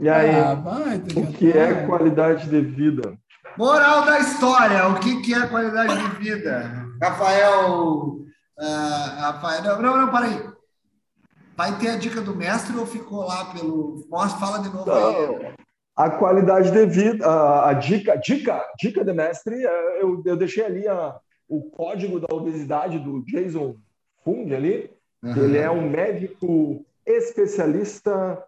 E 0.00 0.08
aí, 0.08 0.30
ah, 0.30 0.54
vai, 0.54 0.96
o 0.96 1.32
que 1.32 1.52
é 1.52 1.86
qualidade 1.86 2.48
de 2.48 2.58
vida? 2.62 3.18
Moral 3.58 4.06
da 4.06 4.18
história, 4.18 4.88
o 4.88 4.98
que, 4.98 5.20
que 5.20 5.34
é 5.34 5.46
qualidade 5.46 5.94
de 5.94 6.16
vida? 6.16 6.86
Rafael. 7.02 8.24
Uh, 8.58 9.20
Rafael 9.20 9.62
não, 9.62 9.82
não, 9.82 9.96
não, 9.98 10.10
para 10.10 10.24
aí. 10.24 10.50
Vai 11.54 11.78
ter 11.78 11.88
a 11.90 11.96
dica 11.98 12.22
do 12.22 12.34
mestre 12.34 12.74
ou 12.78 12.86
ficou 12.86 13.26
lá 13.26 13.52
pelo. 13.52 14.06
Mostra, 14.08 14.40
fala 14.40 14.60
de 14.60 14.72
novo 14.72 14.90
aí. 14.90 15.54
A 15.94 16.08
qualidade 16.08 16.70
de 16.70 16.86
vida, 16.86 17.26
a, 17.26 17.68
a 17.68 17.72
dica, 17.74 18.16
dica, 18.16 18.64
dica 18.78 19.04
de 19.04 19.12
mestre, 19.12 19.54
é, 19.54 20.02
eu, 20.02 20.22
eu 20.24 20.34
deixei 20.34 20.64
ali 20.64 20.88
a, 20.88 21.14
o 21.46 21.62
código 21.70 22.18
da 22.18 22.34
obesidade 22.34 22.98
do 22.98 23.22
Jason 23.26 23.76
Fung 24.24 24.54
ali. 24.54 24.90
Uhum. 25.22 25.36
Ele 25.36 25.58
é 25.58 25.70
um 25.70 25.90
médico 25.90 26.86
especialista, 27.04 28.42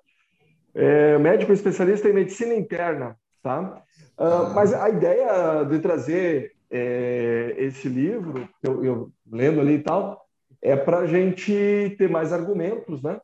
é, 0.75 1.19
médico 1.19 1.53
especialista 1.53 2.09
em 2.09 2.13
medicina 2.13 2.55
interna. 2.55 3.17
tá? 3.43 3.83
Uh, 4.19 4.55
mas 4.55 4.73
a 4.73 4.89
ideia 4.89 5.65
de 5.65 5.79
trazer 5.79 6.53
é, 6.71 7.55
esse 7.59 7.89
livro, 7.89 8.49
eu, 8.63 8.85
eu, 8.85 9.11
lendo 9.31 9.61
ali 9.61 9.75
e 9.75 9.83
tal, 9.83 10.27
é 10.61 10.77
para 10.77 11.01
a 11.01 11.07
gente 11.07 11.95
ter 11.99 12.09
mais 12.09 12.33
argumentos, 12.33 13.03
né? 13.03 13.21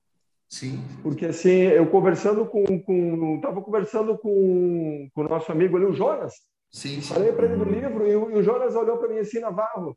Sim. 0.48 0.82
Porque 1.02 1.26
assim, 1.26 1.62
eu 1.62 1.86
conversando 1.86 2.46
com, 2.46 2.64
com 2.82 3.40
tava 3.40 3.60
conversando 3.60 4.16
com, 4.16 5.08
com 5.14 5.20
o 5.20 5.28
nosso 5.28 5.52
amigo 5.52 5.76
ali, 5.76 5.86
o 5.86 5.92
Jonas. 5.92 6.34
Sim, 6.70 7.00
sim. 7.00 7.14
Falei 7.14 7.32
para 7.32 7.46
ele 7.46 7.56
do 7.56 7.64
livro 7.64 8.06
e 8.06 8.16
o, 8.16 8.30
e 8.30 8.34
o 8.34 8.42
Jonas 8.42 8.74
olhou 8.74 8.98
para 8.98 9.08
mim 9.08 9.18
assim, 9.18 9.40
Navarro, 9.40 9.96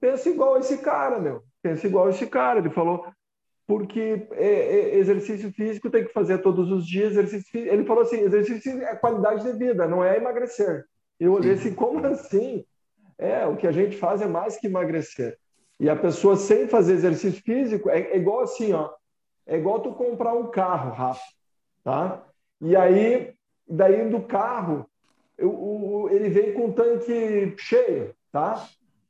pensa 0.00 0.28
igual 0.28 0.58
esse 0.58 0.78
cara, 0.78 1.18
meu. 1.18 1.42
Pensa 1.62 1.86
igual 1.86 2.08
esse 2.10 2.26
cara. 2.26 2.60
Ele 2.60 2.70
falou, 2.70 3.06
porque 3.66 4.28
é, 4.32 4.46
é, 4.46 4.96
exercício 4.96 5.52
físico 5.52 5.90
tem 5.90 6.04
que 6.04 6.12
fazer 6.12 6.38
todos 6.38 6.70
os 6.70 6.86
dias. 6.86 7.12
Exercício, 7.12 7.58
ele 7.58 7.84
falou 7.84 8.02
assim, 8.02 8.20
exercício 8.20 8.80
é 8.82 8.94
qualidade 8.94 9.42
de 9.42 9.58
vida, 9.58 9.88
não 9.88 10.04
é 10.04 10.16
emagrecer. 10.16 10.84
Eu 11.18 11.32
olhei 11.32 11.54
assim, 11.54 11.74
como 11.74 12.04
assim? 12.06 12.64
É, 13.18 13.46
o 13.46 13.56
que 13.56 13.66
a 13.66 13.72
gente 13.72 13.96
faz 13.96 14.20
é 14.20 14.26
mais 14.26 14.56
que 14.58 14.66
emagrecer. 14.66 15.36
E 15.80 15.90
a 15.90 15.96
pessoa 15.96 16.36
sem 16.36 16.68
fazer 16.68 16.94
exercício 16.94 17.42
físico 17.42 17.90
é, 17.90 18.00
é 18.00 18.16
igual 18.16 18.40
assim, 18.40 18.72
ó. 18.72 18.90
É 19.46 19.56
igual 19.56 19.80
tu 19.80 19.92
comprar 19.92 20.34
um 20.34 20.50
carro, 20.50 20.92
Rafa, 20.92 21.22
tá? 21.84 22.24
E 22.60 22.74
aí, 22.74 23.32
daí 23.68 24.08
do 24.08 24.20
carro, 24.22 24.88
eu, 25.38 26.08
ele 26.10 26.28
vem 26.28 26.52
com 26.52 26.66
o 26.66 26.72
tanque 26.72 27.54
cheio, 27.58 28.14
tá? 28.32 28.66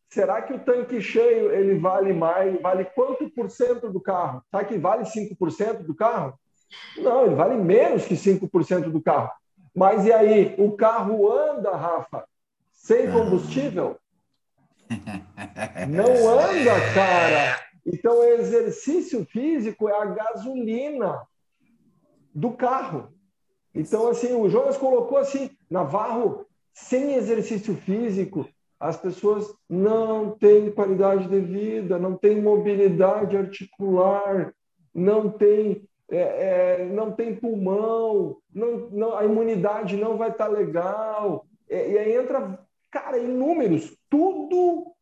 Será 0.09 0.41
que 0.43 0.53
o 0.53 0.59
tanque 0.59 1.01
cheio 1.01 1.53
ele 1.53 1.79
vale 1.79 2.13
mais, 2.13 2.61
vale 2.61 2.85
quanto 2.85 3.29
por 3.31 3.51
cento 3.51 3.91
do 3.91 4.01
carro? 4.01 4.43
Será 4.51 4.65
que 4.65 4.79
vale 4.79 5.05
5% 5.05 5.83
do 5.83 5.95
carro? 5.95 6.39
Não, 6.97 7.27
ele 7.27 7.35
vale 7.35 7.57
menos 7.57 8.05
que 8.05 8.15
5% 8.15 8.91
do 8.91 9.01
carro. 9.01 9.31
Mas 9.75 10.07
e 10.07 10.13
aí, 10.13 10.55
o 10.59 10.73
carro 10.73 11.31
anda, 11.31 11.77
Rafa, 11.77 12.25
sem 12.73 13.11
combustível? 13.11 13.99
Não 15.89 16.29
anda, 16.31 16.95
cara. 16.95 17.61
Então, 17.85 18.25
exercício 18.25 19.25
físico 19.27 19.89
é 19.89 20.01
a 20.01 20.07
gasolina 20.07 21.27
do 22.35 22.53
carro. 22.53 23.13
Então, 23.75 24.09
assim, 24.09 24.33
o 24.33 24.49
Jonas 24.49 24.79
colocou 24.79 25.19
assim, 25.19 25.51
Navarro, 25.71 26.47
sem 26.73 27.15
exercício 27.15 27.77
físico, 27.77 28.49
as 28.79 28.97
pessoas 28.97 29.53
não 29.69 30.31
têm 30.31 30.71
qualidade 30.71 31.29
de 31.29 31.41
vida, 31.41 31.99
não 31.99 32.17
têm 32.17 32.41
mobilidade 32.41 33.37
articular, 33.37 34.53
não 34.95 35.31
têm, 35.31 35.83
é, 36.11 36.19
é, 36.81 36.85
não 36.85 37.11
tem 37.13 37.35
pulmão, 37.35 38.37
não, 38.55 38.89
não, 38.91 39.17
a 39.17 39.25
imunidade 39.25 39.97
não 39.97 40.17
vai 40.17 40.31
estar 40.31 40.49
legal. 40.49 41.47
É, 41.69 41.91
e 41.91 41.99
aí 41.99 42.17
entra, 42.17 42.59
cara, 42.91 43.19
inúmeros, 43.19 43.97
tudo 44.11 44.95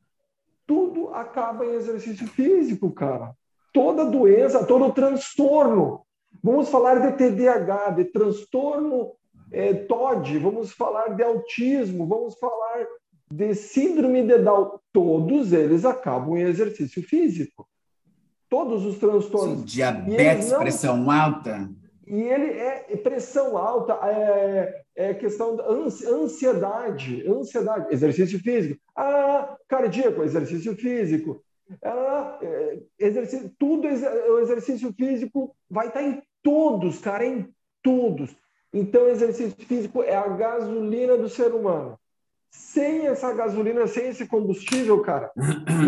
tudo 0.66 1.10
acaba 1.12 1.66
em 1.66 1.74
exercício 1.74 2.26
físico, 2.26 2.90
cara. 2.90 3.34
Toda 3.72 4.04
doença, 4.04 4.64
todo 4.64 4.92
transtorno. 4.92 6.02
Vamos 6.42 6.68
falar 6.68 7.00
de 7.00 7.12
TDAH, 7.18 7.90
de 7.90 8.04
transtorno 8.06 9.12
é, 9.52 9.74
TOD, 9.74 10.38
vamos 10.38 10.72
falar 10.72 11.14
de 11.14 11.22
autismo, 11.22 12.06
vamos 12.06 12.38
falar 12.38 12.86
de 13.34 13.54
síndrome 13.54 14.22
de 14.22 14.38
Down. 14.38 14.78
Todos 14.92 15.52
eles 15.52 15.84
acabam 15.84 16.36
em 16.36 16.42
exercício 16.42 17.02
físico. 17.02 17.68
Todos 18.48 18.84
os 18.84 18.98
transtornos. 18.98 19.60
Sim, 19.60 19.64
diabetes, 19.64 20.52
não... 20.52 20.58
pressão 20.60 21.10
alta. 21.10 21.68
E 22.06 22.20
ele 22.20 22.50
é 22.50 22.96
pressão 23.02 23.56
alta, 23.56 23.94
é, 24.06 24.82
é 24.94 25.14
questão 25.14 25.56
da 25.56 25.66
ansiedade, 25.66 27.26
ansiedade, 27.26 27.86
exercício 27.90 28.38
físico. 28.38 28.80
Ah, 28.94 29.56
cardíaco, 29.66 30.22
exercício 30.22 30.76
físico. 30.76 31.42
Ah, 31.82 32.38
é, 32.42 32.78
exercício, 32.98 33.50
tudo 33.58 33.88
o 33.88 34.38
exercício 34.38 34.92
físico 34.92 35.56
vai 35.68 35.88
estar 35.88 36.02
em 36.02 36.22
todos, 36.42 36.98
cara, 36.98 37.26
em 37.26 37.48
todos. 37.82 38.36
Então, 38.72 39.08
exercício 39.08 39.56
físico 39.66 40.02
é 40.02 40.14
a 40.14 40.28
gasolina 40.28 41.16
do 41.16 41.28
ser 41.28 41.54
humano. 41.54 41.98
Sem 42.56 43.08
essa 43.08 43.32
gasolina, 43.32 43.86
sem 43.88 44.08
esse 44.08 44.26
combustível, 44.26 45.00
cara, 45.02 45.30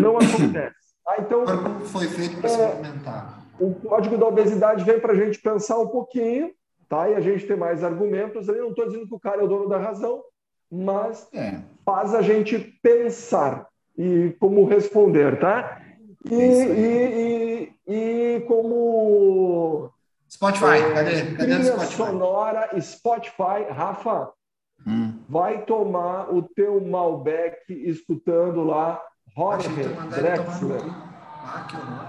não 0.01 0.17
acontece. 0.17 0.75
Ah, 1.07 1.15
então, 1.19 1.45
foi 1.85 2.07
feito 2.07 2.41
para 2.41 2.49
é, 2.49 2.53
se 2.53 2.57
movimentar. 2.57 3.45
O 3.57 3.73
código 3.73 4.17
da 4.17 4.27
obesidade 4.27 4.83
vem 4.83 4.99
para 4.99 5.13
a 5.13 5.15
gente 5.15 5.39
pensar 5.39 5.79
um 5.79 5.87
pouquinho, 5.87 6.51
tá? 6.89 7.09
E 7.09 7.15
a 7.15 7.21
gente 7.21 7.47
ter 7.47 7.55
mais 7.55 7.85
argumentos. 7.85 8.49
Eu 8.49 8.63
não 8.63 8.69
estou 8.71 8.85
dizendo 8.85 9.07
que 9.07 9.15
o 9.15 9.19
cara 9.19 9.41
é 9.41 9.45
o 9.45 9.47
dono 9.47 9.69
da 9.69 9.77
razão, 9.77 10.21
mas 10.69 11.25
é. 11.33 11.61
faz 11.85 12.13
a 12.13 12.21
gente 12.21 12.59
pensar 12.83 13.65
e 13.97 14.35
como 14.37 14.65
responder, 14.65 15.39
tá? 15.39 15.81
E, 16.29 16.35
e, 16.35 17.73
e, 17.87 17.93
e, 17.93 18.41
como 18.41 19.89
Spotify, 20.29 20.65
é, 20.65 20.93
cadê? 20.93 21.35
Cadê 21.35 21.53
o 21.53 21.63
Spotify? 21.63 21.95
sonora 21.95 22.81
Spotify, 22.81 23.63
Rafa, 23.71 24.29
hum. 24.85 25.16
Vai 25.27 25.63
tomar 25.63 26.33
o 26.33 26.41
teu 26.41 26.79
Malbec 26.81 27.57
escutando 27.69 28.63
lá 28.63 29.01
Jorge 29.35 29.69
Drexler. 30.09 30.81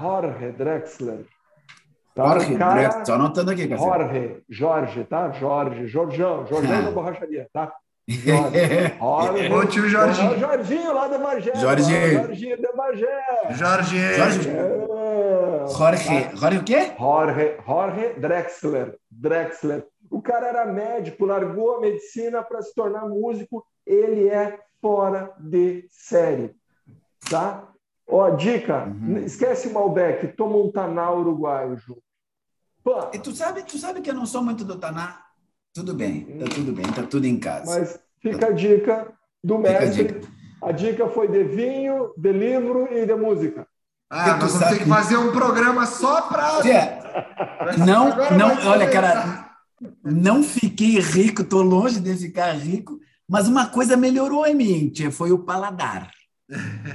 Jorge 0.00 0.52
Drexler. 0.52 1.24
Tá? 2.14 2.24
Jorge, 2.24 2.56
cara, 2.56 3.04
só 3.04 3.14
anotando 3.14 3.50
aqui, 3.52 3.68
cara. 3.68 3.80
Jorge, 3.80 4.42
Jorge, 4.48 5.04
tá? 5.04 5.30
Jorge, 5.32 5.86
Jorjão, 5.86 6.46
Jorjão 6.46 6.84
da 6.84 6.90
borracharia, 6.90 7.48
tá? 7.52 7.72
Jorge, 8.08 9.52
o 9.52 9.66
tio 9.66 9.88
Jorginho. 9.88 10.32
É 10.32 10.38
Jorginho 10.38 10.94
lá 10.94 11.08
da 11.08 11.18
Magé. 11.18 11.54
Jorginho. 11.54 12.12
Jorginho 12.12 12.62
da 12.62 12.72
Magé. 12.72 13.22
Jorge. 13.50 14.16
Jorge. 14.16 14.48
É, 14.50 15.66
Jorge. 15.68 16.04
Tá? 16.08 16.36
Jorge 16.36 16.58
o 16.58 16.64
quê? 16.64 16.92
Jorge, 16.98 17.56
Jorge 17.66 18.14
Drexler. 18.18 18.96
Drexler. 19.10 19.86
O 20.10 20.22
cara 20.22 20.48
era 20.48 20.66
médico, 20.66 21.26
largou 21.26 21.76
a 21.76 21.80
medicina 21.80 22.42
para 22.42 22.62
se 22.62 22.74
tornar 22.74 23.06
músico. 23.08 23.64
Ele 23.86 24.28
é 24.28 24.58
fora 24.80 25.32
de 25.38 25.86
série. 25.90 26.54
Tá? 27.30 27.68
Ó, 28.06 28.30
dica, 28.30 28.84
uhum. 28.84 29.18
esquece 29.18 29.68
o 29.68 29.74
Malbec, 29.74 30.28
toma 30.28 30.56
um 30.56 30.70
Taná 30.70 31.12
uruguaio 31.12 31.76
junto. 31.76 32.02
E 33.12 33.18
tu 33.18 33.32
sabe, 33.32 33.62
tu 33.64 33.76
sabe 33.76 34.00
que 34.00 34.08
eu 34.08 34.14
não 34.14 34.24
sou 34.24 34.42
muito 34.42 34.64
do 34.64 34.78
Taná? 34.78 35.22
Tudo 35.74 35.92
bem, 35.92 36.24
tá 36.38 36.46
tudo 36.54 36.72
bem, 36.72 36.86
tá 36.86 37.02
tudo 37.02 37.26
em 37.26 37.38
casa. 37.38 37.78
Mas 37.78 38.00
fica 38.20 38.46
a 38.46 38.50
dica 38.50 39.12
do 39.44 39.58
mestre. 39.58 40.00
A 40.00 40.04
dica. 40.04 40.28
a 40.62 40.72
dica. 40.72 41.08
foi 41.08 41.28
de 41.28 41.44
vinho, 41.44 42.14
de 42.16 42.32
livro 42.32 42.88
e 42.90 43.04
de 43.04 43.14
música. 43.14 43.66
Ah, 44.08 44.38
nós 44.38 44.54
vamos 44.54 44.68
ter 44.68 44.78
que 44.78 44.88
fazer 44.88 45.18
um 45.18 45.30
programa 45.32 45.84
só 45.84 46.22
para. 46.22 46.62
Não, 47.76 48.08
não, 48.38 48.70
olha, 48.70 48.90
cara, 48.90 49.47
não 50.02 50.42
fiquei 50.42 50.98
rico, 51.00 51.44
tô 51.44 51.62
longe 51.62 52.00
de 52.00 52.16
ficar 52.16 52.52
rico, 52.52 52.98
mas 53.28 53.46
uma 53.46 53.66
coisa 53.66 53.96
melhorou 53.96 54.46
em 54.46 54.54
mim, 54.54 54.88
tia, 54.88 55.10
foi 55.10 55.32
o 55.32 55.38
paladar. 55.38 56.10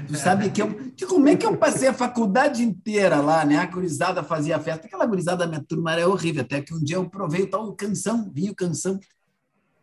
Tu 0.07 0.17
sabe 0.17 0.49
que 0.49 0.61
eu. 0.61 0.73
Que 0.95 1.05
como 1.05 1.27
é 1.27 1.35
que 1.35 1.45
eu 1.45 1.55
passei 1.55 1.87
a 1.87 1.93
faculdade 1.93 2.63
inteira 2.63 3.21
lá, 3.21 3.45
né? 3.45 3.57
A 3.57 3.65
gurizada 3.67 4.23
fazia 4.23 4.59
festa. 4.59 4.87
Aquela 4.87 5.05
gurizada 5.05 5.45
da 5.45 5.47
minha 5.47 5.63
turma 5.63 5.93
era 5.93 6.09
horrível, 6.09 6.41
até 6.41 6.59
que 6.59 6.73
um 6.73 6.83
dia 6.83 6.95
eu 6.95 7.07
provei 7.07 7.43
o 7.43 7.49
tal 7.49 7.71
canção, 7.73 8.31
vinho 8.33 8.55
canção. 8.55 8.99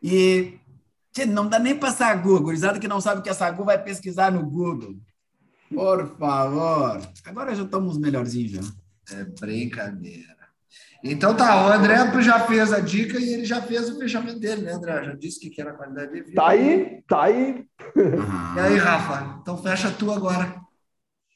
E 0.03 0.59
tchê, 1.13 1.25
não 1.25 1.49
dá 1.49 1.61
nem 1.61 1.79
para 1.79 1.93
sagu. 1.93 2.37
A 2.37 2.41
gurizada 2.41 2.81
que 2.81 2.89
não 2.89 3.01
sabe 3.01 3.21
o 3.21 3.23
que 3.23 3.31
é 3.31 3.35
sagu 3.35 3.65
vai 3.65 3.81
pesquisar 3.81 4.33
no 4.33 4.45
Google. 4.45 4.97
Por 5.73 6.17
favor. 6.19 7.01
Agora 7.25 7.55
já 7.55 7.63
estamos 7.63 7.97
melhorzinhos 7.97 8.51
já. 8.51 9.17
É 9.17 9.25
brincadeira. 9.25 10.40
Então 11.03 11.35
tá, 11.35 11.67
o 11.67 11.73
André 11.73 11.97
já 12.21 12.41
fez 12.41 12.73
a 12.73 12.81
dica 12.81 13.19
e 13.19 13.33
ele 13.33 13.45
já 13.45 13.63
fez 13.63 13.89
o 13.89 13.99
fechamento 13.99 14.39
dele, 14.39 14.63
né, 14.63 14.73
André? 14.73 15.03
Já 15.05 15.15
disse 15.15 15.49
que 15.49 15.61
era 15.61 15.71
a 15.71 15.75
qualidade 15.75 16.13
de 16.13 16.23
vida. 16.23 16.35
Tá 16.35 16.49
aí, 16.49 17.03
tá 17.09 17.23
aí. 17.23 17.67
E 18.57 18.61
aí, 18.61 18.77
Rafa? 18.77 19.39
Então 19.41 19.57
fecha 19.57 19.91
tu 19.91 20.13
agora. 20.13 20.61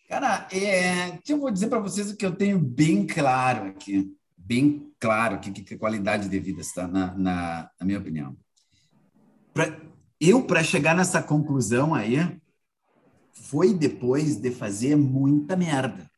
Cara, 0.07 0.47
é, 0.53 1.19
eu 1.27 1.41
vou 1.41 1.51
dizer 1.51 1.69
para 1.69 1.81
vocês 1.81 2.11
o 2.11 2.16
que 2.16 2.27
eu 2.27 2.36
tenho 2.36 2.59
bem 2.59 3.07
claro 3.07 3.69
aqui. 3.69 4.15
Bem 4.36 4.93
claro 5.01 5.41
que, 5.41 5.51
que, 5.51 5.78
qualidade 5.78 6.28
de 6.28 6.39
vida 6.39 6.61
está, 6.61 6.86
na, 6.86 7.16
na, 7.16 7.70
na 7.81 7.86
minha 7.86 7.99
opinião. 7.99 8.36
Pra, 9.55 9.81
eu, 10.20 10.43
para 10.43 10.62
chegar 10.62 10.95
nessa 10.95 11.23
conclusão 11.23 11.95
aí, 11.95 12.39
foi 13.32 13.73
depois 13.73 14.36
de 14.36 14.51
fazer 14.51 14.95
muita 14.95 15.57
merda 15.57 16.11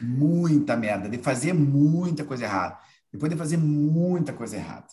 muita 0.00 0.76
merda, 0.76 1.08
de 1.08 1.18
fazer 1.18 1.52
muita 1.52 2.24
coisa 2.24 2.44
errada, 2.44 2.78
depois 3.12 3.30
de 3.30 3.38
fazer 3.38 3.56
muita 3.56 4.32
coisa 4.32 4.56
errada. 4.56 4.86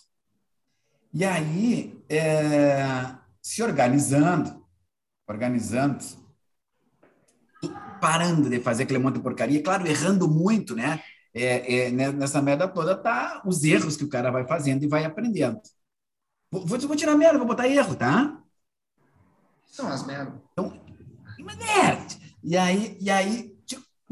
E 1.13 1.23
aí, 1.23 2.03
é, 2.09 3.15
se 3.41 3.61
organizando, 3.61 4.65
organizando, 5.27 6.03
parando 8.01 8.49
de 8.49 8.59
fazer 8.59 8.83
aquele 8.83 8.99
monte 8.99 9.15
de 9.15 9.21
porcaria, 9.21 9.61
claro, 9.61 9.87
errando 9.87 10.27
muito, 10.27 10.75
né? 10.75 11.01
É, 11.33 11.87
é, 11.87 11.91
né, 11.91 12.11
nessa 12.11 12.41
merda 12.41 12.67
toda 12.67 12.95
tá 12.95 13.41
os 13.45 13.63
erros 13.63 13.97
que 13.97 14.03
o 14.03 14.09
cara 14.09 14.29
vai 14.29 14.45
fazendo 14.45 14.83
e 14.83 14.87
vai 14.87 15.03
aprendendo. 15.03 15.59
Vou, 16.51 16.65
vou 16.65 16.95
tirar 16.95 17.15
merda, 17.15 17.37
vou 17.37 17.47
botar 17.47 17.67
erro, 17.67 17.95
tá? 17.95 18.39
São 19.65 19.87
as 19.87 20.05
merdas. 20.05 20.35
Então, 20.51 20.79
E 22.43 22.57
aí, 22.57 22.97
e 22.99 23.09
aí 23.09 23.52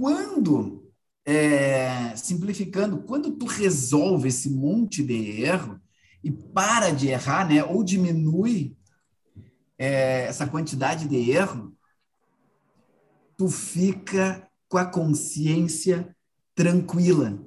quando, 0.01 0.91
é, 1.23 2.15
simplificando, 2.15 3.03
quando 3.03 3.37
tu 3.37 3.45
resolve 3.45 4.29
esse 4.29 4.49
monte 4.49 5.03
de 5.03 5.43
erro 5.43 5.79
e 6.23 6.31
para 6.31 6.89
de 6.89 7.09
errar, 7.09 7.47
né, 7.47 7.63
ou 7.63 7.83
diminui 7.83 8.75
é, 9.77 10.23
essa 10.23 10.47
quantidade 10.47 11.07
de 11.07 11.29
erro, 11.29 11.77
tu 13.37 13.47
fica 13.47 14.49
com 14.67 14.79
a 14.79 14.85
consciência 14.85 16.15
tranquila. 16.55 17.39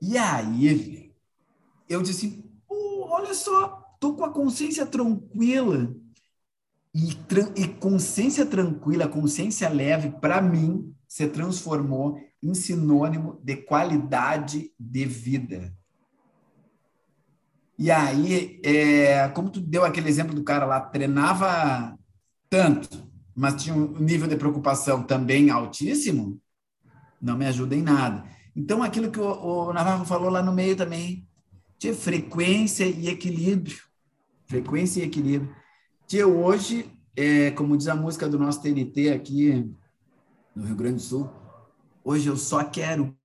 E 0.00 0.16
aí, 0.16 1.12
eu 1.86 2.00
disse, 2.00 2.50
olha 2.66 3.34
só, 3.34 3.94
tô 4.00 4.14
com 4.14 4.24
a 4.24 4.32
consciência 4.32 4.86
tranquila. 4.86 5.94
E, 6.94 7.16
e 7.56 7.68
consciência 7.68 8.44
tranquila, 8.44 9.06
consciência 9.06 9.68
leve, 9.68 10.10
para 10.20 10.42
mim, 10.42 10.92
se 11.06 11.28
transformou 11.28 12.18
em 12.42 12.54
sinônimo 12.54 13.40
de 13.44 13.56
qualidade 13.56 14.72
de 14.78 15.04
vida. 15.04 15.72
E 17.78 17.90
aí, 17.90 18.60
é, 18.62 19.28
como 19.28 19.50
tu 19.50 19.60
deu 19.60 19.84
aquele 19.84 20.08
exemplo 20.08 20.34
do 20.34 20.44
cara 20.44 20.66
lá, 20.66 20.80
treinava 20.80 21.98
tanto, 22.48 23.08
mas 23.34 23.62
tinha 23.62 23.74
um 23.74 23.98
nível 23.98 24.28
de 24.28 24.36
preocupação 24.36 25.02
também 25.02 25.48
altíssimo, 25.48 26.40
não 27.22 27.38
me 27.38 27.46
ajuda 27.46 27.74
em 27.74 27.82
nada. 27.82 28.24
Então, 28.54 28.82
aquilo 28.82 29.10
que 29.10 29.20
o, 29.20 29.68
o 29.68 29.72
Navarro 29.72 30.04
falou 30.04 30.28
lá 30.28 30.42
no 30.42 30.52
meio 30.52 30.76
também, 30.76 31.26
de 31.78 31.94
frequência 31.94 32.84
e 32.84 33.08
equilíbrio. 33.08 33.78
Frequência 34.46 35.00
e 35.00 35.04
equilíbrio. 35.04 35.54
Que 36.10 36.24
hoje, 36.24 36.90
é, 37.14 37.52
como 37.52 37.76
diz 37.76 37.86
a 37.86 37.94
música 37.94 38.28
do 38.28 38.36
nosso 38.36 38.60
TNT 38.60 39.10
aqui 39.10 39.72
no 40.56 40.66
Rio 40.66 40.74
Grande 40.74 40.96
do 40.96 41.02
Sul, 41.02 41.30
hoje 42.02 42.26
eu 42.26 42.36
só 42.36 42.64
quero 42.64 43.16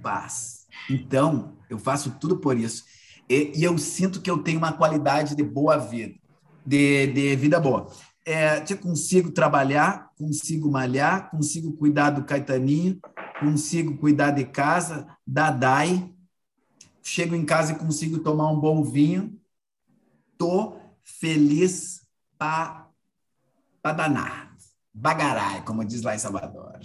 paz. 0.00 0.68
Então, 0.88 1.58
eu 1.68 1.80
faço 1.80 2.16
tudo 2.20 2.38
por 2.38 2.56
isso. 2.56 2.84
E, 3.28 3.58
e 3.58 3.64
eu 3.64 3.76
sinto 3.76 4.22
que 4.22 4.30
eu 4.30 4.38
tenho 4.40 4.58
uma 4.58 4.72
qualidade 4.72 5.34
de 5.34 5.42
boa 5.42 5.78
vida, 5.78 6.14
de, 6.64 7.08
de 7.08 7.34
vida 7.34 7.58
boa. 7.58 7.90
É, 8.24 8.64
eu 8.72 8.78
consigo 8.78 9.32
trabalhar, 9.32 10.12
consigo 10.16 10.70
malhar, 10.70 11.28
consigo 11.28 11.72
cuidar 11.72 12.10
do 12.10 12.22
Caetaninho, 12.22 13.00
consigo 13.40 13.98
cuidar 13.98 14.30
de 14.30 14.44
casa, 14.44 15.08
da 15.26 15.50
DAI, 15.50 16.14
chego 17.02 17.34
em 17.34 17.44
casa 17.44 17.72
e 17.72 17.78
consigo 17.78 18.20
tomar 18.20 18.48
um 18.52 18.60
bom 18.60 18.84
vinho, 18.84 19.36
tô 20.38 20.79
feliz 21.18 22.06
para 22.38 22.88
danar. 23.82 24.56
Bagarai, 24.92 25.64
como 25.64 25.84
diz 25.84 26.02
lá 26.02 26.14
em 26.14 26.18
Salvador. 26.18 26.78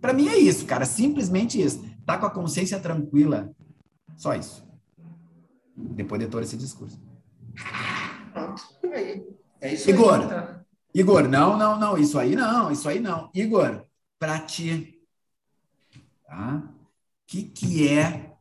Para 0.00 0.12
mim 0.12 0.28
é 0.28 0.38
isso, 0.38 0.64
cara, 0.66 0.84
simplesmente 0.86 1.60
isso. 1.60 1.84
Tá 2.06 2.16
com 2.16 2.26
a 2.26 2.30
consciência 2.30 2.80
tranquila. 2.80 3.54
Só 4.16 4.34
isso. 4.34 4.66
Depois 5.76 6.20
de 6.20 6.28
todo 6.28 6.42
esse 6.42 6.56
discurso. 6.56 7.00
Pronto, 8.32 8.62
aí. 8.92 9.26
É 9.60 9.74
isso 9.74 9.90
Igor, 9.90 10.20
aí, 10.20 10.28
tá? 10.28 10.64
Igor, 10.94 11.28
não, 11.28 11.56
não, 11.56 11.78
não, 11.78 11.98
isso 11.98 12.18
aí 12.18 12.34
não, 12.34 12.70
isso 12.70 12.88
aí 12.88 13.00
não. 13.00 13.30
Igor, 13.34 13.84
para 14.18 14.38
ti, 14.40 15.00
tá? 16.24 16.62
O 16.64 16.74
que, 17.26 17.44
que 17.44 17.88
é 17.88 18.36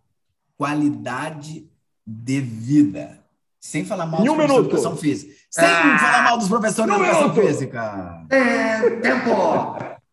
qualidade 0.57 1.69
de 2.05 2.41
vida? 2.41 3.18
Sem 3.59 3.83
falar 3.85 4.05
mal 4.05 4.21
dos 4.21 4.29
um 4.29 4.37
de 4.37 4.53
educação 4.53 4.95
física. 4.95 5.33
Sem 5.49 5.65
ah, 5.65 5.99
falar 5.99 6.23
mal 6.23 6.37
dos 6.37 6.47
professores 6.47 6.93
de 6.93 7.01
educação 7.01 7.29
minuto. 7.29 7.47
física. 7.47 8.25
É, 8.29 8.89
tempo. 9.01 9.31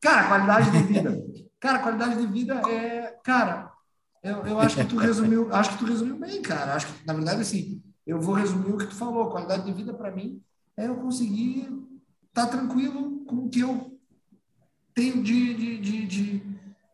Cara, 0.00 0.28
qualidade 0.28 0.70
de 0.70 0.78
vida. 0.82 1.24
Cara, 1.60 1.78
qualidade 1.78 2.16
de 2.16 2.26
vida 2.26 2.60
é. 2.68 3.14
Cara, 3.22 3.70
eu, 4.22 4.46
eu 4.46 4.60
acho 4.60 4.76
que 4.76 4.84
tu 4.84 4.96
resumiu, 4.96 5.48
acho 5.54 5.70
que 5.70 5.78
tu 5.78 5.84
resumiu 5.86 6.16
bem, 6.16 6.42
cara. 6.42 6.74
Acho 6.74 6.86
que, 6.86 7.06
na 7.06 7.12
verdade, 7.12 7.42
assim, 7.42 7.82
eu 8.06 8.20
vou 8.20 8.34
resumir 8.34 8.72
o 8.72 8.78
que 8.78 8.86
tu 8.86 8.96
falou. 8.96 9.30
Qualidade 9.30 9.64
de 9.64 9.72
vida, 9.72 9.94
para 9.94 10.10
mim, 10.10 10.40
é 10.76 10.88
eu 10.88 10.96
conseguir 10.96 11.68
estar 12.28 12.46
tá 12.46 12.46
tranquilo 12.46 13.24
com 13.24 13.36
o 13.36 13.48
que 13.48 13.60
eu 13.60 13.96
tenho 14.94 15.22
de, 15.22 15.54
de, 15.54 15.78
de, 15.78 16.06
de, 16.06 16.42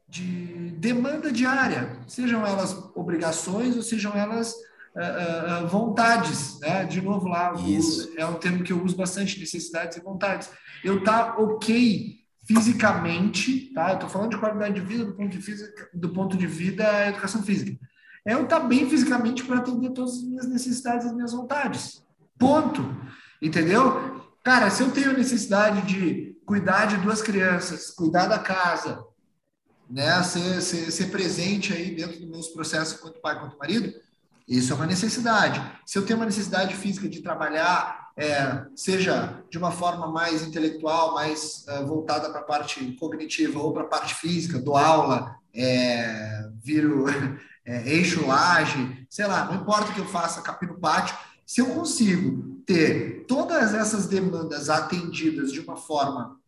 de 0.08 0.70
demanda 0.72 1.30
diária, 1.30 1.98
sejam 2.08 2.44
elas 2.44 2.76
obrigações 2.94 3.76
ou 3.76 3.82
sejam 3.82 4.12
elas 4.12 4.54
uh, 4.96 5.64
uh, 5.64 5.68
vontades, 5.68 6.58
né? 6.60 6.84
De 6.84 7.00
novo 7.00 7.28
lá, 7.28 7.54
Isso. 7.66 8.12
é 8.16 8.26
um 8.26 8.34
termo 8.34 8.62
que 8.62 8.72
eu 8.72 8.82
uso 8.82 8.96
bastante, 8.96 9.38
necessidades 9.38 9.96
e 9.96 10.02
vontades. 10.02 10.50
Eu 10.84 11.02
tá 11.02 11.36
ok 11.38 12.20
fisicamente, 12.46 13.72
tá? 13.72 13.92
Eu 13.92 13.98
tô 13.98 14.08
falando 14.08 14.30
de 14.30 14.38
qualidade 14.38 14.74
de 14.74 14.80
vida 14.80 15.04
do 15.04 15.14
ponto 15.14 15.30
de, 15.30 15.40
física, 15.40 15.88
do 15.94 16.08
ponto 16.10 16.36
de 16.36 16.46
vida 16.46 16.84
da 16.84 17.08
educação 17.08 17.42
física. 17.42 17.78
Eu 18.24 18.46
tá 18.46 18.60
bem 18.60 18.88
fisicamente 18.88 19.44
para 19.44 19.58
atender 19.58 19.90
todas 19.90 20.14
as 20.14 20.22
minhas 20.22 20.48
necessidades 20.48 21.04
e 21.04 21.08
as 21.08 21.14
minhas 21.14 21.32
vontades. 21.32 22.02
Ponto. 22.38 22.82
Entendeu? 23.40 24.20
Cara, 24.44 24.70
se 24.70 24.82
eu 24.82 24.90
tenho 24.90 25.16
necessidade 25.16 25.82
de 25.82 26.36
cuidar 26.44 26.86
de 26.86 26.96
duas 26.96 27.22
crianças, 27.22 27.90
cuidar 27.90 28.26
da 28.26 28.38
casa, 28.38 29.04
né, 29.88 30.22
ser, 30.22 30.60
ser, 30.60 30.90
ser 30.90 31.06
presente 31.10 31.72
aí 31.72 31.94
dentro 31.94 32.18
dos 32.18 32.28
meus 32.28 32.48
processos 32.48 32.98
quanto 32.98 33.20
pai 33.20 33.38
quanto 33.38 33.58
marido, 33.58 33.92
isso 34.48 34.72
é 34.72 34.76
uma 34.76 34.86
necessidade. 34.86 35.62
Se 35.86 35.98
eu 35.98 36.04
tenho 36.04 36.18
uma 36.18 36.26
necessidade 36.26 36.74
física 36.74 37.08
de 37.08 37.22
trabalhar, 37.22 38.10
é, 38.16 38.64
seja 38.76 39.42
de 39.50 39.58
uma 39.58 39.70
forma 39.70 40.06
mais 40.06 40.42
intelectual, 40.42 41.14
mais 41.14 41.66
é, 41.68 41.82
voltada 41.84 42.30
para 42.30 42.40
a 42.40 42.44
parte 42.44 42.92
cognitiva 42.92 43.58
ou 43.58 43.72
para 43.72 43.82
a 43.82 43.88
parte 43.88 44.14
física, 44.14 44.58
dou 44.58 44.76
aula, 44.76 45.34
é, 45.54 46.48
viro 46.62 47.06
é, 47.64 47.88
eixo 47.88 48.26
laje, 48.26 49.06
sei 49.08 49.26
lá, 49.26 49.44
não 49.46 49.62
importa 49.62 49.90
o 49.90 49.94
que 49.94 50.00
eu 50.00 50.06
faça, 50.06 50.42
capino 50.42 50.78
pátio, 50.78 51.16
se 51.46 51.60
eu 51.60 51.66
consigo 51.66 52.60
ter 52.66 53.24
todas 53.26 53.74
essas 53.74 54.06
demandas 54.06 54.70
atendidas 54.70 55.52
de 55.52 55.60
uma 55.60 55.76
forma 55.76 56.38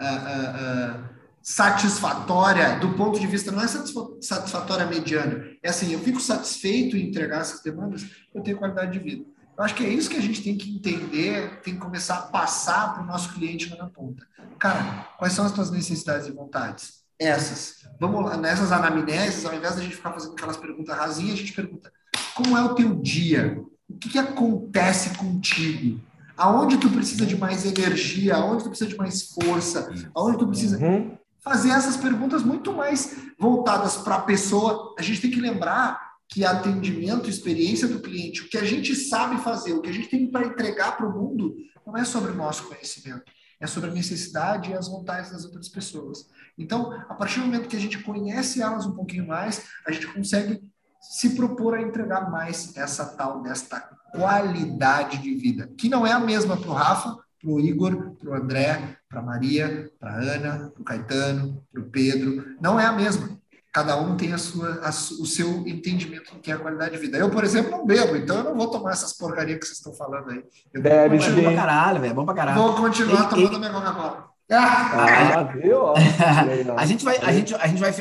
uh, 0.00 0.04
uh, 0.04 1.00
uh, 1.00 1.13
satisfatória, 1.44 2.78
do 2.78 2.94
ponto 2.94 3.20
de 3.20 3.26
vista, 3.26 3.52
não 3.52 3.60
é 3.60 3.68
satisfatória 3.68 4.86
mediana, 4.86 5.44
é 5.62 5.68
assim, 5.68 5.92
eu 5.92 6.00
fico 6.00 6.18
satisfeito 6.18 6.96
em 6.96 7.06
entregar 7.06 7.42
essas 7.42 7.62
demandas, 7.62 8.06
eu 8.34 8.42
tenho 8.42 8.56
qualidade 8.56 8.92
de 8.92 8.98
vida. 8.98 9.26
Eu 9.56 9.62
acho 9.62 9.74
que 9.74 9.84
é 9.84 9.88
isso 9.88 10.08
que 10.08 10.16
a 10.16 10.22
gente 10.22 10.42
tem 10.42 10.56
que 10.56 10.74
entender, 10.74 11.60
tem 11.60 11.74
que 11.74 11.80
começar 11.80 12.14
a 12.16 12.22
passar 12.22 12.94
para 12.94 13.02
o 13.02 13.06
nosso 13.06 13.34
cliente 13.34 13.68
lá 13.68 13.76
na 13.76 13.90
ponta. 13.90 14.26
Cara, 14.58 15.06
quais 15.18 15.34
são 15.34 15.44
as 15.44 15.52
tuas 15.52 15.70
necessidades 15.70 16.26
e 16.26 16.32
vontades? 16.32 17.04
Essas. 17.18 17.86
Vamos 18.00 18.24
lá, 18.24 18.38
nessas 18.38 18.72
anamneses, 18.72 19.44
ao 19.44 19.54
invés 19.54 19.76
da 19.76 19.82
gente 19.82 19.96
ficar 19.96 20.12
fazendo 20.12 20.32
aquelas 20.32 20.56
perguntas 20.56 20.96
rasinhas, 20.96 21.34
a 21.34 21.36
gente 21.36 21.52
pergunta: 21.52 21.92
como 22.34 22.56
é 22.56 22.62
o 22.62 22.74
teu 22.74 22.94
dia? 22.96 23.62
O 23.88 23.96
que, 23.96 24.08
que 24.08 24.18
acontece 24.18 25.16
contigo? 25.16 26.00
Aonde 26.36 26.78
tu 26.78 26.90
precisa 26.90 27.24
de 27.24 27.36
mais 27.36 27.64
energia? 27.64 28.34
Aonde 28.34 28.64
tu 28.64 28.70
precisa 28.70 28.90
de 28.90 28.96
mais 28.96 29.28
força? 29.28 29.88
Aonde 30.14 30.38
tu 30.38 30.48
precisa 30.48 30.78
uhum. 30.78 31.16
Fazer 31.44 31.70
essas 31.70 31.96
perguntas 31.96 32.42
muito 32.42 32.72
mais 32.72 33.16
voltadas 33.38 33.98
para 33.98 34.16
a 34.16 34.22
pessoa? 34.22 34.94
A 34.98 35.02
gente 35.02 35.20
tem 35.20 35.30
que 35.30 35.40
lembrar 35.40 36.14
que 36.28 36.44
atendimento, 36.44 37.28
experiência 37.28 37.86
do 37.86 38.00
cliente, 38.00 38.42
o 38.42 38.48
que 38.48 38.56
a 38.56 38.64
gente 38.64 38.96
sabe 38.96 39.36
fazer, 39.42 39.74
o 39.74 39.82
que 39.82 39.90
a 39.90 39.92
gente 39.92 40.08
tem 40.08 40.30
para 40.30 40.46
entregar 40.46 40.96
para 40.96 41.06
o 41.06 41.12
mundo, 41.12 41.54
não 41.86 41.96
é 41.96 42.04
sobre 42.04 42.32
o 42.32 42.34
nosso 42.34 42.64
conhecimento, 42.64 43.30
é 43.60 43.66
sobre 43.66 43.90
a 43.90 43.92
necessidade 43.92 44.70
e 44.70 44.74
as 44.74 44.88
vontades 44.88 45.30
das 45.30 45.44
outras 45.44 45.68
pessoas. 45.68 46.26
Então, 46.58 46.92
a 47.08 47.14
partir 47.14 47.40
do 47.40 47.46
momento 47.46 47.68
que 47.68 47.76
a 47.76 47.80
gente 47.80 48.02
conhece 48.02 48.62
elas 48.62 48.86
um 48.86 48.92
pouquinho 48.92 49.26
mais, 49.26 49.64
a 49.86 49.92
gente 49.92 50.06
consegue 50.06 50.60
se 51.00 51.36
propor 51.36 51.74
a 51.74 51.82
entregar 51.82 52.30
mais 52.30 52.74
essa 52.76 53.04
tal 53.04 53.42
desta 53.42 53.80
qualidade 54.12 55.18
de 55.18 55.34
vida, 55.34 55.70
que 55.76 55.88
não 55.88 56.06
é 56.06 56.12
a 56.12 56.20
mesma 56.20 56.56
para 56.56 56.70
o 56.70 56.72
Rafa, 56.72 57.18
para 57.40 57.50
o 57.50 57.60
Igor, 57.60 58.16
para 58.16 58.30
o 58.30 58.34
André, 58.34 58.96
para 59.14 59.22
Maria, 59.22 59.90
para 60.00 60.16
Ana, 60.16 60.70
para 60.74 60.82
o 60.82 60.84
Caetano, 60.84 61.62
para 61.72 61.80
o 61.80 61.84
Pedro, 61.84 62.44
não 62.60 62.80
é 62.80 62.84
a 62.84 62.92
mesma. 62.92 63.38
Cada 63.72 63.96
um 64.00 64.16
tem 64.16 64.32
a 64.32 64.38
sua, 64.38 64.80
a, 64.82 64.88
o 64.90 65.26
seu 65.26 65.66
entendimento 65.66 66.34
do 66.34 66.40
que 66.40 66.50
é 66.50 66.54
a 66.54 66.58
qualidade 66.58 66.92
de 66.92 67.00
vida. 67.00 67.18
Eu, 67.18 67.30
por 67.30 67.42
exemplo, 67.42 67.70
não 67.70 67.86
bebo, 67.86 68.16
então 68.16 68.38
eu 68.38 68.44
não 68.44 68.54
vou 68.54 68.70
tomar 68.70 68.92
essas 68.92 69.12
porcarias 69.12 69.58
que 69.58 69.66
vocês 69.66 69.78
estão 69.78 69.92
falando 69.94 70.30
aí. 70.30 70.44
Eu 70.72 70.82
Bebe, 70.82 71.16
é 71.16 71.30
bom 71.30 71.42
pra 71.42 71.54
caralho, 71.54 72.00
velho, 72.00 72.10
é 72.10 72.14
bom 72.14 72.24
pra 72.24 72.34
caralho. 72.34 72.60
Vou 72.60 72.74
continuar 72.74 73.26
e, 73.26 73.28
tomando 73.30 73.54
e... 73.54 73.58
minha 73.58 73.72
Coca-Cola. 73.72 74.28
Ah, 74.50 75.42
viu? 75.54 75.94
a 76.76 76.86
gente 76.86 77.04
vai, 77.04 77.16
a 77.18 77.32
gente, 77.32 77.54
a 77.54 77.66
gente 77.66 77.80
vai, 77.80 77.92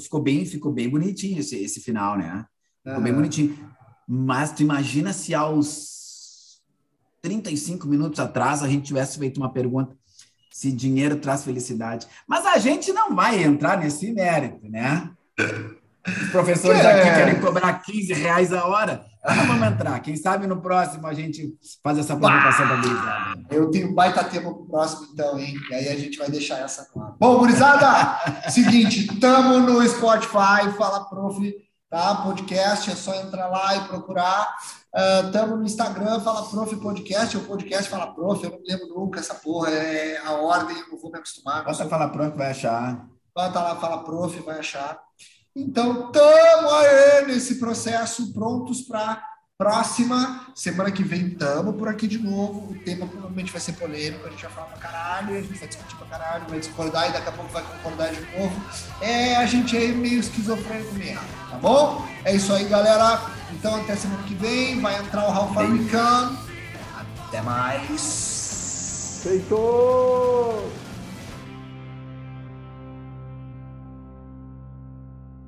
ficou 0.00 0.20
bem, 0.20 0.44
ficou 0.46 0.72
bem 0.72 0.88
bonitinho 0.88 1.38
esse, 1.38 1.56
esse 1.56 1.80
final, 1.80 2.16
né? 2.16 2.44
Ficou 2.82 2.98
uhum. 2.98 3.04
bem 3.04 3.12
bonitinho. 3.12 3.56
Mas 4.08 4.52
tu 4.52 4.62
imagina 4.62 5.12
se 5.12 5.34
aos 5.34 6.60
35 7.20 7.86
minutos 7.86 8.18
atrás 8.18 8.62
a 8.62 8.68
gente 8.68 8.86
tivesse 8.86 9.18
feito 9.18 9.38
uma 9.38 9.52
pergunta 9.52 9.96
se 10.52 10.70
dinheiro 10.70 11.16
traz 11.16 11.44
felicidade. 11.44 12.06
Mas 12.26 12.46
a 12.46 12.58
gente 12.58 12.92
não 12.92 13.14
vai 13.14 13.42
entrar 13.42 13.78
nesse 13.78 14.12
mérito, 14.12 14.68
né? 14.68 15.10
Os 16.06 16.30
professores 16.30 16.80
Que 16.80 16.86
aqui 16.86 17.08
é? 17.08 17.14
querem 17.14 17.40
cobrar 17.40 17.72
15 17.74 18.12
reais 18.12 18.52
a 18.52 18.66
hora. 18.66 19.04
Ah, 19.24 19.36
não 19.36 19.46
vamos 19.46 19.68
entrar. 19.68 20.00
Quem 20.00 20.16
sabe 20.16 20.48
no 20.48 20.60
próximo 20.60 21.06
a 21.06 21.14
gente 21.14 21.54
faz 21.82 21.96
essa 21.96 22.16
provocação 22.16 22.66
pra 22.66 22.76
gurizada. 22.76 23.40
Eu 23.50 23.70
tenho 23.70 23.94
baita 23.94 24.24
tema 24.24 24.52
pro 24.52 24.66
próximo, 24.66 25.06
então, 25.12 25.38
hein? 25.38 25.54
E 25.70 25.74
aí 25.74 25.88
a 25.88 25.96
gente 25.96 26.18
vai 26.18 26.28
deixar 26.28 26.58
essa 26.58 26.84
clara. 26.92 27.14
Bom, 27.20 27.38
gurizada, 27.38 28.18
seguinte, 28.50 29.06
tamo 29.20 29.60
no 29.60 29.86
Spotify, 29.88 30.72
Fala 30.76 31.08
Prof, 31.08 31.54
tá? 31.92 32.14
Podcast, 32.14 32.90
é 32.90 32.96
só 32.96 33.14
entrar 33.16 33.48
lá 33.48 33.76
e 33.76 33.80
procurar. 33.86 34.56
Uh, 34.94 35.30
tamo 35.30 35.56
no 35.58 35.64
Instagram, 35.64 36.20
Fala 36.20 36.48
Prof 36.48 36.74
Podcast, 36.76 37.36
ou 37.36 37.44
podcast 37.44 37.90
Fala 37.90 38.14
Prof, 38.14 38.42
eu 38.42 38.50
não 38.50 38.60
lembro 38.66 38.88
nunca 38.88 39.20
essa 39.20 39.34
porra, 39.34 39.68
é 39.68 40.16
a 40.24 40.32
ordem, 40.32 40.78
eu 40.78 40.88
não 40.88 40.98
vou 40.98 41.12
me 41.12 41.18
acostumar. 41.18 41.62
Bota 41.62 41.86
falar 41.86 42.08
pronto, 42.08 42.36
vai 42.36 42.50
achar. 42.50 43.06
Bota 43.34 43.60
lá, 43.60 43.76
Fala 43.76 44.04
Prof, 44.04 44.40
vai 44.40 44.58
achar. 44.58 44.98
Então, 45.54 46.10
tamo 46.10 46.70
aí 46.70 47.26
nesse 47.26 47.58
processo, 47.58 48.32
prontos 48.32 48.80
para 48.80 49.22
próxima. 49.62 50.40
Semana 50.54 50.90
que 50.90 51.04
vem 51.04 51.30
tamo 51.30 51.72
por 51.72 51.88
aqui 51.88 52.08
de 52.08 52.18
novo. 52.18 52.72
O 52.72 52.74
tema 52.84 53.06
provavelmente 53.06 53.52
vai 53.52 53.60
ser 53.60 53.72
polêmico, 53.74 54.26
a 54.26 54.30
gente 54.30 54.42
vai 54.42 54.52
falar 54.52 54.66
pra 54.66 54.78
caralho, 54.78 55.36
a 55.36 55.40
gente 55.40 55.58
vai 55.58 55.68
discutir 55.68 55.96
pra 55.96 56.06
caralho, 56.06 56.44
vai 56.48 56.58
discordar 56.58 57.08
e 57.08 57.12
daqui 57.12 57.28
a 57.28 57.32
pouco 57.32 57.52
vai 57.52 57.62
concordar 57.62 58.12
de 58.12 58.20
novo. 58.36 58.60
É, 59.00 59.36
a 59.36 59.46
gente 59.46 59.76
é 59.76 59.88
meio 59.88 60.18
esquizofrênico 60.18 60.94
mesmo, 60.94 61.22
tá 61.48 61.56
bom? 61.58 62.06
É 62.24 62.34
isso 62.34 62.52
aí, 62.52 62.64
galera. 62.64 63.22
Então, 63.52 63.76
até 63.76 63.94
semana 63.94 64.22
que 64.24 64.34
vem. 64.34 64.80
Vai 64.80 64.98
entrar 64.98 65.26
o 65.28 65.30
Ralph 65.30 65.56
Americano. 65.56 66.38
Até 67.28 67.40
mais. 67.42 69.20
Feito! 69.22 70.81